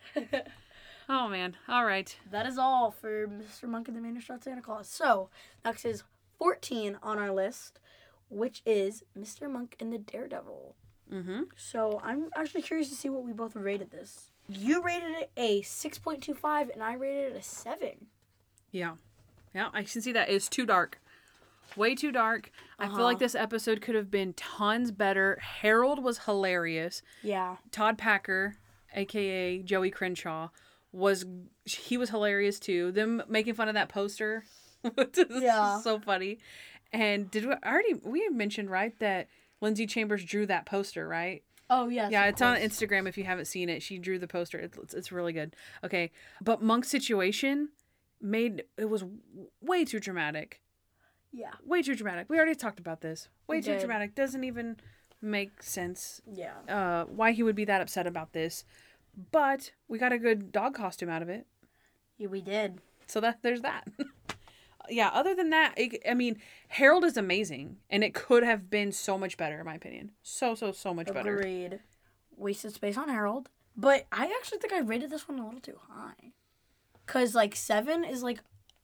Oh, 1.09 1.27
man. 1.27 1.57
All 1.67 1.85
right. 1.85 2.15
That 2.31 2.45
is 2.45 2.57
all 2.57 2.91
for 2.91 3.27
Mr. 3.27 3.63
Monk 3.67 3.87
and 3.87 3.97
the 3.97 4.01
Man 4.01 4.15
Who 4.15 4.21
Shot 4.21 4.43
Santa 4.43 4.61
Claus. 4.61 4.87
So, 4.87 5.29
next 5.65 5.85
is 5.85 6.03
14 6.37 6.97
on 7.03 7.17
our 7.17 7.31
list, 7.31 7.79
which 8.29 8.61
is 8.65 9.03
Mr. 9.17 9.49
Monk 9.49 9.75
and 9.79 9.91
the 9.91 9.97
Daredevil. 9.97 10.75
Mm-hmm. 11.13 11.41
So, 11.55 12.01
I'm 12.03 12.29
actually 12.35 12.63
curious 12.63 12.89
to 12.89 12.95
see 12.95 13.09
what 13.09 13.23
we 13.23 13.33
both 13.33 13.55
rated 13.55 13.91
this. 13.91 14.31
You 14.49 14.81
rated 14.83 15.11
it 15.11 15.31
a 15.37 15.61
6.25, 15.61 16.73
and 16.73 16.83
I 16.83 16.93
rated 16.95 17.33
it 17.33 17.37
a 17.37 17.41
7. 17.43 18.07
Yeah. 18.71 18.95
Yeah, 19.53 19.69
I 19.73 19.83
can 19.83 20.01
see 20.01 20.11
that. 20.11 20.29
It's 20.29 20.49
too 20.49 20.65
dark. 20.65 20.99
Way 21.77 21.95
too 21.95 22.11
dark. 22.11 22.51
I 22.79 22.87
feel 22.87 23.03
like 23.03 23.15
Uh-huh. 23.15 23.19
this 23.19 23.35
episode 23.35 23.81
could 23.81 23.95
have 23.95 24.11
been 24.11 24.33
tons 24.33 24.91
better. 24.91 25.39
Harold 25.41 26.03
was 26.03 26.19
hilarious. 26.19 27.01
Yeah. 27.21 27.57
Todd 27.71 27.97
Packer, 27.97 28.57
aka 28.95 29.59
Joey 29.63 29.89
Crenshaw, 29.91 30.49
was 30.91 31.25
he 31.65 31.97
was 31.97 32.09
hilarious 32.11 32.59
too. 32.59 32.91
Them 32.91 33.23
making 33.27 33.53
fun 33.55 33.69
of 33.69 33.73
that 33.75 33.89
poster, 33.89 34.43
which 34.95 35.17
is 35.17 35.41
Yeah. 35.41 35.79
so 35.79 35.99
funny. 35.99 36.37
And 36.91 37.31
did 37.31 37.45
we 37.45 37.53
I 37.63 37.71
already 37.71 37.93
we 38.03 38.21
had 38.23 38.33
mentioned 38.33 38.69
right 38.69 38.97
that 38.99 39.27
Lindsay 39.63 39.87
Chambers 39.87 40.23
drew 40.23 40.45
that 40.45 40.65
poster, 40.65 41.07
right? 41.07 41.41
Oh, 41.69 41.87
yes. 41.87 42.11
yeah, 42.11 42.25
it's 42.25 42.41
on. 42.41 42.57
Instagram 42.57 43.07
if 43.07 43.17
you 43.17 43.23
haven't 43.23 43.45
seen 43.45 43.69
it. 43.69 43.81
She 43.81 43.97
drew 43.97 44.19
the 44.19 44.27
poster. 44.27 44.59
It's, 44.59 44.77
it's, 44.77 44.93
it's 44.93 45.11
really 45.11 45.33
good. 45.33 45.55
Okay, 45.83 46.11
but 46.41 46.61
Monk's 46.61 46.89
situation 46.89 47.69
made 48.21 48.63
it 48.77 48.85
was 48.89 49.03
way 49.61 49.85
too 49.85 49.99
dramatic. 49.99 50.61
Yeah. 51.31 51.53
Way 51.65 51.81
too 51.81 51.95
dramatic. 51.95 52.29
We 52.29 52.37
already 52.37 52.53
talked 52.55 52.79
about 52.79 53.01
this. 53.01 53.27
Way 53.47 53.57
We 53.57 53.61
too 53.63 53.71
did. 53.71 53.79
dramatic. 53.79 54.13
Doesn't 54.13 54.43
even 54.43 54.77
make 55.21 55.63
sense 55.63 56.21
Yeah. 56.31 56.51
uh, 56.69 57.05
why 57.05 57.31
he 57.31 57.41
would 57.41 57.55
be 57.55 57.65
that 57.65 57.81
upset 57.81 58.05
about 58.05 58.33
this. 58.33 58.65
But 59.31 59.71
we 59.87 59.97
got 59.97 60.11
a 60.11 60.19
good 60.19 60.51
dog 60.51 60.75
costume 60.75 61.09
out 61.09 61.21
of 61.23 61.29
it. 61.29 61.47
Yeah, 62.17 62.27
we 62.27 62.41
did. 62.41 62.81
So 63.07 63.19
that 63.21 63.39
there's 63.41 63.61
that. 63.61 63.87
yeah, 64.89 65.09
other 65.13 65.33
than 65.35 65.49
that, 65.51 65.73
it, 65.77 66.01
I 66.09 66.13
mean, 66.13 66.37
Harold 66.67 67.03
is 67.03 67.17
amazing 67.17 67.77
and 67.89 68.03
it 68.03 68.13
could 68.13 68.43
have 68.43 68.69
been 68.69 68.91
so 68.91 69.17
much 69.17 69.37
better 69.37 69.59
in 69.59 69.65
my 69.65 69.75
opinion. 69.75 70.11
So 70.21 70.55
so 70.55 70.71
so 70.71 70.93
much 70.93 71.07
better. 71.13 71.37
Agreed. 71.39 71.79
Wasted 72.35 72.73
space 72.73 72.97
on 72.97 73.09
Harold. 73.09 73.49
But 73.75 74.05
I 74.11 74.25
actually 74.25 74.59
think 74.59 74.73
I 74.73 74.79
rated 74.79 75.09
this 75.09 75.27
one 75.27 75.39
a 75.39 75.45
little 75.45 75.59
too 75.59 75.79
high. 75.89 76.33
Cause 77.05 77.33
like 77.35 77.55
seven 77.55 78.03
is 78.03 78.23
like 78.23 78.39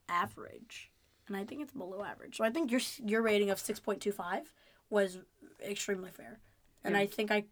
average, 0.08 0.90
and 1.26 1.36
I 1.36 1.44
think 1.44 1.62
it's 1.62 1.72
below 1.72 2.02
average. 2.04 2.36
So 2.36 2.44
I 2.44 2.50
think 2.50 2.70
your 2.70 2.80
your 3.04 3.22
rating 3.22 3.50
of 3.50 3.58
six 3.58 3.80
point 3.80 4.00
two 4.00 4.12
five 4.12 4.52
was 4.90 5.18
extremely 5.64 6.10
fair, 6.10 6.40
and 6.84 6.94
Yeah. 6.94 7.00
I 7.00 7.06
think 7.06 7.30
I 7.30 7.44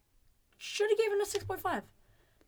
should 0.58 0.90
have 0.90 0.98
given 0.98 1.20
a 1.20 1.26
six 1.26 1.44
point 1.44 1.60
five, 1.60 1.84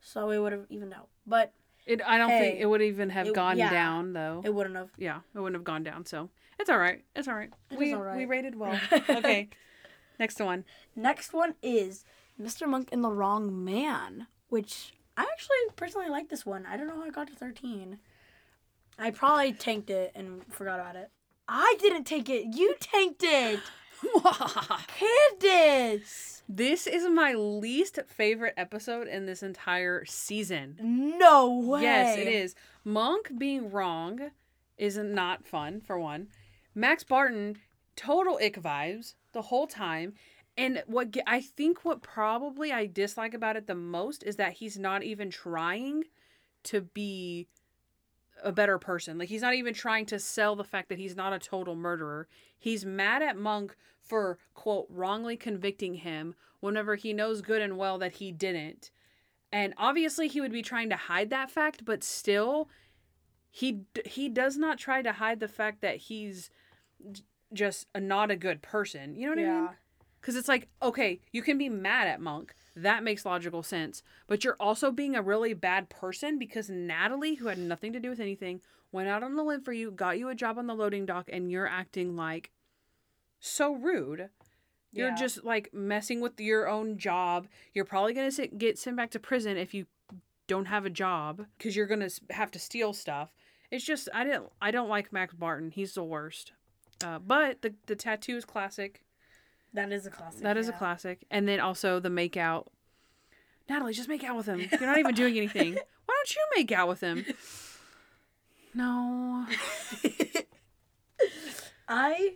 so 0.01 0.31
it 0.31 0.39
would 0.39 0.53
have 0.53 0.67
evened 0.69 0.93
out. 0.93 1.09
But 1.27 1.53
It 1.87 2.01
I 2.07 2.19
don't 2.19 2.31
think 2.31 2.61
it 2.61 2.67
would 2.67 2.83
even 2.83 3.11
have 3.11 3.29
it- 3.29 3.35
gone 3.35 3.59
yeah. 3.59 3.71
down 3.71 4.13
though. 4.13 4.43
it 4.45 4.55
wouldn't 4.55 4.77
have. 4.77 4.91
yeah, 4.97 5.21
it 5.35 5.39
wouldn't 5.39 5.57
have 5.57 5.65
gone 5.65 5.83
down. 5.83 6.07
So 6.07 6.31
it's 6.59 6.71
all 6.71 6.79
right. 6.79 7.03
It's 7.17 7.27
all 7.27 7.35
right. 7.35 7.51
It 7.71 7.79
we 7.79 7.95
all 7.95 8.03
right. 8.03 8.17
we 8.17 8.27
rated 8.27 8.55
well. 8.55 8.79
okay. 9.09 9.49
Next 10.19 10.39
one. 10.41 10.65
Next 10.95 11.33
one 11.33 11.55
is 11.63 12.05
Mr. 12.41 12.69
Monk 12.69 12.91
and 12.93 13.03
the 13.03 13.11
Wrong 13.11 13.65
Man, 13.65 14.27
which 14.49 14.93
I 15.17 15.23
actually 15.23 15.57
personally 15.77 16.11
like 16.11 16.29
this 16.29 16.45
one. 16.45 16.67
I 16.67 16.77
don't 16.77 16.87
know 16.87 16.97
how 16.97 17.05
I 17.05 17.11
got 17.11 17.29
to 17.29 17.35
13. 17.35 17.99
I 18.99 19.11
probably 19.11 19.55
tanked 19.55 19.89
it 19.89 20.13
and 20.15 20.43
forgot 20.53 20.79
about 20.79 20.97
it. 20.97 21.11
I 21.49 21.75
didn't 21.81 22.05
take 22.05 22.29
it. 22.29 22.55
You 22.55 22.75
tanked 22.81 23.23
it. 23.25 23.61
Candace. 24.89 26.43
this 26.49 26.87
is 26.87 27.09
my 27.09 27.35
least 27.35 27.99
favorite 28.07 28.55
episode 28.57 29.09
in 29.09 29.27
this 29.27 29.43
entire 29.43 30.05
season. 30.05 30.77
No 30.81 31.53
way. 31.59 31.83
Yes, 31.83 32.19
it 32.19 32.29
is. 32.29 32.55
Monk 32.85 33.33
being 33.39 33.71
wrong 33.71 34.31
is 34.79 34.97
not 34.97 35.47
fun 35.47 35.81
for 35.81 35.99
one. 35.99 36.29
Max 36.75 37.05
Barton, 37.05 37.59
total 37.97 38.39
ick 38.43 38.61
vibes 38.61 39.15
the 39.33 39.43
whole 39.43 39.67
time. 39.67 40.15
And 40.57 40.83
what 40.87 41.17
I 41.27 41.41
think 41.41 41.85
what 41.85 42.03
probably 42.03 42.73
I 42.73 42.87
dislike 42.87 43.35
about 43.35 43.57
it 43.57 43.67
the 43.67 43.75
most 43.75 44.23
is 44.23 44.37
that 44.37 44.55
he's 44.55 44.79
not 44.79 45.03
even 45.03 45.31
trying 45.31 46.05
to 46.65 46.83
be 46.83 47.49
a 48.43 48.53
better 48.53 48.79
person. 48.79 49.19
Like 49.19 49.29
he's 49.29 49.43
not 49.43 49.55
even 49.55 49.75
trying 49.75 50.07
to 50.07 50.19
sell 50.19 50.57
the 50.57 50.65
fact 50.65 50.89
that 50.89 50.99
he's 50.99 51.17
not 51.17 51.33
a 51.33 51.39
total 51.39 51.75
murderer. 51.75 52.29
He's 52.59 52.85
mad 52.85 53.23
at 53.23 53.37
Monk 53.37 53.77
for 54.01 54.39
quote 54.55 54.87
wrongly 54.89 55.37
convicting 55.37 55.95
him 55.95 56.35
whenever 56.61 56.97
he 56.97 57.13
knows 57.13 57.43
good 57.43 57.63
and 57.63 57.79
well 57.79 57.99
that 57.99 58.15
he 58.15 58.33
didn't. 58.33 58.91
And 59.53 59.75
obviously 59.77 60.29
he 60.29 60.41
would 60.41 60.53
be 60.53 60.63
trying 60.63 60.91
to 60.91 60.97
hide 60.97 61.31
that 61.31 61.51
fact, 61.51 61.85
but 61.85 62.05
still 62.05 62.69
he 63.51 63.83
he 64.05 64.29
does 64.29 64.57
not 64.57 64.79
try 64.79 65.03
to 65.03 65.13
hide 65.13 65.41
the 65.41 65.49
fact 65.49 65.81
that 65.81 65.97
he's 65.97 66.51
just 67.53 67.87
not 67.97 68.31
a 68.31 68.37
good 68.37 68.63
person. 68.63 69.17
You 69.17 69.27
know 69.27 69.33
what 69.33 69.39
I 69.39 69.43
mean? 69.67 69.69
Because 70.21 70.37
it's 70.37 70.49
like, 70.49 70.69
okay, 70.83 71.21
you 71.33 71.43
can 71.43 71.57
be 71.57 71.69
mad 71.69 72.07
at 72.07 72.21
Monk. 72.21 72.55
That 72.77 73.03
makes 73.03 73.25
logical 73.25 73.63
sense. 73.63 74.03
But 74.27 74.45
you're 74.45 74.57
also 74.61 74.91
being 74.91 75.17
a 75.17 75.23
really 75.23 75.55
bad 75.55 75.89
person 75.89 76.39
because 76.39 76.69
Natalie, 76.69 77.37
who 77.37 77.47
had 77.49 77.59
nothing 77.59 77.93
to 77.95 78.01
do 78.01 78.11
with 78.11 78.21
anything, 78.21 78.61
went 78.93 79.09
out 79.09 79.23
on 79.23 79.37
the 79.37 79.43
limb 79.43 79.63
for 79.63 79.73
you, 79.73 79.91
got 79.91 80.19
you 80.19 80.29
a 80.29 80.35
job 80.35 80.59
on 80.59 80.67
the 80.67 80.75
loading 80.75 81.07
dock, 81.07 81.31
and 81.33 81.51
you're 81.51 81.67
acting 81.67 82.17
like 82.17 82.51
so 83.39 83.73
rude. 83.75 84.29
You're 84.93 85.09
Yeah. 85.09 85.15
just 85.17 85.45
like 85.45 85.73
messing 85.73 86.21
with 86.21 86.39
your 86.41 86.69
own 86.69 86.99
job. 86.99 87.47
You're 87.73 87.85
probably 87.85 88.13
going 88.13 88.31
to 88.31 88.47
get 88.49 88.79
sent 88.79 88.97
back 88.97 89.11
to 89.13 89.21
prison 89.21 89.57
if 89.57 89.73
you 89.73 89.87
don't 90.47 90.67
have 90.67 90.85
a 90.85 90.91
job 90.91 91.47
because 91.57 91.77
you're 91.77 91.87
going 91.87 92.07
to 92.07 92.11
have 92.31 92.51
to 92.51 92.59
steal 92.59 92.93
stuff. 92.93 93.33
It's 93.71 93.85
just 93.85 94.09
I 94.13 94.25
didn't 94.25 94.51
I 94.61 94.71
don't 94.73 94.89
like 94.89 95.13
Max 95.13 95.33
Barton. 95.33 95.71
He's 95.71 95.95
the 95.95 96.03
worst. 96.03 96.53
Uh, 97.03 97.21
but 97.21 97.63
the 97.63 97.75
the 97.87 97.95
tattoo 97.97 98.37
is 98.37 98.45
classic. 98.45 99.05
That 99.75 99.93
is 99.93 100.07
a 100.07 100.11
classic. 100.11 100.43
That 100.43 100.57
is 100.57 100.69
a 100.69 100.73
classic. 100.73 101.25
And 101.31 101.47
then 101.49 101.61
also 101.61 102.01
the 102.01 102.11
make 102.11 102.37
out. 102.37 102.71
Natalie, 103.69 103.93
just 103.93 104.09
make 104.09 104.25
out 104.25 104.37
with 104.37 104.47
him. 104.47 104.61
You're 104.73 104.81
not 104.81 104.99
even 104.99 105.15
doing 105.15 105.37
anything. 105.37 105.75
Why 105.75 106.15
don't 106.17 106.35
you 106.35 106.43
make 106.57 106.73
out 106.73 106.89
with 106.89 107.01
him? 107.01 107.25
No. 108.75 109.47
I 111.89 112.35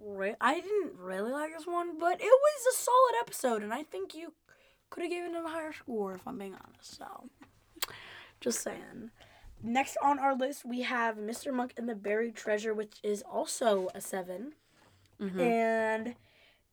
re- 0.00 0.36
I 0.40 0.54
didn't 0.60 0.92
really 0.98 1.32
like 1.32 1.52
this 1.56 1.66
one, 1.66 1.98
but 1.98 2.20
it 2.20 2.24
was 2.24 2.74
a 2.74 2.78
solid 2.78 3.14
episode, 3.20 3.62
and 3.62 3.72
I 3.74 3.82
think 3.82 4.14
you 4.14 4.32
could 4.90 5.02
have 5.04 5.10
given 5.12 5.34
it 5.34 5.44
a 5.44 5.48
higher 5.48 5.72
score 5.72 6.14
if 6.14 6.26
I'm 6.26 6.38
being 6.38 6.54
honest. 6.54 6.96
So, 6.98 7.28
just 8.40 8.60
saying. 8.60 9.10
Next 9.64 9.96
on 10.02 10.18
our 10.18 10.34
list, 10.34 10.64
we 10.64 10.82
have 10.82 11.16
Mr. 11.16 11.52
Monk 11.54 11.74
and 11.76 11.88
the 11.88 11.94
Buried 11.94 12.34
Treasure, 12.34 12.74
which 12.74 12.96
is 13.04 13.22
also 13.22 13.88
a 13.94 14.00
7 14.00 14.54
Mhm. 15.20 15.40
and 15.40 16.14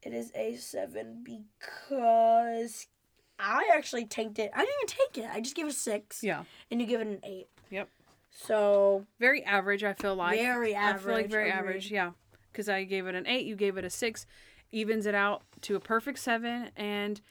it 0.04 0.14
is 0.14 0.32
a 0.36 0.56
seven 0.56 1.24
because 1.24 2.88
I 3.38 3.70
actually 3.74 4.06
tanked 4.06 4.40
it. 4.40 4.52
I 4.54 4.60
didn't 4.66 4.76
even 4.84 4.88
take 4.88 5.24
it. 5.24 5.30
I 5.34 5.42
just 5.42 5.56
gave 5.56 5.66
it 5.66 5.70
a 5.70 5.74
six, 5.74 6.24
Yeah. 6.24 6.44
and 6.72 6.82
you 6.82 6.88
give 6.88 7.02
it 7.02 7.08
an 7.08 7.20
eight. 7.24 7.48
Yep. 7.70 7.90
So 8.32 9.06
Very 9.20 9.44
average, 9.44 9.84
I 9.84 9.94
feel 9.94 10.16
like. 10.16 10.40
very 10.40 10.76
I 10.76 10.82
average. 10.90 11.04
feel 11.04 11.14
like 11.14 11.30
very 11.32 11.50
agreed. 11.50 11.60
average, 11.60 11.92
yeah. 11.92 12.12
Because 12.52 12.70
I 12.70 12.84
gave 12.84 13.08
it 13.08 13.16
an 13.16 13.28
eight, 13.28 13.46
you 13.46 13.56
gave 13.56 13.78
it 13.78 13.86
a 13.86 13.90
six, 13.90 14.26
evens 14.72 15.06
it 15.06 15.16
out 15.16 15.44
to 15.62 15.76
a 15.76 15.80
perfect 15.80 16.20
seven. 16.20 16.72
And 16.76 17.22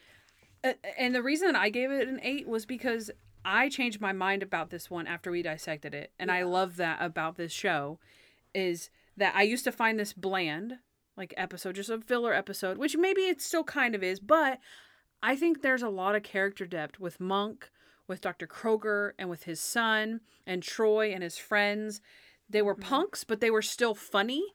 uh, 0.65 0.73
and 0.99 1.15
the 1.15 1.23
reason 1.23 1.55
I 1.55 1.69
gave 1.71 1.91
it 1.93 2.09
an 2.09 2.19
eight 2.23 2.49
was 2.49 2.67
because 2.67 3.11
I 3.45 3.69
changed 3.69 4.01
my 4.01 4.13
mind 4.13 4.43
about 4.43 4.71
this 4.71 4.91
one 4.91 5.07
after 5.07 5.31
we 5.31 5.41
dissected 5.43 5.95
it, 5.95 6.13
and 6.19 6.31
I 6.33 6.43
love 6.43 6.77
that 6.77 6.99
about 7.01 7.37
this 7.37 7.53
show, 7.53 8.01
is 8.55 8.91
that 9.17 9.35
I 9.37 9.43
used 9.43 9.63
to 9.65 9.73
find 9.73 9.99
this 10.01 10.13
bland, 10.13 10.79
like 11.19 11.35
episode, 11.37 11.75
just 11.75 11.91
a 11.91 12.01
filler 12.01 12.33
episode, 12.33 12.79
which 12.79 12.97
maybe 12.97 13.23
it 13.23 13.43
still 13.43 13.65
kind 13.65 13.95
of 13.95 14.03
is, 14.03 14.21
but 14.21 14.59
I 15.23 15.37
think 15.37 15.61
there's 15.61 15.83
a 15.83 15.89
lot 15.89 16.15
of 16.15 16.23
character 16.23 16.65
depth 16.65 16.99
with 17.01 17.21
Monk, 17.21 17.71
with 18.07 18.21
Dr. 18.23 18.47
Kroger, 18.47 19.13
and 19.19 19.29
with 19.29 19.43
his 19.43 19.61
son, 19.61 20.21
and 20.47 20.63
Troy 20.63 21.13
and 21.13 21.23
his 21.23 21.37
friends. 21.37 22.01
They 22.49 22.63
were 22.63 22.75
Mhm. 22.77 22.81
punks, 22.83 23.25
but 23.25 23.41
they 23.41 23.51
were 23.51 23.61
still 23.61 23.95
funny. 23.95 24.55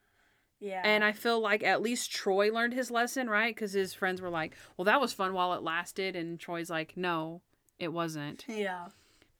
Yeah. 0.59 0.81
And 0.85 1.03
I 1.03 1.11
feel 1.11 1.39
like 1.41 1.61
at 1.63 1.81
least 1.81 2.09
Troy 2.11 2.49
learned 2.51 2.73
his 2.73 2.89
lesson, 2.89 3.29
right? 3.29 3.53
Because 3.53 3.73
his 3.73 3.93
friends 3.93 4.21
were 4.21 4.29
like, 4.29 4.55
well, 4.77 4.85
that 4.85 5.01
was 5.01 5.11
fun 5.13 5.33
while 5.33 5.53
it 5.53 5.61
lasted. 5.61 6.15
And 6.15 6.39
Troy's 6.39 6.69
like, 6.69 6.95
no, 6.95 7.41
it 7.77 7.89
wasn't. 7.89 8.45
yeah. 8.47 8.87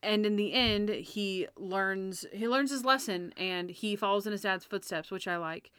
And 0.03 0.25
in 0.25 0.35
the 0.35 0.51
end, 0.51 0.89
he 0.89 1.47
learns 1.55 2.25
he 2.33 2.45
learns 2.49 2.71
his 2.71 2.83
lesson 2.83 3.33
and 3.37 3.69
he 3.71 3.95
follows 3.95 4.25
in 4.25 4.33
his 4.33 4.41
dad's 4.41 4.65
footsteps, 4.65 5.09
which 5.09 5.29
I 5.29 5.37
like. 5.37 5.71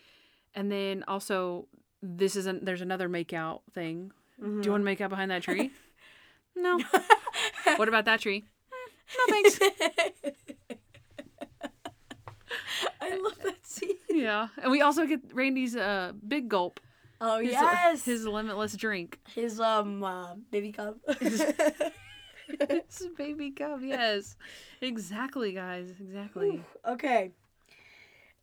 And 0.54 0.70
then 0.70 1.04
also, 1.08 1.66
this 2.02 2.36
isn't 2.36 2.64
there's 2.64 2.80
another 2.80 3.08
make 3.08 3.32
out 3.32 3.62
thing. 3.72 4.12
Do 4.40 4.60
you 4.62 4.70
want 4.70 4.80
to 4.82 4.84
make 4.84 5.00
out 5.00 5.10
behind 5.10 5.30
that 5.30 5.42
tree? 5.42 5.70
no. 6.56 6.78
What 7.76 7.88
about 7.88 8.04
that 8.04 8.20
tree? 8.20 8.44
No 9.18 9.24
thanks. 9.28 9.58
I 13.00 13.16
love 13.16 13.38
that 13.42 13.66
scene. 13.66 13.96
yeah, 14.10 14.48
and 14.62 14.70
we 14.70 14.80
also 14.80 15.06
get 15.06 15.20
Randy's 15.32 15.74
uh 15.76 16.12
big 16.26 16.48
gulp. 16.48 16.80
Oh 17.20 17.38
His, 17.40 17.52
yes, 17.52 18.04
his 18.04 18.26
limitless 18.26 18.76
drink. 18.76 19.18
his 19.34 19.60
um 19.60 20.02
uh, 20.02 20.34
baby 20.50 20.72
cup. 20.72 20.98
His 22.68 23.08
baby 23.16 23.52
cub. 23.52 23.80
Yes, 23.82 24.36
exactly, 24.82 25.52
guys. 25.52 25.90
Exactly. 25.98 26.62
okay. 26.86 27.32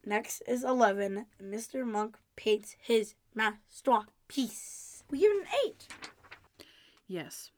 Next 0.05 0.41
is 0.47 0.63
eleven. 0.63 1.25
Mr. 1.41 1.85
Monk 1.85 2.17
paints 2.35 2.75
his 2.79 3.13
masterpiece. 3.35 5.03
We 5.09 5.19
give 5.19 5.31
it 5.31 5.41
an 5.41 5.47
eight. 5.65 5.87
Yes. 7.07 7.51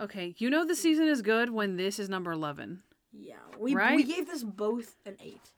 Okay, 0.00 0.34
you 0.38 0.50
know 0.50 0.64
the 0.66 0.74
season 0.74 1.06
is 1.06 1.22
good 1.22 1.50
when 1.50 1.76
this 1.76 1.98
is 1.98 2.08
number 2.08 2.32
eleven. 2.32 2.82
Yeah, 3.12 3.36
we 3.58 3.74
we 3.76 4.04
gave 4.04 4.26
this 4.26 4.42
both 4.42 4.96
an 5.04 5.16
eight, 5.22 5.50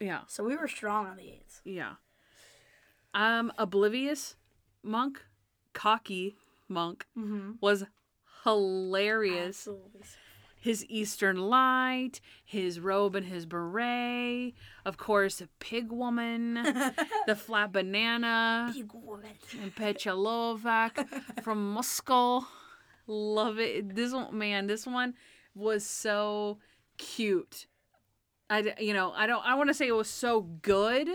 Yeah. 0.00 0.20
so 0.26 0.42
we 0.42 0.56
were 0.56 0.66
strong 0.68 1.06
on 1.06 1.16
the 1.18 1.28
eights. 1.28 1.60
Yeah. 1.64 1.94
Um, 3.14 3.52
oblivious 3.58 4.36
monk, 4.82 5.22
cocky 5.74 6.34
monk 6.68 7.04
Mm-hmm. 7.16 7.52
was 7.60 7.84
hilarious. 8.44 9.68
Absolutely. 9.68 10.00
His 10.62 10.86
Eastern 10.88 11.36
light, 11.38 12.20
his 12.44 12.78
robe 12.78 13.16
and 13.16 13.26
his 13.26 13.46
beret, 13.46 14.54
of 14.86 14.96
course, 14.96 15.42
pig 15.58 15.90
woman, 15.90 16.54
the 17.26 17.34
flat 17.34 17.72
banana, 17.72 18.70
Big 18.72 18.92
woman. 18.94 19.32
and 19.60 19.74
Pechalovak 19.74 21.42
from 21.42 21.72
Moscow. 21.74 22.42
Love 23.08 23.58
it. 23.58 23.96
This 23.96 24.12
one, 24.12 24.38
man, 24.38 24.68
this 24.68 24.86
one 24.86 25.14
was 25.56 25.84
so 25.84 26.58
cute. 26.96 27.66
I, 28.48 28.72
you 28.78 28.94
know, 28.94 29.10
I 29.16 29.26
don't, 29.26 29.44
I 29.44 29.54
want 29.56 29.68
to 29.68 29.74
say 29.74 29.88
it 29.88 29.96
was 29.96 30.08
so 30.08 30.42
good 30.42 31.08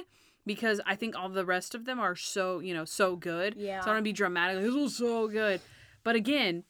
because 0.46 0.82
I 0.86 0.96
think 0.96 1.16
all 1.16 1.30
the 1.30 1.46
rest 1.46 1.74
of 1.74 1.86
them 1.86 2.02
are 2.02 2.18
so, 2.18 2.60
you 2.60 2.74
know, 2.74 2.84
so 2.84 3.16
good. 3.16 3.56
Yeah. 3.58 3.80
So 3.80 3.84
I 3.84 3.86
don't 3.86 3.94
want 3.96 4.00
to 4.00 4.10
be 4.10 4.14
dramatic. 4.14 4.62
This 4.62 4.74
was 4.74 4.98
so 4.98 5.30
good. 5.30 5.62
But 6.04 6.16
again, 6.18 6.64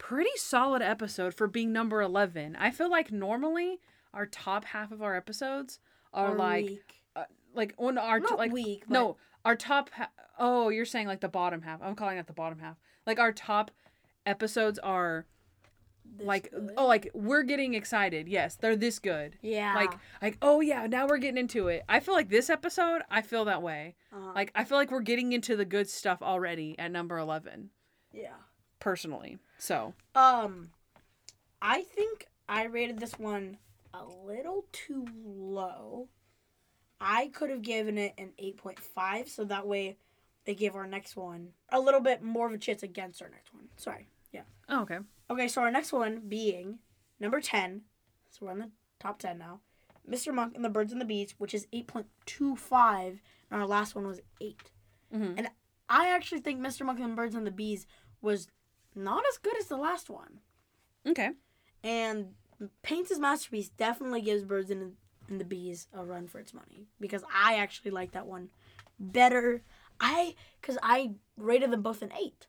pretty 0.00 0.30
solid 0.36 0.82
episode 0.82 1.34
for 1.34 1.46
being 1.46 1.72
number 1.72 2.00
11. 2.00 2.56
I 2.56 2.70
feel 2.70 2.90
like 2.90 3.12
normally 3.12 3.78
our 4.12 4.26
top 4.26 4.64
half 4.64 4.90
of 4.90 5.02
our 5.02 5.14
episodes 5.14 5.78
are 6.12 6.32
Or 6.32 6.36
like, 6.36 7.02
uh, 7.14 7.24
like 7.54 7.74
on 7.78 7.98
our, 7.98 8.18
Not 8.18 8.38
like, 8.38 8.50
weak. 8.50 8.84
But 8.88 8.94
no, 8.94 9.16
our 9.44 9.54
top. 9.54 9.90
Ha- 9.90 10.10
oh, 10.38 10.70
you're 10.70 10.84
saying 10.84 11.06
like 11.06 11.20
the 11.20 11.28
bottom 11.28 11.62
half. 11.62 11.80
I'm 11.82 11.94
calling 11.94 12.18
it 12.18 12.26
the 12.26 12.32
bottom 12.32 12.58
half. 12.58 12.76
Like 13.06 13.18
our 13.20 13.30
top 13.32 13.70
episodes 14.26 14.78
are 14.80 15.26
this 16.16 16.26
like 16.26 16.50
good. 16.50 16.72
oh 16.76 16.86
like 16.86 17.10
we're 17.14 17.42
getting 17.42 17.74
excited. 17.74 18.26
Yes, 18.26 18.56
they're 18.56 18.76
this 18.76 18.98
good. 18.98 19.36
yeah. 19.42 19.74
Like 19.74 19.92
like 20.20 20.38
oh 20.42 20.60
yeah, 20.60 20.86
now 20.86 21.06
we're 21.06 21.18
getting 21.18 21.38
into 21.38 21.68
it. 21.68 21.84
I 21.88 22.00
feel 22.00 22.14
like 22.14 22.28
this 22.30 22.50
episode, 22.50 23.02
I 23.10 23.22
feel 23.22 23.44
that 23.44 23.62
way. 23.62 23.94
uh, 24.12 24.32
Like 24.34 24.50
I 24.54 24.64
feel 24.64 24.76
like 24.78 24.90
we're 24.90 25.00
getting 25.00 25.32
into 25.32 25.56
the 25.56 25.64
good 25.64 25.88
stuff 25.88 26.20
already 26.22 26.74
at 26.78 26.90
number 26.90 27.18
11 27.18 27.70
yeah. 28.12 28.32
personally. 28.80 29.38
So, 29.60 29.92
Um, 30.14 30.70
I 31.60 31.82
think 31.82 32.26
I 32.48 32.64
rated 32.64 32.98
this 32.98 33.18
one 33.18 33.58
a 33.92 34.04
little 34.04 34.64
too 34.72 35.06
low. 35.24 36.08
I 37.00 37.28
could 37.28 37.50
have 37.50 37.62
given 37.62 37.98
it 37.98 38.14
an 38.18 38.32
8.5, 38.38 39.28
so 39.28 39.44
that 39.44 39.66
way 39.66 39.96
they 40.44 40.54
give 40.54 40.74
our 40.74 40.86
next 40.86 41.14
one 41.16 41.52
a 41.68 41.78
little 41.78 42.00
bit 42.00 42.22
more 42.22 42.46
of 42.46 42.52
a 42.54 42.58
chance 42.58 42.82
against 42.82 43.20
our 43.22 43.28
next 43.28 43.52
one. 43.52 43.68
Sorry. 43.76 44.08
Yeah. 44.32 44.42
oh, 44.68 44.82
okay. 44.82 44.98
Okay, 45.28 45.48
so 45.48 45.60
our 45.62 45.70
next 45.70 45.92
one 45.92 46.20
being 46.28 46.78
number 47.18 47.40
10. 47.40 47.82
So 48.30 48.46
we're 48.46 48.52
on 48.52 48.58
the 48.60 48.70
top 48.98 49.18
10 49.18 49.38
now. 49.38 49.60
Mr. 50.08 50.32
Monk 50.32 50.54
and 50.56 50.64
the 50.64 50.68
Birds 50.70 50.92
and 50.92 51.00
the 51.00 51.04
Bees, 51.04 51.34
which 51.38 51.52
is 51.54 51.66
8.25, 51.72 53.20
and 53.50 53.60
our 53.60 53.66
last 53.66 53.94
one 53.94 54.06
was 54.06 54.20
8. 54.40 54.70
Mhm. 55.12 55.34
And 55.36 55.50
I 55.88 56.08
actually 56.08 56.40
think 56.40 56.60
Mr. 56.60 56.86
Monk 56.86 56.98
and 57.00 57.10
the 57.12 57.16
Birds 57.16 57.34
and 57.34 57.46
the 57.46 57.50
Bees 57.50 57.86
was 58.22 58.48
not 58.94 59.22
as 59.30 59.38
good 59.38 59.56
as 59.58 59.66
the 59.66 59.76
last 59.76 60.10
one. 60.10 60.40
Okay. 61.06 61.30
And 61.82 62.28
Paints 62.82 63.08
his 63.10 63.18
Masterpiece 63.18 63.68
definitely 63.70 64.20
gives 64.20 64.44
Birds 64.44 64.70
and, 64.70 64.92
and 65.28 65.40
the 65.40 65.44
Bees 65.44 65.86
a 65.94 66.04
run 66.04 66.26
for 66.26 66.38
its 66.38 66.52
money 66.52 66.88
because 67.00 67.24
I 67.34 67.56
actually 67.56 67.90
like 67.90 68.12
that 68.12 68.26
one 68.26 68.50
better. 68.98 69.62
I 70.00 70.34
because 70.60 70.78
I 70.82 71.12
rated 71.36 71.70
them 71.70 71.82
both 71.82 72.02
an 72.02 72.12
eight, 72.20 72.46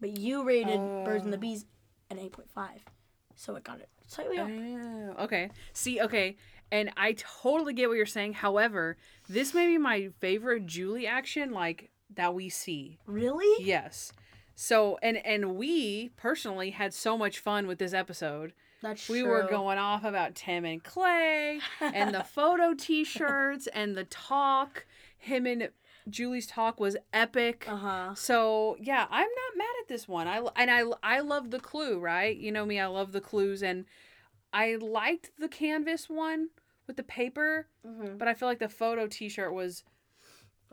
but 0.00 0.18
you 0.18 0.42
rated 0.44 0.78
Birds 1.04 1.24
and 1.24 1.32
the 1.32 1.36
Oh. 1.36 1.40
Bees 1.40 1.64
an 2.10 2.18
eight 2.18 2.32
point 2.32 2.50
five, 2.50 2.84
so 3.36 3.54
it 3.54 3.64
got 3.64 3.78
it 3.80 3.88
slightly 4.06 4.38
up. 4.38 4.48
Oh, 4.50 5.24
okay. 5.24 5.50
See, 5.72 6.00
okay. 6.00 6.36
And 6.72 6.90
I 6.96 7.14
totally 7.16 7.72
get 7.72 7.88
what 7.88 7.96
you're 7.96 8.06
saying. 8.06 8.34
However, 8.34 8.96
this 9.28 9.54
may 9.54 9.66
be 9.66 9.78
my 9.78 10.10
favorite 10.20 10.66
Julie 10.66 11.06
action 11.06 11.50
like 11.52 11.90
that 12.14 12.34
we 12.34 12.48
see. 12.48 12.98
Really? 13.06 13.64
Yes. 13.64 14.12
So 14.62 14.98
and 15.02 15.16
and 15.24 15.56
we 15.56 16.10
personally 16.18 16.68
had 16.70 16.92
so 16.92 17.16
much 17.16 17.38
fun 17.38 17.66
with 17.66 17.78
this 17.78 17.94
episode. 17.94 18.52
That's 18.82 19.06
true. 19.06 19.14
We 19.14 19.20
true. 19.22 19.30
were 19.30 19.42
going 19.48 19.78
off 19.78 20.04
about 20.04 20.34
Tim 20.34 20.66
and 20.66 20.84
Clay 20.84 21.60
and 21.80 22.14
the 22.14 22.22
photo 22.36 22.74
t-shirts 22.74 23.68
and 23.68 23.96
the 23.96 24.04
talk. 24.04 24.84
Him 25.16 25.46
and 25.46 25.70
Julie's 26.10 26.46
talk 26.46 26.78
was 26.78 26.98
epic. 27.14 27.64
Uh 27.66 27.76
huh. 27.76 28.14
So 28.14 28.76
yeah, 28.78 29.06
I'm 29.10 29.28
not 29.28 29.56
mad 29.56 29.74
at 29.80 29.88
this 29.88 30.06
one. 30.06 30.28
I 30.28 30.42
and 30.56 30.70
I 30.70 30.82
I 31.02 31.20
love 31.20 31.50
the 31.50 31.60
clue, 31.60 31.98
right? 31.98 32.36
You 32.36 32.52
know 32.52 32.66
me, 32.66 32.78
I 32.78 32.86
love 32.86 33.12
the 33.12 33.20
clues, 33.22 33.62
and 33.62 33.86
I 34.52 34.76
liked 34.76 35.30
the 35.38 35.48
canvas 35.48 36.10
one 36.10 36.48
with 36.86 36.96
the 36.98 37.02
paper, 37.02 37.66
Mm-hmm. 37.86 38.18
but 38.18 38.28
I 38.28 38.34
feel 38.34 38.46
like 38.48 38.58
the 38.58 38.68
photo 38.68 39.06
T-shirt 39.06 39.54
was 39.54 39.84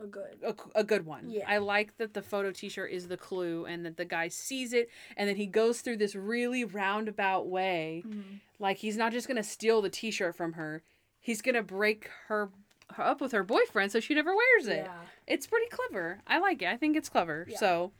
A 0.00 0.06
good. 0.06 0.38
a, 0.44 0.54
a 0.76 0.84
good 0.84 1.04
one. 1.06 1.28
Yeah. 1.30 1.44
I 1.48 1.58
like 1.58 1.96
that 1.98 2.14
the 2.14 2.22
photo 2.22 2.52
T-shirt 2.52 2.90
is 2.92 3.08
the 3.08 3.16
clue, 3.16 3.66
and 3.66 3.84
that 3.84 3.96
the 3.96 4.04
guy 4.04 4.28
sees 4.28 4.72
it, 4.72 4.88
and 5.16 5.28
then 5.28 5.34
he 5.36 5.46
goes 5.46 5.80
through 5.80 5.96
this 5.96 6.14
really 6.14 6.64
roundabout 6.64 7.48
way, 7.48 8.02
Mm-hmm. 8.06 8.36
like 8.60 8.76
he's 8.78 8.96
not 8.96 9.12
just 9.12 9.26
gonna 9.26 9.42
steal 9.42 9.82
the 9.82 9.90
T-shirt 9.90 10.36
from 10.36 10.52
her, 10.52 10.82
he's 11.18 11.42
gonna 11.42 11.62
break 11.64 12.08
her, 12.28 12.50
her 12.92 13.02
up 13.02 13.20
with 13.20 13.32
her 13.32 13.42
boyfriend 13.42 13.90
so 13.92 14.00
she 14.00 14.14
never 14.14 14.34
wears 14.34 14.66
it 14.68 14.84
Yeah. 14.86 14.92
it's 15.26 15.46
pretty 15.46 15.66
clever. 15.68 16.20
I 16.26 16.38
like 16.38 16.62
it. 16.62 16.68
I 16.68 16.76
think 16.76 16.96
it's 16.96 17.08
clever. 17.08 17.46
Yeah. 17.48 17.58
So, 17.58 17.92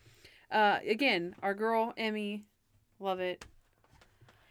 uh, 0.52 0.78
again, 0.86 1.34
our 1.42 1.52
girl 1.54 1.92
Emmy, 1.96 2.44
love 3.00 3.18
it. 3.20 3.44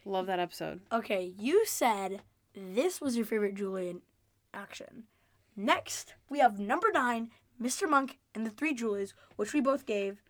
Love 0.04 0.26
that 0.26 0.38
episode. 0.38 0.80
Okay, 0.92 1.32
you 1.38 1.64
said 1.66 2.20
this 2.54 3.00
was 3.00 3.16
your 3.16 3.26
favorite 3.26 3.54
Julian 3.54 4.00
action. 4.54 5.04
Next, 5.58 6.14
we 6.30 6.38
have 6.38 6.60
number 6.60 6.86
nine, 6.94 7.30
Mr. 7.60 7.90
Monk 7.90 8.18
and 8.32 8.46
the 8.46 8.50
Three 8.50 8.72
Julies, 8.72 9.12
which 9.34 9.52
we 9.52 9.60
both 9.60 9.86
gave. 9.86 10.22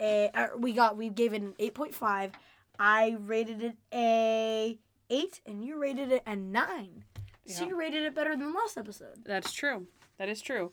A, 0.00 0.48
we 0.58 0.72
got 0.72 0.96
we 0.96 1.08
gave 1.08 1.32
it 1.32 1.40
an 1.40 1.54
eight 1.60 1.72
point 1.74 1.94
five. 1.94 2.32
I 2.78 3.16
rated 3.20 3.62
it 3.62 3.76
a 3.94 4.76
eight, 5.08 5.40
and 5.46 5.64
you 5.64 5.80
rated 5.80 6.10
it 6.10 6.22
a 6.26 6.34
nine. 6.34 7.04
So 7.46 7.64
you 7.64 7.78
rated 7.78 8.02
it 8.02 8.12
better 8.14 8.36
than 8.36 8.52
last 8.52 8.76
episode. 8.76 9.24
That's 9.24 9.52
true. 9.52 9.86
That 10.18 10.28
is 10.28 10.42
true. 10.42 10.72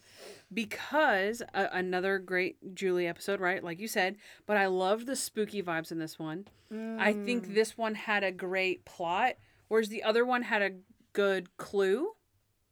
Because 0.52 1.44
uh, 1.54 1.68
another 1.72 2.18
great 2.18 2.74
Julie 2.74 3.08
episode, 3.08 3.40
right? 3.40 3.64
Like 3.64 3.80
you 3.80 3.88
said. 3.88 4.16
But 4.48 4.58
I 4.58 4.66
loved 4.66 5.06
the 5.06 5.16
spooky 5.16 5.62
vibes 5.62 5.92
in 5.92 6.00
this 6.00 6.18
one. 6.18 6.46
I 6.72 7.14
Mm. 7.14 7.26
think 7.26 7.54
this 7.54 7.78
one 7.78 7.94
had 7.94 8.24
a 8.24 8.32
great 8.32 8.84
plot, 8.86 9.34
whereas 9.68 9.90
the 9.90 10.02
other 10.02 10.26
one 10.26 10.42
had 10.42 10.64
a 10.64 10.72
good 11.14 11.56
clue. 11.58 12.14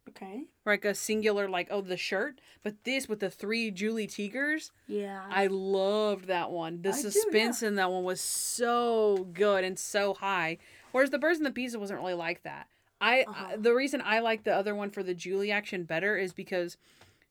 Okay. 0.09 0.43
Like 0.65 0.83
a 0.85 0.93
singular, 0.95 1.47
like, 1.47 1.67
oh, 1.71 1.81
the 1.81 1.97
shirt. 1.97 2.39
But 2.63 2.83
this 2.83 3.07
with 3.07 3.19
the 3.19 3.29
three 3.29 3.71
Julie 3.71 4.07
Teegers, 4.07 4.71
Yeah. 4.87 5.23
I 5.29 5.47
loved 5.47 6.25
that 6.25 6.51
one. 6.51 6.81
The 6.81 6.89
I 6.89 6.93
do, 6.93 7.09
suspense 7.11 7.63
in 7.63 7.75
that 7.75 7.91
one 7.91 8.03
was 8.03 8.19
so 8.21 9.27
good 9.33 9.63
and 9.63 9.77
so 9.79 10.13
high. 10.13 10.57
Whereas 10.91 11.09
the 11.11 11.19
Birds 11.19 11.37
and 11.37 11.45
the 11.45 11.51
Bees 11.51 11.75
wasn't 11.77 11.99
really 11.99 12.13
like 12.15 12.43
that. 12.43 12.67
I, 12.99 13.21
Uh-huh. 13.21 13.45
I 13.53 13.55
the 13.57 13.73
reason 13.73 14.01
I 14.03 14.19
like 14.19 14.43
the 14.43 14.53
other 14.55 14.75
one 14.75 14.89
for 14.91 15.01
the 15.03 15.13
Julie 15.13 15.51
action 15.51 15.83
better 15.85 16.17
is 16.17 16.33
because 16.33 16.77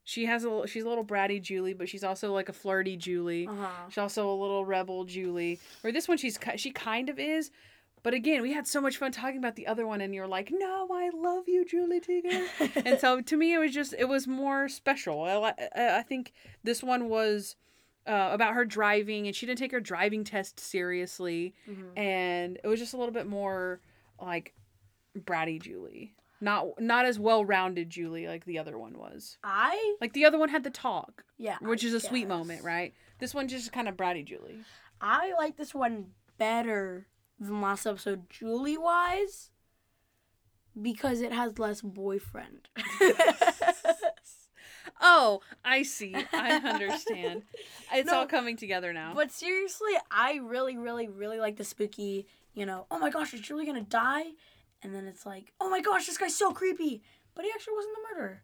she 0.03 0.25
has 0.27 0.43
a 0.45 0.49
little, 0.51 0.67
she's 0.67 0.83
a 0.85 0.89
little 0.89 1.05
bratty 1.05 1.41
Julie, 1.41 1.75
but 1.75 1.89
she's 1.89 2.03
also 2.03 2.33
like 2.33 2.49
a 2.49 2.53
flirty 2.53 2.97
Julie. 2.97 3.47
uh 3.47 3.53
huh. 3.55 3.69
She's 3.89 3.99
also 3.99 4.29
a 4.33 4.35
little 4.35 4.65
rebel 4.65 5.05
Julie. 5.05 5.61
Or 5.85 5.93
this 5.93 6.09
one 6.09 6.19
she's 6.19 6.39
she 6.57 6.71
kind 6.71 7.09
of 7.09 7.19
is. 7.19 7.51
But 8.03 8.15
again, 8.15 8.41
we 8.43 8.53
had 8.53 8.67
so 8.67 8.81
much 8.81 8.97
fun 8.97 9.13
talking 9.13 9.37
about 9.39 9.57
the 9.57 9.67
other 9.67 9.87
one, 9.87 10.01
and 10.01 10.15
you're 10.15 10.27
like, 10.27 10.51
"No, 10.51 10.89
I 10.93 11.11
love 11.15 11.49
you, 11.49 11.65
Julie 11.65 12.01
Teeger." 12.01 12.47
and 12.87 12.99
so 12.99 13.21
to 13.21 13.37
me 13.37 13.53
it 13.55 13.59
was 13.59 13.73
just 13.75 13.95
it 13.99 14.09
was 14.09 14.27
more 14.27 14.69
special 14.69 15.23
i, 15.23 15.53
I 15.77 15.99
I 15.99 16.03
think 16.03 16.33
this 16.65 16.83
one 16.83 17.09
was 17.09 17.57
uh, 18.07 18.31
about 18.33 18.55
her 18.55 18.65
driving 18.65 19.27
and 19.27 19.37
she 19.37 19.45
didn't 19.47 19.59
take 19.59 19.73
her 19.73 19.81
driving 19.81 20.25
test 20.25 20.59
seriously 20.59 21.55
Mhm. 21.69 21.99
and 21.99 22.59
it 22.63 22.67
was 22.67 22.81
just 22.81 22.95
a 22.95 22.97
little 22.97 23.13
bit 23.13 23.27
more 23.27 23.81
like 24.21 24.55
bratty 25.19 25.61
julie 25.61 26.15
not 26.41 26.81
not 26.81 27.05
as 27.05 27.19
well 27.19 27.45
rounded 27.45 27.91
julie 27.91 28.27
like 28.27 28.45
the 28.47 28.59
other 28.59 28.79
one 28.79 28.97
was 28.99 29.37
I 29.45 29.97
like 30.01 30.15
the 30.15 30.25
other 30.25 30.39
one 30.39 30.49
had 30.49 30.65
the 30.65 30.71
talk 30.71 31.25
yeah. 31.37 31.59
which 31.61 31.85
I 31.85 31.89
is 31.89 31.95
a 31.95 32.01
sweet 32.01 32.27
moment 32.29 32.65
right 32.65 32.95
this 33.19 33.35
one 33.35 33.49
just 33.49 33.71
kind 33.73 33.89
of 33.89 33.97
bratty 33.97 34.25
julie 34.25 34.61
I 35.01 35.33
like 35.39 35.57
this 35.57 35.75
one 35.75 36.07
better 36.39 37.07
than 37.41 37.61
last 37.61 37.87
episode, 37.87 38.29
Julie 38.31 38.77
wise, 38.79 39.51
because 40.81 41.21
it 41.23 41.33
has 41.33 41.59
less 41.59 41.81
boyfriend. 41.81 42.69
Oh, 45.03 45.41
I 45.65 45.83
see. 45.83 46.15
I 46.33 46.53
understand. 46.57 47.43
It's 47.93 48.11
No, 48.11 48.19
all 48.19 48.27
coming 48.27 48.57
together 48.57 48.93
now. 48.93 49.13
but 49.15 49.33
seriously, 49.33 49.93
I 50.11 50.35
really, 50.43 50.77
really, 50.77 51.09
really 51.09 51.39
like 51.41 51.57
the 51.57 51.65
spooky. 51.65 52.27
You 52.55 52.67
know, 52.67 52.87
oh 52.91 52.99
my 52.99 53.09
gosh, 53.11 53.33
is 53.35 53.41
Julie 53.41 53.65
gonna 53.67 53.81
die? 53.83 54.25
And 54.83 54.95
then 54.95 55.07
it's 55.07 55.25
like, 55.27 55.53
oh 55.61 55.69
my 55.71 55.81
gosh, 55.81 56.07
this 56.07 56.19
guy's 56.19 56.37
so 56.37 56.53
creepy, 56.53 57.03
but 57.35 57.45
he 57.45 57.51
actually 57.55 57.75
wasn't 57.77 57.95
the 57.97 58.15
murderer. 58.15 58.43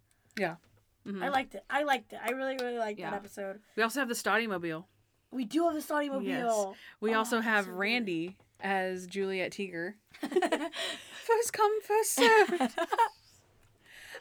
Mhm. 1.06 1.22
I 1.22 1.28
liked 1.28 1.54
it. 1.54 1.64
I 1.70 1.82
liked 1.84 2.12
it. 2.14 2.18
I 2.24 2.30
really, 2.30 2.56
really 2.56 2.78
liked 2.78 2.98
Yeah. 2.98 3.10
that 3.10 3.16
episode. 3.18 3.60
we 3.76 3.82
also 3.84 4.00
have 4.00 4.08
the 4.08 4.14
Stoddy 4.14 4.48
Mobile. 4.48 4.88
We 5.30 5.44
do 5.44 5.64
have 5.66 5.74
the 5.74 5.80
Stoddy 5.80 6.08
Mobile. 6.08 6.74
We 7.00 7.14
Oh, 7.14 7.18
also 7.18 7.40
have. 7.40 7.68
Randy 7.68 8.36
as 8.60 9.06
Juliet 9.06 9.52
Teeger. 9.52 9.94
First 10.22 11.52
come, 11.52 11.80
first 11.82 12.12
served. 12.14 12.50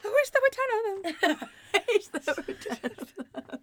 Where's 0.02 0.30
the 0.32 0.40
return 0.44 1.14
of 1.14 1.20
them? 1.38 1.48
He's 1.88 2.08
the- 2.08 3.60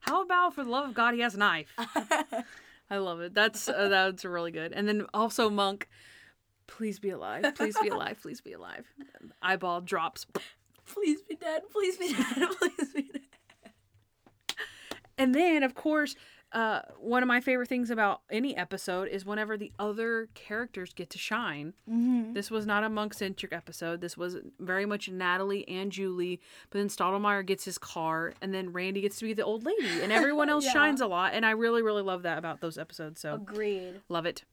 How 0.00 0.22
about 0.22 0.54
for 0.54 0.64
the 0.64 0.70
love 0.70 0.88
of 0.88 0.94
God, 0.94 1.14
he 1.14 1.20
has 1.20 1.34
a 1.34 1.38
knife. 1.38 1.68
I 2.90 2.96
love 2.98 3.20
it. 3.20 3.34
That's 3.34 3.68
uh, 3.68 3.88
that's 3.88 4.24
really 4.24 4.50
good. 4.50 4.72
And 4.72 4.86
then 4.88 5.06
also 5.14 5.48
Monk, 5.50 5.88
please 6.66 6.98
be 6.98 7.10
alive. 7.10 7.54
Please 7.54 7.76
be 7.80 7.88
alive. 7.88 8.18
Please 8.20 8.40
be 8.40 8.52
alive. 8.52 8.86
Eyeball 9.42 9.82
drops. 9.82 10.26
please 10.86 11.22
be 11.22 11.36
dead. 11.36 11.62
Please 11.72 11.96
be 11.96 12.12
dead. 12.12 12.48
Please 12.58 12.92
be 12.94 13.02
dead. 13.02 13.22
And 15.16 15.34
then, 15.34 15.62
of 15.62 15.74
course, 15.74 16.16
uh, 16.54 16.80
one 16.98 17.22
of 17.22 17.26
my 17.26 17.40
favorite 17.40 17.68
things 17.68 17.90
about 17.90 18.22
any 18.30 18.56
episode 18.56 19.08
is 19.08 19.26
whenever 19.26 19.56
the 19.56 19.72
other 19.78 20.28
characters 20.34 20.92
get 20.94 21.10
to 21.10 21.18
shine. 21.18 21.74
Mm-hmm. 21.90 22.32
This 22.32 22.50
was 22.50 22.64
not 22.64 22.84
a 22.84 22.88
monk 22.88 23.12
centric 23.12 23.52
episode. 23.52 24.00
This 24.00 24.16
was 24.16 24.36
very 24.60 24.86
much 24.86 25.08
Natalie 25.08 25.68
and 25.68 25.90
Julie. 25.90 26.40
But 26.70 26.78
then 26.78 26.88
Stottlemeyer 26.88 27.44
gets 27.44 27.64
his 27.64 27.76
car, 27.76 28.34
and 28.40 28.54
then 28.54 28.72
Randy 28.72 29.00
gets 29.00 29.18
to 29.18 29.24
be 29.24 29.32
the 29.34 29.44
old 29.44 29.64
lady, 29.64 30.00
and 30.00 30.12
everyone 30.20 30.48
else 30.48 30.64
Yeah. 30.64 30.72
shines 30.72 31.00
a 31.00 31.06
lot. 31.06 31.34
And 31.34 31.44
I 31.44 31.50
really, 31.50 31.82
really 31.82 32.02
love 32.02 32.22
that 32.22 32.38
about 32.38 32.60
those 32.60 32.78
episodes. 32.78 33.20
So 33.20 33.34
Agreed. 33.34 34.00
love 34.08 34.24
it. 34.24 34.44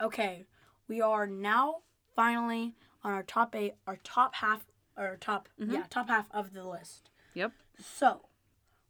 Okay, 0.00 0.46
we 0.88 1.00
are 1.00 1.26
now 1.26 1.78
finally 2.16 2.74
on 3.04 3.12
our 3.12 3.22
top 3.22 3.54
eight, 3.54 3.74
our 3.86 3.98
top 4.02 4.34
half, 4.36 4.64
or 4.96 5.16
top, 5.20 5.48
Mhm. 5.60 5.72
yeah, 5.72 5.84
top 5.90 6.08
half 6.08 6.26
of 6.32 6.52
the 6.52 6.64
list. 6.64 7.10
Yep. 7.34 7.52
So, 7.78 8.22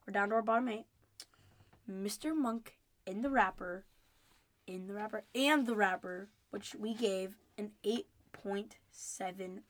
we're 0.07 0.13
down 0.13 0.29
to 0.31 0.37
our 0.37 0.43
bottom 0.43 0.69
eight. 0.69 0.87
Mr. 1.89 2.35
Monk 2.37 2.79
in 3.07 3.23
the 3.23 3.31
rapper, 3.31 3.85
in 4.67 4.87
the 4.87 4.95
rapper, 4.95 5.25
and 5.35 5.67
the 5.67 5.75
rapper, 5.75 6.29
which 6.51 6.75
we 6.79 6.95
gave 6.95 7.37
an 7.57 7.71
8.75. 7.85 9.61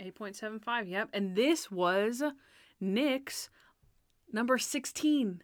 8.75. 0.00 0.88
Yep. 0.88 1.08
And 1.12 1.36
this 1.36 1.70
was 1.70 2.22
Nick's 2.80 3.50
number 4.32 4.58
16. 4.58 5.42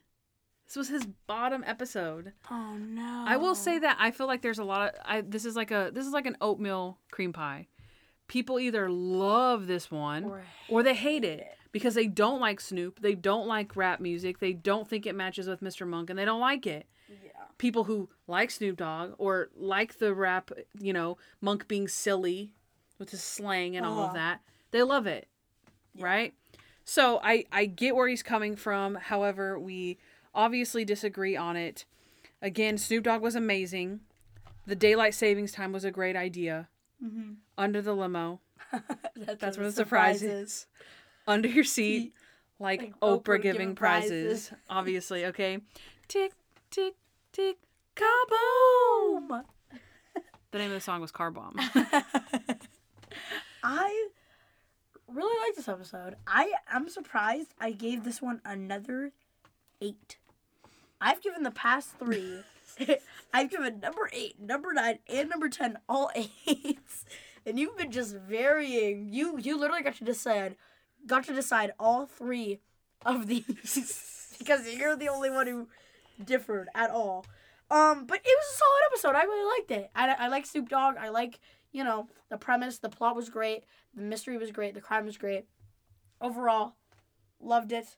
This 0.66 0.76
was 0.76 0.88
his 0.88 1.06
bottom 1.26 1.64
episode. 1.66 2.32
Oh 2.50 2.76
no. 2.76 3.24
I 3.26 3.38
will 3.38 3.54
say 3.54 3.78
that 3.78 3.96
I 3.98 4.10
feel 4.10 4.26
like 4.26 4.42
there's 4.42 4.58
a 4.58 4.64
lot 4.64 4.88
of 4.88 5.00
I 5.02 5.22
this 5.22 5.46
is 5.46 5.56
like 5.56 5.70
a 5.70 5.90
this 5.94 6.06
is 6.06 6.12
like 6.12 6.26
an 6.26 6.36
oatmeal 6.42 6.98
cream 7.10 7.32
pie. 7.32 7.68
People 8.26 8.60
either 8.60 8.90
love 8.90 9.66
this 9.66 9.90
one 9.90 10.24
Or 10.24 10.42
or 10.68 10.82
they 10.82 10.94
hate 10.94 11.24
it 11.24 11.46
because 11.72 11.94
they 11.94 12.06
don't 12.06 12.40
like 12.40 12.60
Snoop, 12.60 13.00
they 13.00 13.14
don't 13.14 13.46
like 13.46 13.76
rap 13.76 14.00
music, 14.00 14.38
they 14.38 14.52
don't 14.52 14.88
think 14.88 15.06
it 15.06 15.14
matches 15.14 15.48
with 15.48 15.60
Mr. 15.60 15.86
Monk 15.86 16.10
and 16.10 16.18
they 16.18 16.24
don't 16.24 16.40
like 16.40 16.66
it. 16.66 16.86
Yeah. 17.08 17.30
People 17.58 17.84
who 17.84 18.08
like 18.26 18.50
Snoop 18.50 18.76
Dogg 18.76 19.14
or 19.18 19.48
like 19.56 19.98
the 19.98 20.14
rap, 20.14 20.50
you 20.78 20.92
know, 20.92 21.18
Monk 21.40 21.68
being 21.68 21.88
silly 21.88 22.54
with 22.98 23.10
his 23.10 23.22
slang 23.22 23.76
and 23.76 23.84
all 23.86 23.98
Uh-huh. 23.98 24.08
of 24.08 24.14
that, 24.14 24.40
they 24.70 24.82
love 24.82 25.06
it. 25.06 25.28
Right? 25.98 26.34
So 26.84 27.20
I 27.22 27.44
I 27.52 27.66
get 27.66 27.94
where 27.96 28.08
he's 28.08 28.22
coming 28.22 28.56
from. 28.56 28.94
However, 28.94 29.58
we 29.58 29.98
obviously 30.34 30.84
disagree 30.84 31.36
on 31.36 31.56
it. 31.56 31.84
Again, 32.40 32.78
Snoop 32.78 33.04
Dogg 33.04 33.20
was 33.20 33.34
amazing. 33.34 34.00
The 34.66 34.76
daylight 34.76 35.14
savings 35.14 35.50
time 35.52 35.72
was 35.72 35.84
a 35.84 35.90
great 35.90 36.14
idea. 36.16 36.68
Mm-hmm. 37.04 37.32
Under 37.56 37.80
the 37.82 37.94
limo, 37.94 38.40
That's, 39.16 39.40
that's 39.40 39.56
where 39.58 39.66
the 39.66 39.72
surprise 39.72 40.22
is. 40.22 40.66
Under 41.28 41.48
your 41.48 41.64
seat, 41.64 42.14
like, 42.58 42.80
Like 42.80 43.00
Oprah, 43.00 43.22
Oprah 43.22 43.42
giving 43.42 43.60
giving 43.60 43.74
prizes. 43.74 44.48
prizes. 44.48 44.52
Obviously, 44.70 45.26
okay. 45.26 45.58
Tick, 46.08 46.32
tick, 46.70 46.94
tick, 47.32 47.58
kaboom! 47.94 49.44
The 50.50 50.58
name 50.58 50.68
of 50.68 50.74
the 50.76 50.80
song 50.80 51.02
was 51.02 51.12
Car 51.12 51.30
Bomb. 51.30 51.54
I 53.62 54.08
really 55.06 55.46
like 55.46 55.54
this 55.56 55.68
episode. 55.68 56.16
I 56.26 56.52
am 56.72 56.88
surprised 56.88 57.52
I 57.60 57.72
gave 57.72 58.04
this 58.04 58.22
one 58.22 58.40
another 58.44 59.12
eight. 59.82 60.16
I've 61.00 61.20
given 61.20 61.42
the 61.42 61.50
past 61.50 61.90
three. 61.98 62.40
I've 63.34 63.50
given 63.50 63.80
number 63.80 64.08
eight, 64.12 64.40
number 64.40 64.72
nine, 64.72 65.00
and 65.12 65.28
number 65.28 65.48
ten 65.50 65.78
all 65.88 66.10
eights, 66.14 67.04
and 67.44 67.58
you've 67.58 67.76
been 67.76 67.90
just 67.92 68.14
varying. 68.16 69.12
You 69.12 69.38
you 69.38 69.58
literally 69.58 69.82
got 69.82 69.96
to 69.96 70.04
decide, 70.04 70.56
got 71.08 71.24
to 71.24 71.34
decide 71.34 71.72
all 71.78 72.06
three 72.06 72.60
of 73.04 73.26
these 73.26 74.34
because 74.38 74.72
you're 74.72 74.96
the 74.96 75.08
only 75.08 75.30
one 75.30 75.46
who 75.46 75.68
differed 76.24 76.68
at 76.74 76.90
all. 76.90 77.26
Um, 77.70 78.06
but 78.06 78.18
it 78.18 78.24
was 78.24 78.46
a 78.54 78.58
solid 78.58 78.80
episode. 78.86 79.14
I 79.20 79.24
really 79.24 79.58
liked 79.58 79.70
it. 79.72 79.90
I, 79.94 80.24
I 80.26 80.28
like 80.28 80.46
Snoop 80.46 80.68
Dogg. 80.68 80.96
I 80.98 81.08
like 81.10 81.40
you 81.72 81.84
know 81.84 82.08
the 82.30 82.38
premise. 82.38 82.78
The 82.78 82.88
plot 82.88 83.16
was 83.16 83.28
great. 83.28 83.64
The 83.94 84.02
mystery 84.02 84.38
was 84.38 84.50
great. 84.52 84.74
The 84.74 84.80
crime 84.80 85.04
was 85.04 85.18
great. 85.18 85.44
Overall, 86.20 86.74
loved 87.40 87.72
it. 87.72 87.96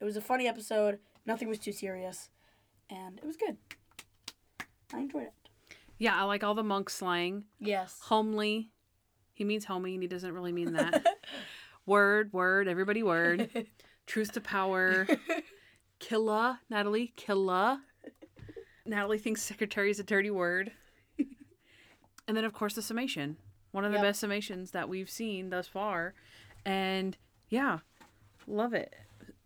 It 0.00 0.04
was 0.04 0.16
a 0.16 0.20
funny 0.20 0.48
episode. 0.48 0.98
Nothing 1.24 1.48
was 1.48 1.58
too 1.58 1.72
serious, 1.72 2.30
and 2.90 3.18
it 3.18 3.24
was 3.24 3.36
good. 3.36 3.56
I 4.92 4.98
enjoyed 4.98 5.22
it. 5.24 5.32
yeah, 5.98 6.20
I 6.20 6.24
like 6.24 6.42
all 6.42 6.54
the 6.54 6.62
monk 6.64 6.90
slang. 6.90 7.44
Yes. 7.60 7.98
Homely. 8.02 8.70
He 9.34 9.44
means 9.44 9.64
homie, 9.64 9.94
and 9.94 10.02
he 10.02 10.08
doesn't 10.08 10.34
really 10.34 10.52
mean 10.52 10.72
that. 10.74 11.06
word, 11.86 12.32
word, 12.32 12.68
everybody 12.68 13.02
word. 13.02 13.66
Truth 14.06 14.32
to 14.32 14.40
power. 14.40 15.06
Killa, 15.98 16.60
Natalie, 16.68 17.12
killa. 17.16 17.82
Natalie 18.84 19.18
thinks 19.18 19.42
secretary 19.42 19.90
is 19.90 20.00
a 20.00 20.04
dirty 20.04 20.30
word. 20.30 20.72
and 22.26 22.36
then, 22.36 22.44
of 22.44 22.52
course, 22.52 22.74
the 22.74 22.82
summation. 22.82 23.36
One 23.70 23.84
of 23.84 23.92
the 23.92 23.98
Yep. 23.98 24.04
best 24.06 24.22
summations 24.24 24.72
that 24.72 24.88
we've 24.88 25.08
seen 25.08 25.50
thus 25.50 25.66
far. 25.68 26.14
And 26.66 27.16
yeah, 27.48 27.78
love 28.46 28.74
it. 28.74 28.94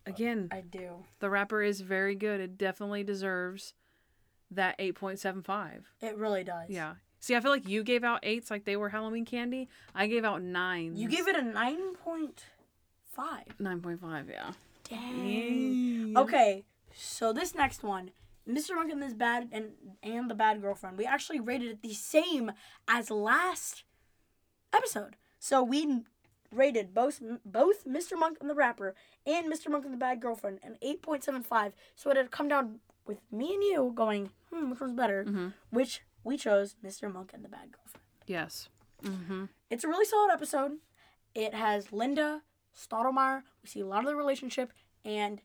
Again, 0.07 0.49
I 0.53 0.61
do. 0.63 1.05
the 1.21 1.29
rapper 1.31 1.63
is 1.63 1.81
very 1.81 2.15
good. 2.15 2.41
It 2.41 2.57
definitely 2.57 3.03
deserves 3.05 3.75
that 4.51 4.79
8.75. 4.79 5.83
It 6.01 6.17
really 6.17 6.45
does. 6.45 6.71
Yeah. 6.71 6.95
See, 7.21 7.35
I 7.35 7.41
feel 7.41 7.51
like 7.51 7.67
you 7.69 7.83
gave 7.83 8.05
out 8.05 8.21
eights 8.23 8.51
like 8.51 8.65
they 8.65 8.77
were 8.77 8.91
Halloween 8.91 9.25
candy. 9.25 9.69
I 9.95 10.07
gave 10.07 10.25
out 10.25 10.43
nines. 10.43 11.01
You 11.01 11.09
gave 11.09 11.27
it 11.29 11.37
a 11.37 11.43
nine 11.43 11.95
point 11.95 12.45
five. 13.13 13.47
9.5, 13.61 14.29
yeah. 14.31 14.53
Dang. 14.89 16.15
Okay, 16.17 16.65
so 16.95 17.33
this 17.33 17.55
next 17.55 17.83
one, 17.83 18.11
Mr. 18.49 18.75
Monk 18.77 18.93
and 18.93 19.03
this 19.03 19.15
bad 19.15 19.49
and 19.53 19.73
and 20.03 20.31
the 20.31 20.35
bad 20.35 20.61
girlfriend, 20.61 20.99
we 20.99 21.05
actually 21.07 21.41
rated 21.41 21.71
it 21.71 21.83
the 21.83 21.95
same 21.95 22.53
as 22.87 23.11
last 23.11 23.85
episode. 24.73 25.17
So 25.39 25.63
we 25.63 26.03
rated 26.53 26.95
both 26.95 27.21
both 27.45 27.85
Mr. 27.87 28.19
Monk 28.19 28.39
and 28.41 28.49
the 28.49 28.55
rapper 28.55 28.95
and 29.27 29.51
Mr. 29.53 29.69
Monk 29.71 29.85
and 29.85 29.93
the 29.95 29.99
bad 29.99 30.21
girlfriend 30.21 30.61
an 30.63 30.77
eight 30.83 31.03
point 31.03 31.25
seven 31.25 31.43
five. 31.43 31.73
So 31.97 32.11
it 32.11 32.17
had 32.17 32.31
come 32.31 32.49
down 32.49 32.81
with 33.07 33.19
me 33.33 33.55
and 33.55 33.63
you 33.63 33.93
going, 33.95 34.31
hmm, 34.53 34.71
which 34.71 34.81
one's 34.81 34.93
better? 34.93 35.25
Mhm. 35.25 35.53
Which 35.71 36.03
we 36.27 36.37
chose 36.37 36.75
Mr. 36.85 37.11
Monk 37.11 37.31
and 37.33 37.45
the 37.45 37.49
bad 37.49 37.71
girlfriend. 37.71 38.03
Yes. 38.27 38.69
Mm-hmm. 39.05 39.45
It's 39.71 39.85
a 39.85 39.89
really 39.89 40.05
solid 40.05 40.33
episode. 40.33 40.73
It 41.37 41.55
has 41.55 41.93
Linda, 41.93 42.43
Stottlemeyer. 42.77 43.43
We 43.63 43.69
see 43.69 43.81
a 43.81 43.87
lot 43.87 44.01
of 44.01 44.07
the 44.07 44.17
relationship 44.17 44.73
and 45.05 45.41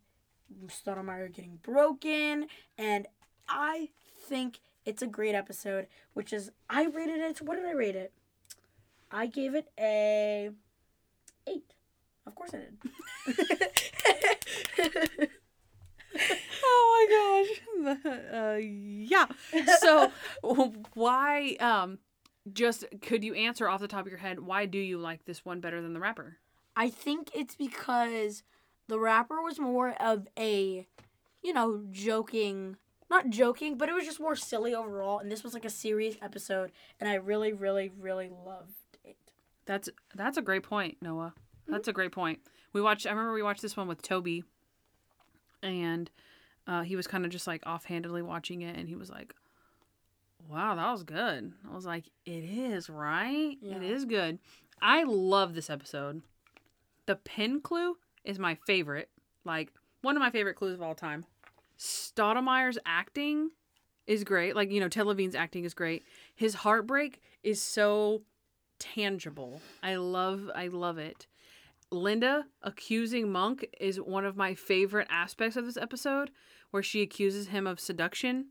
Stottlemeyer 0.68 1.32
getting 1.32 1.60
broken. 1.62 2.48
And 2.80 3.06
I 3.48 3.90
think 4.28 4.60
it's 4.84 5.04
a 5.04 5.08
great 5.08 5.36
episode, 5.36 5.86
which 6.14 6.34
is, 6.34 6.52
I 6.68 6.86
rated 6.86 7.20
it, 7.20 7.42
what 7.42 7.58
did 7.58 7.66
I 7.66 7.74
rate 7.74 7.96
it? 7.96 8.12
I 9.12 9.28
gave 9.28 9.54
it 9.54 9.68
a 9.80 10.50
8. 11.46 11.64
Of 12.26 12.36
course 12.36 12.56
I 12.56 12.58
did. 12.58 15.30
Oh 16.74 17.46
my 17.84 17.94
gosh. 17.94 18.06
uh, 18.34 18.58
yeah. 18.62 19.26
So, 19.80 20.12
why, 20.94 21.56
um, 21.60 22.00
just 22.54 22.86
could 23.02 23.24
you 23.24 23.34
answer 23.34 23.68
off 23.68 23.82
the 23.82 23.88
top 23.88 24.02
of 24.02 24.08
your 24.08 24.18
head, 24.18 24.40
why 24.40 24.66
do 24.66 24.78
you 24.78 24.98
like 24.98 25.26
this 25.26 25.44
one 25.46 25.60
better 25.60 25.82
than 25.82 25.94
the 25.94 26.00
rapper? 26.00 26.38
I 26.76 26.90
think 26.90 27.30
it's 27.36 27.56
because 27.56 28.44
the 28.88 29.00
rapper 29.00 29.42
was 29.42 29.60
more 29.60 29.96
of 30.02 30.28
a, 30.38 30.88
you 31.44 31.54
know, 31.54 31.84
joking 31.92 32.78
not 33.12 33.30
joking, 33.30 33.78
but 33.78 33.90
it 33.90 33.94
was 33.94 34.06
just 34.06 34.22
more 34.22 34.38
silly 34.38 34.74
overall. 34.74 35.20
And 35.20 35.30
this 35.30 35.44
was 35.44 35.54
like 35.54 35.66
a 35.66 35.70
serious 35.70 36.16
episode, 36.22 36.72
and 37.00 37.10
I 37.10 37.16
really, 37.16 37.52
really, 37.52 37.92
really 38.00 38.32
loved 38.46 38.72
it. 39.04 39.18
That's 39.66 39.90
that's 40.16 40.38
a 40.38 40.42
great 40.42 40.64
point, 40.64 40.98
Noah. 41.02 41.34
That's 41.68 41.90
a 41.90 41.94
great 41.94 42.14
point. 42.14 42.40
We 42.74 42.82
watched. 42.82 43.06
I 43.06 43.10
remember 43.12 43.34
we 43.34 43.44
watched 43.44 43.62
this 43.62 43.78
one 43.78 43.88
with 43.88 44.02
Toby, 44.02 44.46
and 45.62 46.10
uh, 46.68 46.82
he 46.84 46.96
was 46.96 47.08
kind 47.08 47.26
of 47.26 47.32
just 47.32 47.48
like 47.48 47.64
offhandedly 47.66 48.22
watching 48.22 48.62
it, 48.62 48.78
and 48.78 48.88
he 48.88 48.96
was 48.96 49.10
like, 49.10 49.34
"Wow, 50.50 50.76
that 50.76 50.92
was 50.92 51.04
good." 51.04 51.54
I 51.70 51.76
was 51.76 51.86
like, 51.86 52.06
"It 52.26 52.44
is 52.44 52.90
right. 52.90 53.58
It 53.62 53.82
Yeah. 53.82 53.82
is 53.82 54.06
good." 54.06 54.40
I 54.82 55.04
love 55.04 55.54
this 55.54 55.70
episode. 55.70 56.22
The 57.06 57.16
pin 57.16 57.62
clue 57.62 57.98
is 58.24 58.40
my 58.40 58.56
favorite. 58.66 59.10
Like 59.44 59.72
one 60.02 60.16
of 60.16 60.22
my 60.22 60.32
favorite 60.32 60.56
clues 60.56 60.74
of 60.76 60.82
all 60.82 60.96
time. 60.96 61.26
Stottlemeyer's 61.78 62.78
acting 62.86 63.52
is 64.08 64.24
great. 64.24 64.56
Like 64.56 64.72
you 64.72 64.80
know, 64.80 64.88
Ted 64.90 65.06
Levine's 65.06 65.36
acting 65.36 65.64
is 65.66 65.74
great. 65.74 66.04
His 66.36 66.56
heartbreak 66.56 67.22
is 67.44 67.62
so 67.62 68.22
tangible. 68.80 69.62
I 69.84 69.96
love 69.96 70.50
I 70.56 70.68
love 70.68 70.98
it. 70.98 71.28
Linda 71.92 72.46
accusing 72.62 73.32
Monk 73.32 73.68
is 73.80 74.00
one 74.00 74.26
of 74.26 74.38
my 74.38 74.56
favorite 74.56 75.08
aspects 75.10 75.58
of 75.58 75.66
this 75.66 75.78
episode 75.78 76.32
where 76.72 76.84
she 76.84 77.02
accuses 77.02 77.48
him 77.48 77.68
of 77.68 77.80
seduction 77.80 78.48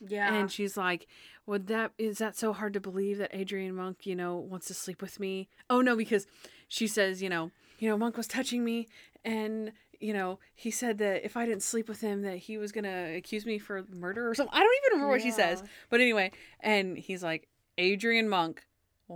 Yeah. 0.00 0.34
and 0.34 0.50
she's 0.50 0.76
like, 0.76 1.06
"Would 1.46 1.68
that 1.68 1.92
is 1.98 2.18
that 2.18 2.36
so 2.36 2.52
hard 2.52 2.72
to 2.74 2.80
believe 2.80 3.18
that 3.18 3.30
Adrian 3.32 3.74
Monk, 3.76 4.06
you 4.06 4.16
know, 4.16 4.36
wants 4.36 4.66
to 4.66 4.74
sleep 4.74 5.00
with 5.02 5.20
me?" 5.20 5.48
Oh 5.68 5.80
no, 5.80 5.94
because 5.96 6.26
she 6.68 6.86
says, 6.86 7.22
you 7.22 7.28
know, 7.28 7.50
you 7.78 7.88
know, 7.88 7.96
Monk 7.96 8.16
was 8.16 8.26
touching 8.26 8.64
me 8.64 8.88
and 9.24 9.72
you 10.02 10.14
know, 10.14 10.38
he 10.54 10.70
said 10.70 10.96
that 10.96 11.24
if 11.26 11.36
I 11.36 11.44
didn't 11.44 11.62
sleep 11.62 11.86
with 11.86 12.00
him 12.00 12.22
that 12.22 12.38
he 12.38 12.56
was 12.56 12.72
going 12.72 12.84
to 12.84 13.14
accuse 13.16 13.44
me 13.44 13.58
for 13.58 13.84
murder 13.90 14.28
or 14.30 14.34
something. 14.34 14.54
I 14.54 14.60
don't 14.60 14.74
even 14.86 14.92
remember 14.94 15.10
what 15.12 15.20
she 15.20 15.30
says. 15.30 15.62
But 15.90 16.00
anyway, 16.00 16.32
and 16.60 16.96
he's 16.96 17.22
like, 17.22 17.48
"Adrian 17.76 18.26
Monk 18.26 18.64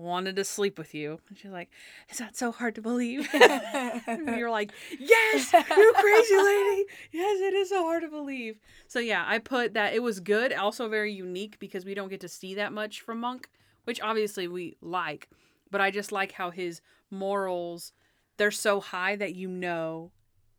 wanted 0.01 0.37
to 0.37 0.45
sleep 0.45 0.79
with 0.79 0.95
you." 0.95 1.21
And 1.29 1.39
she's 1.39 1.51
like, 1.51 1.71
"Is 2.11 2.19
that 2.19 2.37
so 2.37 2.53
hard 2.53 2.75
to 2.77 2.83
believe?" 2.83 3.29
and 3.35 4.37
you're 4.37 4.51
like, 4.51 4.73
"Yes, 4.99 5.53
you 5.53 5.95
crazy 5.97 6.37
lady. 6.37 6.85
Yes, 7.12 7.41
it 7.41 7.55
is 7.55 7.69
so 7.69 7.83
hard 7.85 8.03
to 8.03 8.09
believe." 8.09 8.59
So 8.87 8.99
yeah, 8.99 9.25
I 9.27 9.39
put 9.39 9.75
that 9.75 9.95
it 9.95 10.03
was 10.03 10.21
good, 10.21 10.53
also 10.53 10.89
very 10.89 11.12
unique 11.12 11.59
because 11.59 11.85
we 11.85 11.95
don't 11.95 12.11
get 12.11 12.21
to 12.21 12.29
see 12.29 12.55
that 12.55 12.73
much 12.73 13.01
from 13.01 13.21
Monk, 13.21 13.49
which 13.85 14.01
obviously 14.01 14.49
we 14.49 14.77
like, 14.81 15.29
but 15.71 15.81
I 15.81 15.91
just 15.91 16.12
like 16.12 16.33
how 16.33 16.51
his 16.51 16.81
morals 17.11 17.93
they're 18.37 18.51
so 18.51 18.81
high 18.81 19.16
that 19.16 19.35
you 19.35 19.49
know 19.49 20.11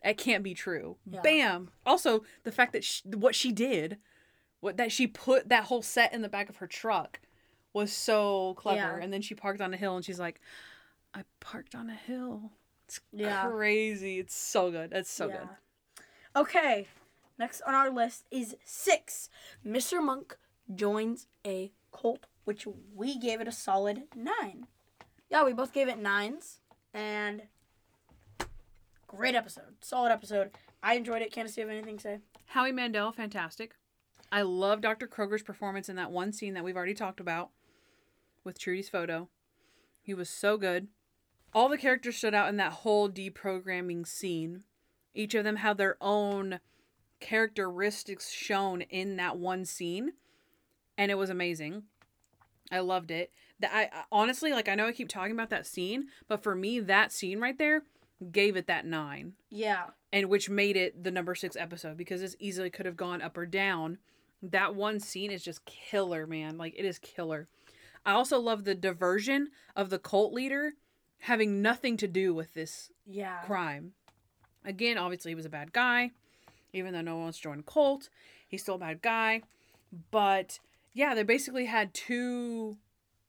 it 0.04 0.18
can't 0.18 0.44
be 0.44 0.54
true. 0.54 0.98
Yeah. 1.06 1.22
Bam. 1.22 1.72
Also, 1.86 2.24
the 2.44 2.52
fact 2.52 2.74
that 2.74 2.84
she, 2.84 3.02
what 3.10 3.34
she 3.34 3.52
did, 3.52 3.98
what 4.60 4.78
that 4.78 4.92
she 4.92 5.08
put 5.08 5.50
that 5.50 5.66
whole 5.66 5.82
set 5.82 6.14
in 6.14 6.22
the 6.22 6.30
back 6.30 6.48
of 6.48 6.58
her 6.58 6.68
truck 6.68 7.20
was 7.76 7.92
so 7.92 8.54
clever. 8.56 8.78
Yeah. 8.98 9.04
And 9.04 9.12
then 9.12 9.22
she 9.22 9.36
parked 9.36 9.60
on 9.60 9.74
a 9.74 9.78
hill 9.78 9.98
and 9.98 10.04
she's 10.06 10.20
like, 10.20 10.40
"I 11.14 11.24
parked 11.42 11.76
on 11.76 11.90
a 11.90 11.94
hill." 11.94 12.54
It's 12.86 13.02
Yeah. 13.12 13.50
crazy. 13.50 14.18
It's 14.18 14.34
so 14.34 14.72
good. 14.72 14.94
It's 14.94 15.12
so 15.12 15.28
good. 15.28 15.50
Okay, 16.36 16.88
next 17.38 17.62
on 17.62 17.76
our 17.76 17.90
list 17.90 18.26
is 18.32 18.56
six. 18.64 19.30
Mr. 19.66 20.02
Monk 20.02 20.38
joins 20.74 21.28
a 21.46 21.74
cult, 21.92 22.28
which 22.46 22.66
we 22.94 23.18
gave 23.20 23.42
it 23.42 23.48
a 23.48 23.52
solid 23.52 24.04
nine. 24.16 24.68
Yeah, 25.30 25.44
we 25.44 25.52
both 25.54 25.74
gave 25.74 25.88
it 25.90 25.98
nines, 25.98 26.62
and 26.94 27.44
great 29.08 29.36
episode, 29.36 29.84
solid 29.84 30.12
episode. 30.12 30.52
I 30.82 30.96
enjoyed 30.96 31.22
it. 31.22 31.32
Candace, 31.34 31.56
do 31.56 31.62
you 31.62 31.68
have 31.68 31.76
anything 31.76 31.98
to 31.98 32.04
say? 32.04 32.20
Howie 32.48 32.72
Mandel, 32.72 33.12
fantastic. 33.12 33.76
I 34.32 34.44
love 34.44 34.82
Dr. 34.82 35.08
Kroger's 35.08 35.44
performance 35.44 35.90
in 35.90 35.96
that 35.98 36.12
one 36.12 36.32
scene 36.32 36.54
that 36.54 36.64
we've 36.64 36.76
already 36.78 36.94
talked 36.94 37.20
about 37.20 37.52
with 38.46 38.60
Trudy's 38.60 38.90
photo. 38.90 39.28
He 40.02 40.14
was 40.14 40.30
so 40.30 40.58
good. 40.58 40.88
All 41.54 41.68
the 41.68 41.78
characters 41.78 42.18
stood 42.18 42.34
out 42.34 42.50
in 42.50 42.58
that 42.58 42.72
whole 42.72 43.10
deprogramming 43.10 44.08
scene. 44.08 44.64
Each 45.14 45.34
of 45.34 45.44
them 45.44 45.58
had 45.58 45.78
their 45.78 45.98
own 46.00 46.60
characteristics 47.20 48.30
shown 48.32 48.82
in 48.82 49.16
that 49.16 49.38
one 49.38 49.66
scene, 49.66 50.14
and 50.98 51.10
it 51.10 51.16
was 51.16 51.30
amazing. 51.30 51.84
I 52.72 52.80
loved 52.80 53.12
it. 53.12 53.32
That 53.60 53.72
I 53.74 54.04
honestly 54.12 54.52
like. 54.52 54.68
I 54.68 54.76
know 54.76 54.88
I 54.88 54.92
keep 54.92 55.08
talking 55.08 55.32
about 55.32 55.50
that 55.50 55.66
scene, 55.66 56.08
but 56.28 56.44
for 56.44 56.56
me, 56.56 56.80
that 56.82 57.12
scene 57.12 57.40
right 57.40 57.58
there 57.58 57.84
gave 58.32 58.56
it 58.56 58.68
that 58.68 58.86
nine 58.86 59.34
Yeah, 59.50 59.86
and 60.12 60.30
which 60.30 60.50
made 60.50 60.76
it 60.76 61.04
the 61.04 61.12
number 61.12 61.36
six 61.36 61.56
episode 61.56 61.98
because 61.98 62.22
this 62.22 62.36
easily 62.40 62.70
could 62.70 62.86
have 62.86 62.98
gone 62.98 63.22
up 63.22 63.38
or 63.38 63.46
down. 63.46 63.98
That 64.42 64.76
one 64.76 65.00
scene 65.00 65.32
is 65.32 65.44
just 65.44 65.66
killer, 65.66 66.28
man. 66.28 66.58
Like 66.58 66.76
it 66.78 66.86
is 66.86 67.00
killer. 67.00 67.48
I 68.06 68.12
also 68.14 68.40
love 68.40 68.64
the 68.64 68.76
diversion 68.76 69.50
of 69.76 69.90
the 69.90 70.00
cult 70.00 70.32
leader 70.34 70.74
having 71.20 71.62
nothing 71.62 71.98
to 71.98 72.08
do 72.08 72.34
with 72.34 72.54
this 72.54 72.92
yeah, 73.06 73.40
crime. 73.46 73.94
Again, 74.64 74.98
obviously 74.98 75.32
he 75.32 75.36
was 75.36 75.46
a 75.46 75.50
bad 75.50 75.74
guy, 75.74 76.12
even 76.74 76.94
though 76.94 77.02
no 77.02 77.16
one 77.16 77.24
wants 77.24 77.38
to 77.40 77.44
join 77.44 77.64
cult. 77.64 78.10
He's 78.48 78.62
still 78.62 78.76
a 78.76 78.80
bad 78.80 79.02
guy. 79.02 79.42
But 80.12 80.60
yeah, 80.94 81.16
they 81.16 81.24
basically 81.24 81.66
had 81.66 81.94
two 81.94 82.78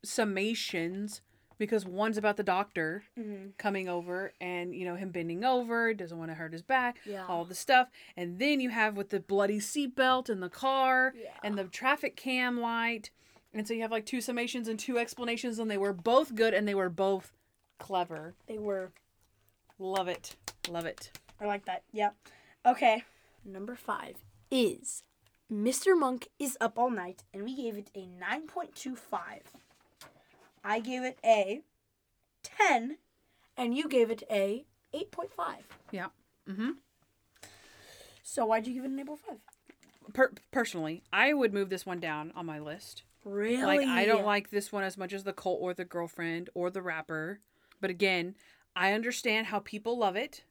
summations 0.05 1.20
because 1.59 1.86
one's 1.86 2.19
about 2.19 2.36
the 2.36 2.43
doctor 2.43 3.05
Mhm. 3.19 3.57
coming 3.57 3.89
over 3.89 4.32
and 4.40 4.74
you 4.74 4.85
know 4.85 4.94
him 4.94 5.11
bending 5.11 5.43
over 5.43 5.94
doesn't 5.94 6.19
want 6.19 6.31
to 6.31 6.35
hurt 6.35 6.53
his 6.53 6.62
back 6.62 7.01
Yeah. 7.07 7.27
all 7.27 7.44
the 7.47 7.55
stuff 7.55 7.89
and 8.16 8.39
then 8.39 8.61
you 8.61 8.69
have 8.70 8.97
with 8.97 9.09
the 9.09 9.20
bloody 9.20 9.59
seatbelt 9.59 10.28
in 10.28 10.40
the 10.40 10.51
car 10.51 11.15
Yeah. 11.16 11.31
and 11.43 11.57
the 11.59 11.65
traffic 11.65 12.15
cam 12.15 12.61
light 12.61 13.11
and 13.57 13.66
so 13.66 13.74
you 13.74 13.81
have 13.83 13.91
like 13.91 14.07
two 14.07 14.19
summations 14.19 14.69
and 14.69 14.78
two 14.78 14.99
explanations 14.99 15.59
and 15.59 15.70
they 15.70 15.78
were 15.78 15.93
both 15.93 16.35
good 16.35 16.53
and 16.55 16.69
they 16.69 16.74
were 16.74 16.91
both 16.91 17.33
clever 17.78 18.35
they 18.47 18.59
were. 18.59 18.93
love 19.78 20.09
it 20.09 20.37
love 20.69 20.85
it 20.87 21.11
I 21.41 21.45
like 21.47 21.66
that. 21.66 21.83
Yep. 21.93 22.15
Okay. 22.65 23.05
Number 23.45 23.74
five 23.74 24.16
is 24.51 25.03
Mr. 25.53 25.99
Monk 25.99 26.28
is 26.39 26.57
up 26.61 26.78
all 26.78 26.91
night, 26.91 27.23
and 27.33 27.45
we 27.45 27.55
gave 27.55 27.77
it 27.77 27.91
a 27.95 28.09
9.25. 28.20 28.97
I 30.65 30.81
gave 30.81 31.05
it 31.05 31.19
a 31.24 31.61
10, 32.43 32.97
and 33.57 33.77
you 33.77 33.87
gave 33.89 34.11
it 34.11 34.23
a 34.31 34.65
8.5. 34.95 35.28
yeah 35.93 36.07
mm-hmm 36.49 36.70
So 38.23 38.47
why'd 38.47 38.66
you 38.66 38.74
give 38.74 38.85
it 38.85 38.91
an 38.91 39.05
8.5? 39.07 39.19
per- 40.15 40.33
personally 40.51 41.03
i 41.12 41.33
would 41.35 41.53
move 41.53 41.69
this 41.69 41.85
one 41.85 42.01
down 42.01 42.33
on 42.35 42.47
my 42.47 42.59
list 42.59 43.03
Really? 43.27 43.62
Like 43.62 43.86
I 43.89 44.07
don't 44.07 44.24
like 44.24 44.51
this 44.51 44.70
one 44.73 44.85
as 44.85 44.97
much 44.97 45.12
as 45.12 45.24
the 45.24 45.32
cult 45.32 45.59
or 45.61 45.74
the 45.74 45.85
girlfriend 45.85 46.48
or 46.55 46.70
the 46.70 46.81
rapper. 46.81 47.40
But 47.81 47.90
again, 47.90 48.36
I 48.77 48.93
understand 48.93 49.48
how 49.48 49.59
people 49.59 49.98
love 49.98 50.16
it. 50.16 50.44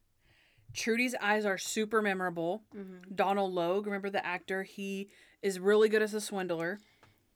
Trudy's 0.74 1.14
eyes 1.20 1.46
are 1.46 1.56
super 1.58 2.02
memorable. 2.02 2.62
Mhm. 2.76 3.16
Donal 3.16 3.50
Logue, 3.50 3.86
remember 3.86 4.10
the 4.10 4.24
actor? 4.24 4.62
He 4.62 5.08
is 5.42 5.58
really 5.58 5.88
good 5.88 6.02
as 6.02 6.12
a 6.12 6.20
swindler. 6.20 6.78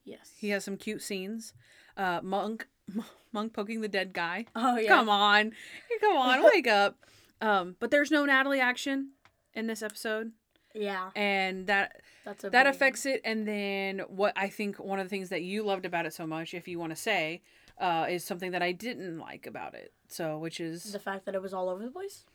Yes. 0.03 0.33
He 0.37 0.49
has 0.49 0.63
some 0.63 0.77
cute 0.77 1.01
scenes. 1.01 1.53
Uh, 1.97 2.19
Monk, 2.21 2.67
Monk 3.31 3.53
poking 3.53 3.81
the 3.81 3.87
dead 3.87 4.13
guy. 4.13 4.45
Oh 4.55 4.77
yeah. 4.77 4.89
Come 4.89 5.09
on, 5.09 5.53
come 6.01 6.17
on, 6.17 6.43
wake 6.43 6.67
up. 6.67 6.97
Um, 7.43 7.75
but 7.79 7.89
there's 7.89 8.11
no 8.11 8.23
Natalie 8.23 8.59
action 8.59 9.13
in 9.55 9.65
this 9.65 9.81
episode, 9.81 10.31
Yeah. 10.73 11.09
and 11.15 11.67
that 11.67 12.01
That's 12.25 12.43
a 12.43 12.49
that 12.49 12.67
affects 12.67 13.05
it 13.05 13.21
and 13.25 13.47
then 13.47 13.99
what 14.07 14.33
i 14.35 14.47
think 14.49 14.77
one 14.79 14.99
of 14.99 15.05
the 15.05 15.09
things 15.09 15.29
that 15.29 15.41
you 15.41 15.63
loved 15.63 15.85
about 15.85 16.05
it 16.05 16.13
so 16.13 16.25
much 16.25 16.53
if 16.53 16.67
you 16.67 16.79
want 16.79 16.91
to 16.91 16.95
say 16.95 17.41
uh, 17.77 18.05
is 18.09 18.23
something 18.23 18.51
that 18.51 18.61
i 18.61 18.71
didn't 18.71 19.17
like 19.17 19.47
about 19.47 19.73
it 19.73 19.91
so 20.07 20.37
which 20.37 20.59
is 20.59 20.91
the 20.91 20.99
fact 20.99 21.25
that 21.25 21.35
it 21.35 21.41
was 21.41 21.53
all 21.53 21.67
over 21.69 21.83
the 21.83 21.89
place. 21.91 22.25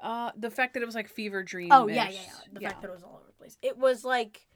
uh, 0.00 0.30
the 0.36 0.50
fact 0.50 0.74
that 0.74 0.82
it 0.82 0.86
was 0.86 0.94
like 0.94 1.08
fever 1.08 1.42
dream 1.42 1.70
Oh 1.72 1.86
yeah, 1.88 2.08
yeah, 2.08 2.10
yeah. 2.10 2.20
The 2.52 2.60
fact 2.60 2.82
that 2.82 2.88
it 2.88 2.94
was 2.94 3.02
all 3.02 3.16
over 3.16 3.26
the 3.26 3.32
place. 3.32 3.56
It 3.62 3.76
was 3.78 4.04
like 4.04 4.46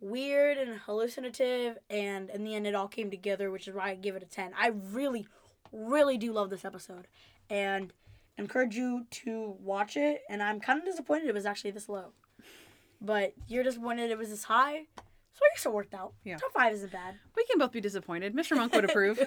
weird 0.00 0.58
and 0.58 0.78
hallucinative, 0.80 1.78
and 1.88 2.28
in 2.30 2.44
the 2.44 2.54
end, 2.54 2.66
it 2.66 2.74
all 2.74 2.88
came 2.88 3.10
together, 3.10 3.50
which 3.50 3.66
is 3.68 3.74
why 3.74 3.90
I 3.90 3.94
give 3.94 4.14
it 4.16 4.22
a 4.22 4.26
ten. 4.26 4.52
I 4.58 4.68
really, 4.68 5.26
really 5.72 6.18
do 6.18 6.32
love 6.32 6.50
this 6.50 6.64
episode, 6.64 7.06
and 7.48 7.92
encourage 8.38 8.76
you 8.76 9.06
to 9.10 9.56
watch 9.60 9.96
it. 9.96 10.22
And 10.28 10.42
I'm 10.42 10.60
kind 10.60 10.78
of 10.78 10.84
disappointed 10.84 11.28
it 11.28 11.34
was 11.34 11.46
actually 11.46 11.70
this 11.70 11.88
low, 11.88 12.12
but 13.00 13.34
you're 13.48 13.62
disappointed 13.64 14.10
it 14.10 14.18
was 14.18 14.30
this 14.30 14.44
high. 14.44 14.84
So 15.34 15.40
I 15.44 15.54
guess 15.54 15.66
it 15.66 15.72
worked 15.72 15.92
out. 15.94 16.14
Yeah. 16.24 16.36
Top 16.38 16.52
five 16.52 16.72
isn't 16.74 16.90
bad. 16.92 17.14
we 17.36 17.44
can 17.44 17.58
both 17.58 17.72
be 17.72 17.80
disappointed 17.80 18.34
mr 18.34 18.56
monk 18.56 18.72
would 18.74 18.84
approve 18.86 19.20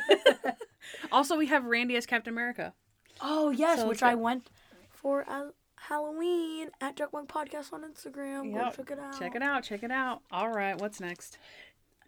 also 1.12 1.38
we 1.38 1.46
have 1.46 1.66
randy 1.66 1.96
as 1.96 2.06
captain 2.08 2.34
america 2.34 2.74
Oh 3.22 3.50
yes, 3.52 3.80
So 3.80 3.88
which 3.90 4.02
I 4.02 4.16
went 4.16 4.50
for 4.90 5.26
uh, 5.30 5.50
Halloween 5.76 6.70
at 6.80 6.96
Monk 7.12 7.28
Podcast 7.30 7.74
on 7.74 7.84
Instagram. 7.84 8.54
Yep. 8.54 8.64
Go 8.78 8.84
check 8.84 8.92
it 8.92 9.00
out. 9.00 9.20
check 9.20 9.36
it 9.36 9.42
out 9.42 9.64
check 9.64 9.84
it 9.84 9.92
out 9.92 10.22
all 10.32 10.50
right 10.50 10.80
what's 10.80 11.00
next 11.02 11.38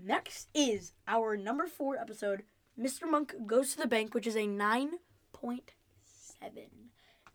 Next 0.04 0.48
is 0.56 0.94
our 1.08 1.38
number 1.38 1.68
four 1.68 1.96
episode, 1.98 2.42
Mr. 2.80 3.08
Monk 3.08 3.36
Goes 3.46 3.74
to 3.74 3.78
the 3.78 3.88
Bank, 3.88 4.16
which 4.16 4.26
is 4.26 4.36
a 4.36 4.48
9.7. 4.48 4.90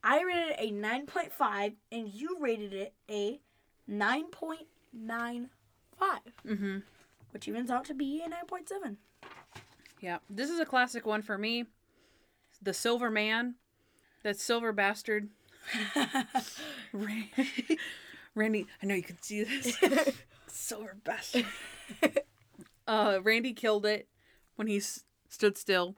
I 0.02 0.22
rated 0.22 0.48
it 0.50 0.56
a 0.58 0.72
9.5, 0.72 1.74
and 1.92 2.08
you 2.08 2.38
rated 2.40 2.72
it 2.72 2.94
a 3.10 3.40
9.95. 3.90 5.48
Mm-hmm. 6.46 6.78
which 7.30 7.48
evens 7.48 7.70
out 7.70 7.84
to 7.86 7.94
be 7.94 8.22
a 8.22 8.28
9.7. 8.28 8.96
Yeah, 10.00 10.18
this 10.28 10.50
is 10.50 10.58
a 10.60 10.66
classic 10.66 11.06
one 11.06 11.22
for 11.22 11.38
me. 11.38 11.64
The 12.62 12.74
Silver 12.74 13.10
Man, 13.10 13.54
that 14.22 14.38
silver 14.38 14.72
bastard. 14.72 15.28
Ran- 16.92 17.28
Randy, 18.34 18.66
I 18.82 18.86
know 18.86 18.94
you 18.94 19.02
can 19.02 19.20
see 19.22 19.44
this. 19.44 19.76
silver 20.46 20.96
bastard. 21.04 21.46
uh, 22.86 23.18
Randy 23.22 23.52
killed 23.52 23.86
it 23.86 24.08
when 24.56 24.68
he 24.68 24.78
s- 24.78 25.04
stood 25.28 25.56
still 25.58 25.96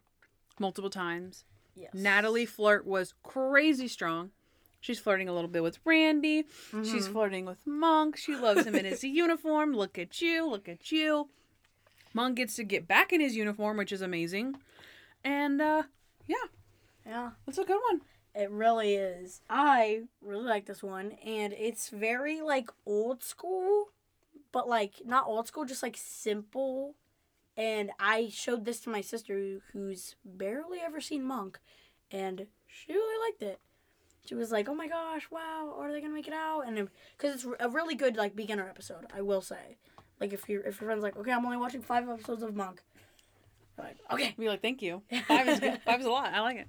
multiple 0.58 0.90
times. 0.90 1.44
yes. 1.74 1.90
Natalie 1.94 2.46
flirt 2.46 2.86
was 2.86 3.14
crazy 3.22 3.88
strong. 3.88 4.30
She's 4.80 4.98
flirting 5.00 5.28
a 5.28 5.32
little 5.34 5.48
bit 5.50 5.62
with 5.62 5.78
Randy. 5.84 6.44
She's 6.84 7.08
flirting 7.08 7.44
with 7.44 7.66
Monk. 7.66 8.16
She 8.16 8.36
loves 8.36 8.64
him 8.64 8.74
in 8.76 8.84
his 8.84 9.02
uniform. 9.24 9.72
Look 9.74 9.98
at 9.98 10.20
you. 10.22 10.48
Look 10.48 10.68
at 10.68 10.92
you. 10.92 11.28
Monk 12.14 12.36
gets 12.36 12.54
to 12.56 12.64
get 12.64 12.86
back 12.86 13.12
in 13.12 13.20
his 13.20 13.36
uniform, 13.36 13.76
which 13.76 13.92
is 13.92 14.02
amazing. 14.02 14.56
And 15.24 15.60
uh 15.60 15.82
yeah, 16.26 16.36
Yeah. 17.06 17.30
that's 17.44 17.58
a 17.58 17.64
good 17.64 17.80
one. 17.90 18.02
It 18.34 18.50
really 18.50 18.94
is. 18.94 19.40
I 19.50 20.02
really 20.22 20.44
like 20.46 20.66
this 20.66 20.82
one, 20.82 21.12
and 21.24 21.52
it's 21.52 21.88
very 21.88 22.40
like 22.40 22.70
old 22.86 23.22
school, 23.24 23.86
but 24.52 24.68
like 24.68 25.02
not 25.04 25.26
old 25.26 25.48
school, 25.48 25.64
just 25.64 25.82
like 25.82 25.96
simple. 25.98 26.94
And 27.56 27.90
I 27.98 28.28
showed 28.32 28.64
this 28.64 28.78
to 28.80 28.90
my 28.90 29.00
sister, 29.00 29.58
who's 29.72 30.14
barely 30.24 30.78
ever 30.78 31.00
seen 31.00 31.24
Monk, 31.24 31.58
and 32.12 32.46
she 32.68 32.92
really 32.92 33.28
liked 33.28 33.42
it. 33.42 33.58
She 34.28 34.34
was 34.34 34.52
like, 34.52 34.68
"Oh 34.68 34.74
my 34.74 34.88
gosh, 34.88 35.26
wow! 35.30 35.74
Are 35.78 35.90
they 35.90 36.02
gonna 36.02 36.12
make 36.12 36.28
it 36.28 36.34
out?" 36.34 36.64
And 36.66 36.90
because 37.16 37.34
it's 37.34 37.46
a 37.60 37.68
really 37.70 37.94
good 37.94 38.14
like 38.16 38.36
beginner 38.36 38.68
episode, 38.68 39.06
I 39.14 39.22
will 39.22 39.40
say. 39.40 39.78
Like 40.20 40.34
if 40.34 40.46
you 40.50 40.58
if 40.66 40.80
your 40.82 40.88
friend's 40.88 41.02
like, 41.02 41.16
"Okay, 41.16 41.32
I'm 41.32 41.46
only 41.46 41.56
watching 41.56 41.80
five 41.80 42.06
episodes 42.06 42.42
of 42.42 42.54
Monk," 42.54 42.82
like, 43.78 43.96
"Okay, 44.10 44.34
Be 44.38 44.48
like, 44.50 44.60
thank 44.60 44.82
you. 44.82 45.00
Five 45.28 45.48
is 45.48 45.60
good. 45.60 45.80
Five 45.82 46.00
is 46.00 46.06
a 46.06 46.10
lot. 46.10 46.34
I 46.34 46.40
like 46.42 46.58
it. 46.58 46.68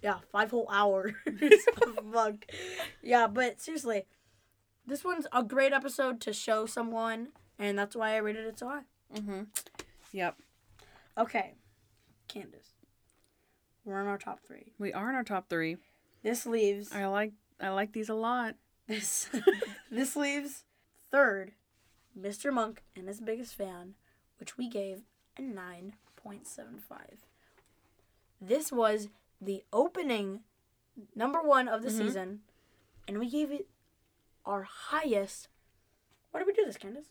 yeah, 0.00 0.20
five 0.32 0.50
whole 0.50 0.66
hours 0.72 1.12
of 1.82 2.02
Monk. 2.06 2.50
Yeah, 3.02 3.26
but 3.26 3.60
seriously, 3.60 4.06
this 4.86 5.04
one's 5.04 5.26
a 5.32 5.42
great 5.42 5.74
episode 5.74 6.18
to 6.22 6.32
show 6.32 6.64
someone, 6.64 7.28
and 7.58 7.78
that's 7.78 7.94
why 7.94 8.14
I 8.14 8.18
rated 8.18 8.46
it 8.46 8.58
so 8.58 8.68
high. 8.68 8.82
Mm-hmm. 9.14 9.40
Yep. 10.12 10.36
Okay, 11.18 11.52
Candace, 12.26 12.70
we're 13.84 14.00
in 14.00 14.06
our 14.06 14.16
top 14.18 14.40
three. 14.46 14.72
We 14.78 14.94
are 14.94 15.10
in 15.10 15.14
our 15.14 15.24
top 15.24 15.50
three. 15.50 15.76
This 16.22 16.46
leaves 16.46 16.92
I 16.92 17.06
like 17.06 17.32
I 17.60 17.68
like 17.70 17.92
these 17.92 18.08
a 18.08 18.14
lot. 18.14 18.54
this. 18.86 19.28
this 19.90 20.16
leaves 20.16 20.64
third, 21.10 21.52
Mr. 22.18 22.52
Monk 22.52 22.82
and 22.94 23.08
his 23.08 23.20
biggest 23.20 23.54
fan, 23.54 23.94
which 24.38 24.56
we 24.58 24.68
gave 24.68 25.02
a 25.38 25.42
nine 25.42 25.94
point 26.16 26.46
seven 26.46 26.78
five. 26.78 27.18
This 28.40 28.70
was 28.72 29.08
the 29.40 29.64
opening 29.72 30.40
number 31.14 31.40
one 31.42 31.68
of 31.68 31.82
the 31.82 31.88
Mhm. 31.90 31.98
season, 31.98 32.40
and 33.08 33.18
we 33.18 33.28
gave 33.30 33.50
it 33.50 33.68
our 34.44 34.62
highest. 34.64 35.48
Why 36.30 36.40
did 36.40 36.46
we 36.46 36.52
do 36.52 36.64
this, 36.64 36.76
Candace? 36.76 37.06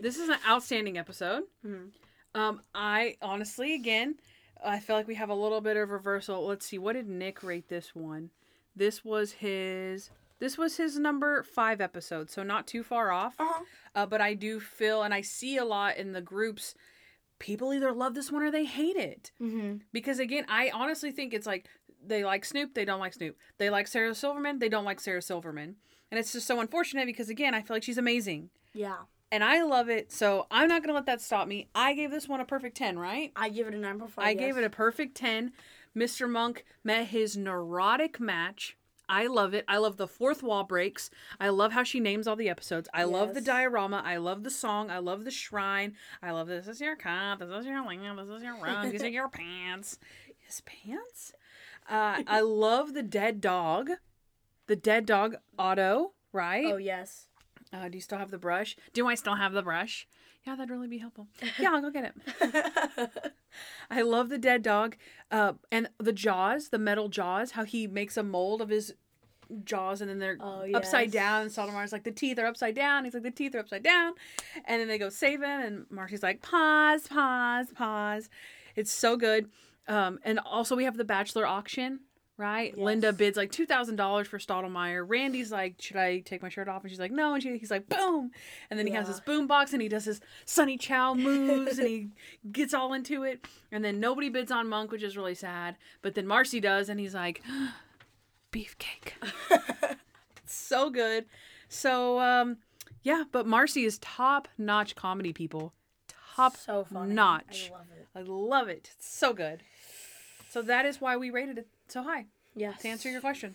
This 0.00 0.18
is 0.18 0.28
an 0.30 0.38
outstanding 0.48 0.96
episode. 0.98 1.44
Mhm. 1.64 1.90
Um, 2.34 2.62
I 2.74 3.16
honestly, 3.22 3.74
again, 3.74 4.16
I 4.62 4.80
feel 4.80 4.96
like 4.96 5.08
we 5.08 5.14
have 5.14 5.30
a 5.30 5.34
little 5.34 5.60
bit 5.60 5.76
of 5.76 5.90
reversal. 5.90 6.46
Let's 6.46 6.66
see, 6.66 6.78
what 6.78 6.94
did 6.94 7.08
Nick 7.08 7.42
rate 7.42 7.68
this 7.68 7.94
one? 7.94 8.30
This 8.76 9.04
was 9.04 9.32
his. 9.32 10.10
This 10.40 10.58
was 10.58 10.76
his 10.76 10.98
number 10.98 11.42
five 11.42 11.80
episode, 11.80 12.28
so 12.28 12.42
not 12.42 12.66
too 12.66 12.82
far 12.82 13.12
off. 13.12 13.34
Uh-huh. 13.38 13.64
Uh, 13.94 14.04
but 14.06 14.20
I 14.20 14.34
do 14.34 14.58
feel, 14.60 15.02
and 15.02 15.14
I 15.14 15.20
see 15.20 15.56
a 15.56 15.64
lot 15.64 15.96
in 15.96 16.12
the 16.12 16.20
groups, 16.20 16.74
people 17.38 17.72
either 17.72 17.92
love 17.92 18.14
this 18.14 18.32
one 18.32 18.42
or 18.42 18.50
they 18.50 18.64
hate 18.64 18.96
it. 18.96 19.30
Mm-hmm. 19.40 19.76
Because 19.92 20.18
again, 20.18 20.44
I 20.48 20.70
honestly 20.74 21.12
think 21.12 21.32
it's 21.32 21.46
like 21.46 21.66
they 22.04 22.24
like 22.24 22.44
Snoop, 22.44 22.74
they 22.74 22.84
don't 22.84 23.00
like 23.00 23.14
Snoop. 23.14 23.36
They 23.58 23.70
like 23.70 23.86
Sarah 23.86 24.14
Silverman, 24.14 24.58
they 24.58 24.68
don't 24.68 24.84
like 24.84 25.00
Sarah 25.00 25.22
Silverman. 25.22 25.76
And 26.10 26.18
it's 26.18 26.32
just 26.32 26.46
so 26.46 26.60
unfortunate 26.60 27.06
because 27.06 27.28
again, 27.28 27.54
I 27.54 27.62
feel 27.62 27.76
like 27.76 27.82
she's 27.82 27.98
amazing. 27.98 28.50
Yeah, 28.72 28.96
And 29.34 29.42
I 29.42 29.64
love 29.64 29.88
it, 29.88 30.12
so 30.12 30.46
I'm 30.48 30.68
not 30.68 30.84
gonna 30.84 30.92
let 30.92 31.06
that 31.06 31.20
stop 31.20 31.48
me. 31.48 31.66
I 31.74 31.94
gave 31.94 32.12
this 32.12 32.28
one 32.28 32.38
a 32.38 32.44
perfect 32.44 32.76
ten, 32.76 32.96
right? 32.96 33.32
I 33.34 33.48
give 33.48 33.66
it 33.66 33.74
a 33.74 33.76
nine 33.76 33.98
point 33.98 34.12
five. 34.12 34.24
I 34.24 34.32
gave 34.34 34.56
it 34.56 34.62
a 34.62 34.70
perfect 34.70 35.16
10. 35.16 35.50
Mr. 35.96 36.30
Monk 36.30 36.64
met 36.84 37.08
his 37.08 37.36
neurotic 37.36 38.20
match. 38.20 38.76
I 39.08 39.26
love 39.26 39.52
it. 39.52 39.64
I 39.66 39.78
love 39.78 39.96
the 39.96 40.06
fourth 40.06 40.44
wall 40.44 40.62
breaks. 40.62 41.10
I 41.40 41.48
love 41.48 41.72
how 41.72 41.82
she 41.82 41.98
names 41.98 42.28
all 42.28 42.36
the 42.36 42.48
episodes. 42.48 42.88
I 42.94 43.02
love 43.02 43.34
the 43.34 43.40
diorama. 43.40 44.04
I 44.06 44.18
love 44.18 44.44
the 44.44 44.52
song. 44.52 44.88
I 44.88 44.98
love 44.98 45.24
the 45.24 45.32
shrine. 45.32 45.96
I 46.22 46.30
love 46.30 46.46
this 46.46 46.68
is 46.68 46.80
your 46.80 46.94
cup. 46.94 47.40
This 47.40 47.50
is 47.50 47.66
your 47.66 47.84
lamp. 47.84 48.20
This 48.20 48.36
is 48.36 48.42
your 48.44 48.56
rug. 48.62 48.92
These 48.92 49.02
are 49.02 49.08
your 49.08 49.28
pants. 49.30 49.98
His 50.46 50.60
pants? 50.60 51.32
Uh, 51.90 52.22
I 52.28 52.40
love 52.42 52.94
the 52.94 53.02
dead 53.02 53.40
dog. 53.40 53.90
The 54.68 54.76
dead 54.76 55.06
dog 55.06 55.38
Otto, 55.58 56.12
right? 56.32 56.66
Oh 56.66 56.76
yes. 56.76 57.26
Uh, 57.72 57.88
do 57.88 57.96
you 57.96 58.00
still 58.02 58.18
have 58.18 58.30
the 58.30 58.38
brush? 58.38 58.76
Do 58.92 59.08
I 59.08 59.14
still 59.14 59.34
have 59.34 59.52
the 59.52 59.62
brush? 59.62 60.06
Yeah, 60.46 60.56
that'd 60.56 60.70
really 60.70 60.88
be 60.88 60.98
helpful. 60.98 61.26
Yeah, 61.58 61.72
I'll 61.72 61.80
go 61.80 61.90
get 61.90 62.12
it. 62.40 63.10
I 63.90 64.02
love 64.02 64.28
the 64.28 64.38
dead 64.38 64.62
dog. 64.62 64.96
Uh, 65.30 65.54
and 65.72 65.88
the 65.98 66.12
jaws, 66.12 66.68
the 66.68 66.78
metal 66.78 67.08
jaws, 67.08 67.52
how 67.52 67.64
he 67.64 67.86
makes 67.86 68.16
a 68.16 68.22
mold 68.22 68.60
of 68.60 68.68
his 68.68 68.94
jaws 69.64 70.00
and 70.00 70.10
then 70.10 70.18
they're 70.18 70.36
Oh, 70.40 70.66
upside 70.74 71.10
down. 71.10 71.42
And 71.42 71.50
Stottlemeyer's 71.50 71.92
like, 71.92 72.04
the 72.04 72.12
teeth 72.12 72.38
are 72.38 72.46
upside 72.46 72.74
down. 72.74 73.04
He's 73.04 73.14
like, 73.14 73.22
the 73.22 73.30
teeth 73.30 73.54
are 73.54 73.58
upside 73.60 73.82
down. 73.82 74.12
And 74.66 74.80
then 74.80 74.88
they 74.88 74.98
go 74.98 75.08
save 75.08 75.42
him. 75.42 75.60
And 75.60 75.86
Marci's 75.90 76.22
like, 76.22 76.42
pause, 76.42 77.06
pause, 77.08 77.66
pause. 77.74 78.28
It's 78.76 78.92
so 78.92 79.16
good. 79.16 79.48
Um, 79.88 80.18
and 80.24 80.38
also, 80.40 80.76
we 80.76 80.84
have 80.84 80.96
the 80.96 81.04
Bachelor 81.04 81.46
auction. 81.46 82.00
Right, 82.36 82.76
Linda 82.76 83.12
bids 83.12 83.36
like 83.36 83.52
two 83.52 83.64
thousand 83.64 83.94
dollars 83.94 84.26
for 84.26 84.38
Stottlemeyer. 84.40 85.06
Randy's 85.08 85.52
like, 85.52 85.76
"Should 85.80 85.96
I 85.96 86.18
take 86.18 86.42
my 86.42 86.48
shirt 86.48 86.68
off?" 86.68 86.82
And 86.82 86.90
she's 86.90 86.98
like, 86.98 87.12
"No." 87.12 87.34
And 87.34 87.40
she, 87.42 87.56
he's 87.58 87.70
like, 87.70 87.88
"Boom!" 87.88 88.32
And 88.70 88.76
then 88.78 88.88
he 88.88 88.92
has 88.94 89.04
Yeah. 89.06 89.12
his 89.12 89.20
boom 89.20 89.46
box 89.46 89.72
and 89.72 89.80
he 89.80 89.88
does 89.88 90.04
his 90.06 90.20
Sunny 90.44 90.76
Chow 90.76 91.14
moves 91.14 91.78
and 91.78 91.86
he 91.86 92.08
gets 92.50 92.74
all 92.74 92.92
into 92.92 93.22
it. 93.22 93.46
And 93.70 93.84
then 93.84 94.00
nobody 94.00 94.30
bids 94.30 94.50
on 94.50 94.68
Monk, 94.68 94.90
which 94.90 95.04
is 95.04 95.16
really 95.16 95.36
sad. 95.36 95.76
But 96.02 96.16
then 96.16 96.26
Marci 96.26 96.60
does, 96.60 96.88
and 96.88 96.98
he's 96.98 97.14
like, 97.14 97.40
"Beefcake." 98.52 99.12
so 100.46 100.90
good. 100.90 101.26
So 101.68 102.18
um, 102.20 102.56
yeah, 103.04 103.24
but 103.30 103.46
Marci 103.46 103.86
is 103.86 103.98
top 103.98 104.48
notch 104.58 104.96
comedy 104.96 105.32
people. 105.32 105.72
Top 106.34 106.56
so 106.56 106.84
funny. 106.84 107.14
notch. 107.14 107.70
I 107.72 107.76
love 107.78 107.86
it. 107.96 108.06
I 108.16 108.22
love 108.22 108.68
it. 108.68 108.90
It's 108.96 109.08
so 109.08 109.32
good. 109.32 109.62
So 110.50 110.62
that 110.62 110.84
is 110.84 111.00
why 111.00 111.16
we 111.16 111.30
rated 111.30 111.58
it 111.58 111.68
so 111.88 112.02
high. 112.02 112.26
Yes. 112.54 112.80
To 112.82 112.88
answer 112.88 113.10
your 113.10 113.20
question. 113.20 113.54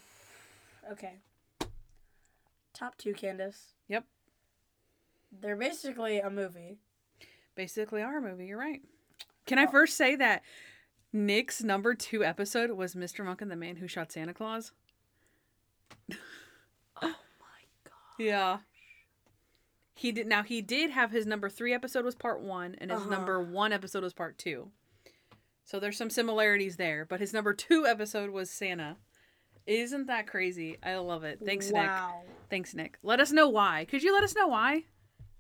Okay. 0.92 1.14
Top 2.74 2.98
two, 2.98 3.14
Candace. 3.14 3.74
Yep. 3.88 4.06
They're 5.42 5.56
basically 5.56 6.20
a 6.20 6.30
movie. 6.30 6.78
Basically 7.56 8.02
our 8.02 8.22
movie, 8.22 8.46
you're 8.48 8.58
right. 8.60 8.82
Can 9.46 9.58
I 9.60 9.66
first 9.68 9.98
say 9.98 10.16
that 10.16 10.44
Nick's 11.12 11.62
number 11.64 11.94
two 11.96 12.24
episode 12.24 12.72
was 12.72 12.96
Mr. 12.96 13.26
Monk 13.26 13.42
and 13.42 13.52
the 13.52 13.56
Man 13.56 13.76
Who 13.78 13.88
Shot 13.88 14.12
Santa 14.12 14.34
Claus? 14.34 14.72
Oh 17.02 17.08
my 17.08 17.62
god. 17.86 17.94
Yeah. 18.24 18.58
He 19.96 20.12
did 20.12 20.28
now 20.28 20.44
he 20.44 20.62
did 20.62 20.90
have 20.92 21.12
his 21.12 21.26
number 21.26 21.50
three 21.50 21.74
episode 21.74 22.04
was 22.06 22.16
part 22.16 22.42
one 22.42 22.76
and 22.80 22.92
his 22.92 23.00
Uh-huh. 23.02 23.10
number 23.10 23.42
one 23.42 23.72
episode 23.72 24.04
was 24.04 24.14
part 24.14 24.38
two. 24.38 24.72
So 25.70 25.80
there's 25.80 25.98
some 25.98 26.10
similarities 26.10 26.78
there, 26.78 27.06
but 27.06 27.20
his 27.20 27.32
number 27.32 27.54
two 27.54 27.86
episode 27.86 28.32
was 28.32 28.50
Santa. 28.50 28.98
Isn't 29.68 30.08
that 30.08 30.26
crazy? 30.26 30.78
I 30.82 30.96
love 30.96 31.24
it. 31.24 31.42
Thanks, 31.46 31.70
Nick. 31.70 31.92
Thanks, 32.50 32.74
Nick. 32.74 32.98
Let 33.04 33.20
us 33.20 33.32
know 33.32 33.48
why. 33.48 33.86
Could 33.88 34.02
you 34.02 34.12
let 34.12 34.24
us 34.24 34.36
know 34.36 34.48
why? 34.48 34.86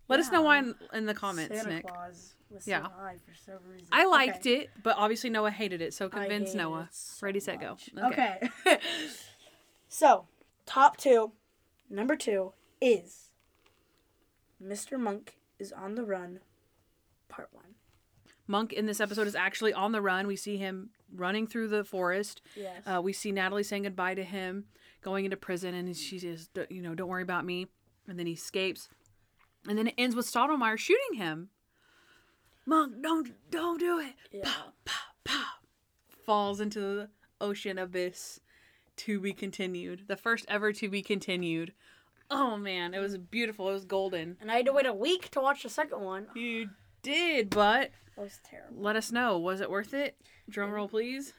Let 0.07 0.19
us 0.19 0.31
know 0.31 0.43
why 0.43 0.59
in, 0.59 0.75
in 0.93 1.07
the 1.07 1.15
comments, 1.15 1.55
Santa 1.55 1.73
Nick. 1.73 1.87
Claus 1.87 2.35
so 2.59 2.69
Yeah. 2.69 2.81
high 2.81 3.15
for 3.27 3.33
some 3.43 3.57
reason. 3.71 3.87
I 3.91 4.05
liked 4.05 4.41
Okay. 4.45 4.57
it, 4.57 4.69
but 4.83 4.97
obviously 4.99 5.31
Noah 5.31 5.49
hated 5.49 5.81
it, 5.81 5.95
so 5.95 6.09
convince 6.09 6.53
Noah. 6.53 6.89
so 6.91 7.25
Ready, 7.25 7.39
set, 7.39 7.59
go. 7.59 7.77
much. 7.95 8.11
Okay. 8.13 8.49
so, 9.89 10.27
top 10.67 10.97
two. 10.97 11.31
Number 11.89 12.15
two 12.15 12.53
is 12.79 13.29
Mr. 14.63 14.99
Monk 14.99 15.39
is 15.57 15.71
on 15.71 15.95
the 15.95 16.03
run, 16.03 16.41
part 17.29 17.49
one. 17.51 17.73
Monk 18.49 18.73
in 18.73 18.85
this 18.87 18.99
episode 18.99 19.27
is 19.27 19.35
actually 19.35 19.73
on 19.73 19.91
the 19.91 20.01
run. 20.01 20.25
We 20.27 20.35
see 20.35 20.57
him 20.57 20.89
running 21.15 21.47
through 21.47 21.67
the 21.67 21.83
forest. 21.83 22.41
Yes. 22.55 22.81
Uh, 22.85 23.01
we 23.01 23.13
see 23.13 23.31
Natalie 23.31 23.63
saying 23.63 23.83
goodbye 23.83 24.15
to 24.15 24.23
him, 24.23 24.65
going 25.01 25.23
into 25.25 25.37
prison, 25.37 25.75
and 25.75 25.95
she 25.95 26.17
says, 26.17 26.49
you 26.69 26.81
know, 26.81 26.95
don't 26.95 27.07
worry 27.07 27.23
about 27.23 27.45
me. 27.45 27.67
And 28.07 28.17
then 28.17 28.25
he 28.25 28.33
escapes. 28.33 28.89
And 29.67 29.77
then 29.77 29.87
it 29.87 29.93
ends 29.97 30.15
with 30.15 30.25
Stottlemeyer 30.25 30.77
shooting 30.77 31.17
him. 31.17 31.49
Monk, 32.65 32.95
don't, 33.01 33.29
don't 33.51 33.79
do 33.79 33.99
it. 33.99 34.15
yeah. 34.31 34.43
Pow, 34.43 34.73
pow, 34.83 34.95
pow. 35.23 35.45
Falls 36.25 36.59
into 36.59 36.79
the 36.79 37.09
ocean 37.39 37.77
abyss. 37.77 38.39
To 38.97 39.17
be 39.21 39.31
continued. 39.31 40.05
The 40.09 40.17
first 40.17 40.45
ever 40.49 40.73
to 40.73 40.89
be 40.89 41.01
continued 41.01 41.71
Oh 42.31 42.57
man, 42.57 42.93
it 42.93 42.99
was 42.99 43.17
beautiful. 43.17 43.69
It 43.69 43.73
was 43.73 43.85
golden. 43.85 44.37
And 44.39 44.51
I 44.51 44.57
had 44.57 44.65
to 44.67 44.73
wait 44.73 44.85
a 44.85 44.93
week 44.93 45.31
to 45.31 45.41
watch 45.41 45.63
the 45.63 45.69
second 45.69 46.01
one. 46.01 46.27
You 46.35 46.69
did, 47.01 47.49
but 47.49 47.89
That 48.19 48.25
was 48.25 48.39
terrible. 48.43 48.81
let 48.81 48.97
us 48.97 49.13
know. 49.13 49.39
Was 49.39 49.61
it 49.61 49.69
worth 49.69 49.93
it? 49.93 50.17
Drum 50.49 50.71
roll, 50.71 50.89
please. 50.89 51.31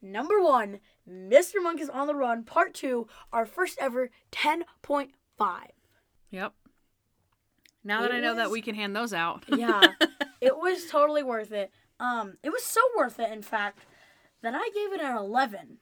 Number 0.00 0.40
one, 0.40 0.78
Mr. 1.08 1.54
Monk 1.60 1.80
is 1.80 1.88
on 1.90 2.06
the 2.06 2.14
Run, 2.14 2.44
Part 2.44 2.72
Two, 2.72 3.08
our 3.32 3.44
first 3.44 3.76
ever 3.80 4.10
10.5. 4.30 5.08
Yep. 6.30 6.52
Now 7.82 8.02
that 8.02 8.12
It 8.12 8.18
I 8.18 8.20
know 8.20 8.36
that 8.36 8.52
we 8.52 8.62
can 8.62 8.76
hand 8.76 8.94
those 8.94 9.12
out. 9.12 9.44
Yeah, 9.56 9.80
it 10.40 10.56
was 10.56 10.86
totally 10.88 11.24
worth 11.24 11.50
it. 11.50 11.72
Um, 11.98 12.36
it 12.44 12.50
was 12.50 12.62
so 12.62 12.80
worth 12.96 13.18
it, 13.18 13.32
in 13.32 13.42
fact, 13.42 13.80
that 14.42 14.54
I 14.54 14.70
gave 14.72 14.92
it 14.92 15.04
an 15.04 15.16
11 15.16 15.78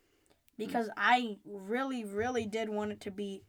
because 0.57 0.89
I 0.97 1.37
really, 1.45 2.03
really 2.03 2.47
did 2.47 2.71
want 2.71 2.93
it 2.93 3.01
to 3.03 3.11
be 3.11 3.43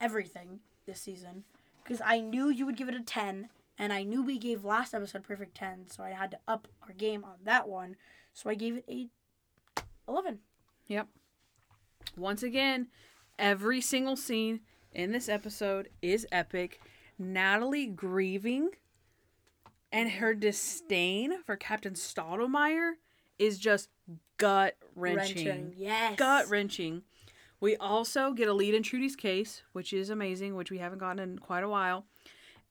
everything 0.00 0.58
this 0.84 1.00
season 1.00 1.44
because 1.84 2.00
I 2.04 2.18
knew 2.18 2.48
you 2.48 2.66
would 2.66 2.76
give 2.76 2.88
it 2.88 2.94
a 2.96 3.02
10 3.02 3.50
and 3.78 3.92
I 3.92 4.02
knew 4.02 4.22
we 4.22 4.38
gave 4.38 4.64
last 4.64 4.94
episode 4.94 5.22
perfect 5.22 5.56
10 5.56 5.88
so 5.88 6.02
I 6.02 6.10
had 6.10 6.30
to 6.32 6.38
up 6.48 6.68
our 6.82 6.92
game 6.92 7.24
on 7.24 7.36
that 7.44 7.68
one 7.68 7.96
so 8.32 8.50
I 8.50 8.54
gave 8.54 8.76
it 8.76 8.84
a 8.88 9.08
11 10.08 10.40
Yep. 10.88 11.08
Once 12.16 12.42
again, 12.42 12.88
every 13.38 13.80
single 13.80 14.16
scene 14.16 14.60
in 14.92 15.12
this 15.12 15.28
episode 15.28 15.88
is 16.00 16.26
epic. 16.30 16.80
Natalie 17.18 17.86
grieving 17.86 18.70
and 19.92 20.10
her 20.12 20.34
disdain 20.34 21.42
for 21.42 21.56
Captain 21.56 21.94
Stottlemeyer 21.94 22.92
is 23.38 23.58
just 23.58 23.88
gut 24.38 24.76
wrenching. 24.94 25.74
yes 25.76 26.16
Gut 26.16 26.48
wrenching. 26.48 27.02
We 27.60 27.76
also 27.76 28.32
get 28.32 28.48
a 28.48 28.52
lead 28.52 28.74
in 28.74 28.82
Trudy's 28.82 29.16
case, 29.16 29.62
which 29.72 29.92
is 29.92 30.10
amazing, 30.10 30.54
which 30.54 30.70
we 30.70 30.78
haven't 30.78 30.98
gotten 30.98 31.18
in 31.18 31.38
quite 31.38 31.64
a 31.64 31.68
while. 31.68 32.04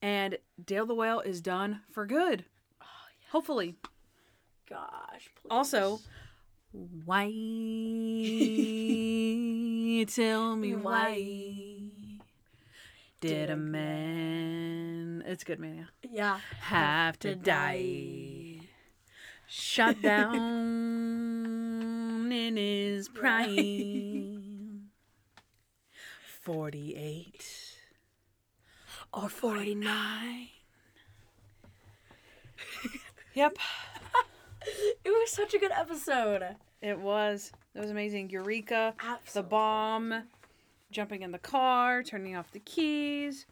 And 0.01 0.37
Dale 0.63 0.85
the 0.85 0.95
Whale 0.95 1.19
is 1.21 1.41
done 1.41 1.81
for 1.91 2.05
good. 2.05 2.45
Oh, 2.81 2.85
Hopefully. 3.31 3.75
gosh 4.69 5.29
please. 5.35 5.49
Also, 5.49 5.99
why? 6.71 7.25
Tell 10.07 10.55
me 10.55 10.75
why. 10.75 11.81
Did 13.21 13.49
a 13.49 13.55
man. 13.55 15.23
It's 15.25 15.43
good, 15.43 15.59
man. 15.59 15.87
yeah 16.03 16.39
Have 16.61 17.17
to 17.19 17.29
to 17.29 17.35
die. 17.35 18.59
Shut 19.47 20.01
down 20.11 20.41
in 22.31 22.57
his 22.57 23.09
prime. 23.09 24.85
48 26.41 27.64
or 29.15 29.29
49 29.29 30.49
Yep. 33.33 33.57
it 35.03 35.09
was 35.09 35.31
such 35.31 35.53
a 35.53 35.59
good 35.59 35.71
episode 35.71 36.43
It 36.81 36.99
was. 36.99 37.51
It 37.73 37.79
was 37.79 37.89
amazing. 37.91 38.29
Eureka. 38.29 38.93
the 39.33 39.43
bomb, 39.43 40.23
jumping 40.91 41.21
in 41.23 41.31
the 41.31 41.39
car, 41.39 42.03
turning 42.03 42.35
off 42.35 42.51
the 42.51 42.59
keys. 42.59 43.45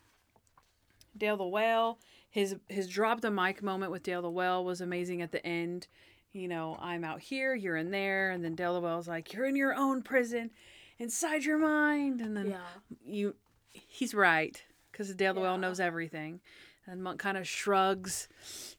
Dale 1.18 1.38
the 1.38 1.46
Whale, 1.46 2.00
his 2.30 2.56
his 2.70 2.88
drop 2.88 3.22
the 3.22 3.32
mic 3.32 3.62
moment 3.62 3.92
with 3.92 4.04
Dale 4.04 4.22
the 4.22 4.30
Whale 4.30 4.64
was 4.64 4.82
amazing 4.82 5.22
at 5.22 5.32
the 5.32 5.46
end. 5.46 5.88
You 6.32 6.48
know, 6.48 6.78
I'm 6.82 7.04
out 7.04 7.20
here, 7.22 7.54
you're 7.54 7.76
in 7.78 7.92
there, 7.92 8.32
and 8.32 8.44
then 8.44 8.56
Dale 8.56 8.74
the 8.74 8.82
Whale's 8.82 9.08
like, 9.08 9.34
"You're 9.34 9.46
in 9.46 9.56
your 9.56 9.76
own 9.76 10.02
prison, 10.02 10.50
inside 10.98 11.44
your 11.44 11.60
mind," 11.60 12.22
and 12.22 12.36
then 12.36 12.50
yeah 12.52 12.58
you, 13.06 13.36
he's 13.72 14.14
right 14.14 14.64
because 14.94 15.14
Dale 15.16 15.34
the 15.34 15.42
Whale 15.42 15.58
knows 15.58 15.82
everything, 15.82 16.40
and 16.88 17.04
Monk 17.04 17.20
kind 17.20 17.38
of 17.38 17.46
shrugs, 17.48 18.30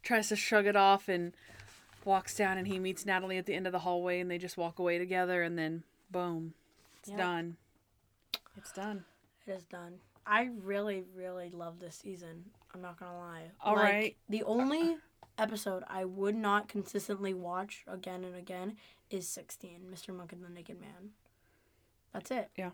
tries 0.03 0.29
to 0.31 0.37
shrug 0.37 0.65
it 0.67 0.77
off, 0.77 1.09
and 1.09 1.35
walks 2.07 2.35
down, 2.37 2.57
and 2.57 2.67
he 2.67 2.79
meets 2.79 3.05
Natalie 3.05 3.37
at 3.37 3.45
the 3.47 3.55
end 3.55 3.67
of 3.67 3.73
the 3.73 3.81
hallway, 3.81 4.21
and 4.21 4.31
they 4.31 4.39
just 4.39 4.57
walk 4.57 4.79
away 4.79 4.97
together, 4.97 5.43
and 5.43 5.59
then 5.59 5.83
boom, 6.11 6.55
it's 7.01 7.11
Yep. 7.11 7.19
done. 7.19 7.57
It's 8.57 8.73
done. 8.73 9.05
It 9.47 9.51
is 9.51 9.65
done. 9.65 9.99
I 10.27 10.45
really, 10.63 11.05
really 11.15 11.51
love 11.51 11.81
this 11.81 11.97
season. 11.97 12.51
I'm 12.73 12.81
not 12.81 12.99
gonna 12.99 13.19
lie. 13.19 13.51
All 13.61 13.75
like, 13.75 13.83
right. 13.85 14.17
The 14.29 14.43
only 14.45 14.97
episode 15.37 15.83
I 15.89 16.05
would 16.05 16.37
not 16.37 16.69
consistently 16.69 17.35
watch 17.35 17.85
again 17.87 18.25
and 18.25 18.37
again 18.37 18.77
is 19.11 19.29
16, 19.29 19.81
Mr. 19.93 20.15
Monk 20.15 20.33
and 20.33 20.43
the 20.45 20.49
Naked 20.49 20.81
Man. 20.81 21.11
That's 22.13 22.31
it. 22.31 22.51
Yeah. 22.57 22.71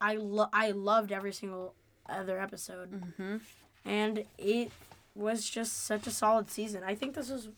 I 0.00 0.16
lo- 0.16 0.50
I 0.52 0.72
loved 0.72 1.12
every 1.12 1.32
single 1.32 1.74
other 2.08 2.38
episode, 2.40 2.90
Mm-hmm. 2.92 3.36
and 3.84 4.24
it 4.38 4.70
was 5.14 5.48
just 5.48 5.84
such 5.84 6.06
a 6.06 6.10
solid 6.10 6.50
season. 6.50 6.82
I 6.84 6.94
think 6.94 7.14
this 7.14 7.30
was 7.30 7.48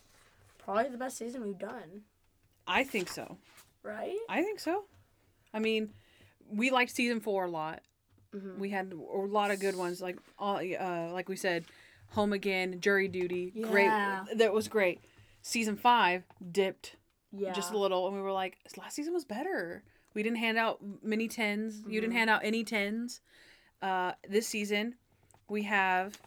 probably 0.59 0.91
the 0.91 0.99
best 0.99 1.17
season 1.19 1.43
we've 1.43 1.59
done. 1.59 2.03
I 2.67 2.85
think 2.85 3.09
so. 3.09 3.39
Right? 3.83 4.17
I 4.29 4.43
think 4.43 4.61
so. 4.61 4.85
I 5.55 5.59
mean, 5.59 5.91
we 6.51 6.71
liked 6.71 6.91
season 6.91 7.21
four 7.21 7.47
a 7.47 7.51
lot. 7.51 7.81
Mhm. 8.35 8.59
We 8.59 8.71
had 8.71 8.93
a 8.93 8.97
lot 8.97 9.51
of 9.51 9.59
good 9.61 9.75
ones, 9.77 10.01
like 10.03 10.19
all, 10.39 10.57
uh, 10.59 11.11
like 11.13 11.29
we 11.29 11.37
said, 11.37 11.65
Home 12.11 12.33
Again, 12.33 12.81
Jury 12.81 13.09
Duty, 13.09 13.53
Yeah. 13.55 13.67
great. 13.69 14.39
That 14.39 14.53
was 14.53 14.69
great. 14.69 15.01
Season 15.43 15.77
five 15.77 16.25
dipped 16.53 16.97
Yeah. 17.33 17.53
just 17.53 17.73
a 17.73 17.79
little, 17.79 18.07
and 18.07 18.15
we 18.17 18.23
were 18.23 18.33
like, 18.33 18.59
last 18.77 18.95
season 18.97 19.15
was 19.15 19.25
better. 19.25 19.83
We 20.15 20.23
didn't 20.23 20.39
hand 20.39 20.59
out 20.59 20.79
many 21.03 21.29
10s 21.29 21.83
You 21.87 22.01
didn't 22.01 22.13
Mhm. 22.13 22.19
hand 22.19 22.31
out 22.31 22.41
any 22.45 22.65
tens. 22.65 23.21
Uh, 23.81 24.13
this 24.29 24.49
season, 24.49 24.97
we 25.49 25.63
have 25.63 26.19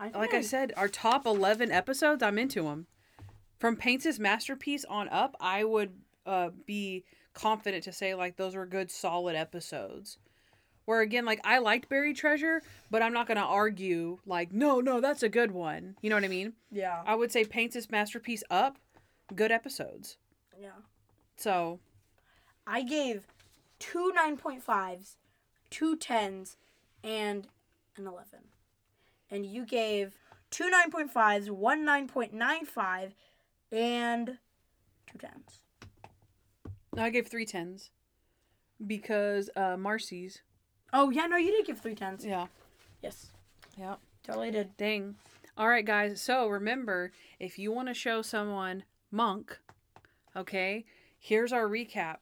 I 0.00 0.08
like 0.18 0.32
I 0.32 0.40
said, 0.40 0.72
our 0.78 0.88
top 0.88 1.26
11 1.26 1.70
episodes, 1.70 2.22
I'm 2.22 2.38
into 2.38 2.62
them. 2.62 2.86
From 3.58 3.76
Paints 3.76 4.04
His 4.04 4.18
Masterpiece 4.18 4.86
on 4.86 5.10
up, 5.10 5.36
I 5.38 5.62
would 5.62 5.92
uh, 6.24 6.48
be 6.64 7.04
confident 7.34 7.84
to 7.84 7.92
say, 7.92 8.14
like, 8.14 8.36
those 8.36 8.54
were 8.54 8.64
good, 8.64 8.90
solid 8.90 9.36
episodes. 9.36 10.16
Where, 10.86 11.02
again, 11.02 11.26
like, 11.26 11.40
I 11.44 11.58
liked 11.58 11.90
Buried 11.90 12.16
Treasure, 12.16 12.62
but 12.90 13.02
I'm 13.02 13.12
not 13.12 13.26
going 13.26 13.36
to 13.36 13.44
argue, 13.44 14.18
like, 14.24 14.52
no, 14.52 14.80
no, 14.80 15.02
that's 15.02 15.22
a 15.22 15.28
good 15.28 15.50
one. 15.50 15.96
You 16.00 16.08
know 16.08 16.16
what 16.16 16.24
I 16.24 16.28
mean? 16.28 16.54
Yeah. 16.72 17.02
I 17.06 17.14
would 17.14 17.30
say 17.30 17.44
Paints 17.44 17.74
His 17.74 17.90
Masterpiece 17.90 18.42
up, 18.50 18.78
good 19.34 19.52
episodes. 19.52 20.16
Yeah. 20.58 20.70
So, 21.36 21.78
I 22.66 22.82
gave 22.82 23.26
two 23.78 24.14
9.5s, 24.16 25.16
two 25.70 25.96
10s, 25.96 26.56
and 27.02 27.48
an 27.96 28.06
11. 28.06 28.26
And 29.30 29.46
you 29.46 29.64
gave 29.64 30.16
two 30.50 30.70
9.5s, 30.70 31.50
one 31.50 31.86
9.95, 31.86 33.12
and 33.72 34.38
two 35.06 35.18
tens. 35.18 35.60
10s. 36.96 37.00
I 37.00 37.10
gave 37.10 37.28
three 37.28 37.46
tens 37.46 37.90
because 38.84 39.48
uh, 39.56 39.76
Marci's. 39.76 40.42
Oh, 40.92 41.10
yeah, 41.10 41.26
no, 41.26 41.36
you 41.36 41.52
did 41.52 41.66
give 41.66 41.80
three 41.80 41.94
tens. 41.94 42.24
Yeah. 42.24 42.46
Yes. 43.02 43.28
Yeah. 43.78 43.96
Totally 44.24 44.50
did. 44.50 44.76
Dang. 44.76 45.14
All 45.56 45.68
right, 45.68 45.84
guys. 45.84 46.20
So 46.20 46.48
remember, 46.48 47.12
if 47.38 47.58
you 47.58 47.70
want 47.72 47.88
to 47.88 47.94
show 47.94 48.22
someone 48.22 48.84
Monk, 49.12 49.58
okay, 50.36 50.84
here's 51.18 51.52
our 51.52 51.68
recap. 51.68 52.16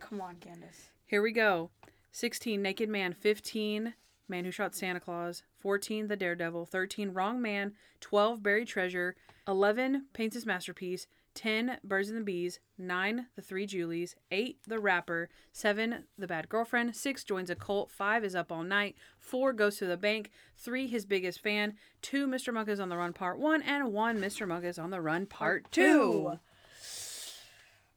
Come 0.00 0.20
on, 0.20 0.36
Candace. 0.36 0.90
Here 1.06 1.22
we 1.22 1.32
go 1.32 1.70
16, 2.14 2.62
Naked 2.62 2.88
Man. 2.88 3.12
15, 3.12 3.94
Man 4.28 4.44
Who 4.44 4.52
Shot 4.52 4.72
Santa 4.76 5.00
Claus. 5.00 5.42
14, 5.58 6.06
The 6.06 6.16
Daredevil. 6.16 6.64
13, 6.66 7.10
Wrong 7.10 7.42
Man. 7.42 7.72
12, 8.00 8.40
Buried 8.40 8.68
Treasure. 8.68 9.16
11, 9.48 10.06
Paints 10.12 10.34
His 10.34 10.46
Masterpiece. 10.46 11.08
10, 11.34 11.78
Birds 11.82 12.10
and 12.10 12.18
the 12.18 12.22
Bees. 12.22 12.60
9, 12.78 13.26
The 13.34 13.42
Three 13.42 13.66
Julies. 13.66 14.14
8, 14.30 14.60
The 14.64 14.78
Rapper. 14.78 15.28
7, 15.52 16.04
The 16.16 16.28
Bad 16.28 16.48
Girlfriend. 16.48 16.94
6, 16.94 17.24
Joins 17.24 17.50
a 17.50 17.56
Cult. 17.56 17.90
5, 17.90 18.22
Is 18.22 18.36
Up 18.36 18.52
All 18.52 18.62
Night. 18.62 18.94
4, 19.18 19.52
Goes 19.52 19.78
to 19.78 19.86
the 19.86 19.96
Bank. 19.96 20.30
3, 20.56 20.86
His 20.86 21.06
Biggest 21.06 21.40
Fan. 21.40 21.74
2, 22.02 22.28
Mr. 22.28 22.54
Monk 22.54 22.68
is 22.68 22.78
on 22.78 22.90
the 22.90 22.96
Run 22.96 23.12
Part 23.12 23.40
1. 23.40 23.60
And 23.62 23.92
1, 23.92 24.20
Mr. 24.20 24.46
Monk 24.46 24.64
is 24.64 24.78
on 24.78 24.90
the 24.90 25.00
Run 25.00 25.26
Part 25.26 25.68
2. 25.72 26.38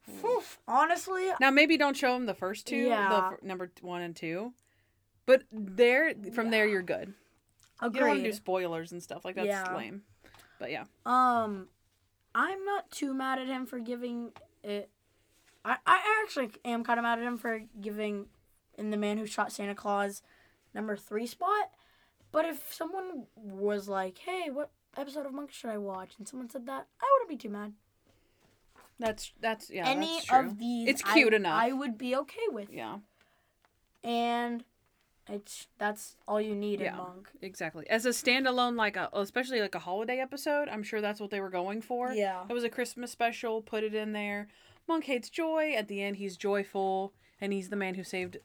Phew. 0.07 0.41
Honestly, 0.67 1.29
Now 1.39 1.51
maybe 1.51 1.77
don't 1.77 1.95
show 1.97 2.13
them 2.13 2.25
the 2.25 2.33
first 2.33 2.65
two, 2.67 2.75
Yeah. 2.77 3.09
the 3.09 3.35
f- 3.35 3.43
number 3.43 3.69
one 3.81 4.01
and 4.01 4.15
two, 4.15 4.53
but 5.25 5.43
there 5.51 6.13
from 6.33 6.49
there 6.49 6.65
you're 6.67 6.81
good. 6.81 7.13
You 7.83 7.89
don't 7.91 8.07
want 8.07 8.19
to 8.19 8.23
do 8.23 8.33
spoilers 8.33 8.91
and 8.91 9.03
stuff 9.03 9.23
like 9.25 9.35
that's 9.35 9.47
Yeah. 9.47 9.75
lame. 9.75 10.03
But 10.59 10.71
yeah, 10.71 10.85
Um, 11.05 11.67
I'm 12.33 12.63
not 12.65 12.89
too 12.89 13.13
mad 13.13 13.37
at 13.39 13.47
him 13.47 13.65
for 13.65 13.79
giving 13.79 14.31
it. 14.63 14.89
I, 15.65 15.77
I 15.85 16.21
actually 16.23 16.51
am 16.65 16.83
kind 16.83 16.97
of 16.99 17.03
mad 17.03 17.19
at 17.19 17.25
him 17.25 17.37
for 17.37 17.59
giving 17.81 18.29
in 18.77 18.89
the 18.89 18.97
man 18.97 19.17
who 19.17 19.25
shot 19.25 19.51
Santa 19.51 19.75
Claus 19.75 20.21
number 20.73 20.95
three 20.95 21.27
spot. 21.27 21.71
But 22.31 22.45
if 22.45 22.73
someone 22.73 23.27
was 23.35 23.87
like, 23.89 24.17
"Hey, 24.19 24.49
what 24.49 24.71
episode 24.95 25.25
of 25.25 25.33
Monk 25.33 25.51
should 25.51 25.69
I 25.69 25.77
watch?" 25.77 26.13
and 26.17 26.27
someone 26.27 26.49
said 26.49 26.65
that, 26.67 26.87
I 27.01 27.05
wouldn't 27.13 27.29
be 27.29 27.37
too 27.37 27.49
mad. 27.53 27.73
That's 28.99 29.31
that's 29.41 29.69
yeah. 29.69 29.87
Any 29.87 30.07
that's 30.15 30.25
true. 30.25 30.39
of 30.39 30.59
these, 30.59 30.89
It's 30.89 31.01
cute 31.01 31.33
I, 31.33 31.35
enough. 31.37 31.61
I 31.63 31.71
would 31.73 31.97
be 31.97 32.15
okay 32.15 32.47
with. 32.49 32.69
yeah, 32.71 32.97
and 34.03 34.63
it's 35.29 35.67
that's 35.77 36.15
all 36.27 36.39
you 36.39 36.55
need 36.55 36.79
Yeah. 36.79 36.91
in 36.91 36.97
Monk. 36.97 37.29
Exactly. 37.41 37.89
As 37.89 38.05
a 38.05 38.09
standalone, 38.09 38.75
like 38.77 38.95
a, 38.95 39.09
especially 39.13 39.59
like 39.61 39.75
a 39.75 39.79
holiday 39.79 40.19
episode, 40.19 40.69
I'm 40.69 40.83
sure 40.83 41.01
that's 41.01 41.19
what 41.19 41.31
they 41.31 41.41
were 41.41 41.49
going 41.49 41.81
for. 41.81 42.11
Yeah. 42.13 42.43
It 42.49 42.53
was 42.53 42.63
a 42.63 42.69
Christmas 42.69 43.11
special. 43.11 43.61
Put 43.61 43.83
it 43.83 43.93
in 43.93 44.13
there. 44.13 44.47
Monk 44.87 45.03
hates 45.03 45.29
joy. 45.29 45.73
At 45.75 45.89
the 45.89 46.01
end, 46.01 46.15
he's 46.15 46.37
joyful, 46.37 47.11
and 47.41 47.51
he's 47.51 47.67
the 47.69 47.75
man 47.75 47.95
who 47.95 48.03
saved 48.05 48.37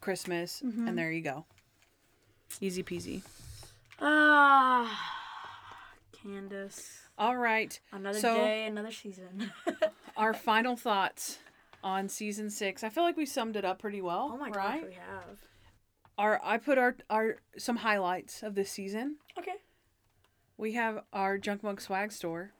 Christmas. 0.00 0.62
Mm-hmm. 0.64 0.88
And 0.88 0.96
there 0.98 1.12
you 1.12 1.20
go. 1.20 1.44
Easy 2.60 2.82
peasy. 2.82 3.22
Ah, 4.00 5.14
Candace. 6.22 7.00
All 7.20 7.36
right. 7.36 7.78
Another 7.92 8.18
So- 8.18 8.34
day, 8.34 8.64
another 8.66 8.90
season. 8.90 9.52
Our 10.16 10.34
final 10.34 10.74
thoughts 10.74 11.38
on 11.84 12.08
season 12.08 12.50
six. 12.50 12.82
I 12.82 12.88
feel 12.88 13.04
like 13.04 13.16
we 13.16 13.26
summed 13.26 13.56
it 13.56 13.64
up 13.64 13.78
pretty 13.78 14.00
well. 14.00 14.30
oh 14.34 14.36
my 14.38 14.48
right? 14.50 14.80
gosh, 14.80 14.88
we 14.88 14.94
have. 14.94 15.38
Our 16.18 16.40
I 16.44 16.58
put 16.58 16.76
our 16.76 16.96
our 17.08 17.36
some 17.56 17.76
highlights 17.76 18.42
of 18.42 18.54
this 18.54 18.70
season. 18.70 19.16
Okay. 19.38 19.54
We 20.58 20.72
have 20.72 21.04
our 21.12 21.38
Junk 21.38 21.62
Monk 21.62 21.80
swag 21.80 22.12
store. 22.12 22.52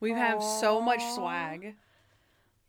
We 0.00 0.12
have 0.12 0.42
so 0.42 0.80
much 0.80 1.02
swag. 1.14 1.74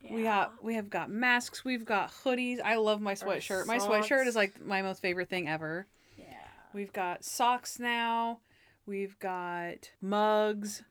We 0.10 0.24
Yeah. 0.24 0.46
got 0.46 0.64
we 0.64 0.76
have 0.76 0.90
got 0.90 1.10
masks, 1.10 1.66
we've 1.66 1.84
got 1.86 2.12
hoodies. 2.24 2.60
I 2.64 2.76
love 2.76 3.02
my 3.02 3.14
sweatshirt. 3.14 3.66
My 3.68 3.78
sweatshirt 3.78 4.28
is 4.28 4.36
like 4.36 4.62
my 4.66 4.82
most 4.82 5.02
favorite 5.02 5.30
thing 5.30 5.48
ever. 5.50 5.88
Yeah. 6.18 6.26
We've 6.74 6.94
got 6.94 7.24
socks 7.26 7.80
now. 7.80 8.40
We've 8.86 9.18
got 9.20 9.92
mugs. 10.02 10.84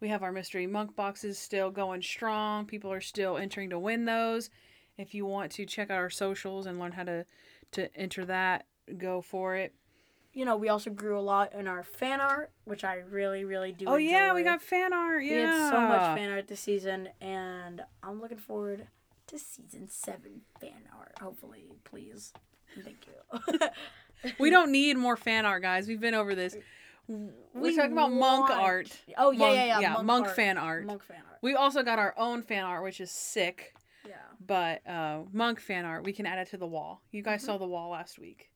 We 0.00 0.08
have 0.08 0.22
our 0.22 0.32
mystery 0.32 0.66
monk 0.66 0.94
boxes 0.94 1.38
still 1.38 1.70
going 1.70 2.02
strong. 2.02 2.66
People 2.66 2.92
are 2.92 3.00
still 3.00 3.36
entering 3.36 3.70
to 3.70 3.78
win 3.78 4.04
those. 4.04 4.50
If 4.96 5.14
you 5.14 5.26
want 5.26 5.52
to 5.52 5.66
check 5.66 5.90
out 5.90 5.98
our 5.98 6.10
socials 6.10 6.66
and 6.66 6.78
learn 6.78 6.92
how 6.92 7.04
to 7.04 7.24
to 7.72 7.94
enter 7.96 8.24
that, 8.24 8.66
go 8.96 9.20
for 9.20 9.54
it. 9.56 9.74
You 10.32 10.44
know, 10.44 10.56
we 10.56 10.68
also 10.68 10.90
grew 10.90 11.18
a 11.18 11.20
lot 11.20 11.52
in 11.52 11.66
our 11.66 11.82
fan 11.82 12.20
art, 12.20 12.50
which 12.64 12.84
I 12.84 12.96
really, 12.96 13.44
really 13.44 13.72
do. 13.72 13.86
Oh 13.86 13.96
yeah, 13.96 14.34
we 14.34 14.42
got 14.42 14.62
fan 14.62 14.92
art. 14.92 15.24
Yeah. 15.24 15.34
We 15.34 15.42
had 15.42 15.70
so 15.70 15.80
much 15.80 16.16
fan 16.16 16.30
art 16.30 16.48
this 16.48 16.60
season, 16.60 17.08
and 17.20 17.82
I'm 18.02 18.20
looking 18.20 18.38
forward 18.38 18.86
to 19.26 19.38
season 19.38 19.88
seven 19.88 20.42
fan 20.60 20.84
art. 20.96 21.12
Hopefully, 21.20 21.64
please. 21.84 22.32
Thank 22.84 23.06
you. 23.06 23.58
We 24.38 24.50
don't 24.50 24.70
need 24.70 24.96
more 24.96 25.16
fan 25.16 25.44
art, 25.44 25.62
guys. 25.62 25.88
We've 25.88 26.00
been 26.00 26.14
over 26.14 26.34
this. 26.34 26.56
We're 27.08 27.32
We 27.54 27.74
talking 27.76 27.92
about 27.92 28.12
monk 28.12 28.48
want- 28.50 28.60
art. 28.62 28.98
Oh 29.16 29.30
yeah, 29.30 29.38
Monk- 29.38 29.54
yeah, 29.56 29.80
yeah. 29.80 30.02
monk, 30.02 30.26
art. 30.26 30.36
fan 30.36 30.58
art. 30.58 30.84
Monk 30.84 31.02
fan 31.02 31.22
art. 31.28 31.38
We 31.42 31.54
also 31.54 31.82
got 31.82 31.98
our 31.98 32.14
own 32.18 32.42
fan 32.42 32.64
art, 32.64 32.82
which 32.84 33.00
is 33.00 33.10
sick. 33.10 33.74
Yeah. 34.06 34.14
But 34.46 34.86
uh, 34.86 35.20
monk 35.32 35.60
fan 35.60 35.84
art, 35.84 36.04
we 36.04 36.12
can 36.12 36.26
add 36.26 36.38
it 36.38 36.50
to 36.50 36.56
the 36.58 36.66
wall. 36.66 37.02
You 37.10 37.22
guys 37.22 37.40
Mm-hmm. 37.40 37.46
saw 37.46 37.58
the 37.58 37.66
wall 37.66 37.90
last 37.90 38.18
week, 38.18 38.50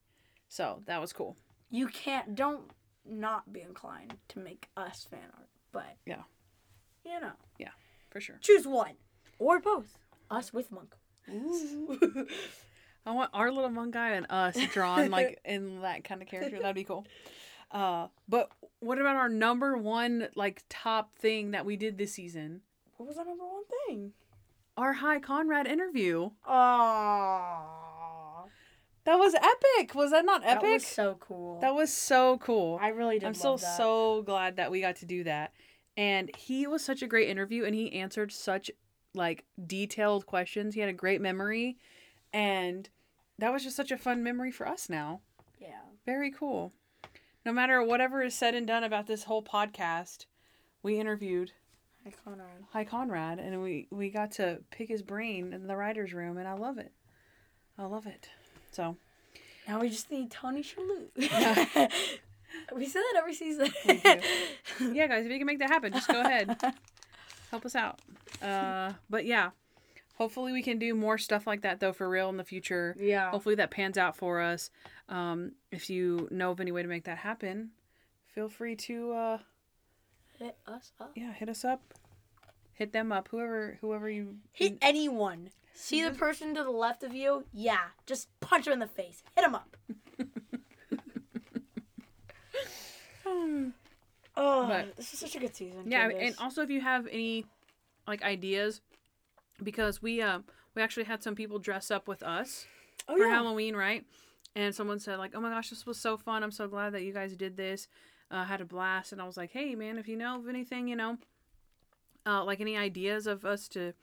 so 0.48 0.82
that 0.86 1.00
was 1.00 1.12
cool. 1.12 1.36
You 1.70 1.86
can't. 1.88 2.34
Don't 2.34 2.70
not 3.06 3.52
be 3.52 3.62
inclined 3.62 4.14
to 4.28 4.38
make 4.38 4.68
us 4.76 5.06
fan 5.10 5.20
art, 5.36 5.48
but 5.72 5.96
Yeah. 6.06 6.22
you 7.04 7.18
know, 7.20 7.32
Yeah, 7.58 7.70
For 8.10 8.20
sure. 8.20 8.38
choose 8.40 8.66
one 8.66 8.92
or 9.38 9.58
both. 9.60 9.98
Us 10.30 10.52
with 10.52 10.70
monk. 10.70 10.94
Ooh. 11.30 12.26
I 13.06 13.10
want 13.12 13.30
our 13.34 13.50
little 13.50 13.70
monk 13.70 13.94
guy 13.94 14.10
and 14.10 14.26
us 14.30 14.56
drawn 14.72 15.10
like 15.10 15.40
in 15.44 15.80
that 15.82 16.04
kind 16.04 16.22
of 16.22 16.28
character. 16.28 16.58
That'd 16.60 16.74
be 16.76 16.84
cool. 16.84 17.06
Uh, 17.72 18.08
but 18.28 18.50
what 18.80 18.98
about 18.98 19.16
our 19.16 19.28
number 19.28 19.76
one 19.76 20.28
like 20.36 20.62
top 20.68 21.16
thing 21.16 21.50
that 21.52 21.64
we 21.64 21.76
did 21.76 21.98
this 21.98 22.12
season? 22.14 22.60
what 22.98 23.08
was 23.08 23.18
our 23.18 23.24
number 23.24 23.44
one 23.44 23.64
thing? 23.88 24.12
Our 24.76 24.92
Hy 24.92 25.18
Conrad 25.18 25.66
interview. 25.66 26.30
Oh, 26.46 28.44
That 29.04 29.16
was 29.16 29.34
epic. 29.34 29.94
Was 29.94 30.12
that 30.12 30.24
not 30.24 30.42
epic? 30.44 30.62
that 30.62 30.72
was 30.72 30.86
so 30.86 31.16
cool. 31.18 31.58
That 31.60 31.74
was 31.74 31.92
so 31.92 32.38
cool. 32.38 32.78
I 32.80 32.88
really 32.88 33.18
did. 33.18 33.26
I'm 33.26 33.34
so 33.34 33.56
that. 33.56 33.76
so 33.76 34.22
glad 34.22 34.56
that 34.56 34.70
we 34.70 34.80
got 34.80 34.96
to 34.96 35.06
do 35.06 35.24
that. 35.24 35.52
And 35.96 36.30
he 36.36 36.66
was 36.66 36.84
such 36.84 37.02
a 37.02 37.06
great 37.06 37.28
interview 37.28 37.64
and 37.64 37.74
he 37.74 37.92
answered 37.92 38.30
such 38.32 38.70
like 39.14 39.44
detailed 39.66 40.26
questions. 40.26 40.74
He 40.74 40.80
had 40.80 40.88
a 40.88 40.94
great 40.94 41.20
memory 41.20 41.76
and 42.32 42.88
that 43.38 43.52
was 43.52 43.64
just 43.64 43.76
such 43.76 43.90
a 43.90 43.98
fun 43.98 44.22
memory 44.22 44.52
for 44.52 44.66
us 44.68 44.88
now. 44.88 45.20
Yeah. 45.60 45.80
Very 46.06 46.30
cool. 46.30 46.72
No 47.44 47.52
matter 47.52 47.82
whatever 47.82 48.22
is 48.22 48.34
said 48.34 48.54
and 48.54 48.66
done 48.66 48.84
about 48.84 49.06
this 49.06 49.24
whole 49.24 49.42
podcast, 49.42 50.26
we 50.82 50.98
interviewed 50.98 51.52
Hy, 52.04 52.12
Conrad. 52.24 52.64
Hy 52.70 52.84
Conrad 52.84 53.38
and 53.38 53.62
we 53.62 53.88
we 53.90 54.10
got 54.10 54.32
to 54.32 54.58
pick 54.70 54.88
his 54.88 55.02
brain 55.02 55.52
in 55.52 55.66
the 55.66 55.76
writers 55.76 56.12
room 56.12 56.38
and 56.38 56.46
I 56.48 56.54
love 56.54 56.78
it. 56.78 56.92
I 57.78 57.84
love 57.86 58.06
it. 58.06 58.28
So, 58.70 58.96
Now 59.66 59.80
we 59.80 59.88
just 59.88 60.10
need 60.10 60.30
Tony 60.30 60.62
Shalhoub. 60.62 61.08
Yeah. 61.16 61.88
we 62.76 62.86
say 62.86 63.00
that 63.00 63.14
every 63.18 63.34
season. 63.34 63.70
Yeah, 64.94 65.06
guys, 65.06 65.24
if 65.26 65.30
you 65.30 65.38
can 65.38 65.46
make 65.46 65.58
that 65.58 65.68
happen, 65.70 65.92
just 65.92 66.08
go 66.08 66.20
ahead. 66.20 66.56
help 67.50 67.64
us 67.66 67.76
out. 67.76 68.00
Uh, 68.40 68.92
but 69.10 69.24
yeah, 69.26 69.50
hopefully 70.14 70.52
we 70.52 70.62
can 70.62 70.78
do 70.78 70.94
more 70.94 71.18
stuff 71.18 71.46
like 71.46 71.62
that 71.62 71.80
though 71.80 71.92
for 71.92 72.08
real 72.08 72.28
in 72.28 72.36
the 72.36 72.44
future. 72.44 72.94
Yeah. 72.98 73.30
Hopefully 73.30 73.54
that 73.56 73.70
pans 73.70 73.96
out 73.98 74.16
for 74.16 74.40
us. 74.40 74.70
Um, 75.08 75.52
if 75.70 75.90
you 75.90 76.28
know 76.30 76.50
of 76.52 76.60
any 76.60 76.72
way 76.72 76.82
to 76.82 76.88
make 76.88 77.04
that 77.04 77.18
happen, 77.18 77.70
feel 78.34 78.48
free 78.48 78.76
to 78.76 79.12
uh, 79.12 79.38
Hit 80.38 80.56
us 80.66 80.92
up. 81.00 81.12
yeah 81.14 81.32
hit 81.32 81.48
us 81.48 81.64
up, 81.64 81.94
hit 82.72 82.92
them 82.92 83.12
up. 83.12 83.28
Whoever 83.30 83.78
whoever 83.80 84.08
you 84.10 84.36
Hit 84.52 84.78
anyone. 84.82 85.50
See 85.74 86.02
the 86.04 86.10
person 86.10 86.54
to 86.54 86.62
the 86.64 86.70
left 86.70 87.02
of 87.02 87.14
you? 87.14 87.44
Yeah. 87.52 87.78
Just 88.06 88.28
punch 88.40 88.66
him 88.66 88.74
in 88.74 88.78
the 88.78 88.86
face. 88.86 89.22
Hit 89.34 89.44
him 89.44 89.54
up. 89.54 89.76
Oh, 94.34 94.66
But- 94.66 94.96
this 94.96 95.12
is 95.12 95.18
such 95.18 95.36
a 95.36 95.38
good 95.38 95.54
season. 95.54 95.90
yeah, 95.90 96.08
and 96.08 96.34
also 96.38 96.62
if 96.62 96.70
you 96.70 96.80
have 96.80 97.06
any 97.06 97.44
like 98.06 98.22
ideas, 98.22 98.80
because 99.62 100.02
we 100.02 100.20
um 100.22 100.44
we 100.74 100.82
actually 100.82 101.04
had 101.04 101.22
some 101.22 101.34
people 101.34 101.58
dress 101.58 101.90
up 101.90 102.08
with 102.08 102.22
us. 102.22 102.66
oh, 103.08 103.16
for 103.16 103.24
yeah. 103.24 103.34
Halloween, 103.34 103.76
right? 103.76 104.04
And 104.54 104.74
someone 104.74 104.98
said 105.00 105.18
like, 105.18 105.32
"Oh 105.34 105.40
my 105.40 105.50
gosh, 105.50 105.70
this 105.70 105.86
was 105.86 105.98
so 105.98 106.16
fun! 106.16 106.42
I'm 106.42 106.50
so 106.50 106.68
glad 106.68 106.92
that 106.94 107.02
you 107.02 107.12
guys 107.12 107.36
did 107.36 107.56
this. 107.56 107.88
Uh, 108.30 108.44
had 108.44 108.60
a 108.60 108.64
blast." 108.64 109.12
And 109.12 109.20
I 109.20 109.26
was 109.26 109.36
like, 109.36 109.50
"Hey, 109.52 109.74
man, 109.74 109.98
if 109.98 110.08
you 110.08 110.16
know 110.16 110.38
of 110.38 110.48
anything, 110.48 110.88
you 110.88 110.96
know, 110.96 111.18
uh, 112.26 112.44
like 112.44 112.60
any 112.60 112.76
ideas 112.76 113.26
of 113.26 113.44
us 113.44 113.68
to 113.68 113.94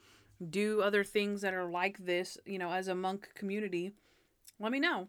do 0.48 0.80
other 0.80 1.04
things 1.04 1.42
that 1.42 1.54
are 1.54 1.70
like 1.70 1.98
this, 2.04 2.38
you 2.46 2.58
know, 2.58 2.72
as 2.72 2.88
a 2.88 2.94
monk 2.94 3.30
community, 3.34 3.92
let 4.58 4.72
me 4.72 4.80
know." 4.80 5.08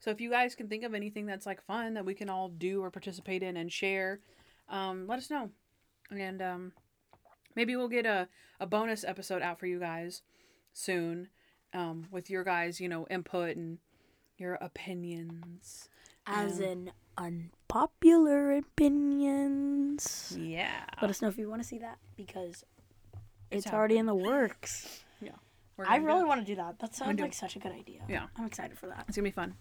So 0.00 0.10
if 0.10 0.20
you 0.20 0.30
guys 0.30 0.54
can 0.54 0.68
think 0.68 0.84
of 0.84 0.94
anything 0.94 1.26
that's 1.26 1.44
like 1.46 1.60
fun 1.62 1.94
that 1.94 2.04
we 2.04 2.14
can 2.14 2.30
all 2.30 2.48
do 2.48 2.82
or 2.82 2.90
participate 2.90 3.42
in 3.42 3.56
and 3.56 3.70
share, 3.70 4.20
um, 4.68 5.06
let 5.08 5.18
us 5.18 5.28
know, 5.30 5.50
and 6.10 6.40
um, 6.40 6.72
maybe 7.58 7.74
we'll 7.74 7.88
get 7.88 8.06
a 8.06 8.28
a 8.60 8.66
bonus 8.66 9.04
episode 9.04 9.42
out 9.42 9.58
for 9.58 9.66
you 9.66 9.78
guys 9.80 10.22
soon 10.72 11.28
um, 11.74 12.06
with 12.10 12.30
your 12.30 12.44
guys, 12.44 12.80
you 12.80 12.88
know, 12.88 13.06
input 13.10 13.56
and 13.56 13.78
your 14.38 14.54
opinions. 14.54 15.88
As 16.26 16.58
um, 16.58 16.64
in 16.64 16.90
unpopular 17.18 18.52
opinions. 18.52 20.36
Yeah. 20.38 20.84
Let 21.02 21.10
us 21.10 21.20
know 21.20 21.28
if 21.28 21.36
you 21.36 21.48
want 21.50 21.62
to 21.62 21.68
see 21.68 21.78
that 21.78 21.98
because 22.16 22.64
it's, 23.50 23.66
It's 23.66 23.74
already 23.74 23.98
in 23.98 24.06
the 24.06 24.14
works. 24.14 25.02
We're 25.78 25.86
I 25.86 25.96
really 25.96 26.24
want 26.24 26.40
to 26.40 26.46
do 26.46 26.56
that. 26.56 26.80
That 26.80 26.92
sounds 26.96 27.20
like 27.20 27.32
such 27.32 27.54
a 27.54 27.60
good 27.60 27.70
idea. 27.70 28.00
Yeah. 28.08 28.26
I'm 28.36 28.46
excited 28.46 28.76
for 28.76 28.88
that. 28.88 29.04
It's 29.06 29.16
gonna 29.16 29.28
be 29.28 29.30
fun. 29.30 29.54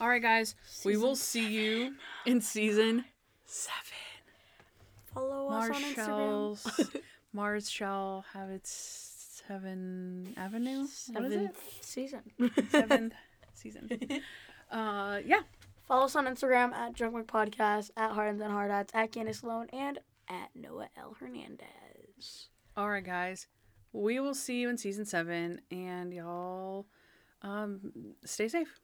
All 0.00 0.08
right, 0.08 0.22
guys. 0.22 0.54
we 0.82 0.96
will 0.96 1.14
see 1.14 1.46
you 1.46 1.94
in 2.24 2.40
season 2.40 3.04
seven. 3.44 3.76
Follow 5.12 5.48
us 5.48 5.68
Mars 5.68 5.76
on 5.76 5.82
Instagram. 5.82 7.00
Mars 7.32 7.70
shall 7.70 8.24
have 8.32 8.50
its 8.50 9.40
seven 9.48 10.34
avenue. 10.36 10.86
What 11.12 11.24
is 11.24 11.32
it? 11.32 11.38
Seventh 11.38 11.78
season. 11.80 12.22
Seventh 12.70 13.14
season. 13.54 13.90
Uh, 14.70 15.20
yeah. 15.24 15.40
Follow 15.88 16.04
us 16.04 16.16
on 16.16 16.26
Instagram 16.26 16.72
at 16.72 16.94
Drunk 16.94 17.26
Podcast, 17.26 17.90
at 17.96 18.12
Hardens 18.12 18.40
and 18.40 18.52
Hard 18.52 18.70
Hats, 18.70 18.92
at 18.94 19.12
Candace 19.12 19.40
Sloan, 19.40 19.66
and 19.72 19.98
at 20.28 20.50
Noah 20.54 20.88
L. 20.96 21.16
Hernandez. 21.18 22.48
All 22.76 22.88
right, 22.88 23.04
guys. 23.04 23.46
We 23.92 24.20
will 24.20 24.34
see 24.34 24.60
you 24.60 24.70
in 24.70 24.78
season 24.78 25.04
seven, 25.04 25.60
and 25.70 26.14
y'all, 26.14 26.86
um, 27.42 27.92
stay 28.24 28.48
safe. 28.48 28.78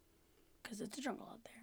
Because 0.62 0.80
it's 0.80 0.98
a 0.98 1.00
jungle 1.00 1.26
out 1.30 1.40
there. 1.44 1.57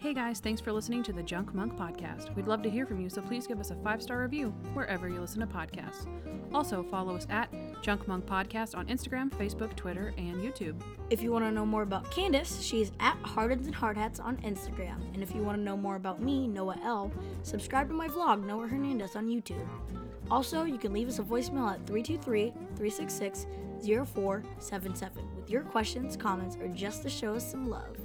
Hey 0.00 0.14
guys, 0.14 0.40
thanks 0.40 0.62
for 0.62 0.72
listening 0.72 1.02
to 1.02 1.12
the 1.12 1.22
Junk 1.22 1.52
Monk 1.52 1.76
podcast. 1.76 2.34
We'd 2.34 2.46
love 2.46 2.62
to 2.62 2.70
hear 2.70 2.86
from 2.86 3.02
you, 3.02 3.10
so 3.10 3.20
please 3.20 3.46
give 3.46 3.60
us 3.60 3.70
a 3.70 3.74
five 3.74 4.00
star 4.00 4.22
review 4.22 4.48
wherever 4.72 5.10
you 5.10 5.20
listen 5.20 5.40
to 5.40 5.46
podcasts. 5.46 6.06
Also, 6.54 6.82
follow 6.82 7.14
us 7.14 7.26
at 7.28 7.52
Junk 7.82 8.08
Monk 8.08 8.24
Podcast 8.24 8.74
on 8.74 8.86
Instagram, 8.86 9.28
Facebook, 9.28 9.76
Twitter, 9.76 10.14
and 10.16 10.36
YouTube. 10.36 10.80
If 11.10 11.22
you 11.22 11.30
want 11.30 11.44
to 11.44 11.50
know 11.50 11.66
more 11.66 11.82
about 11.82 12.10
Candace, 12.10 12.62
she's 12.62 12.92
at 12.98 13.18
Hardens 13.18 13.66
and 13.66 13.74
Hard 13.74 13.98
Hats 13.98 14.20
on 14.20 14.38
Instagram. 14.38 15.02
And 15.12 15.22
if 15.22 15.34
you 15.34 15.42
want 15.42 15.58
to 15.58 15.62
know 15.62 15.76
more 15.76 15.96
about 15.96 16.22
me, 16.22 16.48
Noah 16.48 16.78
L., 16.82 17.12
subscribe 17.42 17.88
to 17.88 17.94
my 17.94 18.08
vlog, 18.08 18.42
Noah 18.46 18.68
Hernandez, 18.68 19.16
on 19.16 19.28
YouTube. 19.28 19.68
Also, 20.30 20.64
you 20.64 20.78
can 20.78 20.94
leave 20.94 21.08
us 21.08 21.18
a 21.18 21.22
voicemail 21.22 21.70
at 21.70 21.86
323 21.86 22.54
366 22.74 23.46
0477 23.84 25.36
with 25.36 25.50
your 25.50 25.62
questions, 25.62 26.16
comments, 26.16 26.56
or 26.56 26.68
just 26.68 27.02
to 27.02 27.10
show 27.10 27.34
us 27.34 27.50
some 27.50 27.68
love. 27.68 27.98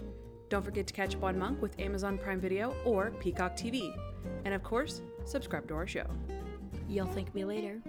Don't 0.49 0.63
forget 0.63 0.87
to 0.87 0.93
catch 0.93 1.15
up 1.15 1.23
on 1.23 1.39
Monk 1.39 1.61
with 1.61 1.79
Amazon 1.79 2.17
Prime 2.17 2.39
Video 2.39 2.75
or 2.85 3.11
Peacock 3.19 3.55
TV. 3.55 3.95
And 4.45 4.53
of 4.53 4.63
course, 4.63 5.01
subscribe 5.25 5.67
to 5.69 5.73
our 5.75 5.87
show. 5.87 6.05
You'll 6.87 7.07
thank 7.07 7.33
me 7.33 7.45
later. 7.45 7.81